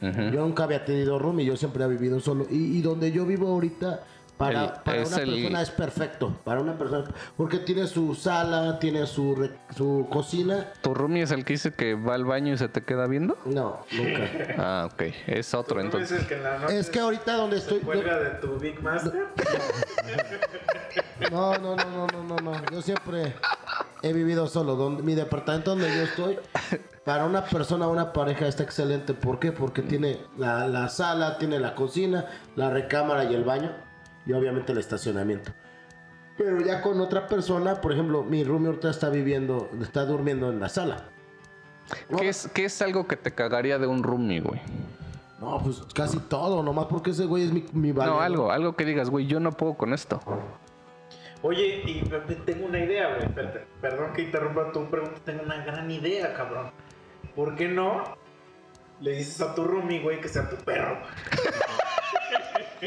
Yo 0.00 0.40
nunca 0.40 0.64
había 0.64 0.82
tenido 0.86 1.18
roomie. 1.18 1.44
Yo 1.44 1.58
siempre 1.58 1.84
he 1.84 1.88
vivido 1.88 2.20
solo. 2.20 2.46
Y, 2.48 2.78
y 2.78 2.80
donde 2.80 3.12
yo 3.12 3.26
vivo 3.26 3.48
ahorita. 3.48 4.00
Para, 4.38 4.64
El- 4.66 4.72
para 4.84 4.96
es 4.98 5.08
una 5.12 5.22
el- 5.22 5.30
persona 5.34 5.62
es 5.62 5.70
perfecto. 5.72 6.38
Para 6.44 6.60
una 6.60 6.78
persona. 6.78 7.04
Porque 7.36 7.58
tiene 7.58 7.86
su 7.88 8.14
sala, 8.14 8.78
tiene 8.78 9.04
su, 9.06 9.34
re- 9.34 9.50
su 9.76 10.06
cocina. 10.10 10.72
¿Tu 10.80 10.94
roomie 10.94 11.22
es 11.24 11.32
el 11.32 11.44
que 11.44 11.54
dice 11.54 11.74
que 11.74 11.94
va 11.94 12.14
al 12.14 12.24
baño 12.24 12.54
y 12.54 12.56
se 12.56 12.68
te 12.68 12.82
queda 12.84 13.06
viendo? 13.08 13.36
No, 13.44 13.80
nunca. 13.90 14.28
Ah, 14.56 14.88
ok. 14.92 15.02
Es 15.26 15.52
otro 15.54 15.74
¿Tú 15.80 15.86
entonces. 15.86 16.10
dices 16.10 16.26
que 16.28 16.34
en 16.36 16.44
la 16.44 16.58
noche 16.60 16.78
es 16.78 16.88
que 16.88 17.00
ahorita 17.00 17.34
donde 17.34 17.56
se 17.56 17.62
estoy. 17.62 17.78
cuelga 17.80 18.16
de 18.18 18.30
tu 18.36 18.56
Big 18.58 18.80
Master? 18.80 19.26
No, 21.32 21.58
no, 21.58 21.74
no, 21.76 21.84
no, 21.90 22.06
no, 22.06 22.22
no, 22.22 22.36
no. 22.36 22.52
Yo 22.70 22.80
siempre 22.80 23.34
he 24.02 24.12
vivido 24.12 24.46
solo. 24.46 24.76
Donde, 24.76 25.02
mi 25.02 25.14
departamento 25.14 25.70
donde 25.70 25.88
yo 25.88 26.02
estoy, 26.04 26.38
para 27.04 27.24
una 27.24 27.44
persona, 27.44 27.88
una 27.88 28.12
pareja 28.12 28.46
está 28.46 28.62
excelente. 28.62 29.14
¿Por 29.14 29.38
qué? 29.40 29.50
Porque 29.52 29.82
tiene 29.82 30.20
la, 30.36 30.68
la 30.68 30.88
sala, 30.88 31.38
tiene 31.38 31.58
la 31.58 31.74
cocina, 31.74 32.26
la 32.54 32.70
recámara 32.70 33.24
y 33.24 33.34
el 33.34 33.42
baño. 33.44 33.72
Y 34.28 34.32
obviamente 34.34 34.72
el 34.72 34.78
estacionamiento. 34.78 35.50
Pero 36.36 36.60
ya 36.60 36.82
con 36.82 37.00
otra 37.00 37.26
persona, 37.26 37.80
por 37.80 37.92
ejemplo, 37.92 38.22
mi 38.22 38.44
roomie 38.44 38.68
ahorita 38.68 38.90
está 38.90 39.08
viviendo, 39.08 39.70
está 39.82 40.04
durmiendo 40.04 40.50
en 40.50 40.60
la 40.60 40.68
sala. 40.68 41.08
¿Qué 42.16 42.28
es, 42.28 42.48
¿Qué 42.54 42.66
es 42.66 42.82
algo 42.82 43.08
que 43.08 43.16
te 43.16 43.34
cagaría 43.34 43.78
de 43.78 43.86
un 43.86 44.02
roomie, 44.02 44.40
güey? 44.40 44.60
No, 45.40 45.58
pues 45.62 45.82
casi 45.94 46.18
todo, 46.18 46.62
nomás 46.62 46.86
porque 46.86 47.10
ese 47.10 47.24
güey 47.24 47.44
es 47.44 47.52
mi, 47.52 47.64
mi 47.72 47.92
No, 47.92 48.20
algo, 48.20 48.52
algo 48.52 48.76
que 48.76 48.84
digas, 48.84 49.08
güey, 49.08 49.26
yo 49.26 49.40
no 49.40 49.50
puedo 49.52 49.74
con 49.74 49.94
esto. 49.94 50.20
Oye, 51.42 51.82
y 51.86 52.02
tengo 52.44 52.66
una 52.66 52.80
idea, 52.80 53.14
güey. 53.14 53.48
Perdón 53.80 54.12
que 54.12 54.22
interrumpa 54.22 54.72
tu 54.72 54.84
pregunta. 54.90 55.20
Tengo 55.24 55.42
una 55.44 55.64
gran 55.64 55.90
idea, 55.90 56.34
cabrón. 56.34 56.70
¿Por 57.34 57.56
qué 57.56 57.68
no 57.68 58.02
le 59.00 59.12
dices 59.12 59.40
a 59.40 59.54
tu 59.54 59.64
roomie, 59.64 60.00
güey, 60.00 60.20
que 60.20 60.28
sea 60.28 60.50
tu 60.50 60.56
perro? 60.56 60.98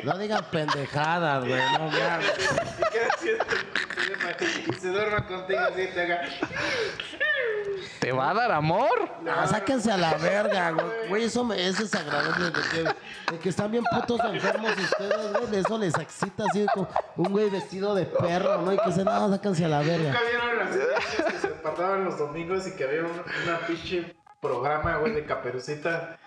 No 0.03 0.17
digan 0.17 0.43
pendejadas, 0.51 1.45
güey. 1.45 1.61
No 1.73 1.79
mames. 1.85 2.49
Y 4.67 4.73
se 4.79 4.87
duerma 4.89 5.25
contigo 5.27 5.59
así, 5.59 5.87
te 5.93 6.01
haga. 6.01 6.21
¿Te 7.99 8.11
va 8.11 8.31
a 8.31 8.33
dar 8.33 8.51
amor? 8.51 9.09
Ah, 9.29 9.45
sáquense 9.47 9.91
a 9.91 9.97
la 9.97 10.15
verga, 10.15 10.71
güey. 10.71 10.85
Güey, 11.09 11.23
eso, 11.25 11.43
me, 11.43 11.67
eso 11.67 11.83
es 11.83 11.93
agradable 11.93 12.45
de 12.45 12.61
que, 12.71 12.83
de 13.33 13.39
que 13.39 13.49
están 13.49 13.71
bien 13.71 13.83
putos 13.91 14.19
enfermos 14.25 14.71
ustedes, 14.77 15.31
güey. 15.33 15.45
De 15.51 15.59
eso 15.59 15.77
les 15.77 15.95
excita 15.97 16.45
así 16.49 16.65
como 16.73 16.87
un 17.17 17.31
güey 17.31 17.49
vestido 17.49 17.93
de 17.93 18.05
perro, 18.05 18.61
¿no? 18.61 18.73
Y 18.73 18.77
que 18.79 18.91
se 18.91 19.03
no, 19.03 19.29
sáquense 19.29 19.65
a 19.65 19.67
la 19.67 19.79
verga. 19.81 20.11
Nunca 20.11 20.19
vieron 20.29 20.57
las 20.57 20.69
niñas 20.71 21.25
que 21.33 21.37
se 21.39 21.47
pasaban 21.49 22.05
los 22.05 22.17
domingos 22.17 22.67
y 22.67 22.75
que 22.75 22.83
había 22.85 23.01
un- 23.01 23.23
una 23.47 23.59
pinche 23.67 24.15
programa, 24.41 24.97
güey, 24.97 25.13
de 25.13 25.25
caperucita 25.25 26.17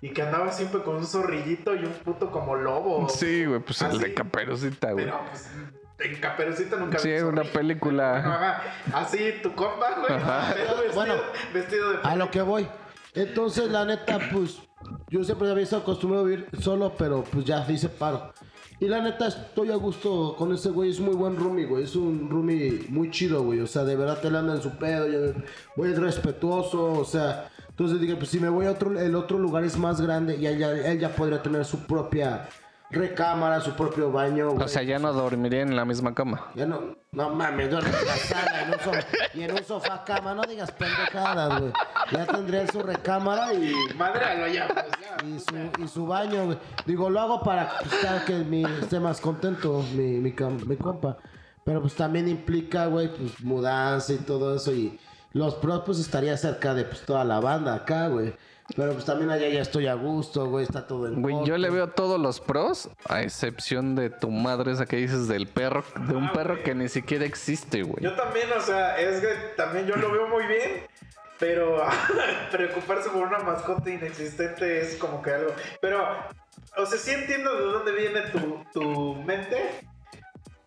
Y 0.00 0.10
que 0.10 0.22
andaba 0.22 0.52
siempre 0.52 0.82
con 0.82 0.96
un 0.96 1.06
zorrillito 1.06 1.74
y 1.74 1.84
un 1.84 1.92
puto 1.92 2.30
como 2.30 2.54
lobo. 2.56 3.08
Sí, 3.08 3.44
güey, 3.44 3.60
pues 3.60 3.80
el 3.82 3.88
Así. 3.88 3.98
de 3.98 4.14
Caperucita, 4.14 4.92
güey. 4.92 5.04
Pero 5.06 5.20
pues 5.28 5.50
en 5.98 6.20
Caperucita 6.20 6.76
nunca 6.76 6.98
Sí, 6.98 7.10
vi 7.10 7.20
una 7.20 7.42
película. 7.42 8.62
Así, 8.92 9.34
tu 9.42 9.52
compa, 9.54 9.96
güey. 9.98 10.08
Pero 10.08 10.76
vestido, 10.76 10.94
Bueno, 10.94 11.14
vestido 11.52 11.92
de 11.92 11.98
A 12.04 12.16
lo 12.16 12.30
que 12.30 12.42
voy. 12.42 12.68
Entonces, 13.14 13.68
la 13.70 13.84
neta, 13.84 14.18
pues, 14.32 14.60
yo 15.08 15.24
siempre 15.24 15.50
había 15.50 15.64
estado 15.64 15.82
acostumbrado 15.82 16.24
a 16.24 16.28
vivir 16.28 16.46
solo, 16.60 16.92
pero 16.96 17.24
pues 17.24 17.44
ya 17.44 17.66
hice 17.68 17.88
paro. 17.88 18.32
Y 18.80 18.86
la 18.86 19.02
neta, 19.02 19.26
estoy 19.26 19.70
a 19.72 19.76
gusto 19.76 20.36
con 20.38 20.52
ese 20.52 20.70
güey. 20.70 20.90
Es 20.90 21.00
muy 21.00 21.14
buen 21.14 21.36
roomie, 21.36 21.66
güey. 21.66 21.84
Es 21.84 21.96
un 21.96 22.30
roomie 22.30 22.84
muy 22.88 23.10
chido, 23.10 23.42
güey. 23.42 23.60
O 23.60 23.66
sea, 23.66 23.84
de 23.84 23.96
verdad 23.96 24.20
te 24.20 24.30
le 24.30 24.38
anda 24.38 24.54
en 24.54 24.62
su 24.62 24.70
pedo. 24.70 25.08
ya- 25.08 25.34
Muy 25.76 25.92
respetuoso, 25.94 26.92
o 26.92 27.04
sea. 27.04 27.50
Entonces 27.70 28.00
dije, 28.00 28.16
pues 28.16 28.28
si 28.30 28.38
me 28.40 28.48
voy 28.48 28.66
a 28.66 28.72
otro, 28.72 28.98
el 28.98 29.14
otro 29.14 29.38
lugar 29.38 29.64
es 29.64 29.76
más 29.78 30.00
grande 30.00 30.36
y 30.36 30.46
él 30.46 30.62
él 30.62 30.98
ya 30.98 31.10
podría 31.14 31.42
tener 31.42 31.64
su 31.64 31.78
propia 31.86 32.48
recámara, 32.90 33.60
su 33.60 33.72
propio 33.74 34.10
baño. 34.10 34.48
O 34.50 34.54
güey. 34.54 34.68
sea, 34.68 34.82
ya 34.82 34.98
no 34.98 35.12
dormiría 35.12 35.60
en 35.62 35.76
la 35.76 35.84
misma 35.84 36.14
cama. 36.14 36.46
Ya 36.54 36.66
no, 36.66 36.96
no 37.12 37.30
mames, 37.30 37.70
duerme 37.70 37.90
en 37.90 38.06
la 38.06 38.16
sala 38.16 38.62
en 38.62 38.68
un 38.74 38.80
sofá, 38.80 39.06
y 39.34 39.42
en 39.42 39.52
un 39.52 39.64
sofá 39.64 40.04
cama, 40.04 40.34
no 40.34 40.42
digas 40.42 40.70
pendejadas, 40.72 41.60
güey. 41.60 41.72
Ya 42.12 42.26
tendría 42.26 42.66
su 42.66 42.82
recámara 42.82 43.52
y, 43.54 43.72
Madre 43.96 44.52
ya, 44.52 44.68
pues 44.68 44.86
ya. 45.00 45.26
y, 45.26 45.38
su, 45.38 45.82
y 45.84 45.88
su 45.88 46.06
baño, 46.06 46.46
güey. 46.46 46.58
Digo, 46.86 47.10
lo 47.10 47.20
hago 47.20 47.42
para 47.42 47.70
pues, 47.80 48.22
que 48.24 48.36
mi, 48.38 48.64
esté 48.64 48.98
más 49.00 49.20
contento 49.20 49.82
mi, 49.94 50.18
mi, 50.18 50.32
cam- 50.32 50.64
mi 50.66 50.76
compa. 50.76 51.18
Pero 51.64 51.82
pues 51.82 51.94
también 51.94 52.26
implica, 52.28 52.86
güey, 52.86 53.08
pues 53.14 53.42
mudanza 53.44 54.14
y 54.14 54.18
todo 54.18 54.56
eso. 54.56 54.72
Y 54.72 54.98
los 55.32 55.54
pros, 55.56 55.82
pues 55.84 55.98
estaría 55.98 56.34
cerca 56.38 56.72
de 56.72 56.84
pues, 56.86 57.02
toda 57.04 57.24
la 57.24 57.40
banda 57.40 57.74
acá, 57.74 58.08
güey. 58.08 58.34
Pero 58.76 58.92
pues 58.92 59.04
también 59.06 59.30
allá 59.30 59.48
ya 59.48 59.62
estoy 59.62 59.86
a 59.86 59.94
gusto, 59.94 60.46
güey, 60.46 60.64
está 60.64 60.86
todo 60.86 61.06
en 61.06 61.22
Güey, 61.22 61.34
yo 61.36 61.40
corto. 61.40 61.56
le 61.58 61.70
veo 61.70 61.88
todos 61.88 62.20
los 62.20 62.40
pros, 62.40 62.90
a 63.08 63.22
excepción 63.22 63.94
de 63.96 64.10
tu 64.10 64.30
madre 64.30 64.72
esa 64.72 64.84
que 64.86 64.96
dices 64.96 65.26
del 65.26 65.46
perro, 65.46 65.82
de 66.06 66.14
un 66.14 66.24
Ah, 66.26 66.32
perro 66.34 66.54
güey. 66.54 66.64
que 66.64 66.74
ni 66.74 66.88
siquiera 66.88 67.24
existe, 67.24 67.82
güey. 67.82 68.02
Yo 68.04 68.14
también, 68.14 68.46
o 68.56 68.60
sea, 68.60 68.98
es 68.98 69.20
que 69.20 69.28
también 69.56 69.86
yo 69.86 69.96
lo 69.96 70.12
veo 70.12 70.28
muy 70.28 70.46
bien, 70.46 70.86
pero 71.38 71.82
preocuparse 72.52 73.08
por 73.10 73.26
una 73.26 73.38
mascota 73.38 73.88
inexistente 73.90 74.80
es 74.82 74.96
como 74.96 75.22
que 75.22 75.30
algo. 75.30 75.52
Pero, 75.80 76.06
o 76.76 76.86
sea, 76.86 76.98
sí 76.98 77.10
entiendo 77.12 77.54
de 77.54 77.64
dónde 77.72 77.92
viene 77.92 78.20
tu, 78.32 78.64
tu 78.74 79.14
mente, 79.22 79.80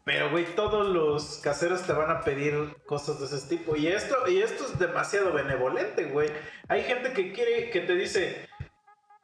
pero, 0.04 0.30
güey, 0.32 0.46
todos 0.56 0.88
los 0.88 1.40
caseros 1.44 1.82
te 1.84 1.94
van 1.94 2.10
a 2.12 2.22
pedir 2.22 2.76
cosas 2.86 3.20
de 3.20 3.26
ese 3.26 3.48
tipo. 3.48 3.76
Y 3.76 3.88
esto, 3.88 4.28
y 4.28 4.42
esto 4.42 4.66
es 4.66 4.80
demasiado 4.80 5.32
benevolente, 5.34 6.06
güey. 6.06 6.30
Hay 6.68 6.84
gente 6.84 7.14
que 7.14 7.32
quiere, 7.34 7.70
que 7.70 7.82
te 7.82 7.94
dice, 7.96 8.48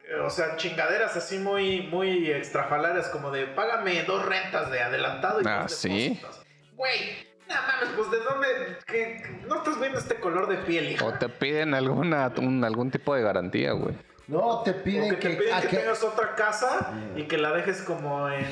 eh, 0.08 0.16
o 0.24 0.30
sea, 0.30 0.56
chingaderas 0.58 1.16
así 1.18 1.40
muy, 1.40 1.82
muy 1.88 2.30
extrafalarias, 2.32 3.08
como 3.10 3.32
de 3.32 3.48
págame 3.48 4.04
dos 4.04 4.26
rentas 4.26 4.70
de 4.72 4.82
adelantado 4.82 5.42
y 5.42 5.46
Ah, 5.48 5.64
dos 5.64 5.72
¿sí? 5.74 5.90
depósitos". 6.10 6.46
Güey, 6.76 7.28
no 7.50 7.56
mames, 7.56 7.90
pues 7.96 8.12
de 8.12 8.20
dónde. 8.20 8.48
que- 8.86 9.22
que 9.22 9.48
no 9.48 9.58
estás 9.58 9.80
viendo 9.80 9.98
este 10.00 10.16
color 10.16 10.48
de 10.48 10.58
piel, 10.58 10.92
hijo. 10.92 11.06
O 11.08 11.14
te 11.14 11.28
piden 11.28 11.74
alguna, 11.74 12.32
un- 12.38 12.64
algún 12.64 12.92
tipo 12.92 13.16
de 13.16 13.22
garantía, 13.24 13.72
güey. 13.72 13.96
No, 14.28 14.62
te 14.64 14.74
piden 14.74 15.12
que 15.12 15.16
te 15.16 15.30
que, 15.30 15.36
piden 15.44 15.62
que 15.62 15.68
que- 15.68 15.78
tengas 15.78 16.04
otra 16.04 16.36
casa 16.36 16.92
y 17.16 17.24
que 17.24 17.38
la 17.38 17.52
dejes 17.54 17.82
como 17.82 18.28
en 18.30 18.46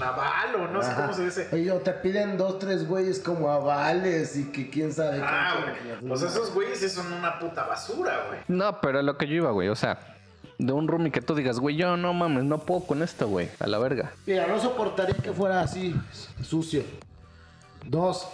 naval 0.00 0.56
o 0.56 0.66
no 0.68 0.82
sé 0.82 0.92
cómo 0.96 1.12
se 1.12 1.24
dice. 1.26 1.48
Oye, 1.52 1.70
o 1.70 1.78
te 1.78 1.92
piden 1.92 2.36
dos, 2.36 2.58
tres 2.58 2.86
güeyes 2.88 3.20
como 3.20 3.48
avales 3.50 4.36
y 4.36 4.50
que 4.50 4.68
quién 4.70 4.92
sabe. 4.92 5.20
Ah, 5.22 5.56
güey. 5.62 6.08
Pues 6.08 6.22
esos 6.22 6.52
güeyes 6.52 6.80
sí 6.80 6.88
son 6.88 7.12
una 7.12 7.38
puta 7.38 7.64
basura, 7.64 8.24
güey. 8.28 8.40
No, 8.48 8.80
pero 8.80 9.02
lo 9.02 9.16
que 9.16 9.28
yo 9.28 9.34
iba, 9.36 9.50
güey. 9.52 9.68
O 9.68 9.76
sea, 9.76 9.98
de 10.58 10.72
un 10.72 10.88
roomie 10.88 11.12
que 11.12 11.20
tú 11.20 11.34
digas, 11.36 11.60
güey, 11.60 11.76
yo 11.76 11.96
no 11.96 12.12
mames, 12.12 12.42
no 12.44 12.58
puedo 12.58 12.80
con 12.80 13.02
esto, 13.02 13.28
güey. 13.28 13.48
A 13.60 13.66
la 13.68 13.78
verga. 13.78 14.10
Mira, 14.26 14.46
no 14.48 14.58
soportaría 14.60 15.14
que 15.14 15.32
fuera 15.32 15.60
así, 15.60 15.94
sucio. 16.42 16.82
Dos, 17.84 18.26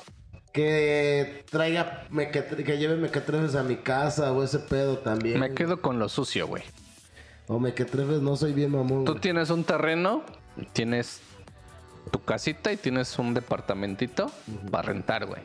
que 0.53 1.45
traiga, 1.51 2.05
mequetre- 2.11 2.65
que 2.65 2.79
lleve 2.79 2.97
mequetrefes 2.97 3.55
a 3.55 3.63
mi 3.63 3.77
casa 3.77 4.33
o 4.33 4.43
ese 4.43 4.59
pedo 4.61 4.99
también. 4.99 5.39
Me 5.39 5.53
quedo 5.53 5.81
con 5.83 5.99
lo 5.99 6.09
sucio, 6.09 6.47
güey. 6.47 6.63
O 7.49 7.59
mequetrefes, 7.61 8.21
no 8.21 8.37
soy 8.37 8.53
bien 8.53 8.73
mamón. 8.73 9.05
Tú 9.05 9.13
güey. 9.13 9.21
tienes 9.21 9.51
un 9.51 9.65
terreno, 9.65 10.23
tienes 10.73 11.21
tu 12.11 12.23
casita 12.25 12.73
y 12.73 12.77
tienes 12.77 13.19
un 13.19 13.35
departamentito 13.35 14.31
para 14.71 14.89
rentar, 14.89 15.27
güey. 15.27 15.43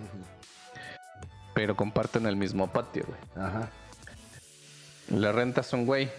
Pero 1.54 1.76
comparten 1.76 2.26
el 2.26 2.36
mismo 2.36 2.68
patio, 2.72 3.06
güey. 3.08 3.46
Ajá. 3.46 3.70
Le 5.10 5.32
rentas 5.32 5.74
a 5.74 5.78
un 5.78 5.86
güey. 5.86 6.10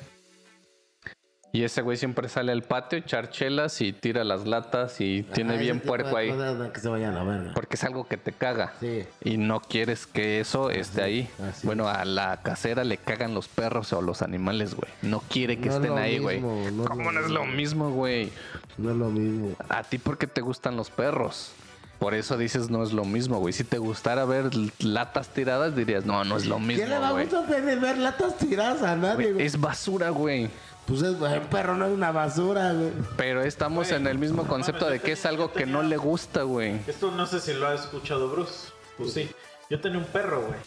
Y 1.54 1.64
ese 1.64 1.82
güey 1.82 1.98
siempre 1.98 2.30
sale 2.30 2.50
al 2.50 2.62
patio, 2.62 2.98
echar 2.98 3.28
chelas 3.28 3.82
y 3.82 3.92
tira 3.92 4.24
las 4.24 4.46
latas 4.46 5.02
y 5.02 5.22
tiene 5.22 5.58
bien 5.58 5.80
puerco 5.80 6.16
ahí. 6.16 6.32
Que 6.72 6.80
se 6.80 6.88
vayan 6.88 7.14
a 7.14 7.24
verga. 7.24 7.52
Porque 7.52 7.76
es 7.76 7.84
algo 7.84 8.08
que 8.08 8.16
te 8.16 8.32
caga. 8.32 8.72
Sí. 8.80 9.04
Y 9.22 9.36
no 9.36 9.60
quieres 9.60 10.06
que 10.06 10.40
eso 10.40 10.70
esté 10.70 11.02
ahí. 11.02 11.28
Bueno, 11.62 11.88
a 11.88 12.06
la 12.06 12.40
casera 12.42 12.84
le 12.84 12.96
cagan 12.96 13.34
los 13.34 13.48
perros 13.48 13.92
o 13.92 14.00
los 14.00 14.22
animales, 14.22 14.74
güey. 14.74 14.90
No 15.02 15.20
quiere 15.28 15.58
que 15.58 15.68
No 15.68 15.76
estén 15.76 15.98
ahí, 15.98 16.18
güey. 16.18 16.40
no 16.40 16.84
¿Cómo 16.86 17.12
no 17.12 17.20
es 17.20 17.30
lo 17.30 17.44
mismo, 17.44 17.90
güey? 17.90 18.32
No 18.78 18.90
es 18.90 18.96
lo 18.96 19.10
mismo. 19.10 19.54
A 19.68 19.82
ti 19.82 19.98
porque 19.98 20.26
te 20.26 20.40
gustan 20.40 20.76
los 20.76 20.88
perros. 20.88 21.52
Por 21.98 22.14
eso 22.14 22.36
dices 22.36 22.68
no 22.68 22.82
es 22.82 22.92
lo 22.92 23.04
mismo, 23.04 23.38
güey. 23.38 23.52
Si 23.52 23.62
te 23.62 23.78
gustara 23.78 24.24
ver 24.24 24.50
latas 24.80 25.28
tiradas, 25.28 25.76
dirías, 25.76 26.04
no, 26.04 26.24
no 26.24 26.36
es 26.36 26.46
lo 26.46 26.58
mismo, 26.58 26.78
¿Quién 26.84 26.90
le 26.90 26.98
va 26.98 27.10
a 27.10 27.12
gustar 27.12 27.46
ver, 27.46 27.78
ver 27.78 27.98
latas 27.98 28.38
tiradas 28.38 28.82
a 28.82 28.96
nadie, 28.96 29.32
güey? 29.32 29.46
Es 29.46 29.60
basura, 29.60 30.10
güey. 30.10 30.50
Pues 30.86 31.02
es, 31.02 31.14
un 31.20 31.46
perro 31.50 31.76
no 31.76 31.86
es 31.86 31.92
una 31.92 32.10
basura, 32.12 32.72
güey. 32.72 32.90
Pero 33.16 33.42
estamos 33.42 33.88
Güey, 33.88 34.00
en 34.00 34.06
el 34.08 34.18
mismo 34.18 34.42
no 34.42 34.48
concepto 34.48 34.86
mames, 34.86 35.00
de 35.00 35.06
que 35.06 35.12
es 35.12 35.24
algo 35.26 35.52
que 35.52 35.64
no 35.64 35.82
le 35.82 35.96
gusta, 35.96 36.42
güey. 36.42 36.80
Esto 36.86 37.10
no 37.12 37.26
sé 37.26 37.40
si 37.40 37.54
lo 37.54 37.68
ha 37.68 37.74
escuchado 37.74 38.28
Bruce. 38.28 38.70
Pues 38.98 39.12
sí. 39.12 39.30
Yo 39.70 39.80
tenía 39.80 39.98
un 39.98 40.04
perro, 40.04 40.42
güey. 40.42 40.58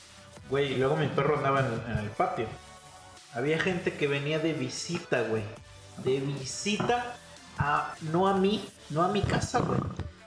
Güey, 0.49 0.74
y 0.74 0.78
luego 0.78 0.95
mi 0.95 1.07
perro 1.07 1.38
andaba 1.38 1.59
en, 1.61 1.91
en 1.91 1.97
el 1.99 2.09
patio. 2.11 2.47
Había 3.34 3.59
gente 3.59 3.93
que 3.93 4.07
venía 4.07 4.39
de 4.39 4.53
visita, 4.53 5.22
güey. 5.24 5.43
De 6.03 6.20
visita 6.22 7.16
a. 7.57 7.93
No 8.11 8.28
a 8.28 8.36
mí, 8.36 8.68
no 8.89 9.03
a 9.03 9.09
mi 9.09 9.22
casa, 9.22 9.59
güey. 9.59 9.80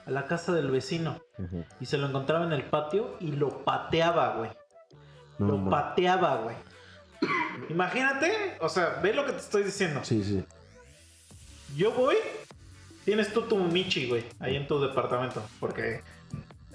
A 0.05 0.11
la 0.11 0.27
casa 0.27 0.51
del 0.53 0.69
vecino. 0.69 1.19
Y 1.79 1.85
se 1.87 1.97
lo 1.97 2.07
encontraba 2.07 2.45
en 2.45 2.53
el 2.53 2.63
patio 2.63 3.15
y 3.19 3.31
lo 3.31 3.63
pateaba, 3.63 4.35
güey. 4.35 4.51
No, 5.39 5.47
lo 5.47 5.57
man. 5.57 5.69
pateaba, 5.69 6.35
güey. 6.37 6.55
Imagínate, 7.69 8.57
o 8.61 8.69
sea, 8.69 8.99
ve 9.01 9.13
lo 9.13 9.25
que 9.25 9.33
te 9.33 9.39
estoy 9.39 9.63
diciendo. 9.63 10.01
Sí, 10.03 10.23
sí. 10.23 10.43
Yo 11.75 11.91
voy, 11.91 12.15
tienes 13.05 13.31
tú 13.33 13.43
tu 13.43 13.57
Michi, 13.57 14.07
güey, 14.09 14.25
ahí 14.39 14.55
en 14.55 14.67
tu 14.67 14.79
departamento. 14.81 15.43
Porque 15.59 16.01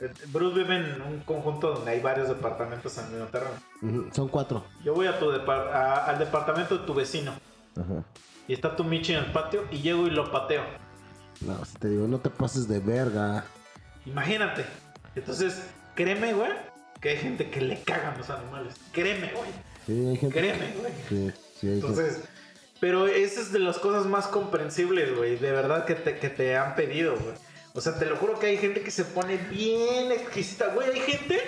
eh, 0.00 0.12
Bruce 0.28 0.56
vive 0.58 0.76
en 0.76 1.02
un 1.02 1.20
conjunto 1.20 1.72
donde 1.74 1.90
hay 1.92 2.00
varios 2.00 2.28
departamentos 2.28 2.96
en 2.98 3.06
el 3.06 3.10
mismo 3.12 3.26
terreno. 3.28 4.12
Son 4.12 4.28
cuatro. 4.28 4.64
Yo 4.84 4.94
voy 4.94 5.06
a 5.06 5.18
tu 5.18 5.30
a- 5.30 6.04
al 6.06 6.18
departamento 6.18 6.78
de 6.78 6.86
tu 6.86 6.94
vecino. 6.94 7.32
Ajá. 7.76 8.04
Y 8.46 8.52
está 8.52 8.76
tu 8.76 8.84
Michi 8.84 9.14
en 9.14 9.24
el 9.24 9.32
patio 9.32 9.64
y 9.70 9.78
llego 9.78 10.06
y 10.06 10.10
lo 10.10 10.30
pateo. 10.30 10.62
No, 11.40 11.64
si 11.64 11.76
te 11.78 11.88
digo, 11.88 12.06
no 12.06 12.18
te 12.20 12.30
pases 12.30 12.68
de 12.68 12.78
verga. 12.78 13.44
Imagínate. 14.06 14.64
Entonces, 15.16 15.66
créeme, 15.94 16.32
güey, 16.34 16.50
que 17.00 17.10
hay 17.10 17.16
gente 17.16 17.50
que 17.50 17.60
le 17.60 17.82
cagan 17.82 18.16
los 18.18 18.30
animales. 18.30 18.76
Créeme, 18.92 19.32
güey. 19.32 19.50
Sí, 19.86 20.06
hay 20.06 20.16
gente. 20.16 20.38
Créeme, 20.38 20.74
güey. 20.78 20.92
Sí, 21.08 21.32
sí, 21.60 21.66
hay 21.68 21.80
gente. 21.80 21.86
Entonces, 21.86 22.20
pero 22.80 23.06
esa 23.06 23.40
es 23.40 23.52
de 23.52 23.60
las 23.60 23.78
cosas 23.78 24.06
más 24.06 24.26
comprensibles, 24.26 25.16
güey. 25.16 25.36
De 25.36 25.52
verdad 25.52 25.84
que 25.84 25.94
te, 25.94 26.18
que 26.18 26.28
te 26.28 26.56
han 26.56 26.74
pedido, 26.74 27.16
güey. 27.16 27.34
O 27.72 27.80
sea, 27.80 27.98
te 27.98 28.06
lo 28.06 28.16
juro 28.16 28.38
que 28.38 28.46
hay 28.46 28.58
gente 28.58 28.82
que 28.82 28.90
se 28.90 29.04
pone 29.04 29.36
bien 29.36 30.12
exquisita, 30.12 30.68
güey. 30.68 30.90
Hay 30.90 31.00
gente 31.00 31.40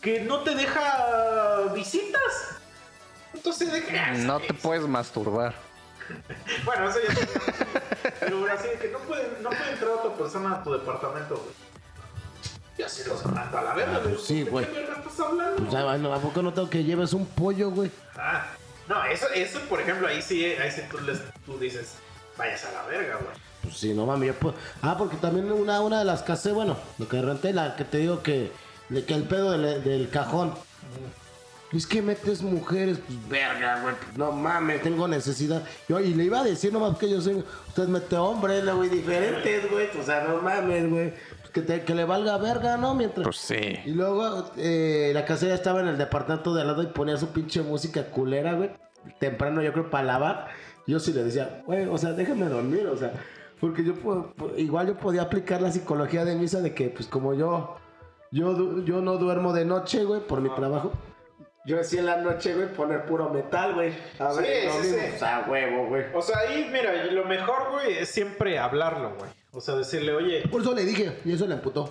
que 0.00 0.20
no 0.20 0.40
te 0.40 0.54
deja 0.54 1.72
visitas. 1.74 2.58
Entonces, 3.32 3.72
¿de 3.72 3.82
qué 3.82 3.98
haces? 3.98 4.24
No 4.24 4.40
te 4.40 4.54
puedes 4.54 4.86
masturbar. 4.86 5.54
Bueno, 6.66 6.90
eso 6.90 6.98
ya 7.00 7.14
Pero 8.20 8.46
así 8.52 8.68
de 8.68 8.74
que 8.74 8.88
no 8.88 8.98
puede, 8.98 9.26
no 9.40 9.48
puede 9.48 9.72
entrar 9.72 9.92
otra 9.92 10.14
persona 10.14 10.56
a 10.56 10.62
tu 10.62 10.72
departamento, 10.72 11.36
güey. 11.36 11.63
Yo 12.76 12.88
sí 12.88 13.02
los 13.06 13.24
mando 13.26 13.58
a 13.58 13.62
la 13.62 13.74
verga, 13.74 13.98
güey. 14.00 14.16
sí, 14.18 14.42
¿De 14.44 14.50
güey. 14.50 14.66
qué 14.66 14.72
verga 14.80 14.96
estás 14.98 15.20
hablando? 15.20 15.56
Pues, 15.62 15.74
ah, 15.74 15.84
bueno, 15.84 16.12
¿a 16.12 16.18
poco 16.18 16.42
no 16.42 16.52
tengo 16.52 16.68
que 16.68 16.82
lleves 16.82 17.12
un 17.12 17.24
pollo, 17.26 17.70
güey? 17.70 17.90
Ah, 18.16 18.46
no, 18.88 19.04
eso, 19.04 19.26
eso, 19.34 19.60
por 19.68 19.80
ejemplo, 19.80 20.08
ahí 20.08 20.20
sí, 20.20 20.44
ahí 20.44 20.70
sí 20.70 20.82
tú, 20.90 20.98
les, 21.00 21.20
tú 21.46 21.56
dices, 21.58 21.94
vayas 22.36 22.64
a 22.64 22.72
la 22.72 22.82
verga, 22.86 23.16
güey. 23.16 23.36
Pues 23.62 23.76
sí, 23.76 23.94
no 23.94 24.06
mames, 24.06 24.26
yo 24.28 24.34
puedo. 24.34 24.54
Ah, 24.82 24.96
porque 24.98 25.16
también 25.16 25.50
una, 25.52 25.80
una 25.80 26.00
de 26.00 26.04
las 26.04 26.22
casé, 26.22 26.52
bueno, 26.52 26.76
lo 26.98 27.08
que 27.08 27.22
renté, 27.22 27.52
la 27.52 27.76
que 27.76 27.84
te 27.84 27.98
digo 27.98 28.22
que, 28.22 28.50
de 28.88 29.04
que 29.04 29.14
el 29.14 29.22
pedo 29.22 29.52
del, 29.52 29.82
del 29.84 30.10
cajón. 30.10 30.54
Es 31.72 31.86
que 31.86 32.00
metes 32.02 32.40
mujeres, 32.42 32.98
pues 33.04 33.28
verga, 33.28 33.80
güey. 33.82 33.94
pues, 33.96 34.16
No 34.16 34.30
mames, 34.32 34.82
tengo 34.82 35.08
necesidad. 35.08 35.64
Yo, 35.88 35.98
y 35.98 36.14
le 36.14 36.24
iba 36.24 36.40
a 36.40 36.44
decir 36.44 36.72
nomás 36.72 36.96
que 36.98 37.10
yo 37.10 37.20
soy. 37.20 37.42
Usted 37.68 37.88
mete 37.88 38.16
hombres, 38.16 38.62
¿no, 38.62 38.76
güey, 38.76 38.88
diferentes, 38.90 39.70
güey. 39.70 39.88
O 39.98 40.02
sea, 40.04 40.24
no 40.28 40.40
mames, 40.40 40.88
güey. 40.88 41.10
Pues 41.40 41.50
que, 41.52 41.62
te- 41.62 41.82
que 41.82 41.94
le 41.94 42.04
valga 42.04 42.36
verga, 42.38 42.76
¿no? 42.76 42.94
Mientras. 42.94 43.24
Pues 43.24 43.38
sí. 43.38 43.78
Y 43.86 43.90
luego 43.90 44.52
eh, 44.56 45.10
la 45.14 45.24
casera 45.24 45.54
estaba 45.54 45.80
en 45.80 45.88
el 45.88 45.98
departamento 45.98 46.54
de 46.54 46.60
al 46.60 46.68
lado 46.68 46.82
y 46.82 46.86
ponía 46.86 47.16
su 47.16 47.28
pinche 47.30 47.62
música 47.62 48.04
culera, 48.06 48.52
güey. 48.54 48.70
Temprano, 49.18 49.60
yo 49.60 49.72
creo, 49.72 49.90
para 49.90 50.04
lavar. 50.04 50.48
yo 50.86 51.00
sí 51.00 51.12
le 51.12 51.24
decía, 51.24 51.62
güey, 51.66 51.86
o 51.86 51.98
sea, 51.98 52.12
déjame 52.12 52.46
dormir, 52.46 52.86
o 52.86 52.96
sea, 52.96 53.12
porque 53.60 53.82
yo 53.84 53.94
puedo, 53.94 54.32
igual 54.56 54.86
yo 54.88 54.96
podía 54.96 55.22
aplicar 55.22 55.60
la 55.60 55.72
psicología 55.72 56.24
de 56.24 56.36
misa 56.36 56.60
de 56.60 56.72
que, 56.74 56.88
pues 56.88 57.06
como 57.08 57.34
yo, 57.34 57.76
yo, 58.30 58.82
yo 58.84 59.00
no 59.00 59.16
duermo 59.18 59.52
de 59.52 59.64
noche, 59.64 60.04
güey, 60.04 60.20
por 60.20 60.40
mi 60.40 60.50
trabajo. 60.54 60.92
Yo 61.66 61.76
decía 61.78 62.00
en 62.00 62.06
la 62.06 62.16
noche, 62.18 62.54
güey, 62.54 62.68
poner 62.72 63.06
puro 63.06 63.30
metal, 63.30 63.74
güey. 63.74 63.94
A 64.18 64.32
ver, 64.34 64.70
Sí, 64.70 64.78
sí, 64.82 64.88
sí. 64.90 64.96
o 65.14 65.18
sea, 65.18 65.44
huevo, 65.48 65.86
güey. 65.86 66.04
O 66.12 66.20
sea, 66.20 66.38
ahí, 66.40 66.68
mira, 66.70 66.92
lo 67.06 67.24
mejor, 67.24 67.70
güey, 67.72 67.98
es 67.98 68.10
siempre 68.10 68.58
hablarlo, 68.58 69.14
güey. 69.18 69.30
O 69.52 69.60
sea, 69.60 69.74
decirle, 69.76 70.12
oye, 70.12 70.46
Por 70.48 70.60
eso 70.60 70.74
le 70.74 70.84
dije, 70.84 71.20
y 71.24 71.32
eso 71.32 71.46
le 71.46 71.54
emputó. 71.54 71.90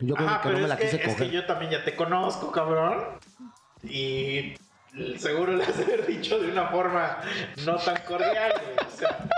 Yo 0.00 0.14
creo 0.14 0.28
ah, 0.28 0.40
que 0.42 0.48
no 0.48 0.54
pero 0.54 0.62
me 0.62 0.68
la 0.68 0.74
es, 0.74 0.80
que, 0.80 0.86
quise 0.86 0.96
es 0.96 1.12
coger. 1.14 1.26
que 1.28 1.32
yo 1.34 1.46
también 1.46 1.70
ya 1.70 1.84
te 1.84 1.94
conozco, 1.96 2.50
cabrón. 2.52 3.04
Y 3.82 4.54
seguro 5.18 5.52
le 5.52 5.64
has 5.64 5.76
de 5.78 5.84
haber 5.84 6.06
dicho 6.06 6.38
de 6.38 6.50
una 6.50 6.66
forma 6.68 7.18
no 7.64 7.76
tan 7.76 7.96
cordial, 8.06 8.52
güey. 8.52 8.86
O 8.86 8.90
sea, 8.96 9.28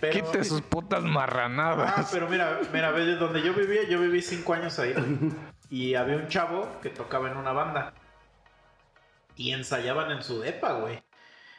pero... 0.00 0.12
Quite 0.12 0.42
sus 0.44 0.62
putas 0.62 1.00
Ah, 1.04 1.06
marranadas. 1.06 2.08
pero 2.12 2.28
mira, 2.28 2.58
mira, 2.72 2.90
ve 2.92 3.04
de 3.04 3.16
donde 3.16 3.42
yo 3.42 3.52
vivía, 3.54 3.82
yo 3.88 4.00
viví 4.00 4.22
cinco 4.22 4.54
años 4.54 4.78
ahí. 4.78 4.92
güey. 4.94 5.32
Y 5.70 5.94
había 5.94 6.16
un 6.16 6.28
chavo 6.28 6.68
que 6.82 6.88
tocaba 6.90 7.30
en 7.30 7.36
una 7.36 7.52
banda. 7.52 7.92
Y 9.36 9.52
ensayaban 9.52 10.10
en 10.10 10.22
su 10.22 10.40
depa, 10.40 10.74
güey. 10.74 11.02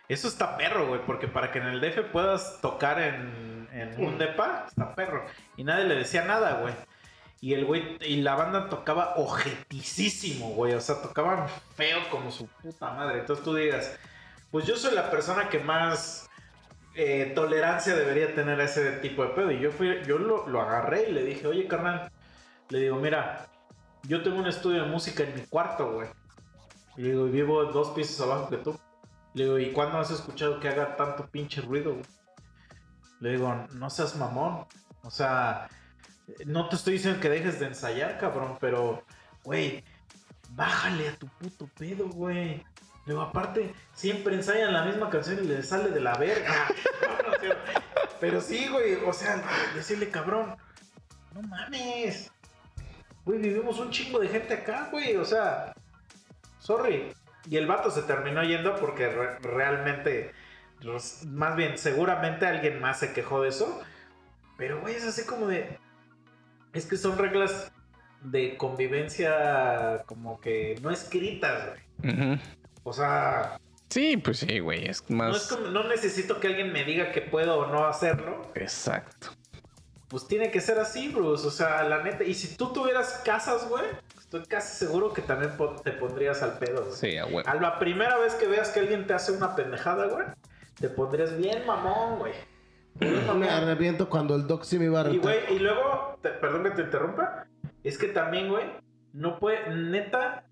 Eso 0.08 0.28
está 0.28 0.58
perro, 0.58 0.88
güey, 0.88 1.02
porque 1.06 1.28
para 1.28 1.52
que 1.52 1.60
en 1.60 1.66
el 1.66 1.82
DF 1.82 2.12
puedas 2.12 2.62
tocar 2.62 3.00
en, 3.02 3.68
en 3.72 4.00
un 4.00 4.18
depa, 4.18 4.66
está 4.68 4.94
perro. 4.94 5.26
Y 5.58 5.64
nadie 5.64 5.86
le 5.86 5.96
decía 5.96 6.26
nada, 6.26 6.60
güey. 6.62 6.74
Y 7.42 7.54
el 7.54 7.66
güey, 7.66 7.98
y 8.02 8.22
la 8.22 8.36
banda 8.36 8.70
tocaba 8.70 9.16
ojeticísimo, 9.18 10.50
güey. 10.50 10.74
O 10.74 10.82
sea, 10.82 11.02
tocaban 11.02 11.48
feo 11.76 12.00
como 12.10 12.32
su 12.32 12.48
puta 12.48 12.92
madre. 12.92 13.20
Entonces 13.20 13.44
tú 13.44 13.54
digas, 13.56 13.98
pues 14.52 14.66
yo 14.66 14.78
soy 14.78 14.96
la 14.96 15.10
persona 15.12 15.50
que 15.50 15.60
más 15.60 16.30
eh, 16.96 17.34
tolerancia 17.36 17.96
debería 17.96 18.34
tener 18.34 18.60
a 18.62 18.64
ese 18.64 18.94
tipo 18.94 19.24
de 19.24 19.30
pedo. 19.30 19.52
Y 19.52 19.60
yo 19.60 19.72
fui, 19.72 20.02
yo 20.08 20.18
lo, 20.18 20.48
lo 20.48 20.62
agarré 20.62 21.10
y 21.10 21.12
le 21.12 21.24
dije, 21.24 21.46
oye, 21.48 21.68
carnal, 21.68 22.12
le 22.70 22.80
digo, 22.80 22.96
mira, 22.98 23.48
yo 24.04 24.24
tengo 24.24 24.38
un 24.38 24.48
estudio 24.48 24.84
de 24.84 24.90
música 24.90 25.24
en 25.24 25.36
mi 25.36 25.42
cuarto, 25.42 25.92
güey. 25.92 26.08
Y 26.98 27.02
le 27.02 27.10
digo, 27.10 27.26
vivo 27.26 27.66
dos 27.66 27.90
pisos 27.90 28.20
abajo 28.22 28.50
que 28.50 28.58
tú. 28.58 28.78
Le 29.34 29.44
digo, 29.44 29.60
¿y 29.60 29.72
cuándo 29.72 29.98
has 29.98 30.12
escuchado 30.12 30.60
que 30.60 30.70
haga 30.70 30.96
tanto 30.96 31.28
pinche 31.28 31.62
ruido? 31.62 31.98
Le 33.20 33.32
digo, 33.32 33.54
no 33.74 33.90
seas 33.90 34.16
mamón. 34.16 34.66
O 35.04 35.12
sea, 35.12 35.68
no 36.46 36.70
te 36.70 36.76
estoy 36.76 36.94
diciendo 36.94 37.20
que 37.20 37.30
dejes 37.30 37.60
de 37.60 37.68
ensayar, 37.68 38.18
cabrón, 38.18 38.58
pero, 38.60 39.04
güey, 39.44 39.84
bájale 40.52 41.10
a 41.10 41.16
tu 41.18 41.28
puto 41.28 41.70
pedo, 41.78 42.08
güey. 42.10 42.64
Luego, 43.06 43.22
aparte, 43.22 43.74
siempre 43.94 44.36
ensayan 44.36 44.74
la 44.74 44.86
misma 44.86 45.10
canción 45.10 45.44
y 45.44 45.48
le 45.48 45.62
sale 45.62 45.90
de 45.92 46.02
la 46.02 46.18
verga. 46.18 46.68
Pero 48.20 48.42
sí, 48.42 48.68
güey, 48.70 48.96
o 48.96 49.14
sea, 49.14 49.44
decirle, 49.76 50.10
cabrón, 50.10 50.56
no 51.34 51.42
mames. 51.44 52.32
Güey, 53.24 53.40
vivimos 53.40 53.78
un 53.80 53.92
chingo 53.92 54.20
de 54.20 54.30
gente 54.30 54.54
acá, 54.56 54.88
güey, 54.92 55.18
o 55.18 55.26
sea, 55.26 55.76
sorry. 56.66 57.14
Y 57.50 57.58
el 57.58 57.68
vato 57.68 57.92
se 57.92 58.02
terminó 58.02 58.44
yendo 58.44 58.76
porque 58.76 59.08
re- 59.08 59.38
realmente, 59.40 60.32
res- 60.82 61.26
más 61.28 61.56
bien, 61.56 61.78
seguramente 61.78 62.46
alguien 62.48 62.82
más 62.82 63.00
se 63.00 63.14
quejó 63.14 63.42
de 63.44 63.50
eso. 63.50 63.82
Pero, 64.58 64.82
güey, 64.82 64.96
es 64.96 65.06
así 65.06 65.26
como 65.26 65.48
de... 65.48 65.78
Es 66.74 66.86
que 66.86 66.98
son 66.98 67.18
reglas 67.18 67.72
de 68.22 68.58
convivencia 68.58 70.04
como 70.08 70.40
que 70.42 70.78
no 70.82 70.90
escritas, 70.92 71.70
güey. 72.02 72.40
O 72.84 72.94
sea, 72.94 73.60
Sí, 73.90 74.18
pues 74.18 74.40
sí, 74.40 74.60
güey. 74.60 74.88
Es 74.90 75.08
más. 75.10 75.30
no, 75.30 75.36
es 75.38 75.48
como- 75.48 75.68
no 75.68 75.88
necesito 75.88 76.40
que 76.40 76.48
alguien 76.48 76.74
me 76.74 76.84
diga 76.84 77.12
que 77.12 77.22
puedo 77.22 77.60
o 77.60 77.68
no 77.68 77.86
hacerlo. 77.86 78.52
Exacto. 78.56 79.28
Pues 80.08 80.28
tiene 80.28 80.52
que 80.52 80.60
ser 80.62 80.80
así, 80.80 81.10
Bruce. 81.10 81.46
O 81.48 81.52
sea, 81.52 81.84
la 81.84 82.02
neta. 82.04 82.24
Y 82.24 82.34
si 82.34 82.58
tú 82.58 82.74
tuvieras 82.74 83.22
casas, 83.24 83.70
güey, 83.70 83.86
estoy 84.38 84.50
casi 84.50 84.86
seguro 84.86 85.14
que 85.14 85.22
también 85.22 85.52
te 85.84 85.92
pondrías 85.92 86.42
al 86.44 86.58
pedo, 86.58 86.82
güey. 86.84 86.94
Sí, 86.96 87.18
a 87.18 87.26
huevo. 87.26 87.42
A 87.48 87.56
la 87.56 87.80
primera 87.80 88.18
vez 88.18 88.36
que 88.36 88.48
veas 88.48 88.70
que 88.72 88.82
alguien 88.82 89.08
te 89.08 89.14
hace 89.14 89.32
una 89.32 89.56
pendejada, 89.56 90.08
güey, 90.08 90.26
te 90.80 90.90
pondrías 90.90 91.38
bien 91.38 91.66
mamón, 91.66 92.20
güey. 92.20 92.34
Bien 92.96 93.40
Me 93.40 93.50
arrepiento 93.50 94.10
cuando 94.10 94.36
el 94.36 94.48
doc 94.48 94.64
sí 94.64 94.80
me 94.80 94.86
iba 94.86 95.02
a 95.02 95.04
Y, 95.10 95.14
rentar. 95.14 95.22
güey, 95.24 95.56
y 95.56 95.60
luego, 95.60 96.18
te- 96.22 96.30
perdón 96.30 96.64
que 96.64 96.72
te 96.72 96.82
interrumpa, 96.84 97.46
es 97.84 97.98
que 97.98 98.08
también, 98.08 98.50
güey, 98.50 98.66
no 99.14 99.38
puede, 99.40 99.70
neta, 99.76 100.46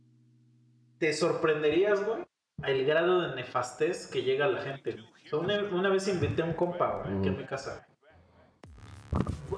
te 0.98 1.14
sorprenderías, 1.14 2.04
güey, 2.06 2.24
el 2.66 2.86
grado 2.86 3.22
de 3.22 3.36
nefastez 3.36 4.08
que 4.08 4.24
llega 4.24 4.46
a 4.46 4.50
la 4.50 4.62
gente. 4.62 4.98
una, 5.32 5.64
una 5.72 5.90
vez 5.90 6.08
invité 6.08 6.42
a 6.42 6.46
un 6.46 6.54
compa, 6.54 7.02
güey, 7.04 7.18
aquí 7.20 7.28
en 7.30 7.38
mi 7.38 7.46
casa. 7.46 7.86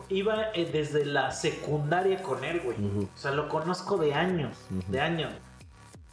Iba 0.10 0.52
eh, 0.54 0.70
desde 0.72 1.06
la 1.06 1.32
secundaria 1.32 2.22
con 2.22 2.44
él, 2.44 2.62
güey. 2.64 2.78
O 3.14 3.18
sea, 3.18 3.32
lo 3.32 3.50
conozco 3.50 3.98
de 3.98 4.14
años, 4.14 4.58
de 4.88 5.02
años. 5.02 5.32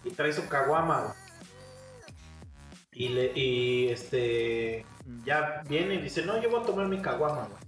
Y 0.04 0.10
trae 0.10 0.32
su 0.32 0.48
caguama, 0.48 1.00
güey. 1.00 1.14
Y, 2.94 3.08
le, 3.08 3.32
y 3.34 3.88
este, 3.88 4.84
ya 5.24 5.62
viene 5.68 5.94
y 5.94 5.98
dice, 6.02 6.24
no, 6.26 6.40
yo 6.40 6.50
voy 6.50 6.60
a 6.62 6.66
tomar 6.66 6.86
mi 6.88 7.00
caguama, 7.00 7.48
güey. 7.48 7.62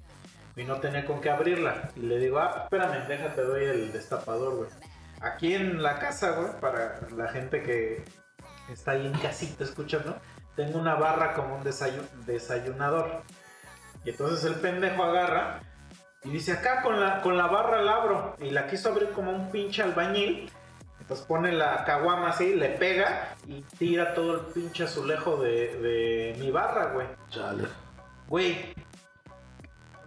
Y 0.57 0.65
no 0.69 0.77
tenía 0.81 1.05
con 1.05 1.21
qué 1.21 1.31
abrirla. 1.31 1.91
Y 1.97 2.01
le 2.01 2.19
digo, 2.19 2.39
ah, 2.39 2.63
espérame, 2.65 3.07
déjate, 3.09 3.43
doy 3.43 3.65
el 3.65 3.93
destapador, 3.93 4.57
güey. 4.57 4.71
Aquí 5.21 5.55
en 5.55 5.83
la 5.83 5.99
casa, 5.99 6.33
güey, 6.33 6.61
para 6.61 7.01
la 7.17 7.29
gente 7.29 7.63
que 7.63 8.05
está 8.71 8.93
ahí 8.93 9.07
en 9.07 9.13
casita 9.19 9.65
escuchando, 9.65 10.17
tengo 10.57 10.79
una 10.79 10.95
barra 10.95 11.35
como 11.35 11.57
un 11.57 11.65
desayu- 11.65 12.09
desayunador. 12.27 13.23
Y 14.05 14.11
entonces 14.11 14.45
el 14.45 14.55
pendejo 14.57 15.03
agarra 15.03 15.61
y 16.23 16.31
dice, 16.31 16.53
acá 16.53 16.83
con 16.83 17.01
la, 17.01 17.21
con 17.21 17.37
la 17.37 17.47
barra 17.47 17.83
la 17.83 17.97
abro. 17.97 18.37
Y 18.41 18.51
la 18.51 18.67
quiso 18.67 18.91
abrir 18.91 19.11
como 19.11 19.31
un 19.31 19.51
pinche 19.51 19.83
albañil. 19.83 20.51
Entonces 21.01 21.27
pone 21.27 21.53
la 21.53 21.85
caguama 21.85 22.31
así, 22.31 22.55
le 22.55 22.71
pega 22.71 23.35
y 23.47 23.61
tira 23.79 24.15
todo 24.15 24.35
el 24.35 24.41
pinche 24.53 24.85
azulejo 24.85 25.37
de, 25.37 25.77
de 25.79 26.37
mi 26.39 26.51
barra, 26.51 26.93
güey. 26.93 27.07
Chale. 27.29 27.65
Güey, 28.29 28.75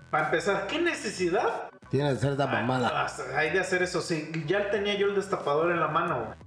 para 0.10 0.26
empezar, 0.26 0.66
¿qué 0.68 0.80
necesidad? 0.80 1.70
Tiene 1.92 2.10
que 2.14 2.20
ser 2.20 2.32
esta 2.32 2.48
mamada. 2.48 2.90
Ah, 2.94 3.08
hay 3.36 3.52
de 3.52 3.60
hacer 3.60 3.84
eso, 3.84 4.02
sí. 4.02 4.32
Ya 4.48 4.72
tenía 4.72 4.96
yo 4.96 5.08
el 5.08 5.16
destapador 5.16 5.72
en 5.72 5.80
la 5.80 5.88
mano, 5.88 6.26
güey. 6.26 6.38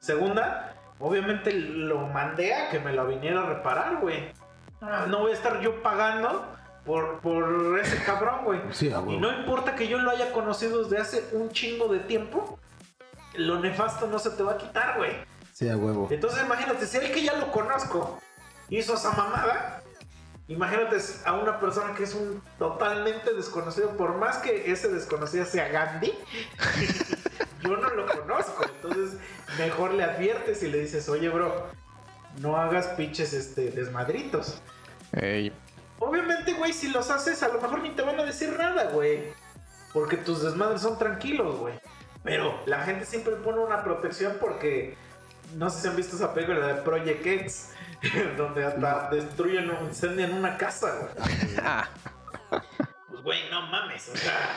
Segunda, 0.00 0.74
obviamente 0.98 1.52
lo 1.52 2.06
mandé 2.08 2.52
a 2.54 2.68
que 2.70 2.80
me 2.80 2.92
lo 2.92 3.06
viniera 3.06 3.42
a 3.42 3.46
reparar, 3.46 4.00
güey. 4.00 4.32
Ah, 4.82 5.06
No 5.08 5.20
voy 5.20 5.30
a 5.30 5.34
estar 5.34 5.60
yo 5.60 5.82
pagando 5.82 6.46
por, 6.84 7.20
por 7.20 7.78
ese 7.78 8.02
cabrón, 8.04 8.44
güey. 8.44 8.60
Sí, 8.72 8.92
a 8.92 9.00
Y 9.00 9.16
no 9.16 9.32
importa 9.32 9.74
que 9.74 9.88
yo 9.88 9.98
lo 9.98 10.10
haya 10.10 10.32
conocido 10.32 10.82
desde 10.82 10.98
hace 10.98 11.24
un 11.32 11.50
chingo 11.50 11.88
de 11.88 12.00
tiempo, 12.00 12.58
lo 13.34 13.58
nefasto 13.60 14.06
no 14.06 14.18
se 14.18 14.30
te 14.30 14.42
va 14.42 14.52
a 14.52 14.58
quitar, 14.58 14.98
güey. 14.98 15.12
Sí, 15.52 15.68
a 15.68 15.76
huevo. 15.76 16.08
Entonces 16.10 16.44
imagínate, 16.44 16.86
si 16.86 16.98
el 16.98 17.12
que 17.12 17.22
ya 17.22 17.36
lo 17.36 17.50
conozco 17.52 18.20
hizo 18.68 18.94
esa 18.94 19.12
mamada, 19.12 19.82
imagínate 20.48 20.96
a 21.24 21.34
una 21.34 21.58
persona 21.58 21.94
que 21.94 22.04
es 22.04 22.14
un 22.14 22.42
totalmente 22.58 23.32
desconocido, 23.32 23.96
por 23.96 24.16
más 24.16 24.38
que 24.38 24.70
ese 24.70 24.88
desconocido 24.88 25.44
sea 25.44 25.68
Gandhi, 25.68 26.12
yo 27.62 27.76
no 27.76 27.88
lo 27.90 28.06
conozco. 28.06 28.64
Entonces 28.64 29.18
mejor 29.58 29.94
le 29.94 30.04
adviertes 30.04 30.62
y 30.62 30.68
le 30.68 30.80
dices, 30.80 31.08
oye 31.08 31.28
bro, 31.28 31.68
no 32.40 32.56
hagas 32.56 32.88
pinches 32.88 33.32
este, 33.32 33.70
desmadritos. 33.70 34.60
Ey, 35.12 35.52
Obviamente, 36.04 36.54
güey, 36.54 36.72
si 36.72 36.90
los 36.90 37.10
haces, 37.10 37.42
a 37.42 37.48
lo 37.48 37.60
mejor 37.60 37.82
ni 37.82 37.90
te 37.90 38.02
van 38.02 38.18
a 38.20 38.24
decir 38.24 38.56
nada, 38.58 38.90
güey. 38.90 39.32
Porque 39.92 40.16
tus 40.16 40.42
desmadres 40.42 40.82
son 40.82 40.98
tranquilos, 40.98 41.56
güey. 41.56 41.74
Pero 42.22 42.58
la 42.66 42.82
gente 42.82 43.04
siempre 43.04 43.36
pone 43.36 43.60
una 43.60 43.84
protección 43.84 44.36
porque 44.40 44.96
no 45.54 45.70
sé 45.70 45.82
si 45.82 45.88
han 45.88 45.96
visto 45.96 46.16
esa 46.16 46.32
película 46.34 46.66
de 46.66 46.82
Project 46.82 47.26
X, 47.26 47.70
donde 48.36 48.64
hasta 48.64 49.10
destruyen 49.10 49.70
o 49.70 49.84
incendian 49.84 50.32
una 50.32 50.56
casa, 50.56 51.10
güey. 51.14 51.26
Pues, 53.08 53.22
güey, 53.22 53.50
no 53.50 53.62
mames, 53.62 54.08
o 54.08 54.16
sea, 54.16 54.50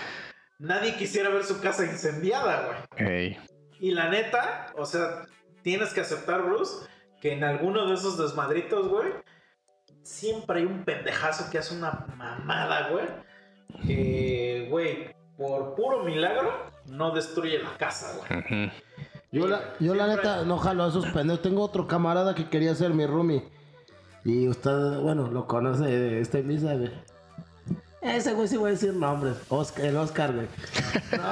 nadie 0.60 0.96
quisiera 0.96 1.30
ver 1.30 1.44
su 1.44 1.62
casa 1.62 1.86
incendiada, 1.86 2.86
güey. 2.98 3.10
ey. 3.10 3.40
Y 3.80 3.92
la 3.92 4.10
neta, 4.10 4.74
o 4.76 4.86
sea, 4.86 5.26
tienes 5.64 5.94
que 5.94 6.02
aceptar, 6.02 6.44
Bruce, 6.44 6.88
que 7.22 7.34
en 7.34 7.44
alguno 7.44 7.88
de 7.88 7.96
esos 7.96 8.18
desmadritos, 8.18 8.88
güey, 8.88 9.14
siempre 10.08 10.60
hay 10.60 10.66
un 10.66 10.84
pendejazo 10.86 11.50
que 11.52 11.58
hace 11.58 11.76
una 11.76 12.06
mamada, 12.16 12.90
güey. 12.90 13.06
Que, 13.86 14.68
güey, 14.70 15.14
por 15.38 15.76
puro 15.76 16.04
milagro, 16.04 16.52
no 16.86 17.12
destruye 17.12 17.60
la 17.60 17.78
casa, 17.78 18.16
güey. 18.16 18.72
Yo 19.32 19.46
la, 19.48 19.74
yo 19.80 19.94
la 19.94 20.08
neta 20.08 20.46
no 20.46 20.58
jalo 20.58 20.86
a 20.86 20.88
esos 20.88 21.06
pendejos. 21.08 21.42
Tengo 21.42 21.62
otro 21.62 21.88
camarada 21.88 22.34
que 22.34 22.50
quería 22.50 22.74
ser 22.74 22.94
mi 22.94 23.06
roomie. 23.06 23.44
Y 24.24 24.48
usted, 24.48 25.00
bueno, 25.02 25.30
lo 25.30 25.46
conoce, 25.46 26.20
este 26.22 26.42
misa, 26.42 26.76
güey. 26.76 26.92
Ese 28.16 28.34
güey 28.34 28.48
sí 28.48 28.58
voy 28.58 28.70
a 28.70 28.74
decir 28.74 28.94
nombres. 28.94 29.36
Oscar, 29.50 29.86
el 29.86 29.98
Oscar, 29.98 30.34
güey. 30.34 30.48
No, 31.18 31.32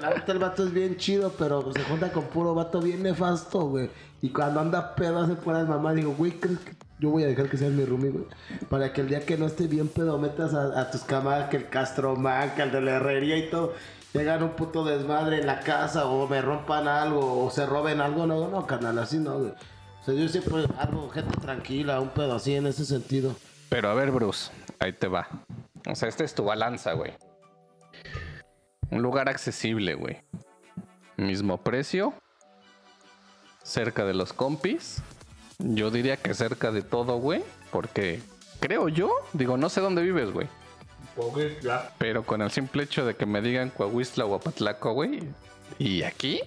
la 0.00 0.14
neta 0.14 0.32
el 0.32 0.38
vato 0.38 0.64
es 0.64 0.72
bien 0.72 0.96
chido, 0.96 1.32
pero 1.38 1.72
se 1.72 1.82
junta 1.82 2.12
con 2.12 2.24
puro 2.24 2.54
vato 2.54 2.80
bien 2.80 3.02
nefasto, 3.02 3.60
güey. 3.66 3.90
Y 4.22 4.30
cuando 4.30 4.60
anda 4.60 4.94
pedo 4.94 5.20
hace 5.20 5.34
puras 5.34 5.66
mamá, 5.66 5.94
digo, 5.94 6.14
güey, 6.16 6.32
¿crees 6.32 6.58
que 6.58 6.72
yo 6.98 7.10
voy 7.10 7.24
a 7.24 7.26
dejar 7.26 7.48
que 7.48 7.56
seas 7.56 7.72
mi 7.72 7.84
roomie, 7.84 8.10
güey? 8.10 8.24
Para 8.68 8.92
que 8.92 9.00
el 9.00 9.08
día 9.08 9.24
que 9.24 9.38
no 9.38 9.46
esté 9.46 9.66
bien 9.66 9.88
pedo 9.88 10.18
metas 10.18 10.52
a, 10.52 10.78
a 10.80 10.90
tus 10.90 11.02
camaradas 11.02 11.48
que 11.48 11.56
el 11.56 11.68
Castromán, 11.68 12.54
que 12.54 12.62
el 12.62 12.72
de 12.72 12.80
la 12.80 12.92
herrería 12.92 13.36
y 13.36 13.48
todo. 13.50 13.72
Llegan 14.12 14.42
un 14.42 14.50
puto 14.50 14.84
desmadre 14.84 15.38
en 15.40 15.46
la 15.46 15.60
casa 15.60 16.06
o 16.06 16.26
me 16.26 16.42
rompan 16.42 16.88
algo 16.88 17.44
o 17.44 17.50
se 17.50 17.64
roben 17.64 18.00
algo. 18.00 18.26
No, 18.26 18.48
no, 18.48 18.66
carnal, 18.66 18.98
así 18.98 19.18
no, 19.18 19.38
güey. 19.38 19.52
O 19.52 20.04
sea, 20.04 20.14
yo 20.14 20.28
siempre 20.28 20.64
hago 20.78 21.08
gente 21.10 21.36
tranquila, 21.40 22.00
un 22.00 22.08
pedo 22.08 22.34
así 22.34 22.54
en 22.54 22.66
ese 22.66 22.84
sentido. 22.84 23.36
Pero 23.68 23.88
a 23.88 23.94
ver, 23.94 24.10
Bruce, 24.10 24.50
ahí 24.80 24.92
te 24.92 25.06
va. 25.06 25.28
O 25.88 25.94
sea, 25.94 26.08
esta 26.08 26.24
es 26.24 26.34
tu 26.34 26.44
balanza, 26.44 26.92
güey. 26.92 27.12
Un 28.90 29.02
lugar 29.02 29.28
accesible, 29.28 29.94
güey. 29.94 30.18
Mismo 31.16 31.58
precio. 31.58 32.12
Cerca 33.62 34.04
de 34.04 34.14
los 34.14 34.32
compis. 34.32 35.02
Yo 35.58 35.90
diría 35.90 36.16
que 36.16 36.34
cerca 36.34 36.72
de 36.72 36.82
todo, 36.82 37.18
güey. 37.18 37.44
Porque 37.70 38.20
creo 38.58 38.88
yo, 38.88 39.10
digo, 39.32 39.56
no 39.56 39.68
sé 39.68 39.80
dónde 39.80 40.02
vives, 40.02 40.32
güey. 40.32 40.48
Pero 41.98 42.24
con 42.24 42.42
el 42.42 42.50
simple 42.50 42.84
hecho 42.84 43.04
de 43.04 43.14
que 43.14 43.26
me 43.26 43.42
digan 43.42 43.70
Coahuistla 43.70 44.24
o 44.24 44.34
Apatlaco, 44.34 44.92
güey. 44.92 45.20
Y 45.78 46.02
aquí, 46.02 46.40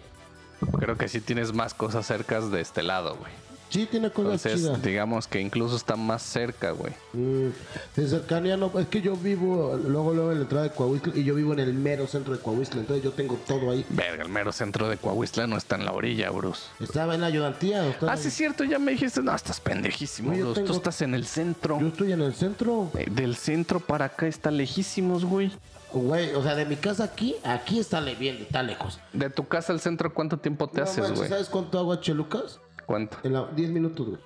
creo 0.80 0.98
que 0.98 1.08
sí 1.08 1.22
tienes 1.22 1.54
más 1.54 1.74
cosas 1.74 2.06
cercas 2.06 2.52
de 2.52 2.62
este 2.62 2.84
lado, 2.84 3.16
güey. 3.16 3.32
Sí, 3.74 3.88
tiene 3.88 4.12
cosas 4.12 4.34
Entonces, 4.46 4.62
chidas. 4.62 4.84
digamos 4.84 5.28
que 5.28 5.42
incluso 5.42 5.76
está 5.76 5.96
más 5.96 6.22
cerca, 6.22 6.72
güey. 6.72 6.94
Mm, 7.14 7.48
de 7.96 8.08
cercanía 8.08 8.56
no, 8.56 8.72
es 8.80 8.86
que 8.88 9.02
yo 9.02 9.16
vivo 9.16 9.76
luego 9.84 10.14
luego 10.14 10.32
en 10.32 10.38
la 10.38 10.44
entrada 10.44 10.64
de 10.66 10.70
Coahuistla 10.70 11.14
y 11.16 11.24
yo 11.24 11.34
vivo 11.34 11.54
en 11.54 11.60
el 11.60 11.74
mero 11.74 12.06
centro 12.06 12.34
de 12.36 12.40
Coahuistla, 12.40 12.82
entonces 12.82 13.04
yo 13.04 13.12
tengo 13.14 13.36
todo 13.48 13.72
ahí. 13.72 13.84
Verga, 13.90 14.22
el 14.24 14.30
mero 14.30 14.52
centro 14.52 14.88
de 14.90 14.98
Coahuistla 14.98 15.48
no 15.48 15.58
está 15.58 15.76
en 15.76 15.86
la 15.86 15.92
orilla, 15.92 16.30
Bruce. 16.30 16.62
Estaba 16.80 17.16
en 17.16 17.22
la 17.22 17.28
ayudantía. 17.28 17.88
estaba- 17.88 18.12
Ah, 18.14 18.18
sí, 18.18 18.28
es 18.28 18.36
cierto, 18.36 18.64
ya 18.64 18.78
me 18.78 18.92
dijiste. 18.92 19.24
No, 19.24 19.34
estás 19.34 19.60
pendejísimo, 19.60 20.32
No, 20.34 20.38
Bruce. 20.52 20.62
Tú 20.62 20.74
estás 20.74 21.02
en 21.02 21.16
el 21.16 21.26
centro. 21.26 21.80
Yo 21.80 21.88
estoy 21.88 22.12
en 22.12 22.22
el 22.22 22.36
centro, 22.36 22.92
Eh, 22.96 23.08
Del 23.10 23.36
centro 23.36 23.80
para 23.80 24.06
acá 24.06 24.28
está 24.28 24.52
lejísimos, 24.52 25.26
güey. 25.26 25.52
güey, 25.92 26.34
o 26.36 26.44
sea, 26.44 26.54
de 26.56 26.66
mi 26.66 26.76
casa 26.76 27.06
aquí, 27.06 27.36
aquí 27.44 27.80
está 27.80 28.00
bien, 28.02 28.38
está 28.38 28.62
lejos. 28.62 29.00
De 29.14 29.30
tu 29.32 29.48
casa 29.48 29.74
al 29.74 29.80
centro, 29.80 30.14
¿cuánto 30.14 30.38
tiempo 30.38 30.68
te 30.68 30.78
No 30.82 30.84
haces, 30.84 31.12
güey? 31.12 31.28
¿Sabes 31.30 31.50
cuánto 31.50 31.80
hago 31.80 31.94
a 31.94 32.00
Chelucas? 32.02 32.60
¿Cuánto? 32.86 33.18
En 33.24 33.34
la 33.34 33.46
10 33.48 33.70
minutos, 33.72 34.08
güey. 34.08 34.20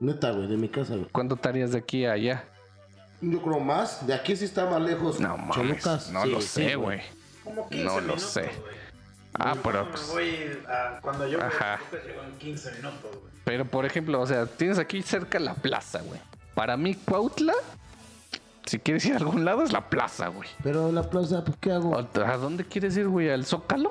Neta, 0.00 0.30
güey, 0.32 0.48
de 0.48 0.56
mi 0.56 0.68
casa, 0.68 0.94
güey. 0.94 1.06
¿Cuánto 1.12 1.36
te 1.36 1.48
harías 1.48 1.72
de 1.72 1.78
aquí 1.78 2.04
a 2.04 2.12
allá? 2.12 2.44
Yo 3.20 3.40
creo 3.40 3.60
más, 3.60 4.04
de 4.06 4.14
aquí 4.14 4.34
sí 4.34 4.44
está 4.46 4.68
más 4.68 4.80
lejos. 4.82 5.20
No 5.20 5.36
mames, 5.36 5.54
Cholucas, 5.54 6.10
no 6.10 6.22
sí, 6.24 6.30
lo 6.30 6.40
sí, 6.40 6.48
sé, 6.48 6.74
güey. 6.76 7.00
Como 7.44 7.68
15 7.68 7.84
No 7.84 8.00
lo 8.00 8.18
sé. 8.18 8.40
güey. 8.42 8.82
Ah, 9.34 9.52
Yo 9.54 9.62
pero... 9.62 9.88
cuando 9.88 10.06
me 10.06 10.12
voy 10.12 10.58
a- 10.68 11.00
cuando 11.00 11.28
yo 11.28 11.40
Ajá. 11.42 11.78
en 12.26 12.38
15 12.38 12.70
minutos, 12.72 13.10
güey. 13.12 13.32
Pero, 13.44 13.64
por 13.64 13.86
ejemplo, 13.86 14.20
o 14.20 14.26
sea, 14.26 14.46
tienes 14.46 14.78
aquí 14.78 15.02
cerca 15.02 15.38
la 15.38 15.54
plaza, 15.54 16.00
güey. 16.02 16.20
Para 16.54 16.76
mí, 16.76 16.94
Cuautla, 16.94 17.54
si 18.66 18.78
quieres 18.78 19.04
ir 19.06 19.14
a 19.14 19.16
algún 19.18 19.44
lado, 19.44 19.62
es 19.62 19.72
la 19.72 19.88
plaza, 19.88 20.28
güey. 20.28 20.48
Pero 20.62 20.90
la 20.92 21.08
plaza, 21.08 21.44
pues, 21.44 21.56
¿qué 21.60 21.72
hago? 21.72 21.90
¿O- 21.90 22.20
¿A 22.26 22.36
dónde 22.36 22.64
quieres 22.64 22.96
ir, 22.96 23.08
güey? 23.08 23.30
¿Al 23.30 23.44
Zócalo? 23.46 23.90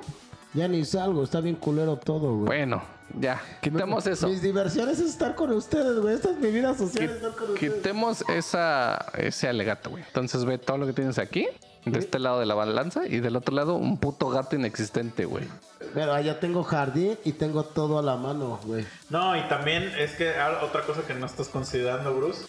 Ya 0.54 0.68
ni 0.68 0.84
salgo, 0.86 1.24
está 1.24 1.40
bien 1.42 1.56
culero 1.56 1.96
todo, 1.98 2.34
güey. 2.36 2.46
Bueno, 2.46 2.84
ya, 3.20 3.42
quitemos 3.62 4.06
eso. 4.08 4.28
Mis 4.28 4.42
diversiones 4.42 5.00
es 5.00 5.10
estar 5.12 5.36
con 5.36 5.52
ustedes, 5.52 6.00
güey. 6.00 6.16
Esta 6.16 6.32
es 6.32 6.38
mi 6.38 6.52
vida 6.52 6.76
social, 6.76 7.10
Qui- 7.10 7.14
estar 7.16 7.32
con 7.32 7.52
ustedes. 7.52 7.74
Quitemos 7.74 8.24
esa, 8.30 9.06
ese 9.18 9.48
alegato, 9.48 9.90
güey. 9.92 10.04
Entonces 10.06 10.46
ve 10.46 10.58
todo 10.58 10.78
lo 10.78 10.86
que 10.86 10.94
tienes 10.94 11.18
aquí, 11.20 11.48
de 11.86 12.00
este 12.00 12.20
lado 12.20 12.40
de 12.40 12.46
la 12.46 12.54
balanza, 12.54 13.08
y 13.08 13.20
del 13.20 13.36
otro 13.36 13.56
lado 13.56 13.76
un 13.76 13.98
puto 13.98 14.30
gato 14.30 14.56
inexistente, 14.56 15.26
güey. 15.26 15.46
Pero 15.94 16.14
allá 16.14 16.40
tengo 16.40 16.64
jardín 16.64 17.18
y 17.26 17.34
tengo 17.34 17.64
todo 17.64 18.00
a 18.00 18.02
la 18.02 18.16
mano, 18.16 18.60
güey. 18.66 18.86
No, 19.10 19.36
y 19.36 19.42
también 19.50 19.84
es 19.98 20.12
que 20.12 20.34
otra 20.62 20.84
cosa 20.84 21.02
que 21.02 21.14
no 21.14 21.26
estás 21.26 21.50
considerando, 21.50 22.14
Bruce, 22.16 22.46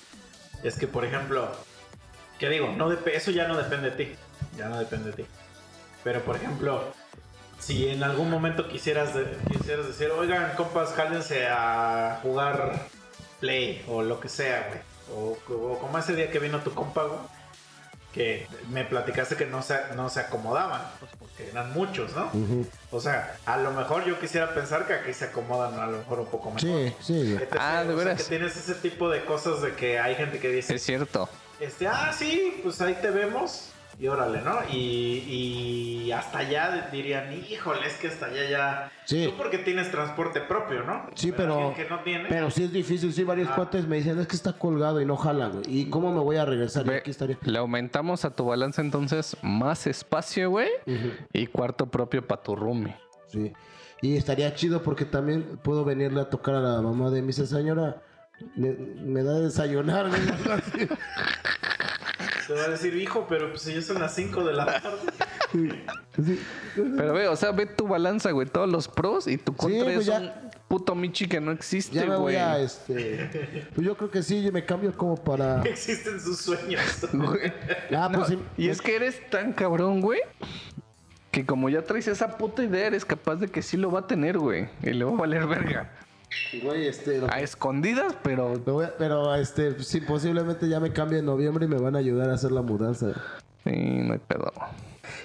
es 0.63 0.77
que, 0.77 0.87
por 0.87 1.05
ejemplo, 1.05 1.51
¿qué 2.39 2.49
digo? 2.49 2.69
No 2.77 2.93
eso 2.93 3.31
ya 3.31 3.49
no 3.49 3.57
depende 3.57 3.91
de 3.91 3.97
ti. 4.05 4.13
Ya 4.59 4.69
no 4.69 4.79
depende 4.79 5.11
de 5.11 5.23
ti. 5.23 5.25
Pero, 6.05 6.21
por 6.25 6.37
ejemplo, 6.37 6.83
si 7.63 7.89
en 7.89 8.03
algún 8.03 8.29
momento 8.31 8.69
quisieras, 8.69 9.15
de- 9.15 9.37
quisieras 9.57 9.87
decir, 9.87 10.11
oigan, 10.11 10.53
compas, 10.57 10.91
jálense 10.95 11.47
a 11.49 12.19
jugar 12.23 12.87
Play 13.41 13.85
o 13.89 14.03
lo 14.03 14.19
que 14.21 14.29
sea, 14.29 14.69
güey. 14.69 14.81
O, 15.15 15.37
o 15.55 15.79
como 15.79 15.99
ese 15.99 16.15
día 16.15 16.31
que 16.31 16.39
vino 16.39 16.59
tu 16.61 16.73
compa, 16.75 17.05
güey, 17.05 17.19
que 18.13 18.47
me 18.71 18.85
platicaste 18.85 19.37
que 19.37 19.47
no 19.47 19.63
se, 19.63 19.79
no 19.97 20.09
se 20.11 20.21
acomodaban, 20.21 20.83
pues 21.01 21.11
porque 21.19 21.49
eran 21.51 21.73
muchos, 21.73 22.13
¿no? 22.15 22.31
O 22.91 23.01
sea, 23.01 23.37
a 23.47 23.57
lo 23.57 23.71
mejor 23.73 24.05
yo 24.05 24.19
quisiera 24.21 24.53
pensar 24.55 24.87
que 24.87 24.93
aquí 24.95 25.15
se 25.15 25.27
acomodan 25.27 25.79
a 25.81 25.87
lo 25.87 25.99
mejor 25.99 26.21
un 26.21 26.27
poco 26.27 26.51
mejor. 26.51 26.61
Sí, 26.61 26.95
sí. 27.01 27.39
Ah, 27.59 27.85
¿de 27.85 27.95
O 27.95 27.97
sea, 27.97 28.05
veras? 28.05 28.23
que 28.23 28.29
tienes 28.29 28.57
ese 28.57 28.75
tipo 28.75 29.09
de 29.09 29.25
cosas 29.25 29.63
de 29.63 29.75
que 29.75 29.99
hay 29.99 30.15
gente 30.15 30.39
que 30.41 30.49
dice, 30.51 30.75
Es 30.75 30.83
cierto. 30.83 31.29
este, 31.59 31.87
ah, 31.89 32.13
sí, 32.17 32.61
pues 32.63 32.81
ahí 32.83 32.95
te 33.01 33.11
vemos. 33.11 33.71
Y 34.03 34.09
órale, 34.09 34.43
¿no? 34.43 34.59
Y, 34.69 36.07
y 36.07 36.11
hasta 36.11 36.39
allá 36.39 36.89
dirían, 36.91 37.33
híjole, 37.33 37.87
es 37.87 37.95
que 37.99 38.09
hasta 38.09 38.27
allá 38.27 38.51
ya... 38.51 38.91
Sí. 39.05 39.27
Tú 39.31 39.37
porque 39.37 39.59
tienes 39.59 39.93
transporte 39.93 40.41
propio, 40.41 40.83
¿no? 40.83 41.07
Sí, 41.15 41.31
pero. 41.31 41.55
alguien 41.69 41.75
que 41.75 41.89
no 41.89 42.01
tiene... 42.03 42.29
Pero 42.29 42.51
sí 42.51 42.65
es 42.65 42.73
difícil. 42.73 43.13
Sí, 43.13 43.23
varios 43.23 43.49
Ah. 43.51 43.55
cuates 43.55 43.87
me 43.87 43.99
dicen, 43.99 44.19
es 44.19 44.27
que 44.27 44.35
está 44.35 44.55
colgado 44.55 45.01
y 45.01 45.05
no 45.07 45.17
jala, 45.17 45.47
güey. 45.51 45.63
¿Y 45.69 45.89
cómo 45.89 46.13
me 46.13 46.19
voy 46.19 46.37
a 46.37 46.45
regresar? 46.45 46.85
Y 46.85 46.89
Ve, 46.89 46.97
aquí 46.97 47.13
estaría. 47.13 47.39
le 47.43 47.59
aumentamos 47.59 48.25
a 48.25 48.35
tu 48.35 48.45
balanza 48.45 48.83
entonces 48.83 49.37
más 49.41 49.87
espacio, 49.87 50.51
güey, 50.51 50.69
y 51.33 51.47
cuarto 51.47 51.87
propio 51.87 52.27
para 52.27 52.43
tu 52.43 52.57
roomie. 52.57 52.97
Sí. 53.29 53.53
Y 54.01 54.17
estaría 54.17 54.53
chido 54.57 54.83
porque 54.83 55.05
también 55.05 55.61
puedo 55.63 55.85
venirle 55.85 56.23
a 56.23 56.29
tocar 56.29 56.57
a 56.57 56.61
la 56.61 56.83
mamá 56.83 57.11
de 57.11 57.23
mi 57.23 57.33
señora. 57.33 58.03
Me, 58.57 58.73
me 58.73 59.23
da 59.23 59.35
de 59.35 59.43
desayunar, 59.45 60.09
güey. 60.09 60.21
Te 62.47 62.55
va 62.55 62.63
a 62.65 62.69
decir, 62.69 62.95
hijo, 62.97 63.27
pero 63.29 63.51
pues 63.51 63.63
si 63.63 63.75
ya 63.75 63.83
son 63.83 64.01
las 64.01 64.15
5 64.15 64.45
de 64.45 64.53
la 64.53 64.67
tarde. 64.67 64.99
Sí. 65.53 66.41
Pero 66.75 67.13
ve, 67.15 67.29
o 67.29 67.37
sea, 67.37 67.53
ve 67.53 67.67
tu 67.67 67.87
balanza, 67.89 68.31
güey, 68.31 68.47
todos 68.49 68.69
los 68.69 68.89
pros 68.89 69.27
y 69.27 69.37
tu 69.39 69.55
contra 69.55 69.85
pues 69.85 69.97
es 69.99 70.07
ya- 70.07 70.19
un 70.19 70.31
puto 70.69 70.95
Michi 70.95 71.29
que 71.29 71.41
no 71.41 71.53
existe, 71.53 71.95
Ya 71.97 72.03
me 72.07 72.11
voy 72.17 72.21
güey. 72.33 72.37
a 72.37 72.59
este. 72.59 73.31
Pues 73.75 73.87
yo 73.87 73.97
creo 73.97 74.11
que 74.11 74.23
sí, 74.23 74.49
me 74.53 74.65
cambio 74.65 74.93
como 74.97 75.17
para. 75.17 75.63
Existen 75.65 76.21
sus 76.21 76.39
sueños. 76.39 76.81
Güey. 77.13 77.53
Ah, 77.95 78.09
No, 78.11 78.19
pues 78.21 78.29
sí. 78.31 78.39
y 78.57 78.69
es 78.69 78.81
que 78.81 78.97
eres 78.97 79.29
tan 79.31 79.53
cabrón, 79.53 80.01
güey, 80.01 80.21
que 81.31 81.45
como 81.47 81.69
ya 81.69 81.83
traes 81.83 82.09
esa 82.09 82.37
puta 82.39 82.63
idea, 82.65 82.87
eres 82.87 83.05
capaz 83.05 83.37
de 83.37 83.49
que 83.49 83.63
sí 83.63 83.77
lo 83.77 83.91
va 83.91 84.01
a 84.01 84.07
tener, 84.07 84.39
güey. 84.39 84.69
Y 84.83 84.91
le 84.91 85.05
va 85.05 85.13
a 85.13 85.17
valer 85.17 85.47
verga. 85.47 85.91
Güey, 86.63 86.87
este. 86.87 87.21
A 87.31 87.41
escondidas, 87.41 88.17
pero 88.23 88.61
pero 88.99 89.35
este, 89.35 89.83
sí, 89.83 90.01
posiblemente 90.01 90.69
ya 90.69 90.81
me 90.81 90.93
cambie 90.93 91.19
en 91.19 91.27
noviembre 91.27 91.65
y 91.65 91.69
me 91.69 91.77
van 91.79 91.97
a 91.97 91.99
ayudar 91.99 92.31
a 92.31 92.35
hacer 92.35 92.53
la 92.53 92.63
mudanza. 92.63 93.09
sí, 93.65 93.71
no 93.75 94.13
hay 94.15 94.19
pedo. 94.21 94.53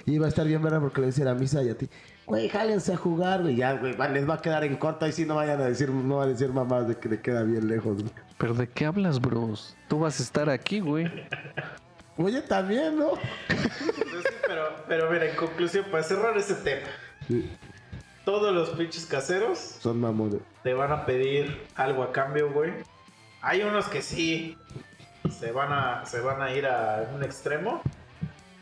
Y 0.06 0.18
va 0.18 0.26
a 0.26 0.28
estar 0.28 0.46
bien 0.46 0.62
verdad 0.62 0.80
porque 0.80 0.96
le 1.00 1.06
voy 1.06 1.08
a 1.08 1.14
decir 1.14 1.28
a 1.28 1.34
Misa 1.34 1.62
y 1.62 1.68
a 1.70 1.76
ti, 1.76 1.88
güey, 2.26 2.48
jálense 2.48 2.92
a 2.92 2.96
jugar, 2.96 3.42
güey. 3.42 3.56
Ya, 3.56 3.74
güey, 3.74 3.94
va- 3.96 4.08
les 4.08 4.28
va 4.28 4.34
a 4.34 4.40
quedar 4.42 4.64
en 4.64 4.76
corto 4.76 5.06
y 5.06 5.12
si 5.12 5.24
no 5.24 5.36
vayan 5.36 5.60
a 5.60 5.66
decir, 5.66 5.90
no 5.90 6.16
van 6.16 6.28
a 6.28 6.32
decir 6.32 6.50
mamás 6.50 6.88
de 6.88 6.96
que 6.96 7.08
le 7.08 7.20
queda 7.20 7.42
bien 7.42 7.68
lejos, 7.68 7.96
güey. 8.02 8.12
¿Pero 8.38 8.54
de 8.54 8.68
qué 8.68 8.86
hablas, 8.86 9.20
bros? 9.20 9.76
Tú 9.88 9.98
vas 10.00 10.18
a 10.20 10.22
estar 10.22 10.48
aquí, 10.50 10.80
güey. 10.80 11.06
Oye, 12.16 12.40
también, 12.42 12.98
¿no? 12.98 13.10
Pues 13.48 14.24
sí, 14.24 14.34
pero, 14.46 14.62
pero 14.88 15.10
mira, 15.10 15.28
en 15.30 15.36
conclusión, 15.36 15.84
para 15.90 16.02
cerrar 16.02 16.36
ese 16.36 16.54
tema, 16.54 16.86
Sí, 17.28 17.48
todos 18.28 18.52
los 18.54 18.68
pinches 18.70 19.06
caseros 19.06 19.56
son 19.58 20.00
mamones. 20.02 20.42
te 20.62 20.74
van 20.74 20.92
a 20.92 21.06
pedir 21.06 21.66
algo 21.76 22.02
a 22.02 22.12
cambio, 22.12 22.52
güey. 22.52 22.74
Hay 23.40 23.62
unos 23.62 23.88
que 23.88 24.02
sí 24.02 24.54
se 25.30 25.50
van 25.50 25.72
a, 25.72 26.04
se 26.04 26.20
van 26.20 26.42
a 26.42 26.52
ir 26.52 26.66
a 26.66 27.08
un 27.14 27.22
extremo. 27.24 27.80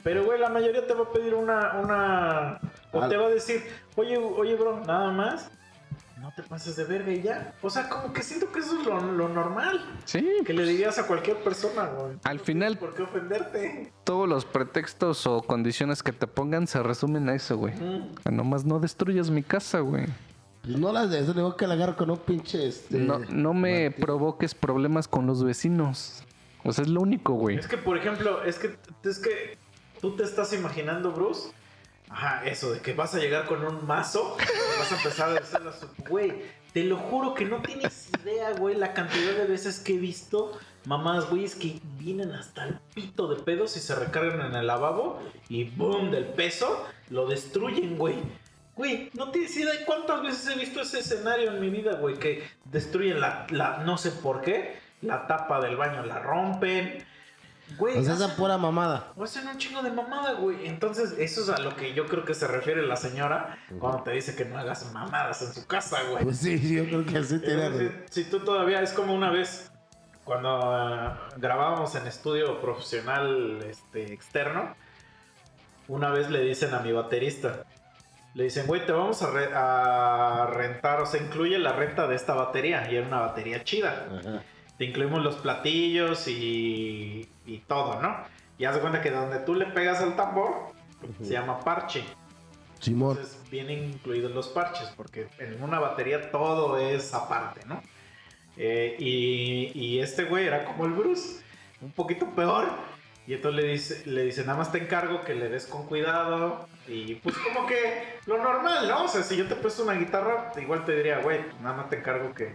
Pero, 0.04 0.24
güey, 0.24 0.38
la 0.38 0.50
mayoría 0.50 0.86
te 0.86 0.94
va 0.94 1.02
a 1.06 1.12
pedir 1.12 1.34
una, 1.34 1.72
una... 1.82 2.60
O 2.92 3.02
Al- 3.02 3.08
te 3.10 3.16
va 3.16 3.26
a 3.26 3.28
decir, 3.30 3.64
oye, 3.96 4.16
oye, 4.16 4.54
bro, 4.54 4.78
nada 4.86 5.10
más. 5.10 5.50
No 6.26 6.32
te 6.34 6.42
pases 6.42 6.74
de 6.76 6.82
verga 6.84 7.12
y 7.12 7.22
ya. 7.22 7.54
O 7.62 7.70
sea, 7.70 7.88
como 7.88 8.12
que 8.12 8.20
siento 8.22 8.50
que 8.50 8.58
eso 8.58 8.80
es 8.80 8.84
lo, 8.86 9.00
lo 9.00 9.28
normal. 9.28 9.80
Sí, 10.04 10.26
Que 10.44 10.52
le 10.52 10.64
dirías 10.66 10.98
a 10.98 11.06
cualquier 11.06 11.36
persona, 11.44 11.86
güey. 11.86 12.16
Al 12.24 12.38
No 12.38 12.42
final- 12.44 12.78
¿Por 12.78 12.94
qué 12.94 13.02
ofenderte? 13.02 13.92
todos 14.02 14.28
los 14.28 14.44
pretextos 14.44 15.24
o 15.28 15.42
condiciones 15.42 16.02
que 16.02 16.10
te 16.12 16.26
pongan 16.26 16.66
se 16.66 16.82
resumen 16.82 17.28
a 17.28 17.34
eso, 17.36 17.56
güey. 17.56 17.74
Mm. 17.74 18.14
A 18.24 18.30
nomás 18.32 18.64
no 18.64 18.80
destruyas 18.80 19.30
mi 19.30 19.44
casa, 19.44 19.78
güey. 19.80 20.06
Pues 20.62 20.76
no 20.78 20.92
las 20.92 21.10
de 21.10 21.20
eso, 21.20 21.28
le 21.32 21.42
digo 21.42 21.56
que 21.56 21.66
la 21.68 21.74
agarro 21.74 21.96
con 21.96 22.10
un 22.10 22.18
pinche, 22.18 22.66
este... 22.66 22.98
No, 22.98 23.20
no 23.20 23.54
me 23.54 23.92
provoques 23.92 24.52
problemas 24.56 25.06
con 25.06 25.26
los 25.28 25.44
vecinos. 25.44 26.24
O 26.64 26.72
sea, 26.72 26.82
es 26.82 26.88
lo 26.90 27.02
único, 27.02 27.34
güey. 27.34 27.56
Es 27.56 27.68
que, 27.68 27.78
por 27.78 27.96
ejemplo, 27.96 28.42
es 28.42 28.58
que, 28.58 28.76
es 29.04 29.20
que 29.20 29.56
tú 30.00 30.16
te 30.16 30.24
estás 30.24 30.52
imaginando, 30.52 31.12
Bruce. 31.12 31.50
Ajá, 32.08 32.44
eso 32.44 32.72
de 32.72 32.80
que 32.80 32.92
vas 32.94 33.14
a 33.14 33.18
llegar 33.18 33.46
con 33.46 33.64
un 33.64 33.86
mazo 33.86 34.36
vas 34.78 34.92
a 34.92 34.96
empezar 34.96 35.30
a 35.30 35.34
decirle 35.34 35.70
a 35.70 35.72
su 35.72 35.88
güey. 36.08 36.32
Te 36.72 36.84
lo 36.84 36.96
juro 36.96 37.34
que 37.34 37.44
no 37.46 37.62
tienes 37.62 38.10
idea, 38.22 38.52
güey, 38.52 38.76
la 38.76 38.92
cantidad 38.92 39.32
de 39.32 39.46
veces 39.46 39.80
que 39.80 39.94
he 39.94 39.98
visto 39.98 40.58
mamás, 40.86 41.28
güey, 41.28 41.44
es 41.44 41.54
que 41.54 41.80
vienen 41.98 42.32
hasta 42.32 42.64
el 42.64 42.78
pito 42.94 43.28
de 43.28 43.42
pedos 43.42 43.76
y 43.76 43.80
se 43.80 43.94
recargan 43.94 44.46
en 44.46 44.54
el 44.54 44.66
lavabo 44.66 45.20
y 45.48 45.64
boom, 45.64 46.10
del 46.10 46.26
peso, 46.26 46.86
lo 47.10 47.26
destruyen, 47.26 47.98
güey. 47.98 48.16
Güey, 48.76 49.10
no 49.14 49.30
tienes 49.30 49.56
idea 49.56 49.72
de 49.72 49.84
cuántas 49.84 50.22
veces 50.22 50.54
he 50.54 50.58
visto 50.58 50.80
ese 50.80 51.00
escenario 51.00 51.50
en 51.50 51.60
mi 51.60 51.70
vida, 51.70 51.94
güey, 51.94 52.18
que 52.18 52.46
destruyen 52.66 53.20
la, 53.20 53.46
la, 53.50 53.78
no 53.78 53.96
sé 53.96 54.10
por 54.10 54.42
qué, 54.42 54.78
la 55.02 55.26
tapa 55.26 55.60
del 55.60 55.76
baño 55.76 56.04
la 56.04 56.18
rompen. 56.18 57.04
Güey, 57.78 57.98
O 57.98 58.02
sea, 58.04 58.14
esa 58.14 58.24
hacen- 58.26 58.36
pura 58.36 58.56
mamada. 58.58 59.12
hacen 59.20 59.46
un 59.48 59.58
chingo 59.58 59.82
de 59.82 59.90
mamada, 59.90 60.34
güey. 60.34 60.66
Entonces, 60.68 61.14
eso 61.18 61.42
es 61.42 61.48
a 61.48 61.58
lo 61.60 61.74
que 61.74 61.94
yo 61.94 62.06
creo 62.06 62.24
que 62.24 62.32
se 62.34 62.46
refiere 62.46 62.86
la 62.86 62.94
señora 62.96 63.58
cuando 63.80 64.02
te 64.04 64.12
dice 64.12 64.36
que 64.36 64.44
no 64.44 64.56
hagas 64.58 64.92
mamadas 64.92 65.42
en 65.42 65.52
su 65.52 65.66
casa, 65.66 65.98
güey. 66.10 66.22
Pues 66.24 66.38
sí, 66.38 66.74
yo 66.76 66.84
creo 66.84 67.04
que 67.04 67.24
sí 67.24 67.40
tiene 67.40 67.70
si, 68.08 68.22
si 68.22 68.30
tú 68.30 68.40
todavía, 68.40 68.80
es 68.82 68.92
como 68.92 69.12
una 69.14 69.30
vez 69.30 69.70
cuando 70.24 70.48
ah, 70.62 71.28
grabábamos 71.36 71.94
en 71.96 72.06
estudio 72.06 72.60
profesional 72.60 73.58
este, 73.68 74.12
externo, 74.12 74.74
una 75.88 76.10
vez 76.10 76.30
le 76.30 76.40
dicen 76.40 76.72
a 76.74 76.80
mi 76.80 76.92
baterista, 76.92 77.64
le 78.34 78.44
dicen, 78.44 78.66
güey, 78.66 78.84
te 78.86 78.92
vamos 78.92 79.22
a, 79.22 79.30
re- 79.30 79.50
a 79.54 80.46
rentar, 80.52 81.00
o 81.00 81.06
sea, 81.06 81.20
incluye 81.22 81.58
la 81.58 81.72
renta 81.72 82.06
de 82.06 82.14
esta 82.16 82.34
batería, 82.34 82.86
y 82.90 82.96
era 82.96 83.06
una 83.06 83.20
batería 83.20 83.64
chida. 83.64 84.06
Ajá. 84.20 84.42
Te 84.78 84.84
incluimos 84.84 85.22
los 85.22 85.36
platillos 85.36 86.28
y, 86.28 87.28
y 87.46 87.58
todo, 87.60 88.00
¿no? 88.02 88.16
Y 88.58 88.64
haz 88.64 88.74
de 88.74 88.80
cuenta 88.80 89.00
que 89.00 89.10
donde 89.10 89.38
tú 89.40 89.54
le 89.54 89.66
pegas 89.66 90.00
al 90.00 90.16
tambor, 90.16 90.72
se 91.22 91.32
llama 91.32 91.60
parche. 91.60 92.04
Simón. 92.80 93.16
Entonces 93.16 93.40
vienen 93.50 93.84
incluidos 93.84 94.32
los 94.32 94.48
parches, 94.48 94.92
porque 94.96 95.28
en 95.38 95.62
una 95.62 95.78
batería 95.78 96.30
todo 96.30 96.78
es 96.78 97.14
aparte, 97.14 97.64
¿no? 97.66 97.80
Eh, 98.56 98.96
y, 98.98 99.72
y 99.74 100.00
este 100.00 100.24
güey 100.24 100.46
era 100.46 100.64
como 100.64 100.86
el 100.86 100.92
Bruce, 100.92 101.42
un 101.80 101.92
poquito 101.92 102.26
peor. 102.30 102.66
Y 103.26 103.34
entonces 103.34 103.62
le 103.62 103.72
dice, 103.72 104.02
le 104.06 104.22
dice, 104.22 104.42
nada 104.42 104.58
más 104.58 104.70
te 104.70 104.78
encargo 104.78 105.22
que 105.24 105.34
le 105.34 105.48
des 105.48 105.66
con 105.66 105.86
cuidado. 105.86 106.68
Y 106.86 107.16
pues 107.16 107.36
como 107.38 107.66
que 107.66 108.20
lo 108.26 108.38
normal, 108.38 108.86
¿no? 108.88 109.04
O 109.04 109.08
sea, 109.08 109.22
si 109.24 109.36
yo 109.36 109.48
te 109.48 109.56
presto 109.56 109.82
una 109.82 109.94
guitarra, 109.94 110.52
igual 110.56 110.84
te 110.84 110.94
diría, 110.96 111.18
güey, 111.18 111.40
nada 111.60 111.76
más 111.76 111.90
te 111.90 111.96
encargo 111.96 112.32
que 112.32 112.54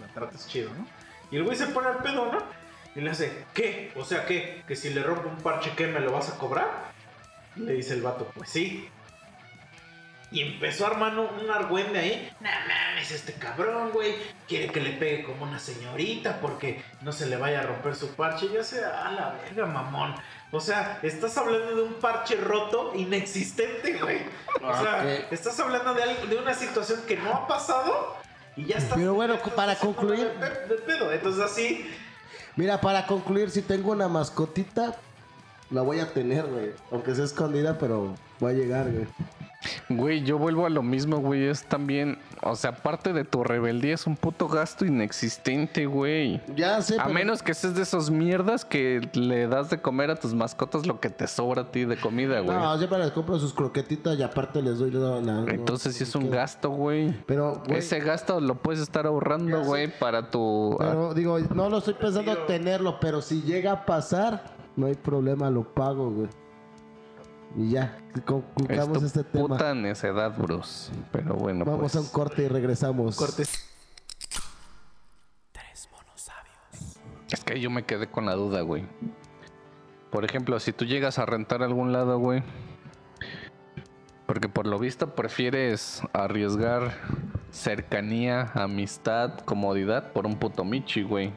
la 0.00 0.06
trates 0.12 0.46
chido, 0.46 0.70
¿no? 0.74 0.86
Y 1.30 1.36
el 1.36 1.44
güey 1.44 1.56
se 1.56 1.68
pone 1.68 1.88
al 1.88 1.98
pedo, 1.98 2.30
¿no? 2.30 2.38
Y 2.96 3.00
le 3.00 3.10
hace, 3.10 3.44
¿qué? 3.54 3.92
O 3.96 4.04
sea, 4.04 4.24
¿qué? 4.26 4.62
Que 4.68 4.76
si 4.76 4.90
le 4.90 5.02
rompo 5.02 5.28
un 5.28 5.36
parche, 5.38 5.72
¿qué? 5.76 5.86
¿Me 5.86 6.00
lo 6.00 6.12
vas 6.12 6.28
a 6.30 6.38
cobrar? 6.38 6.92
Le 7.56 7.72
dice 7.72 7.94
el 7.94 8.02
vato, 8.02 8.30
pues 8.34 8.50
sí. 8.50 8.88
Y 10.30 10.40
empezó 10.42 10.84
a 10.86 10.90
armar 10.90 11.16
un 11.16 11.48
argüende 11.48 11.98
ahí. 11.98 12.32
No 12.40 12.48
mames, 12.50 13.10
este 13.12 13.34
cabrón, 13.34 13.90
güey. 13.92 14.14
Quiere 14.48 14.66
que 14.68 14.80
le 14.80 14.90
pegue 14.90 15.22
como 15.22 15.44
una 15.44 15.60
señorita 15.60 16.40
porque 16.40 16.82
no 17.02 17.12
se 17.12 17.26
le 17.26 17.36
vaya 17.36 17.60
a 17.60 17.62
romper 17.64 17.94
su 17.94 18.14
parche. 18.16 18.46
Y 18.46 18.52
yo 18.54 18.64
sé, 18.64 18.84
a 18.84 19.12
la 19.12 19.36
verga, 19.42 19.66
mamón. 19.66 20.14
O 20.50 20.58
sea, 20.60 20.98
estás 21.02 21.36
hablando 21.38 21.76
de 21.76 21.82
un 21.82 21.94
parche 21.94 22.34
roto 22.36 22.92
inexistente, 22.96 23.92
güey. 24.00 24.22
O 24.60 24.72
sea, 24.82 25.02
Ok. 25.04 25.32
estás 25.32 25.58
hablando 25.60 25.94
de, 25.94 26.02
algo, 26.02 26.26
de 26.26 26.36
una 26.36 26.54
situación 26.54 27.02
que 27.06 27.16
no 27.16 27.32
ha 27.32 27.46
pasado 27.46 28.16
y 28.56 28.66
ya 28.66 28.78
está. 28.78 28.96
Pero 28.96 29.14
bueno, 29.14 29.38
para 29.54 29.76
concluir- 29.78 30.32
de 30.68 30.74
pedo. 30.86 31.12
Entonces 31.12 31.42
así. 31.44 31.88
Mira, 32.56 32.80
para 32.80 33.06
concluir, 33.06 33.50
si 33.50 33.62
tengo 33.62 33.92
una 33.92 34.08
mascotita, 34.08 34.96
la 35.70 35.82
voy 35.82 36.00
a 36.00 36.12
tener, 36.12 36.46
güey. 36.46 36.72
Aunque 36.92 37.14
sea 37.14 37.24
escondida, 37.24 37.78
pero 37.78 38.14
va 38.42 38.50
a 38.50 38.52
llegar, 38.52 38.90
güey. 38.92 39.06
Güey, 39.88 40.22
yo 40.22 40.38
vuelvo 40.38 40.66
a 40.66 40.70
lo 40.70 40.82
mismo, 40.82 41.18
güey. 41.18 41.44
Es 41.46 41.64
también, 41.64 42.18
o 42.42 42.54
sea, 42.56 42.70
aparte 42.70 43.12
de 43.12 43.24
tu 43.24 43.44
rebeldía, 43.44 43.94
es 43.94 44.06
un 44.06 44.16
puto 44.16 44.48
gasto 44.48 44.84
inexistente, 44.84 45.86
güey. 45.86 46.40
Ya 46.56 46.80
sé, 46.82 46.94
A 46.98 47.04
pero- 47.04 47.14
menos 47.14 47.42
que 47.42 47.54
seas 47.54 47.74
de 47.74 47.82
esos 47.82 48.10
mierdas 48.10 48.64
que 48.64 49.08
le 49.14 49.46
das 49.48 49.70
de 49.70 49.80
comer 49.80 50.10
a 50.10 50.16
tus 50.16 50.34
mascotas 50.34 50.86
lo 50.86 51.00
que 51.00 51.10
te 51.10 51.26
sobra 51.26 51.62
a 51.62 51.70
ti 51.70 51.84
de 51.84 51.96
comida, 51.96 52.40
güey. 52.40 52.56
No, 52.56 52.76
siempre 52.78 52.98
les 52.98 53.10
compro 53.12 53.38
sus 53.38 53.52
croquetitas 53.54 54.18
y 54.18 54.22
aparte 54.22 54.62
les 54.62 54.78
doy 54.78 54.90
la... 54.90 55.20
la- 55.20 55.44
Entonces 55.52 55.96
sí 55.96 56.04
es 56.04 56.14
un 56.14 56.30
gasto, 56.30 56.70
güey. 56.70 57.14
Pero, 57.26 57.62
güey, 57.66 57.78
Ese 57.78 58.00
gasto 58.00 58.40
lo 58.40 58.56
puedes 58.56 58.80
estar 58.80 59.06
ahorrando, 59.06 59.50
Ya 59.58 59.62
sé. 59.62 59.68
güey, 59.68 59.98
para 59.98 60.30
tu... 60.30 60.76
pero 60.78 61.14
digo, 61.14 61.38
no 61.54 61.68
lo 61.68 61.78
estoy 61.78 61.94
pensando 61.94 62.36
tenerlo, 62.46 62.98
pero 63.00 63.22
si 63.22 63.42
llega 63.42 63.72
a 63.72 63.86
pasar, 63.86 64.54
no 64.76 64.86
hay 64.86 64.94
problema, 64.94 65.50
lo 65.50 65.62
pago, 65.74 66.10
güey. 66.10 66.28
Y 67.56 67.70
ya, 67.70 67.98
concluyamos 68.24 69.02
este 69.02 69.22
tema. 69.22 69.48
puta 69.48 69.74
necedad, 69.74 70.36
Bruce. 70.36 70.92
Pero 71.12 71.34
bueno, 71.34 71.64
Vamos 71.64 71.92
pues. 71.92 71.96
a 71.96 72.00
un 72.00 72.06
corte 72.08 72.42
y 72.42 72.48
regresamos. 72.48 73.16
Es 77.30 77.42
que 77.44 77.60
yo 77.60 77.70
me 77.70 77.84
quedé 77.84 78.08
con 78.08 78.26
la 78.26 78.34
duda, 78.34 78.60
güey. 78.60 78.84
Por 80.10 80.24
ejemplo, 80.24 80.58
si 80.60 80.72
tú 80.72 80.84
llegas 80.84 81.18
a 81.18 81.26
rentar 81.26 81.62
a 81.62 81.66
algún 81.66 81.92
lado, 81.92 82.18
güey. 82.18 82.42
Porque 84.26 84.48
por 84.48 84.66
lo 84.66 84.78
visto 84.78 85.14
prefieres 85.14 86.02
arriesgar 86.12 86.96
cercanía, 87.50 88.50
amistad, 88.54 89.38
comodidad 89.40 90.12
por 90.12 90.26
un 90.26 90.36
puto 90.38 90.64
michi, 90.64 91.02
güey. 91.02 91.32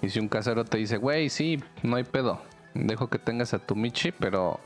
Y 0.00 0.08
si 0.08 0.20
un 0.20 0.28
casero 0.28 0.64
te 0.64 0.78
dice, 0.78 0.96
güey, 0.96 1.28
sí, 1.28 1.62
no 1.82 1.96
hay 1.96 2.04
pedo. 2.04 2.40
Dejo 2.74 3.08
que 3.08 3.18
tengas 3.18 3.54
a 3.54 3.58
tu 3.58 3.76
michi, 3.76 4.12
pero... 4.12 4.58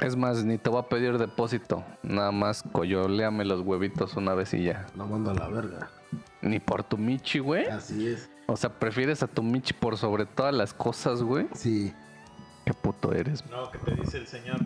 Es 0.00 0.16
más, 0.16 0.44
ni 0.44 0.58
te 0.58 0.70
voy 0.70 0.80
a 0.80 0.88
pedir 0.88 1.18
depósito. 1.18 1.84
Nada 2.02 2.30
más 2.30 2.62
coyoleame 2.62 3.44
los 3.44 3.62
huevitos 3.62 4.14
una 4.16 4.34
vez 4.34 4.54
y 4.54 4.64
ya. 4.64 4.86
Lo 4.96 5.06
mando 5.06 5.32
a 5.32 5.34
la 5.34 5.48
verga. 5.48 5.90
Ni 6.40 6.60
por 6.60 6.84
tu 6.84 6.96
michi, 6.96 7.40
güey. 7.40 7.66
Así 7.66 8.08
es. 8.08 8.30
O 8.50 8.56
sea, 8.56 8.70
prefieres 8.70 9.22
a 9.22 9.26
tu 9.26 9.42
Michi 9.42 9.74
por 9.74 9.98
sobre 9.98 10.24
todas 10.24 10.54
las 10.54 10.72
cosas, 10.72 11.22
güey. 11.22 11.46
Sí. 11.52 11.92
Qué 12.64 12.72
puto 12.72 13.12
eres. 13.12 13.44
No, 13.50 13.70
que 13.70 13.76
te 13.76 13.94
dice 13.94 14.16
el 14.16 14.26
señor. 14.26 14.56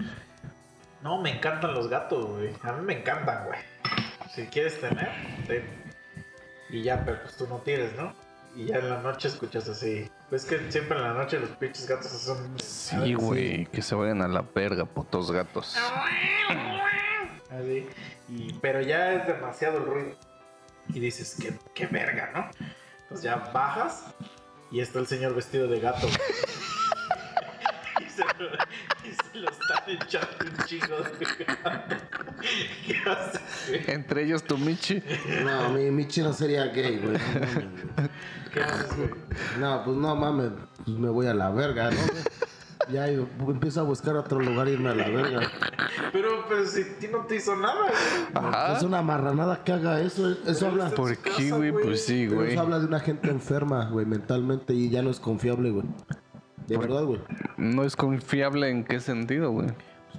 No, 1.02 1.20
me 1.20 1.36
encantan 1.36 1.74
los 1.74 1.88
gatos, 1.88 2.26
güey. 2.26 2.52
A 2.62 2.72
mí 2.74 2.86
me 2.86 3.00
encantan, 3.00 3.44
güey. 3.46 3.58
Si 4.34 4.46
quieres 4.46 4.80
tener, 4.80 5.10
ten. 5.48 5.64
Y 6.70 6.82
ya, 6.82 7.04
pero 7.04 7.22
pues 7.22 7.36
tú 7.36 7.48
no 7.48 7.58
tienes, 7.58 7.96
¿no? 7.96 8.14
Y 8.54 8.66
ya 8.66 8.76
en 8.76 8.90
la 8.90 9.00
noche 9.00 9.28
escuchas 9.28 9.68
así. 9.68 10.10
Pues 10.28 10.44
que 10.44 10.70
siempre 10.70 10.98
en 10.98 11.04
la 11.04 11.14
noche 11.14 11.38
los 11.38 11.50
pinches 11.50 11.88
gatos 11.88 12.10
son. 12.10 12.58
Sí, 12.58 13.14
güey. 13.14 13.66
Que 13.66 13.82
se 13.82 13.94
vayan 13.94 14.22
a 14.22 14.28
la 14.28 14.42
verga, 14.42 14.84
putos 14.84 15.30
gatos. 15.30 15.76
Así. 17.50 17.86
Y, 18.28 18.52
pero 18.60 18.80
ya 18.80 19.14
es 19.14 19.26
demasiado 19.26 19.78
el 19.78 19.86
ruido. 19.86 20.16
Y 20.88 21.00
dices, 21.00 21.36
qué, 21.40 21.54
qué 21.74 21.86
verga, 21.86 22.30
¿no? 22.34 22.66
Entonces 23.02 23.24
ya 23.24 23.36
bajas 23.36 24.04
y 24.70 24.80
está 24.80 24.98
el 24.98 25.06
señor 25.06 25.34
vestido 25.34 25.68
de 25.68 25.80
gato. 25.80 26.08
Y, 28.12 28.16
se 28.16 28.24
lo, 28.42 28.50
y 29.04 29.14
se 29.14 29.38
lo 29.38 29.50
están 29.50 29.90
echando 29.90 30.58
un 30.58 30.66
chingo 30.66 30.96
de 30.96 31.44
gato. 31.44 31.96
¿Qué 32.86 33.10
haces, 33.10 33.40
güey? 33.68 33.84
Entre 33.88 34.24
ellos 34.24 34.42
tu 34.44 34.58
Michi. 34.58 35.02
No, 35.44 35.70
mi 35.70 35.90
Michi 35.90 36.22
no 36.22 36.32
sería 36.32 36.66
gay, 36.66 36.98
güey. 36.98 37.16
¿Qué 38.52 38.60
haces, 38.60 38.96
güey? 38.96 39.10
No, 39.58 39.84
pues 39.84 39.96
no 39.96 40.16
mames, 40.16 40.50
pues 40.84 40.98
me 40.98 41.08
voy 41.08 41.26
a 41.26 41.34
la 41.34 41.50
verga, 41.50 41.90
¿no? 41.90 41.96
Ya 42.90 43.08
yo 43.08 43.28
empiezo 43.46 43.80
a 43.80 43.84
buscar 43.84 44.16
otro 44.16 44.40
lugar 44.40 44.66
e 44.66 44.72
irme 44.72 44.90
a 44.90 44.94
la 44.94 45.08
verga. 45.08 45.40
Pero, 46.12 46.44
pero 46.48 46.66
si 46.66 46.82
a 46.82 46.98
ti 46.98 47.08
no 47.08 47.24
te 47.26 47.36
hizo 47.36 47.54
nada, 47.54 47.80
güey. 47.80 48.46
Ajá. 48.46 48.76
Es 48.76 48.82
una 48.82 49.02
marranada 49.02 49.62
que 49.62 49.72
haga 49.72 50.00
eso. 50.00 50.36
Eso 50.46 50.66
habla, 50.66 50.90
¿Por 50.90 51.16
qué, 51.16 51.50
güey? 51.50 51.70
Pues 51.70 52.04
sí, 52.04 52.26
güey. 52.26 52.52
eso 52.52 52.60
habla 52.60 52.80
de 52.80 52.86
una 52.86 53.00
gente 53.00 53.30
enferma, 53.30 53.88
güey, 53.88 54.04
mentalmente 54.04 54.74
y 54.74 54.90
ya 54.90 55.02
no 55.02 55.10
es 55.10 55.20
confiable, 55.20 55.70
güey. 55.70 55.84
De 56.72 56.78
verdad, 56.78 57.04
güey. 57.04 57.20
No 57.56 57.84
es 57.84 57.96
confiable 57.96 58.68
en 58.70 58.84
qué 58.84 59.00
sentido, 59.00 59.50
güey. 59.50 59.68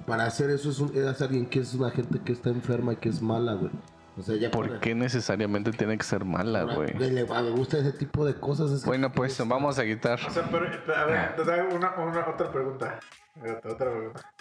Para 0.08 0.26
hacer 0.26 0.50
eso 0.50 0.70
es, 0.70 0.80
un- 0.80 0.92
es 0.96 1.22
alguien 1.22 1.46
que 1.46 1.60
es 1.60 1.74
una 1.74 1.92
gente 1.92 2.20
que 2.20 2.32
está 2.34 2.50
enferma 2.50 2.94
y 2.94 2.96
que 2.98 3.10
es 3.10 3.22
mala, 3.22 3.54
güey. 3.54 3.72
O 4.18 4.22
sea, 4.22 4.36
ya 4.36 4.52
¿Por 4.52 4.68
para- 4.68 4.80
qué 4.80 4.94
necesariamente 4.96 5.72
tiene 5.72 5.98
que 5.98 6.04
ser 6.04 6.24
mala, 6.26 6.64
güey? 6.64 6.94
le, 6.94 7.10
le 7.12 7.24
gusta 7.24 7.78
ese 7.80 7.92
tipo 7.94 8.26
de 8.26 8.36
cosas. 8.36 8.72
es 8.72 8.82
que- 8.84 8.88
Bueno, 8.90 9.12
pues 9.12 9.38
vamos 9.48 9.80
a 9.80 9.86
quitar. 9.86 10.20
O 10.28 10.30
sea, 10.32 10.48
pero, 10.52 10.68
pero, 10.86 10.98
a 10.98 11.06
ver, 11.06 11.36
te 11.36 11.52
hago 11.52 11.76
una, 11.76 11.96
una- 11.98 12.28
otra 12.30 12.52
pregunta. 12.52 13.00
Otra, 13.40 13.72
otra 13.72 13.92
pregunta. 13.92 14.32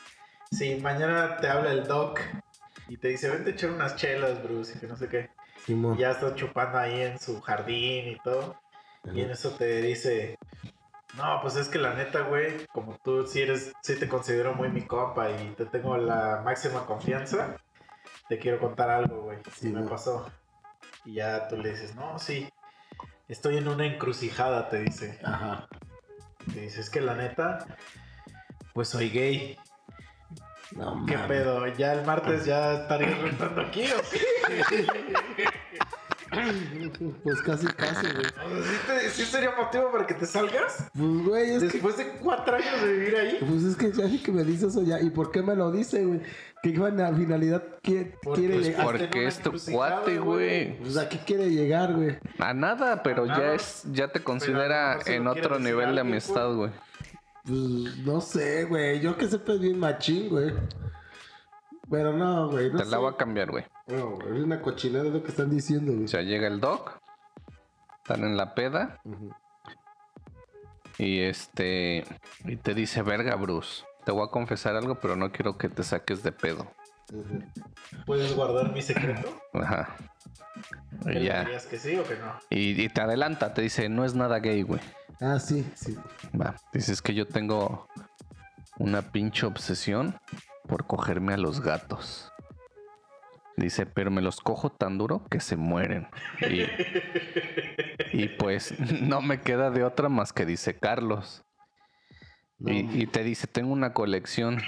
Si 0.50 0.74
mañana 0.76 1.38
te 1.38 1.48
habla 1.48 1.72
el 1.72 1.84
doc 1.86 2.20
y 2.88 2.98
te 2.98 3.08
dice, 3.08 3.30
vente 3.30 3.50
a 3.50 3.52
echar 3.54 3.70
unas 3.70 3.96
chelas, 3.96 4.42
Bruce, 4.42 4.74
y 4.76 4.80
que 4.80 4.86
no 4.86 4.96
sé 4.96 5.08
qué. 5.08 5.30
Y 5.68 5.98
ya 5.98 6.10
estás 6.10 6.34
chupando 6.34 6.76
ahí 6.78 7.00
en 7.00 7.18
su 7.18 7.40
jardín 7.40 8.08
y 8.08 8.16
todo. 8.22 8.56
Y 9.14 9.20
en 9.20 9.30
eso 9.30 9.50
te 9.50 9.80
dice, 9.80 10.36
no, 11.14 11.40
pues 11.42 11.56
es 11.56 11.68
que 11.68 11.78
la 11.78 11.94
neta, 11.94 12.22
güey, 12.22 12.66
como 12.72 12.96
tú 12.98 13.26
sí 13.26 13.42
eres, 13.42 13.72
sí 13.82 13.96
te 13.96 14.08
considero 14.08 14.54
muy 14.54 14.68
mi 14.70 14.82
compa 14.82 15.30
y 15.30 15.54
te 15.56 15.66
tengo 15.66 15.96
la 15.96 16.40
máxima 16.44 16.86
confianza, 16.86 17.56
te 18.28 18.38
quiero 18.38 18.58
contar 18.58 18.88
algo, 18.88 19.22
güey, 19.22 19.38
Sí, 19.54 19.68
si 19.68 19.68
me 19.68 19.82
pasó. 19.82 20.30
Y 21.04 21.14
ya 21.14 21.48
tú 21.48 21.56
le 21.56 21.70
dices, 21.70 21.94
no, 21.94 22.18
sí, 22.18 22.48
estoy 23.28 23.58
en 23.58 23.68
una 23.68 23.84
encrucijada, 23.84 24.68
te 24.68 24.78
dice. 24.78 25.20
Ajá. 25.22 25.68
Te 26.52 26.60
dice, 26.60 26.80
es 26.80 26.88
que 26.88 27.00
la 27.00 27.14
neta, 27.14 27.58
pues 28.72 28.88
soy 28.88 29.10
gay. 29.10 29.58
No 30.72 31.04
¿Qué 31.06 31.18
pedo? 31.18 31.66
¿Ya 31.66 31.92
el 31.92 32.06
martes 32.06 32.46
ya 32.46 32.72
estarías 32.74 33.18
rentando 33.18 33.60
aquí 33.60 33.84
o 33.84 34.00
qué? 34.10 34.86
Pues 37.22 37.42
casi, 37.42 37.66
casi, 37.66 38.06
güey. 38.06 38.24
¿Sí, 38.24 38.76
te- 38.86 39.10
sí 39.10 39.24
sería 39.24 39.50
motivo 39.56 39.90
para 39.92 40.06
que 40.06 40.14
te 40.14 40.26
salgas? 40.26 40.88
Pues, 40.94 41.24
güey, 41.26 41.50
es 41.50 41.58
que. 41.64 41.68
Después 41.68 41.96
de 41.98 42.08
cuatro 42.22 42.56
años 42.56 42.82
de 42.82 42.92
vivir 42.92 43.16
ahí. 43.16 43.38
Pues 43.40 43.62
es 43.64 43.76
que 43.76 43.92
ya 43.92 44.08
sé 44.08 44.22
que 44.22 44.32
me 44.32 44.44
dice 44.44 44.66
eso 44.68 44.82
ya. 44.82 45.00
¿Y 45.00 45.10
por 45.10 45.30
qué 45.30 45.42
me 45.42 45.54
lo 45.54 45.70
dice, 45.70 46.04
güey? 46.04 46.20
¿Qué 46.62 46.72
na- 46.72 47.12
finalidad 47.12 47.62
Porque 47.82 48.14
quiere 48.40 48.56
es 48.58 48.66
llegar? 48.66 48.84
Porque 48.84 49.26
es 49.26 49.38
tu 49.40 49.52
cuate, 49.72 50.18
güey. 50.18 50.78
Pues 50.78 50.96
a 50.96 51.08
qué 51.08 51.18
quiere 51.18 51.50
llegar, 51.50 51.92
güey. 51.94 52.18
A 52.38 52.54
nada, 52.54 53.02
pero 53.02 53.24
A 53.24 53.36
ya 53.38 53.54
es, 53.54 53.82
ya 53.92 54.08
te 54.08 54.22
considera 54.22 54.98
en 55.06 55.26
otro 55.26 55.58
nivel 55.58 55.94
de 55.94 56.00
alguien, 56.00 56.06
amistad, 56.14 56.54
güey. 56.54 56.70
Pues 57.44 57.98
no 58.04 58.20
sé, 58.20 58.64
güey. 58.64 59.00
Yo 59.00 59.16
que 59.16 59.26
sepa 59.26 59.54
es 59.54 59.60
bien 59.60 59.78
machín, 59.78 60.28
güey. 60.28 60.52
Pero 61.92 62.14
no, 62.14 62.48
güey. 62.48 62.70
No 62.70 62.78
Te 62.78 62.84
sé. 62.86 62.90
la 62.90 62.96
voy 62.96 63.12
a 63.12 63.16
cambiar, 63.18 63.50
güey. 63.50 63.64
No, 63.86 64.18
es 64.22 64.42
una 64.42 64.62
cochinada 64.62 65.04
lo 65.04 65.22
que 65.22 65.28
están 65.28 65.50
diciendo, 65.50 65.92
güey. 65.92 66.04
O 66.06 66.08
sea, 66.08 66.22
llega 66.22 66.46
el 66.48 66.58
doc, 66.58 66.98
están 67.98 68.24
en 68.24 68.36
la 68.38 68.54
peda 68.54 68.98
y 70.96 71.20
este 71.20 72.04
y 72.46 72.56
te 72.56 72.72
dice, 72.74 73.02
"Verga, 73.02 73.34
Bruce, 73.36 73.84
te 74.06 74.10
voy 74.12 74.24
a 74.26 74.30
confesar 74.30 74.74
algo, 74.74 74.94
pero 75.00 75.16
no 75.16 75.30
quiero 75.32 75.58
que 75.58 75.68
te 75.68 75.82
saques 75.82 76.22
de 76.22 76.32
pedo." 76.32 76.66
¿Puedes 78.06 78.34
guardar 78.34 78.72
mi 78.72 78.80
secreto? 78.80 79.28
Ajá. 79.52 79.94
¿Qué 81.04 81.20
Y 81.20 81.24
ya. 81.24 81.40
dirías 81.40 81.66
que 81.66 81.78
sí 81.78 81.98
o 81.98 82.04
que 82.04 82.16
no? 82.16 82.32
Y, 82.48 82.82
y 82.82 82.88
te 82.88 83.02
adelanta, 83.02 83.52
te 83.52 83.60
dice, 83.60 83.90
"No 83.90 84.06
es 84.06 84.14
nada 84.14 84.38
gay, 84.38 84.62
güey." 84.62 84.80
Ah, 85.20 85.38
sí, 85.38 85.70
sí. 85.74 85.94
Va. 86.40 86.54
Dices 86.72 87.02
que 87.02 87.12
yo 87.12 87.26
tengo 87.28 87.86
una 88.78 89.02
pinche 89.12 89.44
obsesión 89.44 90.18
por 90.66 90.86
cogerme 90.86 91.34
a 91.34 91.36
los 91.36 91.60
gatos. 91.60 92.32
Dice, 93.56 93.86
pero 93.86 94.10
me 94.10 94.22
los 94.22 94.40
cojo 94.40 94.70
tan 94.70 94.96
duro 94.98 95.24
que 95.30 95.40
se 95.40 95.56
mueren. 95.56 96.08
Y, 96.50 96.66
y 98.16 98.28
pues 98.28 98.74
no 99.02 99.20
me 99.20 99.40
queda 99.40 99.70
de 99.70 99.84
otra 99.84 100.08
más 100.08 100.32
que 100.32 100.46
dice 100.46 100.78
Carlos. 100.78 101.44
No, 102.58 102.72
Y, 102.72 102.88
y 102.92 103.06
te 103.06 103.24
dice, 103.24 103.46
tengo 103.46 103.72
una 103.72 103.92
colección. 103.92 104.62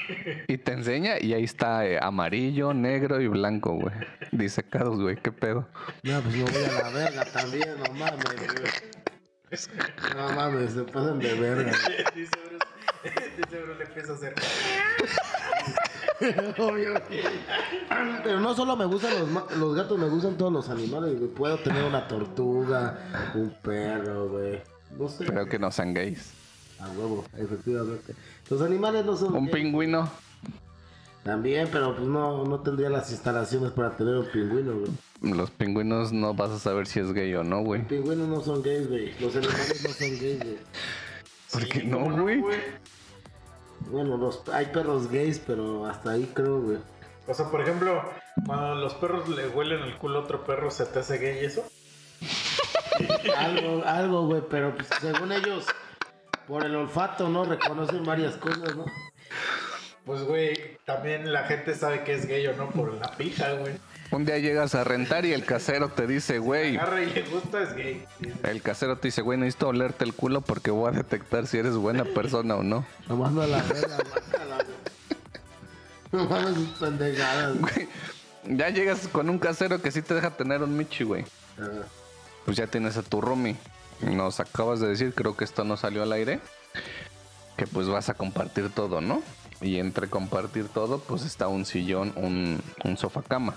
Y 0.49 0.59
te 0.59 0.73
enseña 0.73 1.15
y 1.21 1.33
ahí 1.33 1.45
está 1.45 1.87
eh, 1.87 1.99
amarillo, 2.03 2.75
negro 2.75 3.21
y 3.21 3.29
blanco, 3.29 3.75
güey. 3.75 3.95
Dice 4.33 4.65
Carlos, 4.65 5.01
güey, 5.01 5.17
qué 5.17 5.33
pedo. 5.33 5.69
No, 6.03 6.21
pues 6.21 6.37
me 6.37 6.43
voy 6.43 6.65
a 6.65 6.83
la 6.83 6.91
verga 6.91 7.25
también, 7.25 7.69
no 7.79 7.95
mames, 7.95 8.25
güey. 8.25 9.05
No 10.17 10.29
mames, 10.35 10.73
se 10.73 10.83
pasan 10.83 11.19
de 11.21 11.35
verga. 11.35 11.73
dice 12.15 12.31
Bruce, 12.45 13.77
le 13.79 13.85
empieza 13.85 14.13
a 14.13 14.15
hacer. 14.17 14.35
Obvio. 16.59 16.95
Pero 18.23 18.41
no 18.41 18.55
solo 18.55 18.77
me 18.77 18.85
gustan 18.85 19.13
los, 19.19 19.57
los 19.57 19.75
gatos, 19.75 19.99
me 19.99 20.09
gustan 20.09 20.37
todos 20.37 20.53
los 20.53 20.69
animales. 20.69 21.17
Puedo 21.37 21.59
tener 21.59 21.85
una 21.85 22.07
tortuga, 22.07 22.99
un 23.35 23.51
perro, 23.63 24.29
güey. 24.29 24.61
No 24.99 25.09
sé. 25.09 25.25
Pero 25.27 25.47
que 25.47 25.59
no 25.59 25.71
sean 25.71 25.93
gays. 25.95 26.33
A 26.81 26.89
huevo, 26.91 27.25
efectivamente. 27.37 28.15
Los 28.51 28.63
animales 28.63 29.05
no 29.05 29.17
son 29.17 29.35
Un 29.35 29.47
gays. 29.47 29.57
pingüino. 29.57 30.09
También, 31.23 31.69
pero 31.73 31.97
pues 31.97 32.07
no, 32.07 32.45
no 32.45 32.61
tendría 32.61 32.91
las 32.91 33.11
instalaciones 33.11 33.73
para 33.73 33.97
tener 33.97 34.15
un 34.17 34.27
pingüino, 34.27 34.75
güey. 34.79 34.91
Los 35.35 35.51
pingüinos 35.51 36.13
no 36.13 36.35
vas 36.35 36.51
a 36.51 36.59
saber 36.59 36.87
si 36.87 37.01
es 37.01 37.13
gay 37.15 37.35
o 37.35 37.43
no, 37.43 37.63
güey. 37.63 37.81
Los 37.81 37.89
pingüinos 37.89 38.29
no 38.29 38.41
son 38.43 38.63
gays, 38.63 38.89
güey. 38.89 39.19
Los 39.21 39.35
animales 39.35 39.83
no 39.83 39.91
son 39.91 40.11
gays, 40.21 40.39
güey. 40.45 40.59
¿Por 41.51 41.63
Sí, 41.63 41.69
qué 41.71 41.85
no, 41.85 42.01
¿cómo 42.01 42.23
güey? 42.23 42.43
Bueno, 43.91 44.17
los, 44.17 44.43
hay 44.49 44.67
perros 44.67 45.11
gays, 45.11 45.39
pero 45.39 45.87
hasta 45.87 46.13
ahí 46.13 46.31
creo, 46.35 46.61
güey. 46.61 46.79
O 47.27 47.35
sea, 47.35 47.51
por 47.51 47.61
ejemplo, 47.61 48.03
cuando 48.47 48.75
los 48.75 48.95
perros 48.95 49.29
le 49.29 49.49
huelen 49.49 49.83
el 49.83 49.97
culo 49.97 50.21
a 50.21 50.23
otro 50.23 50.45
perro, 50.45 50.71
¿se 50.71 50.85
te 50.87 50.99
hace 50.99 51.19
gay 51.19 51.45
eso? 51.45 51.65
Algo, 53.37 53.83
algo, 53.85 54.27
güey, 54.27 54.43
pero 54.49 54.75
pues, 54.75 54.89
según 55.01 55.33
ellos, 55.33 55.67
por 56.47 56.65
el 56.65 56.77
olfato, 56.77 57.29
¿no? 57.29 57.45
Reconocen 57.45 58.05
varias 58.05 58.37
cosas, 58.37 58.77
¿no? 58.77 58.85
Pues, 60.05 60.23
güey, 60.23 60.79
también 60.85 61.33
la 61.33 61.45
gente 61.45 61.75
sabe 61.75 62.05
que 62.05 62.15
es 62.15 62.27
gay 62.27 62.47
o 62.47 62.57
no 62.57 62.69
por 62.71 62.93
la 62.93 63.11
pija, 63.17 63.53
güey. 63.53 63.73
Un 64.11 64.27
día 64.27 64.39
llegas 64.39 64.75
a 64.75 64.85
rentar 64.85 65.25
y 65.25 65.33
el 65.33 65.45
casero 65.45 65.89
te 65.89 66.07
dice, 66.07 66.39
güey, 66.39 66.77
Agarra 66.77 67.03
y 67.03 67.11
le 67.11 67.23
gusta, 67.23 67.63
es 67.63 67.75
gay. 67.75 68.05
El 68.43 68.61
casero 68.61 68.99
te 68.99 69.09
dice, 69.09 69.23
güey, 69.23 69.39
necesito 69.39 69.69
olerte 69.69 70.05
el 70.05 70.13
culo 70.13 70.43
porque 70.43 70.71
voy 70.71 70.89
a 70.89 70.97
detectar 70.97 71.47
si 71.47 71.59
eres 71.59 71.75
buena 71.75 72.05
persona 72.05 72.55
o 72.57 72.63
no. 72.63 72.85
Nomás 73.09 73.33
no 73.33 73.43
a 73.43 73.47
la 73.47 73.63
verga. 73.63 73.97
No 76.13 76.27
mames, 76.27 76.55
sus 76.55 76.69
pendejadas, 76.79 77.59
güey. 77.59 77.89
Ya 78.45 78.69
llegas 78.69 79.09
con 79.09 79.31
un 79.31 79.39
casero 79.39 79.81
que 79.81 79.91
sí 79.91 80.03
te 80.03 80.15
deja 80.15 80.31
tener 80.31 80.63
un 80.63 80.77
michi, 80.77 81.03
güey. 81.03 81.25
Pues 82.45 82.57
ya 82.57 82.67
tienes 82.67 82.97
a 82.99 83.03
tu 83.03 83.21
roomie. 83.21 83.57
Nos 84.01 84.39
acabas 84.39 84.81
de 84.81 84.89
decir, 84.89 85.15
creo 85.15 85.37
que 85.37 85.45
esto 85.45 85.65
no 85.65 85.77
salió 85.77 86.03
al 86.03 86.13
aire, 86.13 86.41
que 87.57 87.67
pues 87.67 87.89
vas 87.89 88.11
a 88.11 88.15
compartir 88.15 88.71
todo, 88.71 89.01
¿no? 89.01 89.23
Y 89.61 89.79
entre 89.79 90.09
compartir 90.09 90.69
todo, 90.69 90.99
pues 90.99 91.25
está 91.25 91.49
un 91.49 91.65
sillón, 91.65 92.13
un, 92.17 92.61
un 92.85 92.97
sofá 92.97 93.23
cama. 93.23 93.55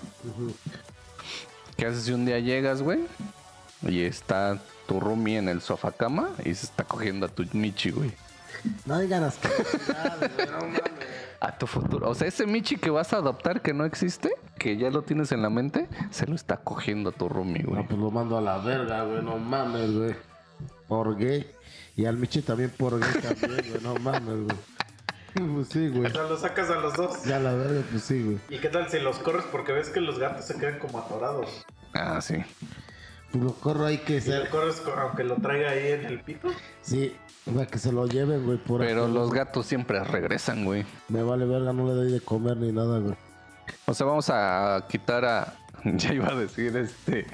¿Qué 1.76 1.86
haces 1.86 2.04
si 2.06 2.12
un 2.12 2.26
día 2.26 2.40
llegas, 2.40 2.82
güey? 2.82 3.00
Y 3.84 4.02
está 4.02 4.60
tu 4.88 5.00
roomie 5.00 5.38
en 5.38 5.50
el 5.50 5.62
sofá 5.62 5.92
cama 5.92 6.30
y 6.40 6.56
se 6.56 6.66
está 6.66 6.84
cogiendo 6.84 7.26
a 7.26 7.30
tu 7.30 7.46
Michi, 7.54 7.92
güey. 7.92 8.12
No 8.86 9.00
digan 9.00 9.24
mames. 9.24 9.50
A 11.40 11.56
tu 11.56 11.68
futuro. 11.68 12.10
O 12.10 12.16
sea, 12.16 12.28
ese 12.28 12.48
Michi 12.48 12.78
que 12.78 12.90
vas 12.90 13.14
a 13.14 13.18
adoptar 13.18 13.62
que 13.62 13.72
no 13.72 13.86
existe, 13.86 14.32
que 14.58 14.76
ya 14.78 14.90
lo 14.90 15.04
tienes 15.04 15.32
en 15.32 15.44
la 15.44 15.52
mente, 15.52 15.88
se 16.10 16.26
lo 16.26 16.34
está 16.34 16.58
cogiendo 16.58 17.12
a 17.12 17.14
tu 17.14 17.30
roomie, 17.30 17.62
güey. 17.62 17.84
No, 17.84 17.88
pues 17.88 18.00
lo 18.00 18.10
mando 18.10 18.40
a 18.40 18.42
la 18.42 18.58
verga, 18.58 19.04
güey, 19.04 19.22
no 19.22 19.38
mames, 19.38 19.94
güey. 19.94 20.16
Por 20.88 21.16
gay. 21.16 21.46
Y 21.96 22.06
al 22.06 22.18
Michi 22.18 22.42
también 22.42 22.72
por 22.76 23.00
gay 23.00 23.22
también, 23.22 23.64
güey, 23.70 23.84
no 23.84 23.94
mames, 23.96 24.46
güey. 24.46 24.58
Pues 25.56 25.68
sí, 25.70 25.90
güey. 25.90 26.06
O 26.06 26.10
sea, 26.10 26.24
lo 26.24 26.38
sacas 26.38 26.70
a 26.70 26.76
los 26.76 26.94
dos. 26.96 27.24
Ya 27.26 27.40
la 27.40 27.54
verga, 27.54 27.82
pues 27.92 28.04
sí, 28.04 28.22
güey. 28.24 28.38
¿Y 28.50 28.58
qué 28.60 28.70
tal 28.70 28.90
si 28.90 29.00
los 29.00 29.18
corres? 29.20 29.44
Porque 29.52 29.72
ves 29.72 29.90
que 29.90 30.02
los 30.02 30.20
gatos 30.20 30.46
se 30.46 30.56
quedan 30.58 30.80
como 30.80 31.00
atorados. 31.00 31.66
Ah, 31.94 32.20
sí. 32.22 32.36
Pues 33.32 33.44
lo 33.44 33.54
corro 33.54 33.86
ahí 33.86 34.00
que 34.00 34.22
Si 34.22 34.32
lo 34.32 34.50
corres 34.50 34.80
co- 34.82 34.94
aunque 34.94 35.24
lo 35.24 35.36
traiga 35.36 35.72
ahí 35.72 35.92
en 35.92 36.06
el 36.06 36.22
pito. 36.22 36.50
Sí, 36.82 37.16
para 37.54 37.68
que 37.68 37.78
se 37.78 37.92
lo 37.92 38.08
lleven, 38.08 38.46
güey, 38.46 38.58
por 38.58 38.82
Pero 38.82 39.08
los 39.08 39.32
gatos 39.32 39.66
siempre 39.66 40.04
regresan, 40.04 40.66
güey. 40.66 40.86
Me 41.10 41.24
vale 41.24 41.46
verga, 41.46 41.74
no 41.74 41.86
le 41.88 41.94
doy 41.94 42.12
de 42.12 42.22
comer 42.22 42.58
ni 42.58 42.72
nada, 42.72 43.00
güey. 43.00 43.16
O 43.86 43.94
sea, 43.94 44.06
vamos 44.08 44.30
a 44.30 44.86
quitar 44.90 45.26
a. 45.26 45.54
Ya 45.84 46.12
iba 46.14 46.28
a 46.30 46.36
decir 46.36 46.76
este 46.76 47.28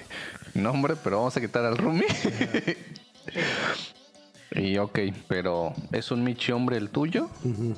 nombre, 0.54 0.96
pero 1.02 1.18
vamos 1.18 1.36
a 1.38 1.42
quitar 1.42 1.64
al 1.66 1.78
roomie. 1.78 2.06
y 4.52 4.78
ok, 4.78 5.00
pero 5.28 5.74
¿es 5.92 6.12
un 6.12 6.24
Michi 6.24 6.52
hombre 6.52 6.78
el 6.78 6.90
tuyo? 6.90 7.30
Ujú. 7.44 7.76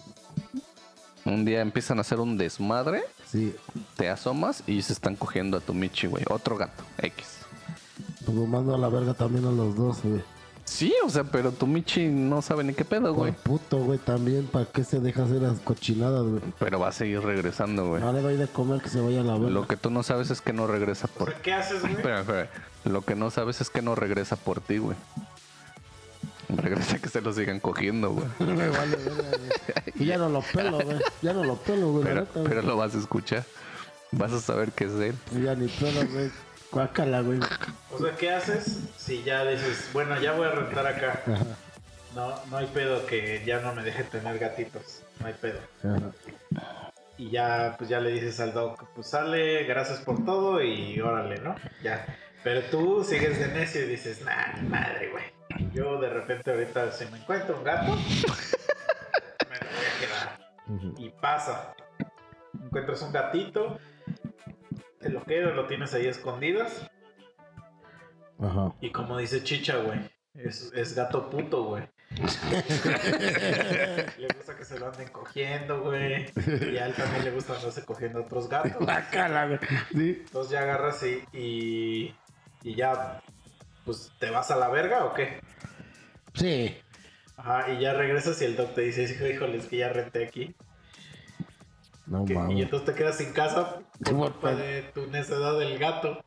Un 1.26 1.44
día 1.44 1.62
empiezan 1.62 1.98
a 1.98 2.02
hacer 2.02 2.20
un 2.20 2.38
desmadre, 2.38 3.04
Sí, 3.26 3.56
te 3.98 4.10
asomas 4.10 4.64
y 4.68 4.82
se 4.84 4.94
están 4.94 5.16
cogiendo 5.16 5.58
a 5.58 5.60
tu 5.60 5.74
Michi, 5.74 6.08
güey. 6.08 6.24
Otro 6.30 6.56
gato, 6.58 6.84
X. 7.00 7.40
pues 8.24 8.38
lo 8.38 8.46
mando 8.46 8.76
a 8.76 8.78
la 8.78 8.88
verga 8.88 9.14
también 9.16 9.46
a 9.46 9.52
los 9.52 9.76
dos, 9.76 10.04
güey. 10.04 10.22
Sí, 10.64 10.94
o 11.06 11.10
sea, 11.10 11.24
pero 11.24 11.52
tu 11.52 11.68
Michi 11.68 12.08
no 12.08 12.42
sabe 12.42 12.64
ni 12.64 12.74
qué 12.74 12.86
pedo, 12.86 13.14
güey. 13.14 13.32
puto, 13.32 13.78
güey, 13.78 14.00
también, 14.00 14.48
¿para 14.48 14.66
qué 14.66 14.84
se 14.84 15.00
deja 15.00 15.24
hacer 15.24 15.42
las 15.42 15.60
cochinadas, 15.60 16.24
güey? 16.24 16.42
Pero 16.60 16.80
va 16.80 16.90
a 16.90 16.92
seguir 16.92 17.22
regresando, 17.22 17.88
güey. 17.90 18.02
No 18.02 18.14
le 18.14 18.22
doy 18.22 18.38
de 18.38 18.48
comer 18.48 18.82
que 18.82 18.90
se 18.90 19.00
vaya 19.00 19.22
a 19.22 19.24
la 19.24 19.34
verga. 19.34 19.50
Lo 19.50 19.68
que 19.68 19.78
tú 19.78 19.90
no 19.90 20.02
sabes 20.04 20.30
es 20.32 20.42
que 20.42 20.54
no 20.54 20.68
regresa 20.68 21.08
O 21.14 21.18
por 21.20 21.32
sea, 21.32 21.42
¿qué 21.42 21.54
haces, 21.54 21.82
güey? 21.82 21.94
Espera, 21.94 22.22
espera. 22.22 22.50
Lo 22.84 23.02
que 23.04 23.16
no 23.16 23.32
sabes 23.32 23.62
es 23.62 23.70
que 23.70 23.82
no 23.82 23.96
regresa 23.96 24.36
por 24.36 24.60
ti, 24.62 24.78
güey. 24.78 24.98
Regresa 26.50 27.00
que 27.00 27.10
se 27.10 27.22
lo 27.22 27.34
sigan 27.34 27.60
cogiendo, 27.60 28.12
güey. 28.12 28.28
Me 28.40 28.70
vale. 28.70 28.98
Y 29.96 30.06
ya 30.06 30.18
no 30.18 30.30
lo 30.30 30.42
pelo, 30.42 30.80
güey. 30.80 31.00
Ya 31.22 31.34
no 31.34 31.44
lo 31.44 31.56
pelo, 31.58 31.88
güey. 31.92 32.04
Pero, 32.04 32.22
neta, 32.22 32.40
pero 32.44 32.62
lo 32.62 32.78
vas 32.78 32.96
a 32.96 33.00
escuchar. 33.00 33.44
Vas 34.12 34.32
a 34.32 34.40
saber 34.40 34.72
que 34.72 34.86
es 34.86 34.92
él. 34.94 35.16
Ya 35.44 35.56
ni 35.56 35.68
pelo, 35.68 36.06
güey. 36.08 36.30
Cuácala, 36.70 37.22
güey. 37.22 37.40
O 37.92 37.98
sea, 38.00 38.16
¿qué 38.16 38.32
haces 38.32 38.80
si 38.98 39.24
ya 39.24 39.46
dices, 39.46 39.90
bueno, 39.94 40.20
ya 40.22 40.34
voy 40.34 40.48
a 40.48 40.52
rentar 40.52 40.86
acá? 40.88 41.22
Ajá, 41.26 41.46
No, 42.16 42.36
no 42.52 42.58
hay 42.58 42.68
pedo 42.68 43.06
que 43.06 43.44
ya 43.46 43.60
no 43.62 43.74
me 43.74 43.84
deje 43.84 44.04
tener 44.04 44.38
gatitos. 44.40 45.02
No 45.20 45.28
hay 45.28 45.34
pedo. 45.34 45.60
ajá. 45.84 46.12
Y 47.18 47.30
ya, 47.30 47.76
pues 47.78 47.90
ya 47.90 48.02
le 48.02 48.12
dices 48.12 48.42
al 48.42 48.54
doc, 48.54 48.84
pues 48.94 49.08
sale, 49.08 49.64
gracias 49.64 50.00
por 50.00 50.26
todo 50.26 50.62
y 50.62 51.00
órale, 51.00 51.38
¿no? 51.40 51.56
Ya. 51.82 52.06
Pero 52.46 52.62
tú 52.70 53.04
sigues 53.04 53.38
de 53.40 53.48
necio 53.48 53.82
y 53.82 53.88
dices, 53.88 54.22
nah, 54.22 54.62
madre, 54.70 55.10
güey. 55.10 55.26
Yo 55.74 56.00
de 56.00 56.12
repente 56.12 56.52
ahorita 56.52 56.92
si 56.92 57.06
me 57.06 57.18
encuentro 57.18 57.58
un 57.58 57.64
gato, 57.64 57.96
me 57.96 59.58
lo 59.58 59.66
voy 59.72 59.86
a 59.90 59.98
quedar. 60.00 60.38
Y 61.00 61.10
pasa. 61.10 61.74
Encuentras 62.64 63.02
un 63.02 63.12
gatito, 63.12 63.80
te 65.00 65.10
lo 65.10 65.24
quedas, 65.24 65.56
lo 65.56 65.66
tienes 65.66 65.96
ahí 65.96 66.06
escondidas. 66.06 66.88
Ajá. 68.40 68.76
Y 68.80 68.92
como 68.92 69.18
dice 69.18 69.44
Chicha, 69.44 69.78
güey, 69.78 70.02
Es, 70.36 70.72
es 70.76 70.94
gato 70.94 71.32
puto, 71.32 71.64
güey. 71.64 71.90
le 74.20 74.28
gusta 74.36 74.56
que 74.56 74.66
se 74.66 74.78
lo 74.78 74.90
anden 74.90 75.08
cogiendo, 75.08 75.82
güey. 75.82 76.28
Y 76.46 76.78
a 76.78 76.86
él 76.86 76.94
también 76.94 77.26
le 77.26 77.32
gusta 77.32 77.56
andarse 77.56 77.84
cogiendo 77.84 78.20
a 78.20 78.22
otros 78.22 78.48
gatos. 78.48 78.74
Guácala, 78.80 79.48
güey. 79.48 79.58
Sí. 79.92 80.22
Entonces 80.26 80.52
ya 80.52 80.62
agarras 80.62 81.02
y, 81.04 81.24
y, 81.34 82.16
y 82.66 82.76
ya, 82.76 83.22
pues, 83.86 84.12
¿te 84.20 84.32
vas 84.32 84.50
a 84.52 84.56
la 84.56 84.70
verga 84.70 85.06
o 85.06 85.14
qué? 85.14 85.40
Sí. 86.34 86.76
Ajá, 87.38 87.70
y 87.72 87.80
ya 87.80 87.94
regresas 87.94 88.42
y 88.42 88.46
el 88.46 88.56
doc 88.56 88.74
te 88.74 88.82
dice, 88.82 89.04
hijo, 89.04 89.26
híjole, 89.28 89.58
es 89.58 89.68
que 89.68 89.78
ya 89.78 89.90
renté 89.90 90.26
aquí. 90.26 90.56
No 92.08 92.26
Que- 92.26 92.34
y 92.34 92.38
mames. 92.38 92.64
entonces 92.64 92.86
te 92.88 92.94
quedas 92.96 93.18
sin 93.18 93.34
casa 93.34 93.80
por 94.04 94.14
culpa 94.16 94.40
pues. 94.42 94.58
de 94.58 94.82
tu 94.94 95.08
necedad 95.08 95.58
del 95.60 95.78
gato. 95.78 96.24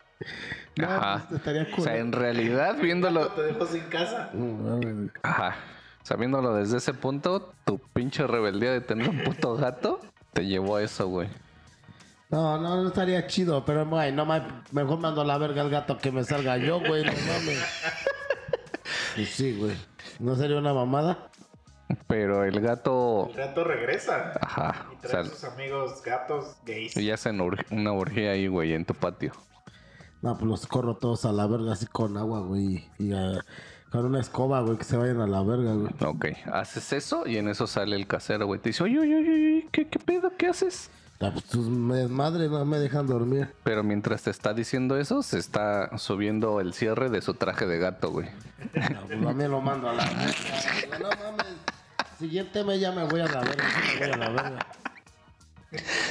No, 0.77 0.87
Ajá. 0.91 1.25
pues, 1.29 1.41
estaría 1.41 1.63
O 1.63 1.71
cool. 1.77 1.85
sea, 1.85 1.97
en 1.97 2.13
realidad, 2.13 2.77
viéndolo. 2.81 3.29
te 3.29 3.43
dejó 3.43 3.67
sin 3.67 3.83
casa. 3.85 4.31
No 4.33 4.45
mames. 4.79 5.11
Ajá. 5.23 5.57
Sabiéndolo 6.03 6.55
desde 6.55 6.79
ese 6.79 6.95
punto, 6.95 7.53
tu 7.65 7.79
pinche 7.79 8.27
rebeldía 8.27 8.73
de 8.73 8.81
tener 8.81 9.09
un 9.09 9.23
puto 9.25 9.55
gato 9.57 10.01
te 10.33 10.47
llevó 10.47 10.77
a 10.77 10.83
eso, 10.83 11.09
güey. 11.09 11.29
No, 12.31 12.59
no, 12.59 12.83
no 12.83 12.89
estaría 12.89 13.27
chido, 13.27 13.65
pero 13.65 13.87
güey, 13.87 14.13
no 14.13 14.27
mames, 14.27 14.53
mejor 14.73 14.99
mando 14.99 15.23
a 15.23 15.25
la 15.25 15.39
verga 15.39 15.63
al 15.63 15.71
gato 15.71 15.97
que 15.97 16.13
me 16.13 16.25
salga 16.25 16.59
yo, 16.59 16.79
güey, 16.81 17.05
no 17.05 17.13
mames. 17.13 17.59
Pues 19.15 19.29
sí, 19.31 19.57
güey. 19.59 19.75
¿No 20.21 20.37
sería 20.37 20.59
una 20.59 20.75
mamada? 20.75 21.31
Pero 22.07 22.45
el 22.45 22.61
gato. 22.61 23.29
El 23.31 23.37
gato 23.37 23.65
regresa. 23.65 24.33
Ajá. 24.41 24.87
Y 24.93 24.97
O 24.97 24.99
trae 25.01 25.11
sea, 25.11 25.21
a 25.21 25.25
sus 25.25 25.45
amigos 25.45 26.03
gatos 26.05 26.57
gays. 26.67 26.95
ya 26.95 27.15
hacen 27.15 27.39
ur- 27.41 27.65
una 27.71 27.93
orgía 27.93 28.33
ahí, 28.33 28.47
güey, 28.47 28.75
en 28.75 28.85
tu 28.85 28.95
patio. 28.95 29.33
No, 30.21 30.37
pues 30.37 30.47
los 30.49 30.67
corro 30.67 30.97
todos 30.97 31.25
a 31.25 31.33
la 31.33 31.47
verga 31.47 31.73
así 31.73 31.87
con 31.87 32.17
agua, 32.19 32.41
güey. 32.41 32.87
Y 32.99 33.13
ah, 33.15 33.41
con 33.91 34.05
una 34.05 34.21
escoba, 34.21 34.61
güey, 34.61 34.77
que 34.77 34.85
se 34.85 34.97
vayan 34.99 35.21
a 35.23 35.27
la 35.27 35.43
verga, 35.43 35.73
güey. 35.73 35.93
Ok, 36.05 36.27
haces 36.53 36.93
eso 36.93 37.27
y 37.27 37.39
en 37.39 37.49
eso 37.49 37.67
sale 37.67 37.97
el 37.97 38.07
casero, 38.07 38.47
güey. 38.47 38.61
Te 38.61 38.69
dice, 38.69 38.83
oye, 38.85 38.99
oye, 38.99 39.17
oye, 39.17 39.31
oye, 39.31 39.69
¿qué, 39.73 39.89
qué 39.89 39.99
pedo? 39.99 40.31
¿Qué 40.37 40.49
haces? 40.49 40.91
Ah, 41.21 41.31
pues 41.33 41.47
tus 41.47 41.67
madre 41.69 42.49
no 42.49 42.65
me 42.65 42.79
dejan 42.79 43.09
dormir. 43.09 43.53
Pero 43.65 43.83
mientras 43.83 44.23
te 44.23 44.31
está 44.31 44.55
diciendo 44.55 44.97
eso, 44.97 45.23
se 45.25 45.39
está 45.39 45.99
subiendo 45.99 46.61
el 46.61 46.75
cierre 46.75 47.11
de 47.11 47.21
su 47.23 47.35
traje 47.35 47.67
de 47.67 47.79
gato, 47.79 48.11
güey. 48.11 48.29
No, 48.75 49.01
pues 49.07 49.27
a 49.27 49.33
mí 49.33 49.45
lo 49.49 49.61
mando 49.61 49.89
a 49.91 49.95
la 49.95 50.05
verga. 50.05 50.99
No 51.01 51.09
mames. 51.09 51.47
Siguiente 52.19 52.63
mes 52.65 52.81
ya 52.81 52.93
me 52.93 53.05
voy 53.05 53.21
a 53.21 53.27
la 53.27 53.41
verga, 53.41 53.65
me 53.65 53.99
voy 53.99 54.11
a 54.13 54.17
la 54.17 54.29
verga. 54.31 54.59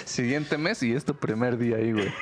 Siguiente 0.06 0.58
mes 0.58 0.84
y 0.84 0.94
es 0.94 1.06
tu 1.06 1.16
primer 1.16 1.58
día 1.58 1.78
ahí, 1.78 1.94
güey. 1.94 2.14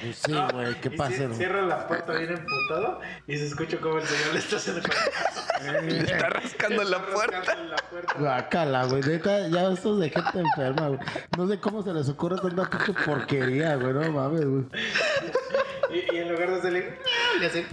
Pues 0.00 0.16
sí, 0.16 0.32
güey, 0.52 0.74
¿qué 0.80 0.88
Y 0.92 0.96
pasa? 0.96 1.12
ci- 1.24 1.34
cierra 1.34 1.62
la 1.62 1.88
puerta 1.88 2.12
bien 2.12 2.30
emputado 2.30 3.00
y 3.26 3.36
se 3.36 3.46
escucha 3.46 3.78
como 3.78 3.98
el 3.98 4.06
señor 4.06 4.32
le 4.34 4.38
está 4.38 4.56
haciendo 4.56 4.82
Le 5.82 5.98
está 5.98 6.28
rascando 6.30 6.84
la 6.84 7.04
puerta. 7.04 7.52
en 7.52 7.70
la 7.70 7.76
puerta. 7.76 8.14
Guacala, 8.16 8.84
güey. 8.84 9.02
Neta, 9.02 9.48
ya 9.48 9.72
estos 9.72 9.98
de 9.98 10.10
gente 10.10 10.38
enferma, 10.38 10.88
güey. 10.88 11.00
No 11.36 11.48
sé 11.48 11.58
cómo 11.58 11.82
se 11.82 11.92
les 11.92 12.08
ocurre 12.08 12.36
tanta 12.40 12.70
pinche 12.70 12.92
porquería, 13.04 13.74
güey. 13.76 13.92
No 13.92 14.12
mames, 14.12 14.44
güey. 14.44 14.64
Y, 15.90 16.14
y 16.14 16.18
en 16.18 16.30
lugar 16.30 16.50
de 16.50 16.56
hacerle 16.58 16.98
le 17.40 17.46
hacen 17.46 17.66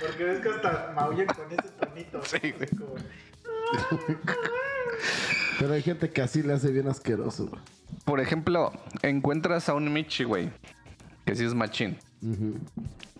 porque 0.00 0.24
ves 0.24 0.40
que 0.40 0.48
hasta 0.48 0.92
maullan 0.94 1.26
con 1.26 1.46
ese 1.50 1.68
tonito. 1.80 2.20
Sí, 2.24 2.52
güey. 2.56 2.68
Como- 2.70 2.94
Pero 5.58 5.74
hay 5.74 5.82
gente 5.82 6.10
que 6.10 6.22
así 6.22 6.42
le 6.42 6.52
hace 6.52 6.70
bien 6.70 6.88
asqueroso, 6.88 7.46
güey. 7.46 7.60
Por 8.04 8.20
ejemplo, 8.20 8.72
encuentras 9.02 9.68
a 9.68 9.74
un 9.74 9.92
Michi, 9.92 10.24
güey, 10.24 10.50
que 11.24 11.34
sí 11.34 11.44
es 11.44 11.54
machín. 11.54 11.98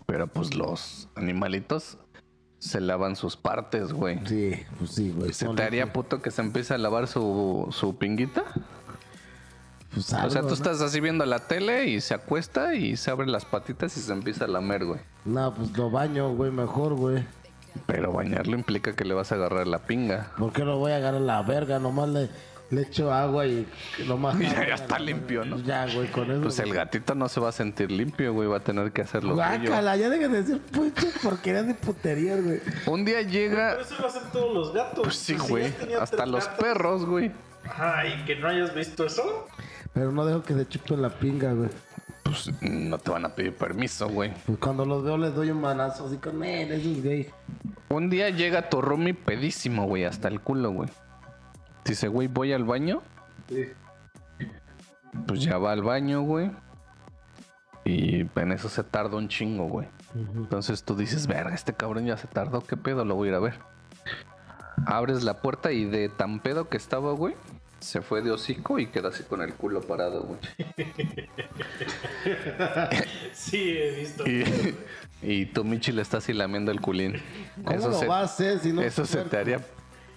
Pero 0.05 0.27
pues 0.27 0.55
los 0.55 1.09
animalitos 1.15 1.97
se 2.59 2.81
lavan 2.81 3.15
sus 3.15 3.37
partes, 3.37 3.93
güey. 3.93 4.19
Sí, 4.25 4.51
pues 4.77 4.91
sí, 4.91 5.11
güey. 5.11 5.33
¿Se 5.33 5.47
te 5.47 5.63
haría 5.63 5.93
puto 5.93 6.21
que 6.21 6.31
se 6.31 6.41
empiece 6.41 6.73
a 6.73 6.77
lavar 6.77 7.07
su, 7.07 7.67
su 7.71 7.97
pinguita? 7.97 8.43
Pues 9.93 10.13
o 10.13 10.29
sea, 10.29 10.41
tú 10.41 10.47
¿no? 10.47 10.53
estás 10.53 10.81
así 10.81 10.99
viendo 10.99 11.25
la 11.25 11.39
tele 11.39 11.87
y 11.87 11.99
se 12.01 12.13
acuesta 12.13 12.75
y 12.75 12.95
se 12.95 13.09
abre 13.09 13.27
las 13.27 13.45
patitas 13.45 13.97
y 13.97 14.01
se 14.01 14.11
empieza 14.11 14.45
a 14.45 14.47
lamer, 14.47 14.85
güey. 14.85 14.99
No, 15.25 15.53
pues 15.53 15.75
lo 15.75 15.89
baño, 15.89 16.33
güey, 16.33 16.51
mejor, 16.51 16.93
güey. 16.93 17.23
Pero 17.85 18.11
bañarlo 18.11 18.55
implica 18.55 18.95
que 18.95 19.05
le 19.05 19.13
vas 19.13 19.31
a 19.31 19.35
agarrar 19.35 19.67
la 19.67 19.79
pinga. 19.79 20.31
¿Por 20.37 20.53
qué 20.53 20.63
lo 20.63 20.77
voy 20.77 20.91
a 20.91 20.97
agarrar 20.97 21.21
la 21.21 21.41
verga? 21.41 21.79
Nomás 21.79 22.09
le, 22.09 22.29
le 22.69 22.81
echo 22.81 23.11
agua 23.11 23.47
y 23.47 23.67
nomás... 24.07 24.35
Y 24.39 24.43
ya, 24.43 24.67
ya 24.67 24.75
está 24.75 24.99
limpio, 24.99 25.43
¿no? 25.45 25.59
Ya, 25.59 25.87
güey, 25.93 26.07
con 26.11 26.29
eso. 26.29 26.41
Pues 26.41 26.59
el 26.59 26.73
gatito 26.73 27.15
no 27.15 27.29
se 27.29 27.39
va 27.39 27.49
a 27.49 27.51
sentir 27.51 27.91
limpio, 27.91 28.33
güey. 28.33 28.47
Va 28.47 28.57
a 28.57 28.59
tener 28.61 28.91
que 28.91 29.01
hacer 29.01 29.23
lo 29.23 29.31
suyo. 29.35 29.43
Guácala, 29.45 29.95
ya 29.97 30.09
dejen 30.09 30.31
de 30.31 30.41
decir 30.43 30.61
pinches 30.61 31.17
porquerías 31.23 31.67
de 31.67 31.73
puterías, 31.73 32.43
güey. 32.43 32.59
Un 32.85 33.05
día 33.05 33.21
llega... 33.21 33.71
Pero 33.71 33.81
eso 33.81 33.95
lo 33.99 34.07
hacen 34.07 34.23
todos 34.31 34.53
los 34.53 34.73
gatos. 34.73 35.03
Pues 35.03 35.15
sí, 35.15 35.35
güey. 35.35 35.73
Hasta 35.99 36.25
los 36.25 36.45
gatos, 36.45 36.63
perros, 36.63 37.05
güey. 37.05 37.31
Ajá, 37.65 38.05
y 38.07 38.25
que 38.25 38.35
no 38.35 38.47
hayas 38.47 38.73
visto 38.73 39.05
eso. 39.05 39.47
Pero 39.93 40.11
no 40.11 40.25
dejo 40.25 40.43
que 40.43 40.53
se 40.53 40.67
chupen 40.67 41.01
la 41.01 41.09
pinga, 41.09 41.53
güey. 41.53 41.69
Pues 42.23 42.51
no 42.61 42.97
te 42.97 43.11
van 43.11 43.25
a 43.25 43.29
pedir 43.29 43.55
permiso, 43.55 44.07
güey. 44.09 44.33
Pues 44.45 44.57
cuando 44.59 44.85
los 44.85 45.03
veo 45.03 45.17
les 45.17 45.33
doy 45.33 45.51
un 45.51 45.61
manazo 45.61 46.07
así 46.07 46.17
con, 46.17 46.37
men, 46.37 46.71
eso 46.71 46.89
es 46.89 47.03
gay. 47.03 47.29
Un 47.89 48.09
día 48.09 48.29
llega 48.29 48.69
tu 48.69 48.81
roomie 48.81 49.13
pedísimo, 49.13 49.85
güey, 49.85 50.05
hasta 50.05 50.27
el 50.27 50.41
culo, 50.41 50.71
güey. 50.71 50.89
Dice, 51.85 52.07
güey, 52.07 52.27
voy 52.27 52.53
al 52.53 52.63
baño. 52.63 53.01
Pues 55.25 55.41
ya 55.41 55.57
va 55.57 55.71
al 55.71 55.81
baño, 55.81 56.21
güey. 56.21 56.51
Y 57.85 58.27
en 58.35 58.51
eso 58.51 58.69
se 58.69 58.83
tarda 58.83 59.17
un 59.17 59.27
chingo, 59.27 59.67
güey. 59.67 59.87
Entonces 60.35 60.83
tú 60.83 60.95
dices, 60.95 61.25
verga, 61.27 61.55
este 61.55 61.73
cabrón 61.73 62.05
ya 62.05 62.17
se 62.17 62.27
tardó, 62.27 62.61
¿qué 62.61 62.77
pedo? 62.77 63.05
Lo 63.05 63.15
voy 63.15 63.29
a 63.29 63.31
ir 63.31 63.35
a 63.35 63.39
ver. 63.39 63.59
Abres 64.85 65.23
la 65.23 65.41
puerta 65.41 65.71
y 65.71 65.85
de 65.85 66.09
tan 66.09 66.39
pedo 66.39 66.69
que 66.69 66.77
estaba, 66.77 67.11
güey, 67.13 67.35
se 67.79 68.01
fue 68.01 68.21
de 68.21 68.31
hocico 68.31 68.79
y 68.79 68.87
queda 68.87 69.09
así 69.09 69.23
con 69.23 69.41
el 69.41 69.53
culo 69.53 69.81
parado, 69.81 70.23
güey. 70.23 70.39
Sí, 73.33 73.77
he 73.77 73.91
visto. 73.91 74.27
Y, 74.27 74.75
y 75.21 75.45
tu 75.45 75.63
Michi 75.63 75.91
le 75.91 76.01
está 76.01 76.17
así 76.17 76.33
lamiendo 76.33 76.71
el 76.71 76.81
culín. 76.81 77.21
¿Cómo 77.63 77.77
Eso, 77.77 77.89
lo 77.89 77.99
se, 77.99 78.07
va 78.07 78.19
a 78.19 78.23
hacer 78.23 78.59
si 78.59 78.73
no 78.73 78.81
eso 78.81 79.05
se 79.05 79.23
te 79.23 79.37
haría 79.37 79.59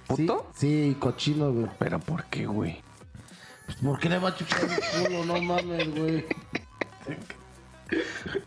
puto. 0.06 0.50
Sí, 0.54 0.90
sí, 0.90 0.96
cochino, 0.98 1.52
güey. 1.52 1.68
Pero 1.78 2.00
¿por 2.00 2.24
qué, 2.24 2.46
güey? 2.46 2.82
Pues, 3.66 3.78
¿Por 3.78 3.98
qué 4.00 4.08
le 4.08 4.18
va 4.18 4.30
a 4.30 4.34
chupar 4.34 4.60
el 4.62 5.06
culo? 5.08 5.24
No 5.24 5.40
mames, 5.40 5.94
güey. 5.94 6.26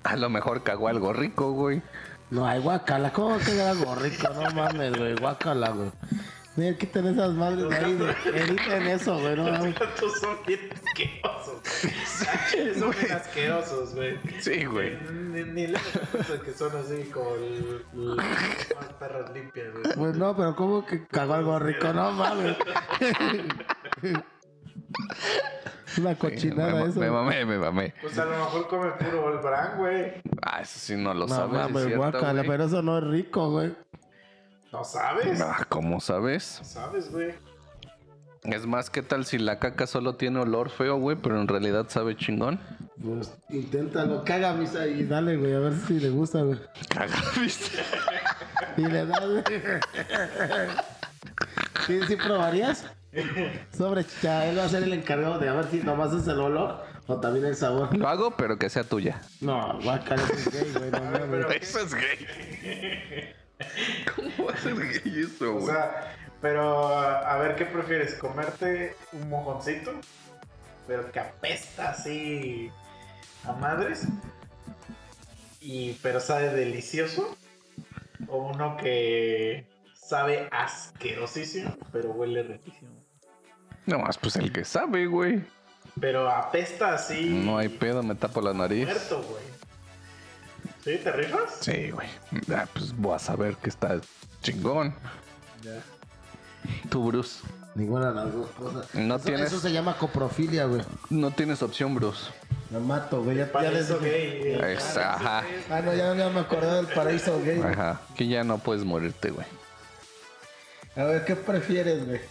A 0.04 0.16
lo 0.16 0.30
mejor 0.30 0.64
cagó 0.64 0.88
algo 0.88 1.14
rico, 1.14 1.52
güey. 1.52 1.82
No, 2.32 2.46
hay 2.46 2.60
guacala. 2.60 3.14
¿Cómo 3.14 3.38
que 3.38 3.62
algo 3.62 3.96
rico? 3.96 4.28
No 4.34 4.50
mames, 4.52 4.98
güey. 4.98 5.16
Guacala, 5.16 5.70
güey. 5.70 5.92
Mira, 6.58 6.78
quiten 6.78 7.08
esas 7.08 7.34
madres 7.34 7.68
de 7.70 7.76
ahí. 7.76 7.94
de- 7.96 8.40
Editen 8.40 8.88
eso, 8.88 9.20
güey. 9.20 9.36
No. 9.36 9.50
Los 9.50 9.74
gatos 9.78 10.20
son 10.22 10.38
bien 10.48 10.70
asquerosos. 10.74 11.62
Son 12.80 12.92
bien 12.92 13.12
asquerosos, 13.12 13.96
güey. 13.96 14.18
Sí, 14.40 14.64
güey. 14.66 14.98
Ni, 15.12 15.44
ni 15.44 15.74
cuenta 15.74 16.40
que 16.46 16.52
son 16.54 16.72
así 16.78 17.04
como 17.14 17.36
el- 17.36 17.84
el- 17.94 18.16
las 18.16 18.94
perras 19.00 19.32
limpias, 19.34 19.68
güey. 19.74 19.96
Pues 19.96 20.16
no, 20.16 20.36
pero 20.38 20.56
¿cómo 20.56 20.86
que 20.86 21.06
cagó 21.08 21.34
algo 21.34 21.60
rico? 21.60 21.92
No 21.92 22.12
mames. 22.12 22.56
Una 25.98 26.16
cochinada 26.16 26.84
me, 26.84 26.90
eso. 26.90 27.00
me 27.00 27.10
mamé, 27.10 27.46
me 27.46 27.58
mamé. 27.58 27.94
Pues 28.02 28.18
a 28.20 28.26
lo 28.26 28.32
mejor 28.32 28.68
come 28.68 28.92
puro 28.92 29.26
Olbrán, 29.26 29.78
güey. 29.78 30.14
Ah, 30.42 30.62
eso 30.62 30.80
sí 30.80 30.96
no 30.96 31.14
lo 31.14 31.26
No 31.28 31.36
sabes. 31.36 31.52
mames, 31.54 31.76
es 31.76 31.88
cierto, 31.88 31.98
guacala, 31.98 32.44
pero 32.46 32.66
eso 32.66 32.82
no 32.82 32.98
es 32.98 33.04
rico, 33.06 33.52
güey. 33.52 33.74
No 34.76 34.84
sabes. 34.84 35.40
No 35.40 35.46
Ah, 35.46 35.66
¿cómo 35.70 36.02
sabes? 36.02 36.60
sabes, 36.64 37.10
güey. 37.10 37.34
Es 38.44 38.66
más, 38.68 38.90
¿qué 38.90 39.02
tal 39.02 39.26
si 39.26 39.38
la 39.40 39.58
caca 39.58 39.88
solo 39.88 40.18
tiene 40.18 40.40
olor 40.40 40.70
feo, 40.70 40.98
güey, 40.98 41.16
pero 41.16 41.40
en 41.42 41.48
realidad 41.48 41.86
sabe 41.88 42.16
chingón? 42.18 42.60
Pues 43.02 43.34
inténtalo, 43.50 44.24
caga 44.26 44.54
misa 44.54 44.86
y 44.86 45.04
dale, 45.06 45.38
güey, 45.38 45.54
a 45.54 45.60
ver 45.60 45.74
si 45.88 45.94
le 46.00 46.10
gusta, 46.10 46.42
güey. 46.42 46.60
Caga, 46.90 47.16
¿viste? 47.42 47.78
Y 48.78 48.82
le 48.86 49.06
das, 49.06 49.26
güey. 49.26 49.44
¿Sí, 51.88 52.00
sí 52.08 52.16
probarías? 52.18 52.86
Sobre 53.76 54.04
chicha, 54.06 54.46
él 54.46 54.60
va 54.60 54.66
a 54.66 54.70
ser 54.70 54.84
el 54.84 54.92
encargado 54.94 55.40
de 55.40 55.48
a 55.48 55.54
ver 55.54 55.66
si 55.72 55.78
nomás 55.78 56.12
es 56.14 56.28
el 56.28 56.40
olor 56.42 56.84
o 57.08 57.20
también 57.22 57.46
el 57.46 57.56
sabor. 57.56 57.96
Lo 57.98 58.08
hago, 58.10 58.32
pero 58.32 58.60
que 58.60 58.70
sea 58.70 58.84
tuya. 58.84 59.22
No, 59.40 59.80
guacala, 59.82 60.22
eso 60.22 60.34
es 60.34 60.52
gay, 60.52 60.74
güey, 60.74 60.92
no 60.92 61.00
mames. 61.00 61.46
Eso 61.62 61.80
es 61.80 61.94
gay. 61.96 63.34
¿Cómo 64.36 64.50
va 64.50 64.54
a 64.54 64.58
ser 64.58 64.76
gay 64.76 65.22
eso, 65.22 65.56
O 65.56 65.66
sea, 65.66 66.16
pero 66.42 66.88
a 66.90 67.38
ver, 67.38 67.56
¿qué 67.56 67.66
prefieres? 67.66 68.16
¿Comerte 68.16 68.96
un 69.14 69.30
mojoncito? 69.30 69.92
Pero 70.88 71.12
que 71.12 71.20
apesta 71.20 71.90
así 71.92 72.72
a 73.44 73.54
madres. 73.54 74.08
Y, 75.60 75.94
pero 76.04 76.20
sabe 76.20 76.50
delicioso. 76.50 77.36
O 78.28 78.38
uno 78.38 78.78
que 78.78 79.68
sabe 79.96 80.48
asquerosísimo, 80.52 81.76
pero 81.92 82.12
huele 82.12 82.44
riquísimo. 82.44 82.92
No 83.86 84.00
más, 84.00 84.18
pues 84.18 84.36
el 84.36 84.52
que 84.52 84.66
sabe, 84.66 85.06
güey. 85.06 85.44
Pero 86.00 86.30
apesta 86.30 86.94
así. 86.94 87.30
No 87.30 87.58
hay 87.58 87.70
pedo, 87.70 88.04
me 88.04 88.16
tapo 88.16 88.42
la 88.42 88.54
nariz. 88.54 88.86
Muerto, 88.86 89.24
güey. 89.24 89.55
¿Sí? 90.86 90.98
¿Te 91.04 91.12
rifas? 91.12 91.58
Sí, 91.62 91.90
güey. 91.92 92.08
Ah, 92.56 92.66
pues 92.72 92.96
voy 92.96 93.16
a 93.16 93.20
saber 93.20 93.56
que 93.58 93.70
está 93.70 94.00
chingón. 94.42 94.94
Ya. 95.64 95.82
Tú, 96.90 97.06
Bruce. 97.08 97.42
Ninguna 97.74 98.10
de 98.10 98.16
las 98.16 98.32
dos 98.34 98.50
cosas. 98.52 98.94
No 98.96 99.16
eso, 99.18 99.26
tienes- 99.26 99.48
eso 99.48 99.60
se 99.60 99.72
llama 99.74 99.98
coprofilia, 99.98 100.66
güey. 100.66 100.84
No 101.10 101.32
tienes 101.32 101.62
opción, 101.64 101.94
Bruce. 101.96 102.30
Me 102.70 102.80
mato, 102.80 103.22
güey. 103.24 103.38
Ya, 103.38 103.52
ya 103.52 103.72
les 103.72 103.90
gay. 104.00 104.42
eh. 104.44 104.74
Es- 104.78 104.96
ajá. 104.98 105.44
Ah, 105.70 105.82
no, 105.82 105.94
ya, 105.94 106.16
ya 106.16 106.30
me 106.30 106.40
acordé 106.40 106.74
del 106.76 106.88
paraíso 106.88 107.42
gay. 107.44 107.60
Ajá. 107.62 108.00
Que 108.16 108.28
ya 108.28 108.44
no 108.44 108.58
puedes 108.60 108.84
morirte, 108.86 109.32
güey. 109.32 109.46
A 110.96 111.04
ver, 111.04 111.26
¿qué 111.26 111.36
prefieres, 111.36 112.06
güey? 112.06 112.22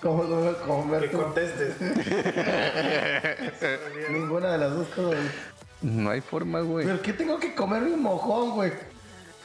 ¿Cómo, 0.00 0.22
cómo, 0.24 0.52
cómo 0.66 1.00
Que 1.00 1.10
contestes. 1.10 1.74
Ninguna 4.10 4.52
de 4.52 4.58
las 4.58 4.74
dos 4.74 4.86
cosas, 4.88 5.06
güey. 5.06 5.53
No 5.84 6.10
hay 6.10 6.20
forma, 6.22 6.60
güey. 6.60 6.86
¿Pero 6.86 7.02
qué 7.02 7.12
tengo 7.12 7.38
que 7.38 7.54
comer 7.54 7.82
un 7.82 8.02
mojón, 8.02 8.52
güey? 8.52 8.72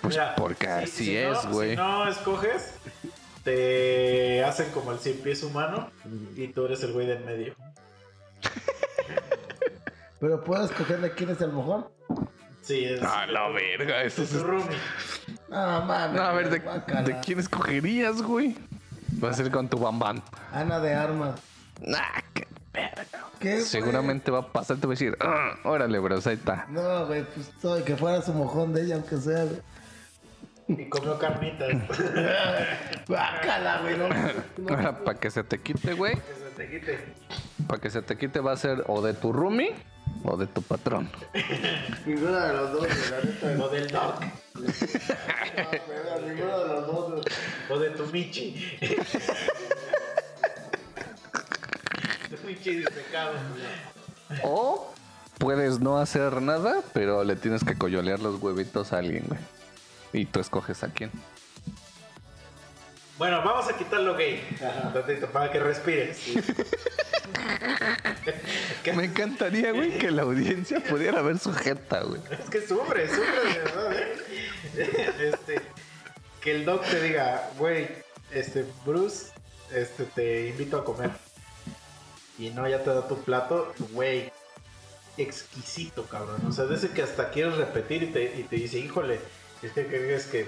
Pues 0.02 0.16
Mira, 0.16 0.36
porque 0.38 0.66
si- 0.66 0.72
así 0.72 0.88
si 1.06 1.18
es, 1.18 1.44
no- 1.44 1.52
güey. 1.52 1.70
Si 1.72 1.76
no 1.76 2.08
escoges, 2.08 2.74
te 3.44 4.42
hacen 4.46 4.72
como 4.72 4.94
el 4.94 5.00
cien 5.00 5.18
pies 5.20 5.44
humano 5.44 5.92
y 6.38 6.48
tú 6.48 6.66
eres 6.66 6.82
el 6.84 6.94
güey 6.94 7.08
del 7.08 7.26
medio. 7.26 7.54
¿Pero 10.20 10.44
puedo 10.44 10.64
escogerle 10.66 11.12
quién 11.14 11.30
es 11.30 11.42
el 11.42 11.52
mojón? 11.52 11.88
Sí, 12.62 12.86
es. 12.86 13.02
Ah, 13.04 13.26
la 13.28 13.50
verga, 13.50 14.04
eso 14.04 14.24
es 14.24 14.34
es... 14.34 14.44
No, 14.44 15.82
mames. 15.86 16.16
No, 16.16 16.22
a 16.24 16.32
ver, 16.34 16.50
¿de. 16.50 16.60
¿de 17.04 17.20
quién 17.22 17.40
escogerías, 17.40 18.22
güey? 18.22 18.56
Va 19.24 19.32
a 19.32 19.34
ser 19.34 19.50
con 19.52 19.68
tu 19.68 19.78
bambán. 19.80 20.22
Ana 20.54 20.80
de 20.80 20.94
Armas. 20.94 21.40
Nah, 21.82 21.98
Seguramente 23.64 24.32
va 24.32 24.40
a 24.40 24.52
pasar, 24.52 24.78
te 24.78 24.86
va 24.88 24.94
a 24.94 24.96
decir, 24.96 25.18
"Ah, 25.22 25.56
órale, 25.64 25.98
bro, 26.00 26.16
ahí 26.16 26.34
está. 26.34 26.66
No, 26.70 27.06
güey, 27.08 27.24
pues 27.24 27.52
todo, 27.62 27.84
que 27.84 27.96
fuera 27.96 28.22
su 28.22 28.34
mojón 28.34 28.74
de 28.74 28.84
ella, 28.84 28.96
aunque 28.96 29.18
sea, 29.18 29.44
güey. 29.46 29.62
Y 30.68 30.88
comió 30.88 31.18
carnitas. 31.18 31.70
Guácala, 33.08 33.82
güey, 33.82 33.98
no. 33.98 34.08
no. 34.10 34.76
Ahora, 34.76 35.00
para 35.04 35.20
que 35.20 35.32
se 35.32 35.44
te 35.44 35.58
quite, 35.60 35.94
güey, 35.94 36.16
que 36.16 36.22
se 36.22 36.50
te 36.56 36.70
quite. 36.70 37.00
para 37.68 37.82
que 37.82 37.90
se 37.90 38.02
te 38.04 38.18
quite 38.18 38.40
va 38.40 38.52
a 38.52 38.58
ser 38.58 38.84
o 38.88 39.02
de 39.02 39.14
tu 39.14 39.34
roomie 39.34 39.74
o 40.24 40.38
de 40.38 40.46
tu 40.46 40.62
patrón. 40.62 41.10
Ninguna 42.06 42.46
de 42.48 42.54
los 42.54 42.72
dos, 42.74 42.82
güey, 42.82 43.10
la 43.10 43.50
neta. 43.52 43.64
O 43.66 43.70
del 43.70 43.88
dog. 43.88 44.20
No, 45.60 45.66
pero 45.72 46.28
Ninguna 46.28 46.58
de 46.58 46.68
los 46.68 46.88
dos, 46.88 47.12
güey. 47.12 47.24
O 47.70 47.80
de 47.80 47.90
tu 47.92 48.06
Michi. 48.08 48.78
Michi 52.46 52.78
disecado. 52.78 53.34
O 54.44 54.94
puedes 55.38 55.80
no 55.80 55.98
hacer 55.98 56.42
nada, 56.42 56.82
pero 56.94 57.24
le 57.24 57.36
tienes 57.36 57.64
que 57.64 57.76
coyolear 57.76 58.20
los 58.20 58.42
huevitos 58.42 58.94
a 58.94 59.00
alguien, 59.00 59.26
güey. 59.28 59.40
Y 60.14 60.26
tú 60.26 60.40
escoges 60.40 60.84
a 60.84 60.90
quién. 60.90 61.12
Bueno, 63.18 63.44
vamos 63.44 63.68
a 63.68 63.78
quitarlo 63.78 64.16
gay. 64.16 64.42
Tantito, 64.94 65.28
para 65.28 65.52
que 65.52 65.60
respires. 65.60 66.20
Me 68.96 69.06
encantaría, 69.06 69.72
güey, 69.72 69.98
que 69.98 70.10
la 70.10 70.24
audiencia 70.24 70.80
pudiera 70.80 71.22
ver 71.22 71.38
su 71.38 71.54
jeta, 71.54 72.02
güey. 72.04 72.22
Es 72.32 72.50
que 72.50 72.66
sufre, 72.66 73.08
sufre 73.08 73.54
de 73.54 73.60
verdad, 73.60 73.94
¿eh? 73.94 74.16
Este, 75.20 75.62
que 76.42 76.52
el 76.52 76.66
doc 76.66 76.84
te 76.86 77.02
diga, 77.02 77.50
güey, 77.58 77.88
este, 78.32 78.66
Bruce, 78.86 79.32
este, 79.74 80.06
te 80.06 80.50
invito 80.50 80.78
a 80.78 80.86
comer. 80.86 81.12
Y 82.40 82.52
no, 82.52 82.68
ya 82.68 82.82
te 82.82 82.90
da 82.90 83.06
tu 83.06 83.22
plato, 83.22 83.74
güey, 83.92 84.32
exquisito, 85.18 86.06
cabrón. 86.06 86.42
O 86.48 86.54
sea, 86.54 86.66
de 86.66 86.76
ese 86.76 86.90
que 86.92 87.04
hasta 87.04 87.30
quieres 87.32 87.58
repetir 87.58 88.04
y 88.04 88.08
te, 88.08 88.56
dice, 88.56 88.80
híjole, 88.80 89.20
es 89.62 89.74
que 89.74 89.86
crees 89.86 90.26
que 90.26 90.48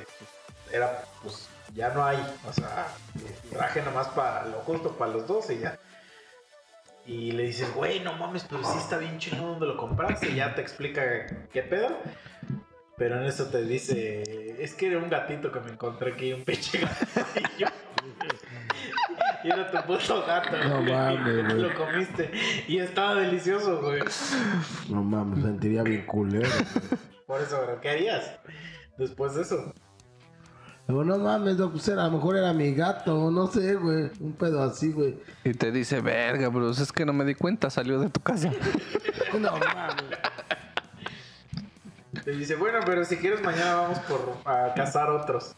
era, 0.72 1.04
pues, 1.22 1.50
ya 1.74 1.90
no 1.90 2.06
hay. 2.06 2.18
O 2.48 2.54
sea, 2.54 2.88
traje 3.52 3.82
nomás 3.82 4.08
para 4.08 4.46
lo 4.46 4.60
justo 4.60 4.94
para 4.98 5.12
los 5.12 5.28
dos 5.28 5.50
y 5.50 5.60
ya. 5.60 5.78
Y 7.06 7.34
le 7.34 7.44
dices, 7.44 7.74
güey, 7.74 8.00
no 8.00 8.14
mames, 8.14 8.46
pero 8.50 8.64
sí 8.64 8.78
está 8.78 8.98
bien 8.98 9.18
chido 9.18 9.46
donde 9.46 9.66
lo 9.66 9.76
compraste. 9.76 10.30
Y 10.30 10.36
ya 10.36 10.56
te 10.56 10.62
explica 10.62 11.02
qué 11.52 11.62
pedo. 11.64 11.90
Pero 12.96 13.20
en 13.20 13.26
eso 13.26 13.48
te 13.48 13.64
dice, 13.64 14.64
es 14.64 14.76
que 14.76 14.88
era 14.88 15.00
un 15.00 15.10
gatito 15.10 15.52
que 15.52 15.60
me 15.60 15.72
encontré 15.72 16.14
aquí, 16.14 16.32
un 16.32 16.44
pinche 16.44 16.78
gato. 17.60 17.81
Y 19.44 19.48
era 19.48 19.70
tu 19.72 19.78
puto 19.88 20.24
gato. 20.26 20.58
No 20.68 20.82
güey, 20.82 20.94
mames, 20.94 21.36
y 21.36 21.42
güey. 21.44 21.62
Lo 21.62 21.76
comiste. 21.76 22.32
Y 22.68 22.78
estaba 22.80 23.16
delicioso, 23.16 23.82
güey. 23.82 24.02
No 24.90 25.04
mames, 25.04 25.38
me 25.40 25.44
sentiría 25.44 25.84
bien 25.84 26.06
culero. 26.06 26.48
güey. 26.50 27.00
Por 27.26 27.42
eso, 27.42 27.62
bro, 27.62 27.80
¿qué 27.82 27.90
harías? 27.90 28.40
Después 28.98 29.36
de 29.36 29.42
eso. 29.44 29.74
Digo, 30.88 31.04
no 31.04 31.18
mames, 31.18 31.58
no, 31.58 31.72
pues 31.72 31.88
era, 31.88 32.04
a 32.04 32.08
lo 32.08 32.14
mejor 32.14 32.36
era 32.38 32.52
mi 32.54 32.74
gato, 32.74 33.32
no 33.32 33.48
sé, 33.48 33.76
güey. 33.76 34.10
Un 34.20 34.34
pedo 34.34 34.62
así, 34.64 34.92
güey. 34.92 35.18
Y 35.44 35.54
te 35.54 35.72
dice, 35.72 36.02
verga, 36.02 36.50
Bruce, 36.50 36.84
es 36.84 36.92
que 36.92 37.06
no 37.06 37.14
me 37.14 37.24
di 37.24 37.36
cuenta, 37.36 37.70
salió 37.70 38.00
de 38.00 38.10
tu 38.10 38.20
casa. 38.22 38.52
No 39.40 39.52
mames. 39.54 40.20
Te 42.24 42.32
dice, 42.32 42.56
bueno, 42.56 42.80
pero 42.86 43.04
si 43.04 43.18
quieres 43.18 43.42
mañana 43.42 43.76
vamos 43.76 44.00
por 44.00 44.38
a 44.46 44.74
cazar 44.76 45.10
otros. 45.10 45.56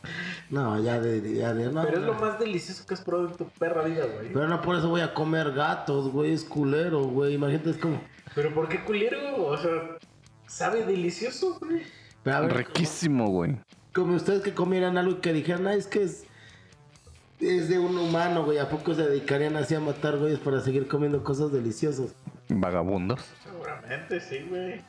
No, 0.50 0.82
ya 0.82 1.00
de, 1.00 1.36
ya 1.36 1.54
de, 1.54 1.72
no. 1.72 1.84
Pero 1.84 2.00
es 2.00 2.04
lo 2.06 2.14
más 2.14 2.40
delicioso 2.40 2.86
que 2.86 2.94
has 2.94 3.02
probado 3.02 3.30
en 3.30 3.36
tu 3.36 3.48
perra 3.50 3.84
vida, 3.84 4.06
güey. 4.06 4.32
Pero 4.32 4.48
no 4.48 4.62
por 4.62 4.78
eso 4.78 4.88
voy 4.90 5.02
a 5.02 5.14
comer 5.14 5.52
gatos, 5.52 6.12
güey, 6.12 6.32
es 6.34 6.44
culero, 6.44 7.04
güey. 7.04 7.34
Imagínate, 7.34 7.72
es 7.72 7.78
como... 7.78 8.02
Pero 8.34 8.54
¿por 8.54 8.70
qué 8.70 8.84
culero? 8.84 9.46
O 9.46 9.58
sea, 9.58 9.98
sabe 10.48 10.86
delicioso, 10.86 11.58
güey. 11.60 11.84
Pero 12.24 12.38
a 12.38 12.42
ver, 12.42 12.54
Riquísimo, 12.56 13.28
güey. 13.28 13.58
como 13.94 14.16
ustedes 14.16 14.42
que 14.42 14.54
comieran 14.54 14.98
algo 14.98 15.12
y 15.12 15.16
que 15.16 15.34
dijeran, 15.34 15.68
ah, 15.68 15.74
es 15.74 15.88
que 15.88 16.04
es... 16.04 16.26
Es 17.40 17.68
de 17.68 17.78
un 17.78 17.98
humano, 17.98 18.46
güey. 18.46 18.58
¿A 18.60 18.70
poco 18.70 18.94
se 18.94 19.04
dedicarían 19.04 19.58
así 19.58 19.76
a 19.76 19.82
matar 19.82 20.18
güeyes 20.18 20.40
para 20.40 20.62
seguir 20.62 20.88
comiendo 20.88 21.24
cosas 21.26 21.52
deliciosas? 21.52 22.16
Vagabundos. 22.48 23.20
Seguramente, 23.44 24.22
sí, 24.22 24.46
güey. 24.50 24.82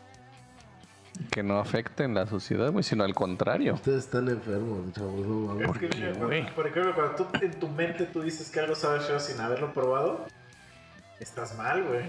Que 1.31 1.43
no 1.43 1.59
afecten 1.59 2.15
la 2.15 2.27
sociedad, 2.27 2.73
güey, 2.73 2.83
sino 2.83 3.05
al 3.05 3.15
contrario. 3.15 3.75
Ustedes 3.75 4.05
están 4.05 4.29
enfermos, 4.29 4.93
chavos, 4.93 5.27
no. 5.27 5.61
Es 5.61 5.79
que, 5.79 5.89
qué, 5.89 5.97
mira, 5.97 6.13
güey? 6.13 6.41
cuando- 6.43 6.55
por 6.57 6.67
ejemplo, 6.67 6.95
cuando 6.95 7.15
tú 7.15 7.27
en 7.45 7.61
tu 7.61 7.69
mente 7.69 8.07
tú 8.07 8.23
dices 8.23 8.51
que 8.51 8.61
algo 8.61 8.75
sabe 8.75 9.01
feo 9.01 9.21
sin 9.21 9.41
haberlo 9.41 9.73
probado, 9.73 10.27
estás 11.21 11.57
mal, 11.57 11.85
güey. 11.85 12.03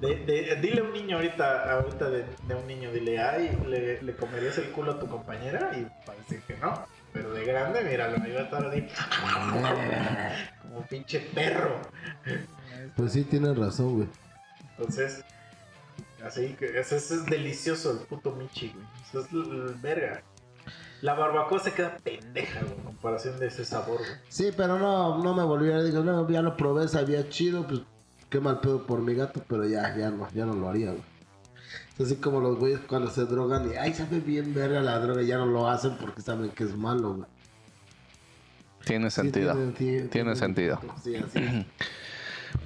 De- 0.00 0.16
de- 0.26 0.56
dile 0.60 0.80
a 0.80 0.84
un 0.84 0.92
niño 0.92 1.16
ahorita, 1.16 1.72
ahorita 1.72 2.10
de, 2.10 2.24
de 2.46 2.54
un 2.54 2.66
niño, 2.66 2.92
dile, 2.92 3.20
ay, 3.20 3.56
¿le, 3.66 4.02
le 4.02 4.16
comerías 4.16 4.58
el 4.58 4.70
culo 4.70 4.92
a 4.92 4.98
tu 5.00 5.06
compañera? 5.08 5.70
Y 5.76 5.86
decir 6.22 6.40
que 6.46 6.56
no. 6.58 6.84
Pero 7.12 7.32
de 7.32 7.44
grande, 7.44 7.82
míralo, 7.84 8.16
ahí 8.22 8.32
va 8.32 8.40
a 8.40 8.44
estar 8.44 8.66
así. 8.66 8.88
Como 10.62 10.82
pinche 10.86 11.20
perro. 11.20 11.80
Pues 12.96 13.12
sí, 13.12 13.22
tienes 13.24 13.56
razón, 13.56 13.94
güey. 13.96 14.08
Entonces, 14.76 15.24
así 16.26 16.54
que 16.58 16.66
ese, 16.78 16.96
ese 16.96 17.14
es 17.16 17.26
delicioso 17.26 17.92
el 17.92 17.98
puto 17.98 18.32
Michi, 18.32 18.70
güey. 18.74 18.86
Eso 19.08 19.20
es 19.20 19.80
verga. 19.82 20.22
La 21.02 21.14
barbacoa 21.14 21.58
se 21.58 21.72
queda 21.72 21.96
pendeja, 22.02 22.60
güey, 22.60 22.72
en 22.74 22.82
comparación 22.84 23.38
de 23.38 23.48
ese 23.48 23.64
sabor, 23.64 23.98
güey. 23.98 24.10
Sí, 24.28 24.50
pero 24.56 24.78
no, 24.78 25.22
no 25.22 25.34
me 25.34 25.42
volví 25.44 25.70
a 25.70 25.82
digo, 25.82 26.02
no, 26.02 26.28
ya 26.30 26.40
lo 26.42 26.56
probé, 26.56 26.88
sabía 26.88 27.28
chido, 27.28 27.66
pues 27.66 27.80
qué 28.30 28.40
mal 28.40 28.60
pedo 28.60 28.86
por 28.86 29.00
mi 29.02 29.14
gato, 29.14 29.42
pero 29.48 29.66
ya, 29.66 29.94
ya 29.96 30.10
no, 30.10 30.28
ya 30.32 30.46
no 30.46 30.54
lo 30.54 30.68
haría, 30.68 30.90
güey. 30.90 31.02
Es 31.98 32.06
así 32.06 32.16
como 32.16 32.40
los 32.40 32.58
güeyes 32.58 32.80
cuando 32.88 33.10
se 33.10 33.24
drogan 33.26 33.70
y, 33.70 33.76
ay, 33.76 33.92
sabe 33.94 34.18
bien 34.20 34.52
verga 34.54 34.80
la 34.80 34.98
droga, 34.98 35.22
ya 35.22 35.36
no 35.38 35.46
lo 35.46 35.68
hacen 35.68 35.96
porque 35.98 36.22
saben 36.22 36.50
que 36.50 36.64
es 36.64 36.74
malo, 36.76 37.14
güey. 37.14 37.28
Tiene 38.84 39.10
Sí, 39.10 39.16
sentido. 39.16 39.52
tiene- 39.54 39.72
tiene- 39.72 40.08
Tiene 40.08 40.36
sentido. 40.36 40.80
Sí, 41.02 41.16
así 41.16 41.38
es. 41.38 41.66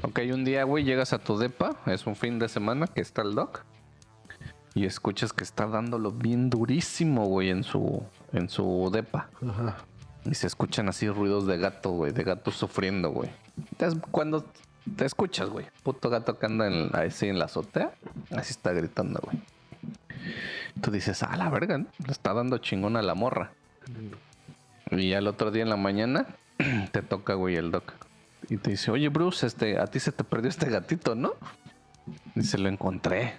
Ok, 0.03 0.21
un 0.33 0.45
día, 0.45 0.65
güey, 0.65 0.85
llegas 0.85 1.13
a 1.13 1.19
tu 1.19 1.39
depa, 1.39 1.77
es 1.87 2.07
un 2.07 2.17
fin 2.17 2.39
de 2.39 2.49
semana 2.49 2.87
que 2.87 3.01
está 3.01 3.23
el 3.23 3.35
doc. 3.35 3.65
Y 4.75 4.87
escuchas 4.87 5.33
que 5.33 5.43
está 5.43 5.67
dándolo 5.67 6.13
bien 6.13 6.51
durísimo, 6.51 7.27
güey, 7.27 7.51
en 7.51 7.65
su, 7.65 8.03
en 8.33 8.49
su 8.49 8.91
depa. 8.93 9.29
Ajá. 9.43 9.77
Y 10.25 10.35
se 10.35 10.47
escuchan 10.47 10.89
así 10.89 11.09
ruidos 11.09 11.47
de 11.47 11.59
gato, 11.59 11.91
güey, 11.91 12.13
de 12.13 12.23
gato 12.23 12.51
sufriendo, 12.51 13.11
güey. 13.11 13.31
Entonces, 13.57 14.01
cuando 14.11 14.45
te 14.97 15.05
escuchas, 15.05 15.49
güey, 15.49 15.67
puto 15.83 16.11
gato 16.11 16.39
que 16.39 16.47
anda 16.47 16.67
en, 16.67 16.95
así 16.95 17.29
en 17.29 17.39
la 17.39 17.47
azotea, 17.47 17.93
así 18.31 18.53
está 18.53 18.73
gritando, 18.73 19.21
güey. 19.23 19.39
Tú 20.81 20.91
dices, 20.91 21.23
ah, 21.23 21.37
la 21.37 21.51
verga, 21.51 21.79
¿no? 21.79 21.87
le 22.05 22.13
está 22.13 22.35
dando 22.35 22.59
chingón 22.59 22.97
a 22.97 23.03
la 23.03 23.15
morra. 23.15 23.53
Y 24.91 25.13
al 25.15 25.27
otro 25.27 25.51
día 25.51 25.63
en 25.63 25.71
la 25.71 25.77
mañana 25.77 26.27
te 26.93 27.03
toca, 27.03 27.35
güey, 27.35 27.57
el 27.57 27.71
doc. 27.71 27.93
Y 28.51 28.57
te 28.57 28.71
dice, 28.71 28.91
oye, 28.91 29.09
Bruce, 29.09 29.47
este, 29.47 29.79
a 29.79 29.87
ti 29.87 30.01
se 30.01 30.13
te 30.13 30.25
perdió 30.25 30.49
este 30.49 30.69
gatito, 30.71 31.15
¿no? 31.15 31.35
Y 32.35 32.43
se 32.43 32.59
lo 32.59 32.69
encontré. 32.69 33.35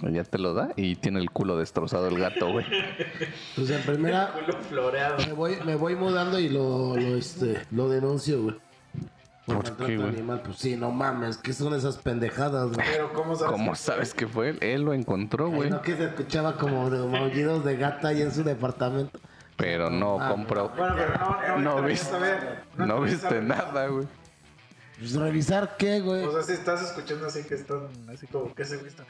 Ya 0.00 0.22
te 0.22 0.38
lo 0.38 0.54
da 0.54 0.70
y 0.76 0.94
tiene 0.94 1.18
el 1.18 1.28
culo 1.30 1.56
destrozado 1.58 2.06
el 2.06 2.18
gato, 2.20 2.52
güey. 2.52 2.64
Pues 3.56 3.68
en 3.70 3.82
primera 3.82 4.32
Culo 4.32 4.56
floreado. 4.68 5.16
me 5.26 5.32
voy, 5.32 5.56
me 5.66 5.74
voy 5.74 5.96
mudando 5.96 6.38
y 6.38 6.48
lo, 6.48 6.94
lo, 6.96 7.16
este, 7.16 7.66
lo 7.72 7.88
denuncio, 7.88 8.42
güey. 8.44 8.56
Por 9.44 9.64
¿Por 9.74 9.86
qué, 9.86 9.96
güey? 9.96 10.08
animal, 10.10 10.42
pues 10.44 10.58
sí, 10.58 10.76
no 10.76 10.92
mames, 10.92 11.38
¿qué 11.38 11.52
son 11.52 11.74
esas 11.74 11.96
pendejadas, 11.96 12.70
güey? 12.70 12.86
Pero 12.92 13.12
¿cómo 13.12 13.34
sabes? 13.34 13.50
¿Cómo 13.52 13.72
que- 13.72 13.76
sabes 13.78 14.14
que 14.14 14.28
fue 14.28 14.50
él? 14.50 14.58
Él 14.60 14.82
lo 14.82 14.92
encontró, 14.94 15.46
Ay, 15.46 15.52
güey. 15.54 15.70
no 15.70 15.82
que 15.82 15.96
se 15.96 16.04
escuchaba 16.04 16.56
como 16.56 16.90
de 16.90 17.04
maullidos 17.04 17.64
de 17.64 17.76
gata 17.76 18.08
ahí 18.08 18.22
en 18.22 18.30
su 18.32 18.44
departamento. 18.44 19.18
Pero 19.56 19.90
no 19.90 20.20
Ah, 20.20 20.28
compró. 20.28 20.68
Bueno, 20.76 20.94
pero 20.96 21.18
no, 21.18 21.58
no, 21.58 21.58
No 21.58 21.74
te 21.82 21.88
viste, 21.88 22.16
no 22.76 23.00
viste 23.00 23.40
nada, 23.42 23.86
güey. 23.88 24.06
Pues 24.98 25.14
revisar 25.14 25.76
qué, 25.76 26.00
güey. 26.00 26.24
O 26.24 26.32
sea, 26.32 26.42
si 26.42 26.52
estás 26.54 26.82
escuchando 26.82 27.26
así 27.26 27.44
que 27.44 27.54
están 27.54 27.88
así 28.12 28.26
como 28.26 28.52
que 28.54 28.64
se 28.64 28.76
vista 28.78 29.04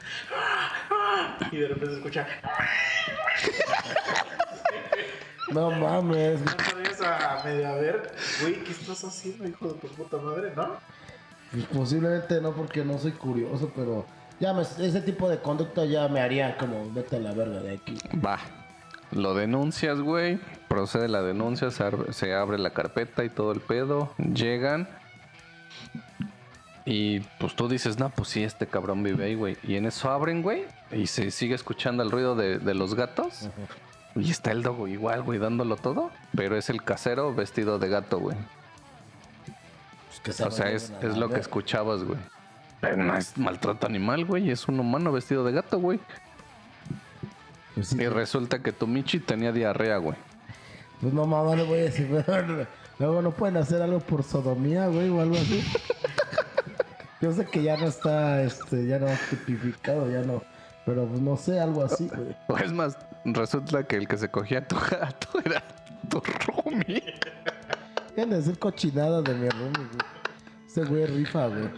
y 1.51 1.57
de 1.57 1.67
repente 1.67 1.87
se 1.87 1.97
escucha 1.97 2.27
No 5.51 5.71
mames. 5.71 6.41
no 6.41 6.51
podrías 6.71 7.01
a 7.01 7.41
medio 7.43 7.67
a 7.69 7.75
ver, 7.75 8.11
güey, 8.41 8.63
¿qué 8.63 8.71
estás 8.71 9.03
haciendo, 9.03 9.47
hijo 9.47 9.67
de 9.69 9.79
tu 9.79 9.87
puta 9.87 10.17
madre? 10.17 10.53
¿No? 10.55 10.75
Pues 11.51 11.65
posiblemente 11.65 12.39
no 12.39 12.51
porque 12.53 12.85
no 12.85 12.99
soy 12.99 13.13
curioso, 13.13 13.71
pero 13.75 14.05
ya 14.39 14.53
me- 14.53 14.61
ese 14.61 15.01
tipo 15.01 15.27
de 15.27 15.39
conducta 15.39 15.85
ya 15.85 16.07
me 16.07 16.21
haría 16.21 16.55
como 16.57 16.91
vete 16.93 17.15
a 17.15 17.19
la 17.19 17.33
verga 17.33 17.61
de 17.61 17.73
aquí. 17.75 17.97
Va. 18.23 18.37
Lo 19.11 19.33
denuncias, 19.33 19.99
güey. 19.99 20.39
Procede 20.67 21.07
la 21.07 21.23
denuncia, 21.23 21.69
se 21.71 22.33
abre 22.35 22.59
la 22.59 22.69
carpeta 22.69 23.23
y 23.23 23.29
todo 23.29 23.51
el 23.51 23.59
pedo. 23.59 24.13
Llegan. 24.19 24.87
Y 26.85 27.19
pues 27.39 27.55
tú 27.55 27.67
dices, 27.67 27.99
no, 27.99 28.09
pues 28.09 28.29
sí, 28.29 28.43
este 28.43 28.65
cabrón 28.65 29.03
vive 29.03 29.25
ahí, 29.25 29.35
güey. 29.35 29.57
Y 29.63 29.75
en 29.75 29.85
eso 29.85 30.09
abren, 30.09 30.41
güey. 30.41 30.65
Y 30.91 31.07
se 31.07 31.29
sigue 31.31 31.53
escuchando 31.53 32.01
el 32.03 32.09
ruido 32.09 32.35
de, 32.35 32.57
de 32.57 32.73
los 32.73 32.95
gatos. 32.95 33.49
Y 34.15 34.31
está 34.31 34.51
el 34.51 34.63
dogo 34.63 34.87
igual, 34.87 35.21
güey, 35.21 35.37
dándolo 35.39 35.75
todo. 35.75 36.09
Pero 36.35 36.57
es 36.57 36.69
el 36.69 36.83
casero 36.83 37.33
vestido 37.35 37.77
de 37.77 37.89
gato, 37.89 38.19
güey. 38.19 38.37
Pues 40.23 40.41
O 40.41 40.51
sea, 40.51 40.71
es, 40.71 40.91
es 41.01 41.15
lo 41.17 41.29
que 41.29 41.39
escuchabas, 41.39 42.03
güey. 42.03 42.17
Pero 42.81 42.97
no 42.97 43.15
es 43.15 43.37
maltrato 43.37 43.85
animal, 43.85 44.25
güey. 44.25 44.49
Es 44.49 44.67
un 44.67 44.79
humano 44.79 45.11
vestido 45.11 45.43
de 45.43 45.51
gato, 45.51 45.79
güey. 45.79 45.99
Pues, 47.75 47.89
sí, 47.89 48.01
Y 48.01 48.07
resulta 48.07 48.59
que 48.59 48.71
tu 48.71 48.87
Michi 48.87 49.19
tenía 49.19 49.51
diarrea, 49.51 49.97
güey. 49.97 50.17
pues 51.01 51.13
no 51.13 51.25
mames, 51.25 51.57
le 51.57 51.63
voy 51.63 51.79
a 51.79 51.83
decir, 51.83 52.09
luego 52.99 53.21
no 53.21 53.31
pueden 53.31 53.57
hacer 53.57 53.81
algo 53.81 53.99
por 53.99 54.23
sodomía, 54.23 54.87
güey, 54.87 55.09
o 55.09 55.21
algo 55.21 55.35
así. 55.35 55.63
Yo 57.21 57.33
sé 57.33 57.45
que 57.45 57.63
ya 57.63 57.75
no 57.75 57.87
está, 57.87 58.43
este, 58.43 58.87
ya 58.87 58.97
no 58.99 59.07
tipificado, 59.29 60.09
ya 60.09 60.21
no. 60.21 60.41
Pero 60.85 61.05
pues 61.05 61.21
no 61.21 61.35
sé, 61.35 61.59
algo 61.59 61.83
así, 61.83 62.07
güey. 62.07 62.35
O 62.47 62.57
es 62.63 62.71
más, 62.71 62.97
resulta 63.25 63.83
que 63.83 63.97
el 63.97 64.07
que 64.07 64.17
se 64.17 64.29
cogía 64.29 64.59
a 64.59 64.67
tu 64.67 64.77
gato 64.77 65.27
era 65.43 65.63
tu 66.09 66.21
roomie. 66.45 67.03
Quieren 68.15 68.29
decir 68.31 68.57
cochinada 68.57 69.21
de 69.21 69.33
mi 69.33 69.49
roomie, 69.49 69.71
güey. 69.73 70.19
Ese 70.65 70.85
güey 70.85 71.05
rifa, 71.07 71.47
güey. 71.47 71.69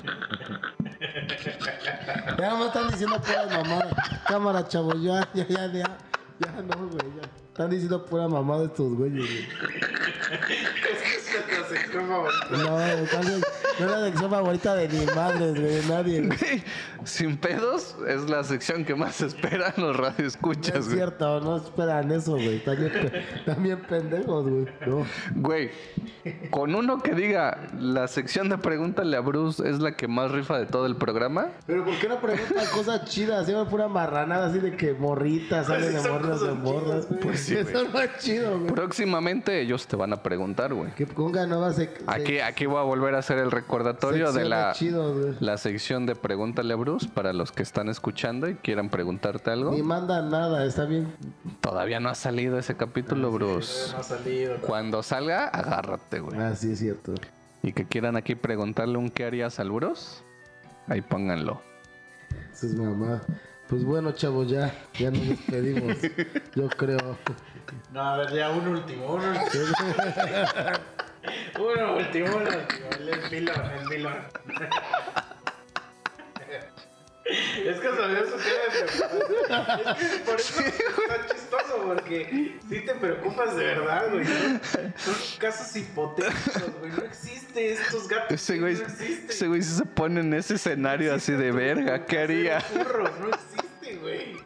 Ya 2.38 2.56
me 2.56 2.66
están 2.68 2.90
diciendo 2.90 3.22
pura 3.22 3.46
mamada. 3.48 3.96
Cámara, 4.28 4.68
chavo, 4.68 4.94
ya, 4.96 5.28
ya, 5.34 5.48
ya, 5.48 5.68
ya. 5.68 5.98
Ya 6.40 6.62
no, 6.62 6.88
güey, 6.88 7.16
ya. 7.16 7.30
Están 7.48 7.70
diciendo 7.70 8.06
pura 8.06 8.28
mamada 8.28 8.66
estos 8.66 8.94
güeyes, 8.94 9.26
güey. 9.26 9.48
Es 10.32 11.02
que 11.02 11.16
es 11.16 11.34
la 11.36 11.48
sección 11.66 12.08
favorita. 12.08 12.48
No, 12.52 12.58
no 12.58 12.80
es 12.82 13.92
la 13.92 14.06
sección 14.06 14.30
favorita 14.30 14.76
de 14.76 14.88
ni 14.90 15.06
madres, 15.08 15.60
güey, 15.60 15.76
de 15.76 15.84
nadie, 15.88 16.22
güey. 16.22 16.64
Sin 17.04 17.38
pedos 17.38 17.96
es 18.08 18.30
la 18.30 18.44
sección 18.44 18.86
que 18.86 18.96
más 18.96 19.22
esperan 19.22 19.74
los 19.78 19.96
No 19.98 20.04
radioescuchas, 20.04 20.76
es 20.76 20.86
güey. 20.86 20.98
cierto, 20.98 21.42
no 21.42 21.58
esperan 21.58 22.12
eso, 22.12 22.34
güey. 22.34 22.62
Bien 23.58 23.80
pendejos, 23.90 24.48
güey. 24.48 24.66
No. 24.86 25.06
Güey, 25.36 25.72
con 26.50 26.76
uno 26.76 27.00
que 27.00 27.14
diga 27.14 27.68
la 27.80 28.08
sección 28.08 28.50
de 28.50 28.58
pregúntale 28.58 29.18
a 29.18 29.22
Bruce 29.22 29.68
es 29.68 29.80
la 29.80 29.96
que 29.96 30.08
más 30.08 30.32
rifa 30.32 30.58
de 30.60 30.66
todo 30.66 30.86
el 30.86 30.96
programa. 30.96 31.48
Pero 31.66 31.86
¿por 31.86 31.98
qué 32.00 32.08
no 32.08 32.20
preguntan 32.20 32.66
cosas 32.74 33.06
chidas? 33.06 33.46
Siempre 33.46 33.70
pura 33.70 33.88
marranada 33.88 34.48
así 34.48 34.60
de 34.60 34.76
que 34.78 34.94
morritas, 34.94 35.68
salen 35.68 35.94
de 35.94 36.00
Pues 36.00 36.10
morras 36.10 36.42
de 36.42 36.52
morras. 36.54 37.08
güey. 37.08 37.20
Pues 37.22 37.40
sí, 37.40 37.56
Eso 37.56 37.84
no 37.92 38.00
es 38.00 38.18
chido, 38.20 38.60
güey. 38.60 38.74
Próximamente 38.74 39.60
ellos 39.62 39.88
te 39.88 39.96
van 39.96 40.14
a 40.14 40.22
preguntar, 40.22 40.74
güey. 40.74 40.92
Que 40.94 41.08
ponga 41.08 41.46
nuevas 41.48 41.80
Aquí, 42.08 42.40
aquí 42.40 42.66
voy 42.66 42.78
a 42.80 42.84
volver 42.84 43.16
a 43.16 43.20
hacer 43.20 43.38
el 43.38 43.50
recordatorio 43.52 44.32
de 44.32 44.46
la, 44.46 44.74
la 45.40 45.58
sección 45.58 46.06
de 46.06 46.16
Pregúntale 46.16 46.74
a 46.74 46.76
Bruce 46.78 46.91
para 47.14 47.34
los 47.34 47.52
que 47.52 47.64
están 47.64 47.90
escuchando 47.90 48.48
y 48.48 48.56
quieran 48.56 48.90
preguntarte 48.90 49.52
algo. 49.52 49.72
Ni 49.72 49.82
mandan 49.82 50.30
nada, 50.30 50.66
está 50.66 50.86
bien. 50.86 51.14
Todavía 51.62 52.00
no 52.00 52.10
ha 52.10 52.16
salido 52.16 52.58
ese 52.58 52.76
capítulo, 52.76 53.32
Bruce. 53.32 53.92
No 53.94 54.00
ha 54.00 54.04
salido. 54.04 54.58
¿no? 54.58 54.62
Cuando 54.62 55.04
salga, 55.04 55.48
agárrate, 55.48 56.20
güey. 56.20 56.40
Ah, 56.40 56.56
sí, 56.56 56.72
es 56.74 56.80
cierto. 56.80 57.14
Y 57.64 57.74
que 57.74 57.86
quieran 57.86 58.16
aquí 58.16 58.36
preguntarle 58.36 58.98
un 58.98 59.10
qué 59.10 59.26
harías 59.26 59.60
al 59.60 59.72
Bruce, 59.72 60.24
ahí 60.88 61.02
pónganlo. 61.02 61.62
Eso 62.52 62.68
es 62.68 62.76
mamá. 62.76 63.22
Pues 63.68 63.84
bueno, 63.86 64.12
chavos, 64.12 64.50
ya, 64.50 64.74
ya 64.98 65.12
nos 65.12 65.28
despedimos. 65.28 65.98
Yo 66.56 66.68
creo. 66.70 67.18
No, 67.94 68.02
a 68.02 68.18
ver, 68.18 68.34
ya 68.34 68.50
un 68.50 68.68
último, 68.68 69.14
un 69.14 69.22
último. 69.22 69.66
Uno 71.60 71.98
último, 71.98 72.36
un 72.36 72.48
último. 72.48 72.90
El 73.00 73.30
vilón, 73.30 73.72
el 73.80 73.90
vilón. 73.90 74.14
Es 77.32 77.80
que 77.80 77.88
sabía 77.90 78.24
su 78.26 78.38
cara 78.38 78.64
de 78.74 78.86
preocupación. 78.88 79.98
Es 80.02 80.10
que 80.10 80.20
por 80.20 80.40
eso 80.40 80.60
está 80.62 81.34
chistoso, 81.34 81.82
porque 81.86 82.56
sí 82.70 82.80
te 82.86 82.96
preocupas 82.96 83.56
de 83.56 83.64
verdad, 83.66 84.04
güey. 84.12 84.26
Son, 84.26 85.16
casos 85.40 85.76
hipotéticos, 85.76 86.80
güey. 86.80 86.92
No 86.92 87.04
existe 87.04 87.74
estos 87.74 88.08
gatos. 88.08 88.32
Ese 88.32 88.60
güey, 88.60 88.76
no 88.76 88.82
existe. 88.82 89.34
ese 89.34 89.48
güey 89.48 89.62
se 89.62 89.86
pone 89.86 90.20
en 90.22 90.34
ese 90.34 90.56
escenario 90.56 91.14
así 91.14 91.34
de 91.34 91.52
verga, 91.52 92.06
¿qué 92.06 92.20
haría? 92.20 92.64
Burro, 92.76 93.04
no 93.20 93.30
existe, 93.30 93.98
güey. 93.98 94.38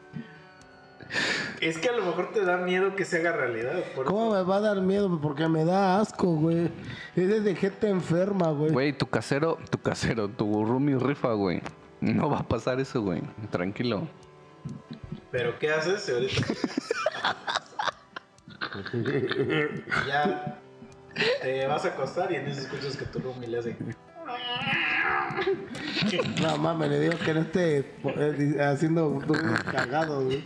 Es 1.62 1.78
que 1.78 1.90
a 1.90 1.94
lo 1.94 2.04
mejor 2.06 2.34
te 2.34 2.44
da 2.44 2.58
miedo 2.58 2.96
que 2.96 3.06
se 3.06 3.18
haga 3.18 3.32
realidad. 3.32 3.82
Por 3.96 4.06
¿Cómo 4.06 4.26
eso- 4.26 4.44
me 4.44 4.50
va 4.50 4.58
a 4.58 4.60
dar 4.62 4.82
miedo? 4.82 5.20
Porque 5.22 5.48
me 5.48 5.64
da 5.64 6.00
asco, 6.00 6.28
güey. 6.36 6.70
Es 7.16 7.44
de 7.44 7.56
gente 7.56 7.88
enferma, 7.88 8.52
güey. 8.52 8.72
Güey, 8.72 8.94
tu 8.94 9.08
casero, 9.08 9.58
tu 9.70 9.78
casero, 9.80 10.28
tu 10.28 10.66
roomie 10.66 10.98
rifa, 11.00 11.34
güey. 11.34 11.62
No 12.02 12.30
va 12.30 12.40
a 12.40 12.48
pasar 12.48 12.80
eso, 12.80 13.02
güey. 13.02 13.22
Tranquilo. 13.52 14.08
Pero 15.32 15.58
¿qué 15.60 15.72
haces 15.72 16.02
si 16.02 16.12
ahorita? 16.12 16.46
ya 20.08 20.60
te 21.42 21.68
vas 21.68 21.86
a 21.86 21.90
acostar 21.90 22.32
y 22.32 22.36
en 22.36 22.48
eso 22.48 22.62
escuchas 22.62 22.98
que 22.98 23.06
tu 23.06 23.20
roomie 23.20 23.48
le 23.48 23.60
hace. 23.60 23.76
No 26.42 26.58
mames, 26.58 26.90
le 26.90 27.00
digo 27.00 27.18
que 27.24 27.34
no 27.34 27.42
esté 27.42 27.94
eh, 28.04 28.58
haciendo 28.62 29.22
cagado, 29.72 30.26
güey. 30.26 30.44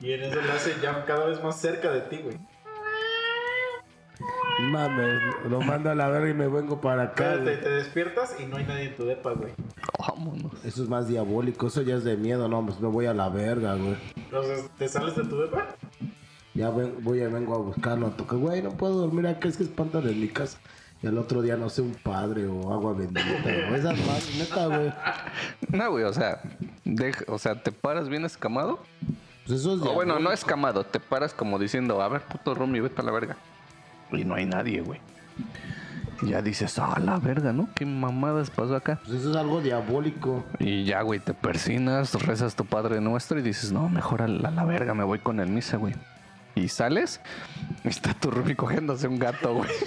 Y 0.00 0.12
en 0.12 0.24
eso 0.24 0.40
le 0.40 0.52
hace 0.52 0.74
ya 0.82 1.04
cada 1.04 1.26
vez 1.26 1.42
más 1.42 1.60
cerca 1.60 1.90
de 1.92 2.00
ti, 2.02 2.18
güey. 2.18 2.38
Mames, 4.70 5.20
lo 5.48 5.60
mando 5.60 5.90
a 5.90 5.94
la 5.94 6.08
verga 6.08 6.30
y 6.30 6.34
me 6.34 6.46
vengo 6.48 6.80
para 6.80 7.02
acá. 7.04 7.32
Pero 7.34 7.44
te, 7.44 7.56
te 7.56 7.68
despiertas 7.68 8.36
y 8.40 8.46
no 8.46 8.56
hay 8.56 8.64
nadie 8.64 8.84
en 8.90 8.96
tu 8.96 9.04
depa, 9.04 9.32
güey. 9.32 9.52
Vámonos. 9.98 10.64
Eso 10.64 10.82
es 10.82 10.88
más 10.88 11.08
diabólico, 11.08 11.66
eso 11.66 11.82
ya 11.82 11.96
es 11.96 12.04
de 12.04 12.16
miedo, 12.16 12.48
no, 12.48 12.64
pues 12.64 12.80
me 12.80 12.88
voy 12.88 13.06
a 13.06 13.14
la 13.14 13.28
verga, 13.28 13.74
güey. 13.74 13.96
Entonces, 14.16 14.70
¿te 14.78 14.88
sales 14.88 15.16
de 15.16 15.24
tu 15.24 15.36
depa? 15.40 15.68
Ya 16.54 16.70
ven- 16.70 16.96
voy 17.00 17.22
a 17.22 17.28
vengo 17.28 17.54
a 17.54 17.58
buscarlo, 17.58 18.08
a 18.08 18.10
tocar, 18.16 18.38
güey, 18.38 18.62
no 18.62 18.70
puedo 18.70 18.94
dormir 18.94 19.26
acá, 19.26 19.48
es 19.48 19.56
que 19.56 19.62
espantan 19.64 20.06
en 20.08 20.20
mi 20.20 20.28
casa. 20.28 20.58
Y 21.02 21.06
al 21.08 21.18
otro 21.18 21.42
día, 21.42 21.56
no 21.56 21.68
sé, 21.68 21.82
un 21.82 21.94
padre 21.94 22.46
o 22.46 22.72
agua 22.72 22.92
bendita, 22.92 23.22
o 23.70 23.74
esas 23.74 23.98
más, 24.06 24.30
neta, 24.38 24.66
güey. 24.66 24.92
No, 25.70 25.90
güey, 25.90 26.04
o 26.04 26.12
sea, 26.12 26.40
deja- 26.84 27.24
o 27.26 27.38
sea, 27.38 27.60
te 27.60 27.72
paras 27.72 28.08
bien 28.08 28.24
escamado. 28.24 28.78
Pues 29.46 29.58
eso 29.60 29.74
es 29.74 29.82
O 29.82 29.92
bueno, 29.94 30.20
no 30.20 30.30
escamado, 30.30 30.84
te 30.84 31.00
paras 31.00 31.34
como 31.34 31.58
diciendo, 31.58 32.00
a 32.00 32.08
ver, 32.08 32.20
puto 32.22 32.54
roomie, 32.54 32.80
vete 32.80 33.00
a 33.00 33.04
la 33.04 33.10
verga. 33.10 33.36
Y 34.12 34.24
no 34.24 34.34
hay 34.34 34.46
nadie, 34.46 34.80
güey. 34.80 35.00
Y 36.22 36.28
ya 36.30 36.42
dices, 36.42 36.78
ah, 36.78 36.98
la 37.00 37.18
verga, 37.18 37.52
¿no? 37.52 37.68
¿Qué 37.74 37.84
mamadas 37.84 38.50
pasó 38.50 38.76
acá? 38.76 39.00
Pues 39.04 39.20
eso 39.20 39.30
es 39.30 39.36
algo 39.36 39.60
diabólico. 39.60 40.44
Y 40.60 40.84
ya, 40.84 41.02
güey, 41.02 41.18
te 41.18 41.34
persinas, 41.34 42.14
rezas 42.14 42.54
tu 42.54 42.64
Padre 42.64 43.00
Nuestro 43.00 43.38
y 43.38 43.42
dices, 43.42 43.72
no, 43.72 43.88
mejor 43.88 44.22
a 44.22 44.28
la, 44.28 44.48
a 44.48 44.52
la 44.52 44.64
verga, 44.64 44.94
me 44.94 45.02
voy 45.04 45.18
con 45.18 45.40
el 45.40 45.48
misa, 45.48 45.78
güey. 45.78 45.94
Y 46.54 46.68
sales, 46.68 47.20
y 47.82 47.88
está 47.88 48.14
tu 48.14 48.30
roomie 48.30 48.54
cogiéndose 48.54 49.08
un 49.08 49.18
gato, 49.18 49.54
güey. 49.54 49.70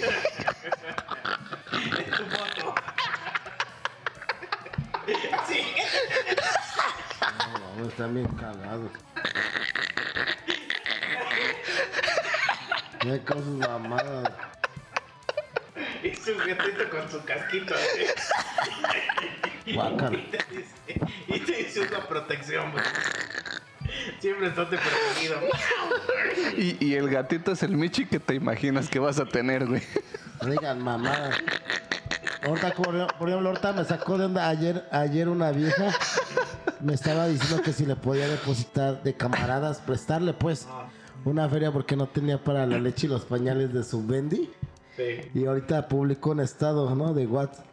Sí. 5.48 5.60
No, 7.20 7.58
mames, 7.76 7.88
están 7.92 8.14
bien 8.14 8.26
cagados. 8.28 8.90
Mira 13.06 13.24
con 13.24 13.38
sus 13.38 13.54
mamadas. 13.58 14.32
Y 16.02 16.14
su 16.14 16.36
gatito 16.36 16.90
con 16.90 17.08
su 17.08 17.24
casquito. 17.24 17.74
¿eh? 17.74 18.14
Guácala. 19.74 20.18
Y 20.18 20.22
te 20.22 20.38
dice, 20.50 20.74
y 21.28 21.38
te 21.40 21.52
dice 21.52 21.80
una 21.82 22.00
protección, 22.08 22.72
güey. 22.72 22.84
Siempre 24.18 24.48
estás 24.48 24.66
protegido. 24.66 25.40
Y, 26.56 26.84
y 26.84 26.94
el 26.94 27.08
gatito 27.08 27.52
es 27.52 27.62
el 27.62 27.76
Michi 27.76 28.06
que 28.06 28.18
te 28.18 28.34
imaginas 28.34 28.88
que 28.88 28.98
vas 28.98 29.20
a 29.20 29.26
tener, 29.26 29.66
güey. 29.66 29.82
Digan 30.44 30.82
mamadas. 30.82 31.36
Ahorita, 32.44 32.72
por, 32.72 32.86
por 33.18 33.28
ejemplo, 33.28 33.50
ahorita 33.50 33.72
me 33.72 33.84
sacó 33.84 34.18
de 34.18 34.24
onda 34.24 34.48
ayer, 34.48 34.84
ayer 34.90 35.28
una 35.28 35.52
vieja. 35.52 35.94
Me 36.80 36.94
estaba 36.94 37.28
diciendo 37.28 37.62
que 37.62 37.72
si 37.72 37.86
le 37.86 37.94
podía 37.94 38.26
depositar 38.26 39.02
de 39.04 39.14
camaradas, 39.14 39.80
prestarle 39.80 40.32
pues 40.32 40.66
una 41.26 41.48
feria 41.48 41.70
porque 41.72 41.96
no 41.96 42.06
tenía 42.06 42.42
para 42.42 42.66
la 42.66 42.78
leche 42.78 43.06
y 43.06 43.10
los 43.10 43.24
pañales 43.24 43.72
de 43.74 43.82
su 43.84 44.06
Bendy. 44.06 44.50
Sí. 44.96 45.20
Y 45.34 45.44
ahorita 45.46 45.88
publicó 45.88 46.30
un 46.30 46.40
estado, 46.40 46.94
¿no? 46.94 47.12
De 47.12 47.26
WhatsApp, 47.26 47.66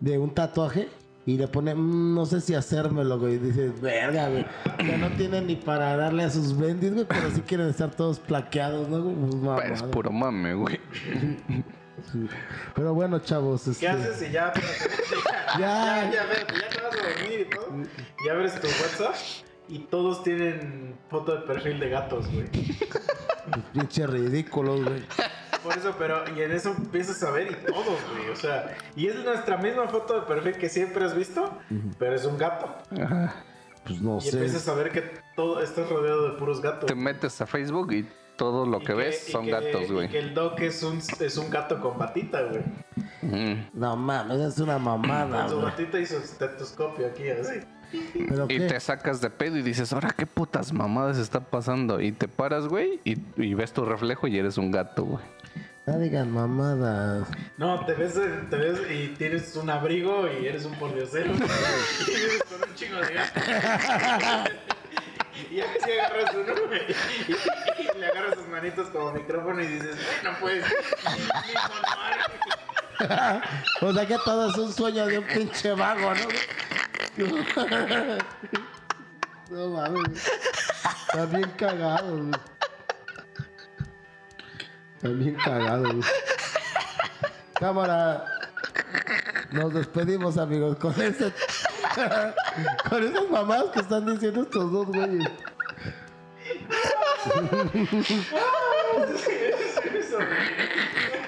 de 0.00 0.18
un 0.18 0.34
tatuaje. 0.34 0.88
Y 1.26 1.36
le 1.36 1.46
pone, 1.46 1.74
"Mm, 1.74 2.14
no 2.14 2.24
sé 2.24 2.40
si 2.40 2.54
hacérmelo, 2.54 3.18
güey. 3.18 3.34
Y 3.34 3.38
dices, 3.38 3.78
verga, 3.82 4.30
güey. 4.30 4.46
Ya 4.78 4.96
no 4.96 5.10
tienen 5.10 5.46
ni 5.46 5.56
para 5.56 5.94
darle 5.94 6.24
a 6.24 6.30
sus 6.30 6.56
bendis, 6.56 6.94
güey. 6.94 7.04
Pero 7.06 7.30
sí 7.30 7.42
quieren 7.42 7.68
estar 7.68 7.90
todos 7.90 8.18
plaqueados, 8.18 8.88
¿no? 8.88 9.04
Pues, 9.04 9.34
Es 9.34 9.34
mamada. 9.42 9.90
puro 9.90 10.10
mame, 10.10 10.54
güey. 10.54 10.80
Sí. 12.10 12.26
Pero 12.74 12.94
bueno, 12.94 13.18
chavos. 13.18 13.66
Este, 13.68 13.80
¿Qué 13.84 13.88
haces 13.88 14.16
si 14.16 14.24
ya, 14.32 14.52
Ya. 15.58 15.58
ya, 15.58 16.10
ya, 16.12 16.24
ves, 16.26 16.46
ya 16.48 16.68
te 16.70 16.80
vas 16.82 16.94
a 16.94 17.20
dormir 17.20 17.40
y 17.40 17.50
todo? 17.54 17.66
Y 18.24 18.28
abres 18.30 18.54
tu 18.60 18.66
WhatsApp 18.66 19.14
y 19.68 19.80
todos 19.80 20.22
tienen 20.22 20.96
foto 21.10 21.32
de 21.34 21.40
perfil 21.46 21.78
de 21.80 21.88
gatos, 21.90 22.26
güey. 22.32 22.48
Pinche 23.72 24.06
ridículos, 24.06 24.84
güey. 24.84 25.02
Por 25.62 25.76
eso, 25.76 25.94
pero, 25.98 26.22
y 26.36 26.40
en 26.42 26.52
eso 26.52 26.70
empiezas 26.76 27.22
a 27.22 27.30
ver 27.30 27.50
y 27.50 27.66
todos, 27.66 27.84
güey. 28.12 28.28
O 28.32 28.36
sea, 28.36 28.76
y 28.94 29.08
es 29.08 29.16
nuestra 29.24 29.56
misma 29.58 29.88
foto 29.88 30.14
de 30.20 30.26
perfil 30.26 30.52
que 30.56 30.68
siempre 30.68 31.04
has 31.04 31.14
visto, 31.16 31.58
pero 31.98 32.14
es 32.14 32.24
un 32.24 32.38
gato. 32.38 32.66
Pues 33.84 34.00
no 34.02 34.18
Y 34.18 34.20
sé. 34.22 34.36
empiezas 34.36 34.68
a 34.68 34.74
ver 34.74 34.90
que 34.90 35.02
todo 35.34 35.62
estás 35.62 35.88
rodeado 35.88 36.30
de 36.30 36.38
puros 36.38 36.60
gatos. 36.60 36.86
Te 36.86 36.94
metes 36.94 37.40
a 37.40 37.46
Facebook 37.46 37.92
y 37.92 38.06
todo 38.36 38.66
lo 38.66 38.80
Y 38.80 38.84
que 38.84 38.94
ves 38.94 39.28
y 39.28 39.32
son 39.32 39.46
que- 39.46 39.50
gatos, 39.50 39.82
Y 39.88 39.92
güey. 39.92 40.08
que 40.08 40.18
el 40.18 40.34
doc 40.34 40.60
es 40.60 40.82
un, 40.82 40.98
es 41.20 41.36
un 41.38 41.50
gato 41.50 41.80
con 41.80 41.98
batita, 41.98 42.42
güey. 42.42 42.62
Mm. 43.22 43.70
No 43.74 43.96
mames, 43.96 44.38
es 44.40 44.58
una 44.58 44.78
mamada, 44.78 45.42
Con 45.42 45.50
su 45.50 45.60
batita 45.62 45.98
y 45.98 46.06
su 46.06 46.16
estetoscopio 46.18 47.06
aquí, 47.08 47.28
así. 47.30 47.60
¿Pero 48.28 48.44
Y 48.48 48.58
qué? 48.58 48.66
te 48.66 48.80
sacas 48.80 49.20
de 49.20 49.30
pedo 49.30 49.56
y 49.56 49.62
dices, 49.62 49.92
ahora 49.92 50.10
qué 50.16 50.26
putas 50.26 50.72
mamadas 50.72 51.18
está 51.18 51.40
pasando. 51.40 52.00
Y 52.00 52.12
te 52.12 52.28
paras, 52.28 52.66
güey, 52.68 53.00
y, 53.04 53.16
y 53.36 53.54
ves 53.54 53.72
tu 53.72 53.84
reflejo 53.84 54.26
y 54.26 54.38
eres 54.38 54.58
un 54.58 54.70
gato, 54.70 55.04
güey. 55.04 55.24
No 55.86 55.98
digan 55.98 56.30
mamadas. 56.30 57.26
No, 57.56 57.86
te 57.86 57.94
ves, 57.94 58.12
te 58.50 58.56
ves 58.56 58.78
y 58.90 59.08
tienes 59.16 59.56
un 59.56 59.70
abrigo 59.70 60.26
y 60.30 60.46
eres 60.46 60.66
un 60.66 60.74
pordiosero. 60.74 61.32
y 61.34 61.36
vienes 61.38 62.42
con 62.44 62.68
un 62.68 62.74
chingo 62.74 62.98
de 63.00 63.14
gatos. 63.14 63.42
y 65.50 65.60
así 65.60 65.92
agarras 65.92 66.34
uno 66.34 66.54
y, 66.74 67.32
y 67.96 67.98
le 67.98 68.06
agarras 68.06 68.34
sus 68.34 68.48
manitos 68.48 68.88
como 68.88 69.12
micrófono 69.12 69.62
y 69.62 69.66
dices, 69.66 69.96
bueno, 70.22 70.38
pues. 70.40 70.64
O 73.80 73.92
sea 73.92 74.06
que 74.06 74.16
todo 74.24 74.50
es 74.50 74.56
un 74.56 74.72
sueño 74.72 75.06
de 75.06 75.18
un 75.18 75.24
pinche 75.24 75.72
vago, 75.72 76.12
¿no? 76.14 76.28
No 79.50 79.68
mames. 79.70 80.28
Está 81.08 81.26
bien 81.26 81.50
cagado, 81.56 82.16
güey. 82.16 82.32
Bien 85.16 85.34
cagado, 85.36 85.84
güey. 85.84 86.02
Cámara. 87.54 88.37
Nos 89.52 89.72
despedimos, 89.72 90.36
amigos, 90.36 90.76
con 90.76 90.92
ese. 91.00 91.32
con 92.88 93.02
esas 93.02 93.30
mamadas 93.30 93.70
que 93.72 93.80
están 93.80 94.06
diciendo 94.06 94.42
estos 94.42 94.72
dos 94.72 94.86
güeyes. 94.86 95.28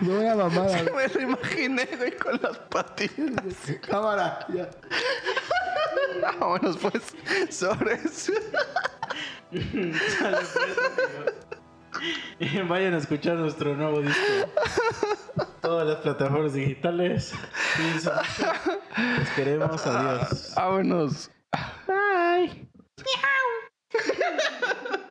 No 0.01 0.20
una 0.20 0.35
mamada. 0.35 0.82
güey. 0.90 1.09
Me 1.09 1.14
lo 1.14 1.20
imaginé, 1.20 1.89
güey, 1.97 2.16
con 2.16 2.40
las 2.43 2.59
patitas. 2.59 3.44
Cámara, 3.86 4.47
ya. 4.48 4.70
Vámonos, 6.22 6.77
pues, 6.78 7.02
sobre 7.51 7.98
Vayan 12.69 12.95
a 12.95 12.99
escuchar 12.99 13.37
nuestro 13.37 13.77
nuevo 13.77 14.01
disco. 14.01 14.23
Todas 15.61 15.87
las 15.87 15.97
plataformas 15.99 16.55
digitales. 16.55 17.35
Los 19.19 19.29
queremos. 19.37 19.87
Adiós. 19.87 20.53
Vámonos. 20.57 21.31
Bye. 21.87 22.69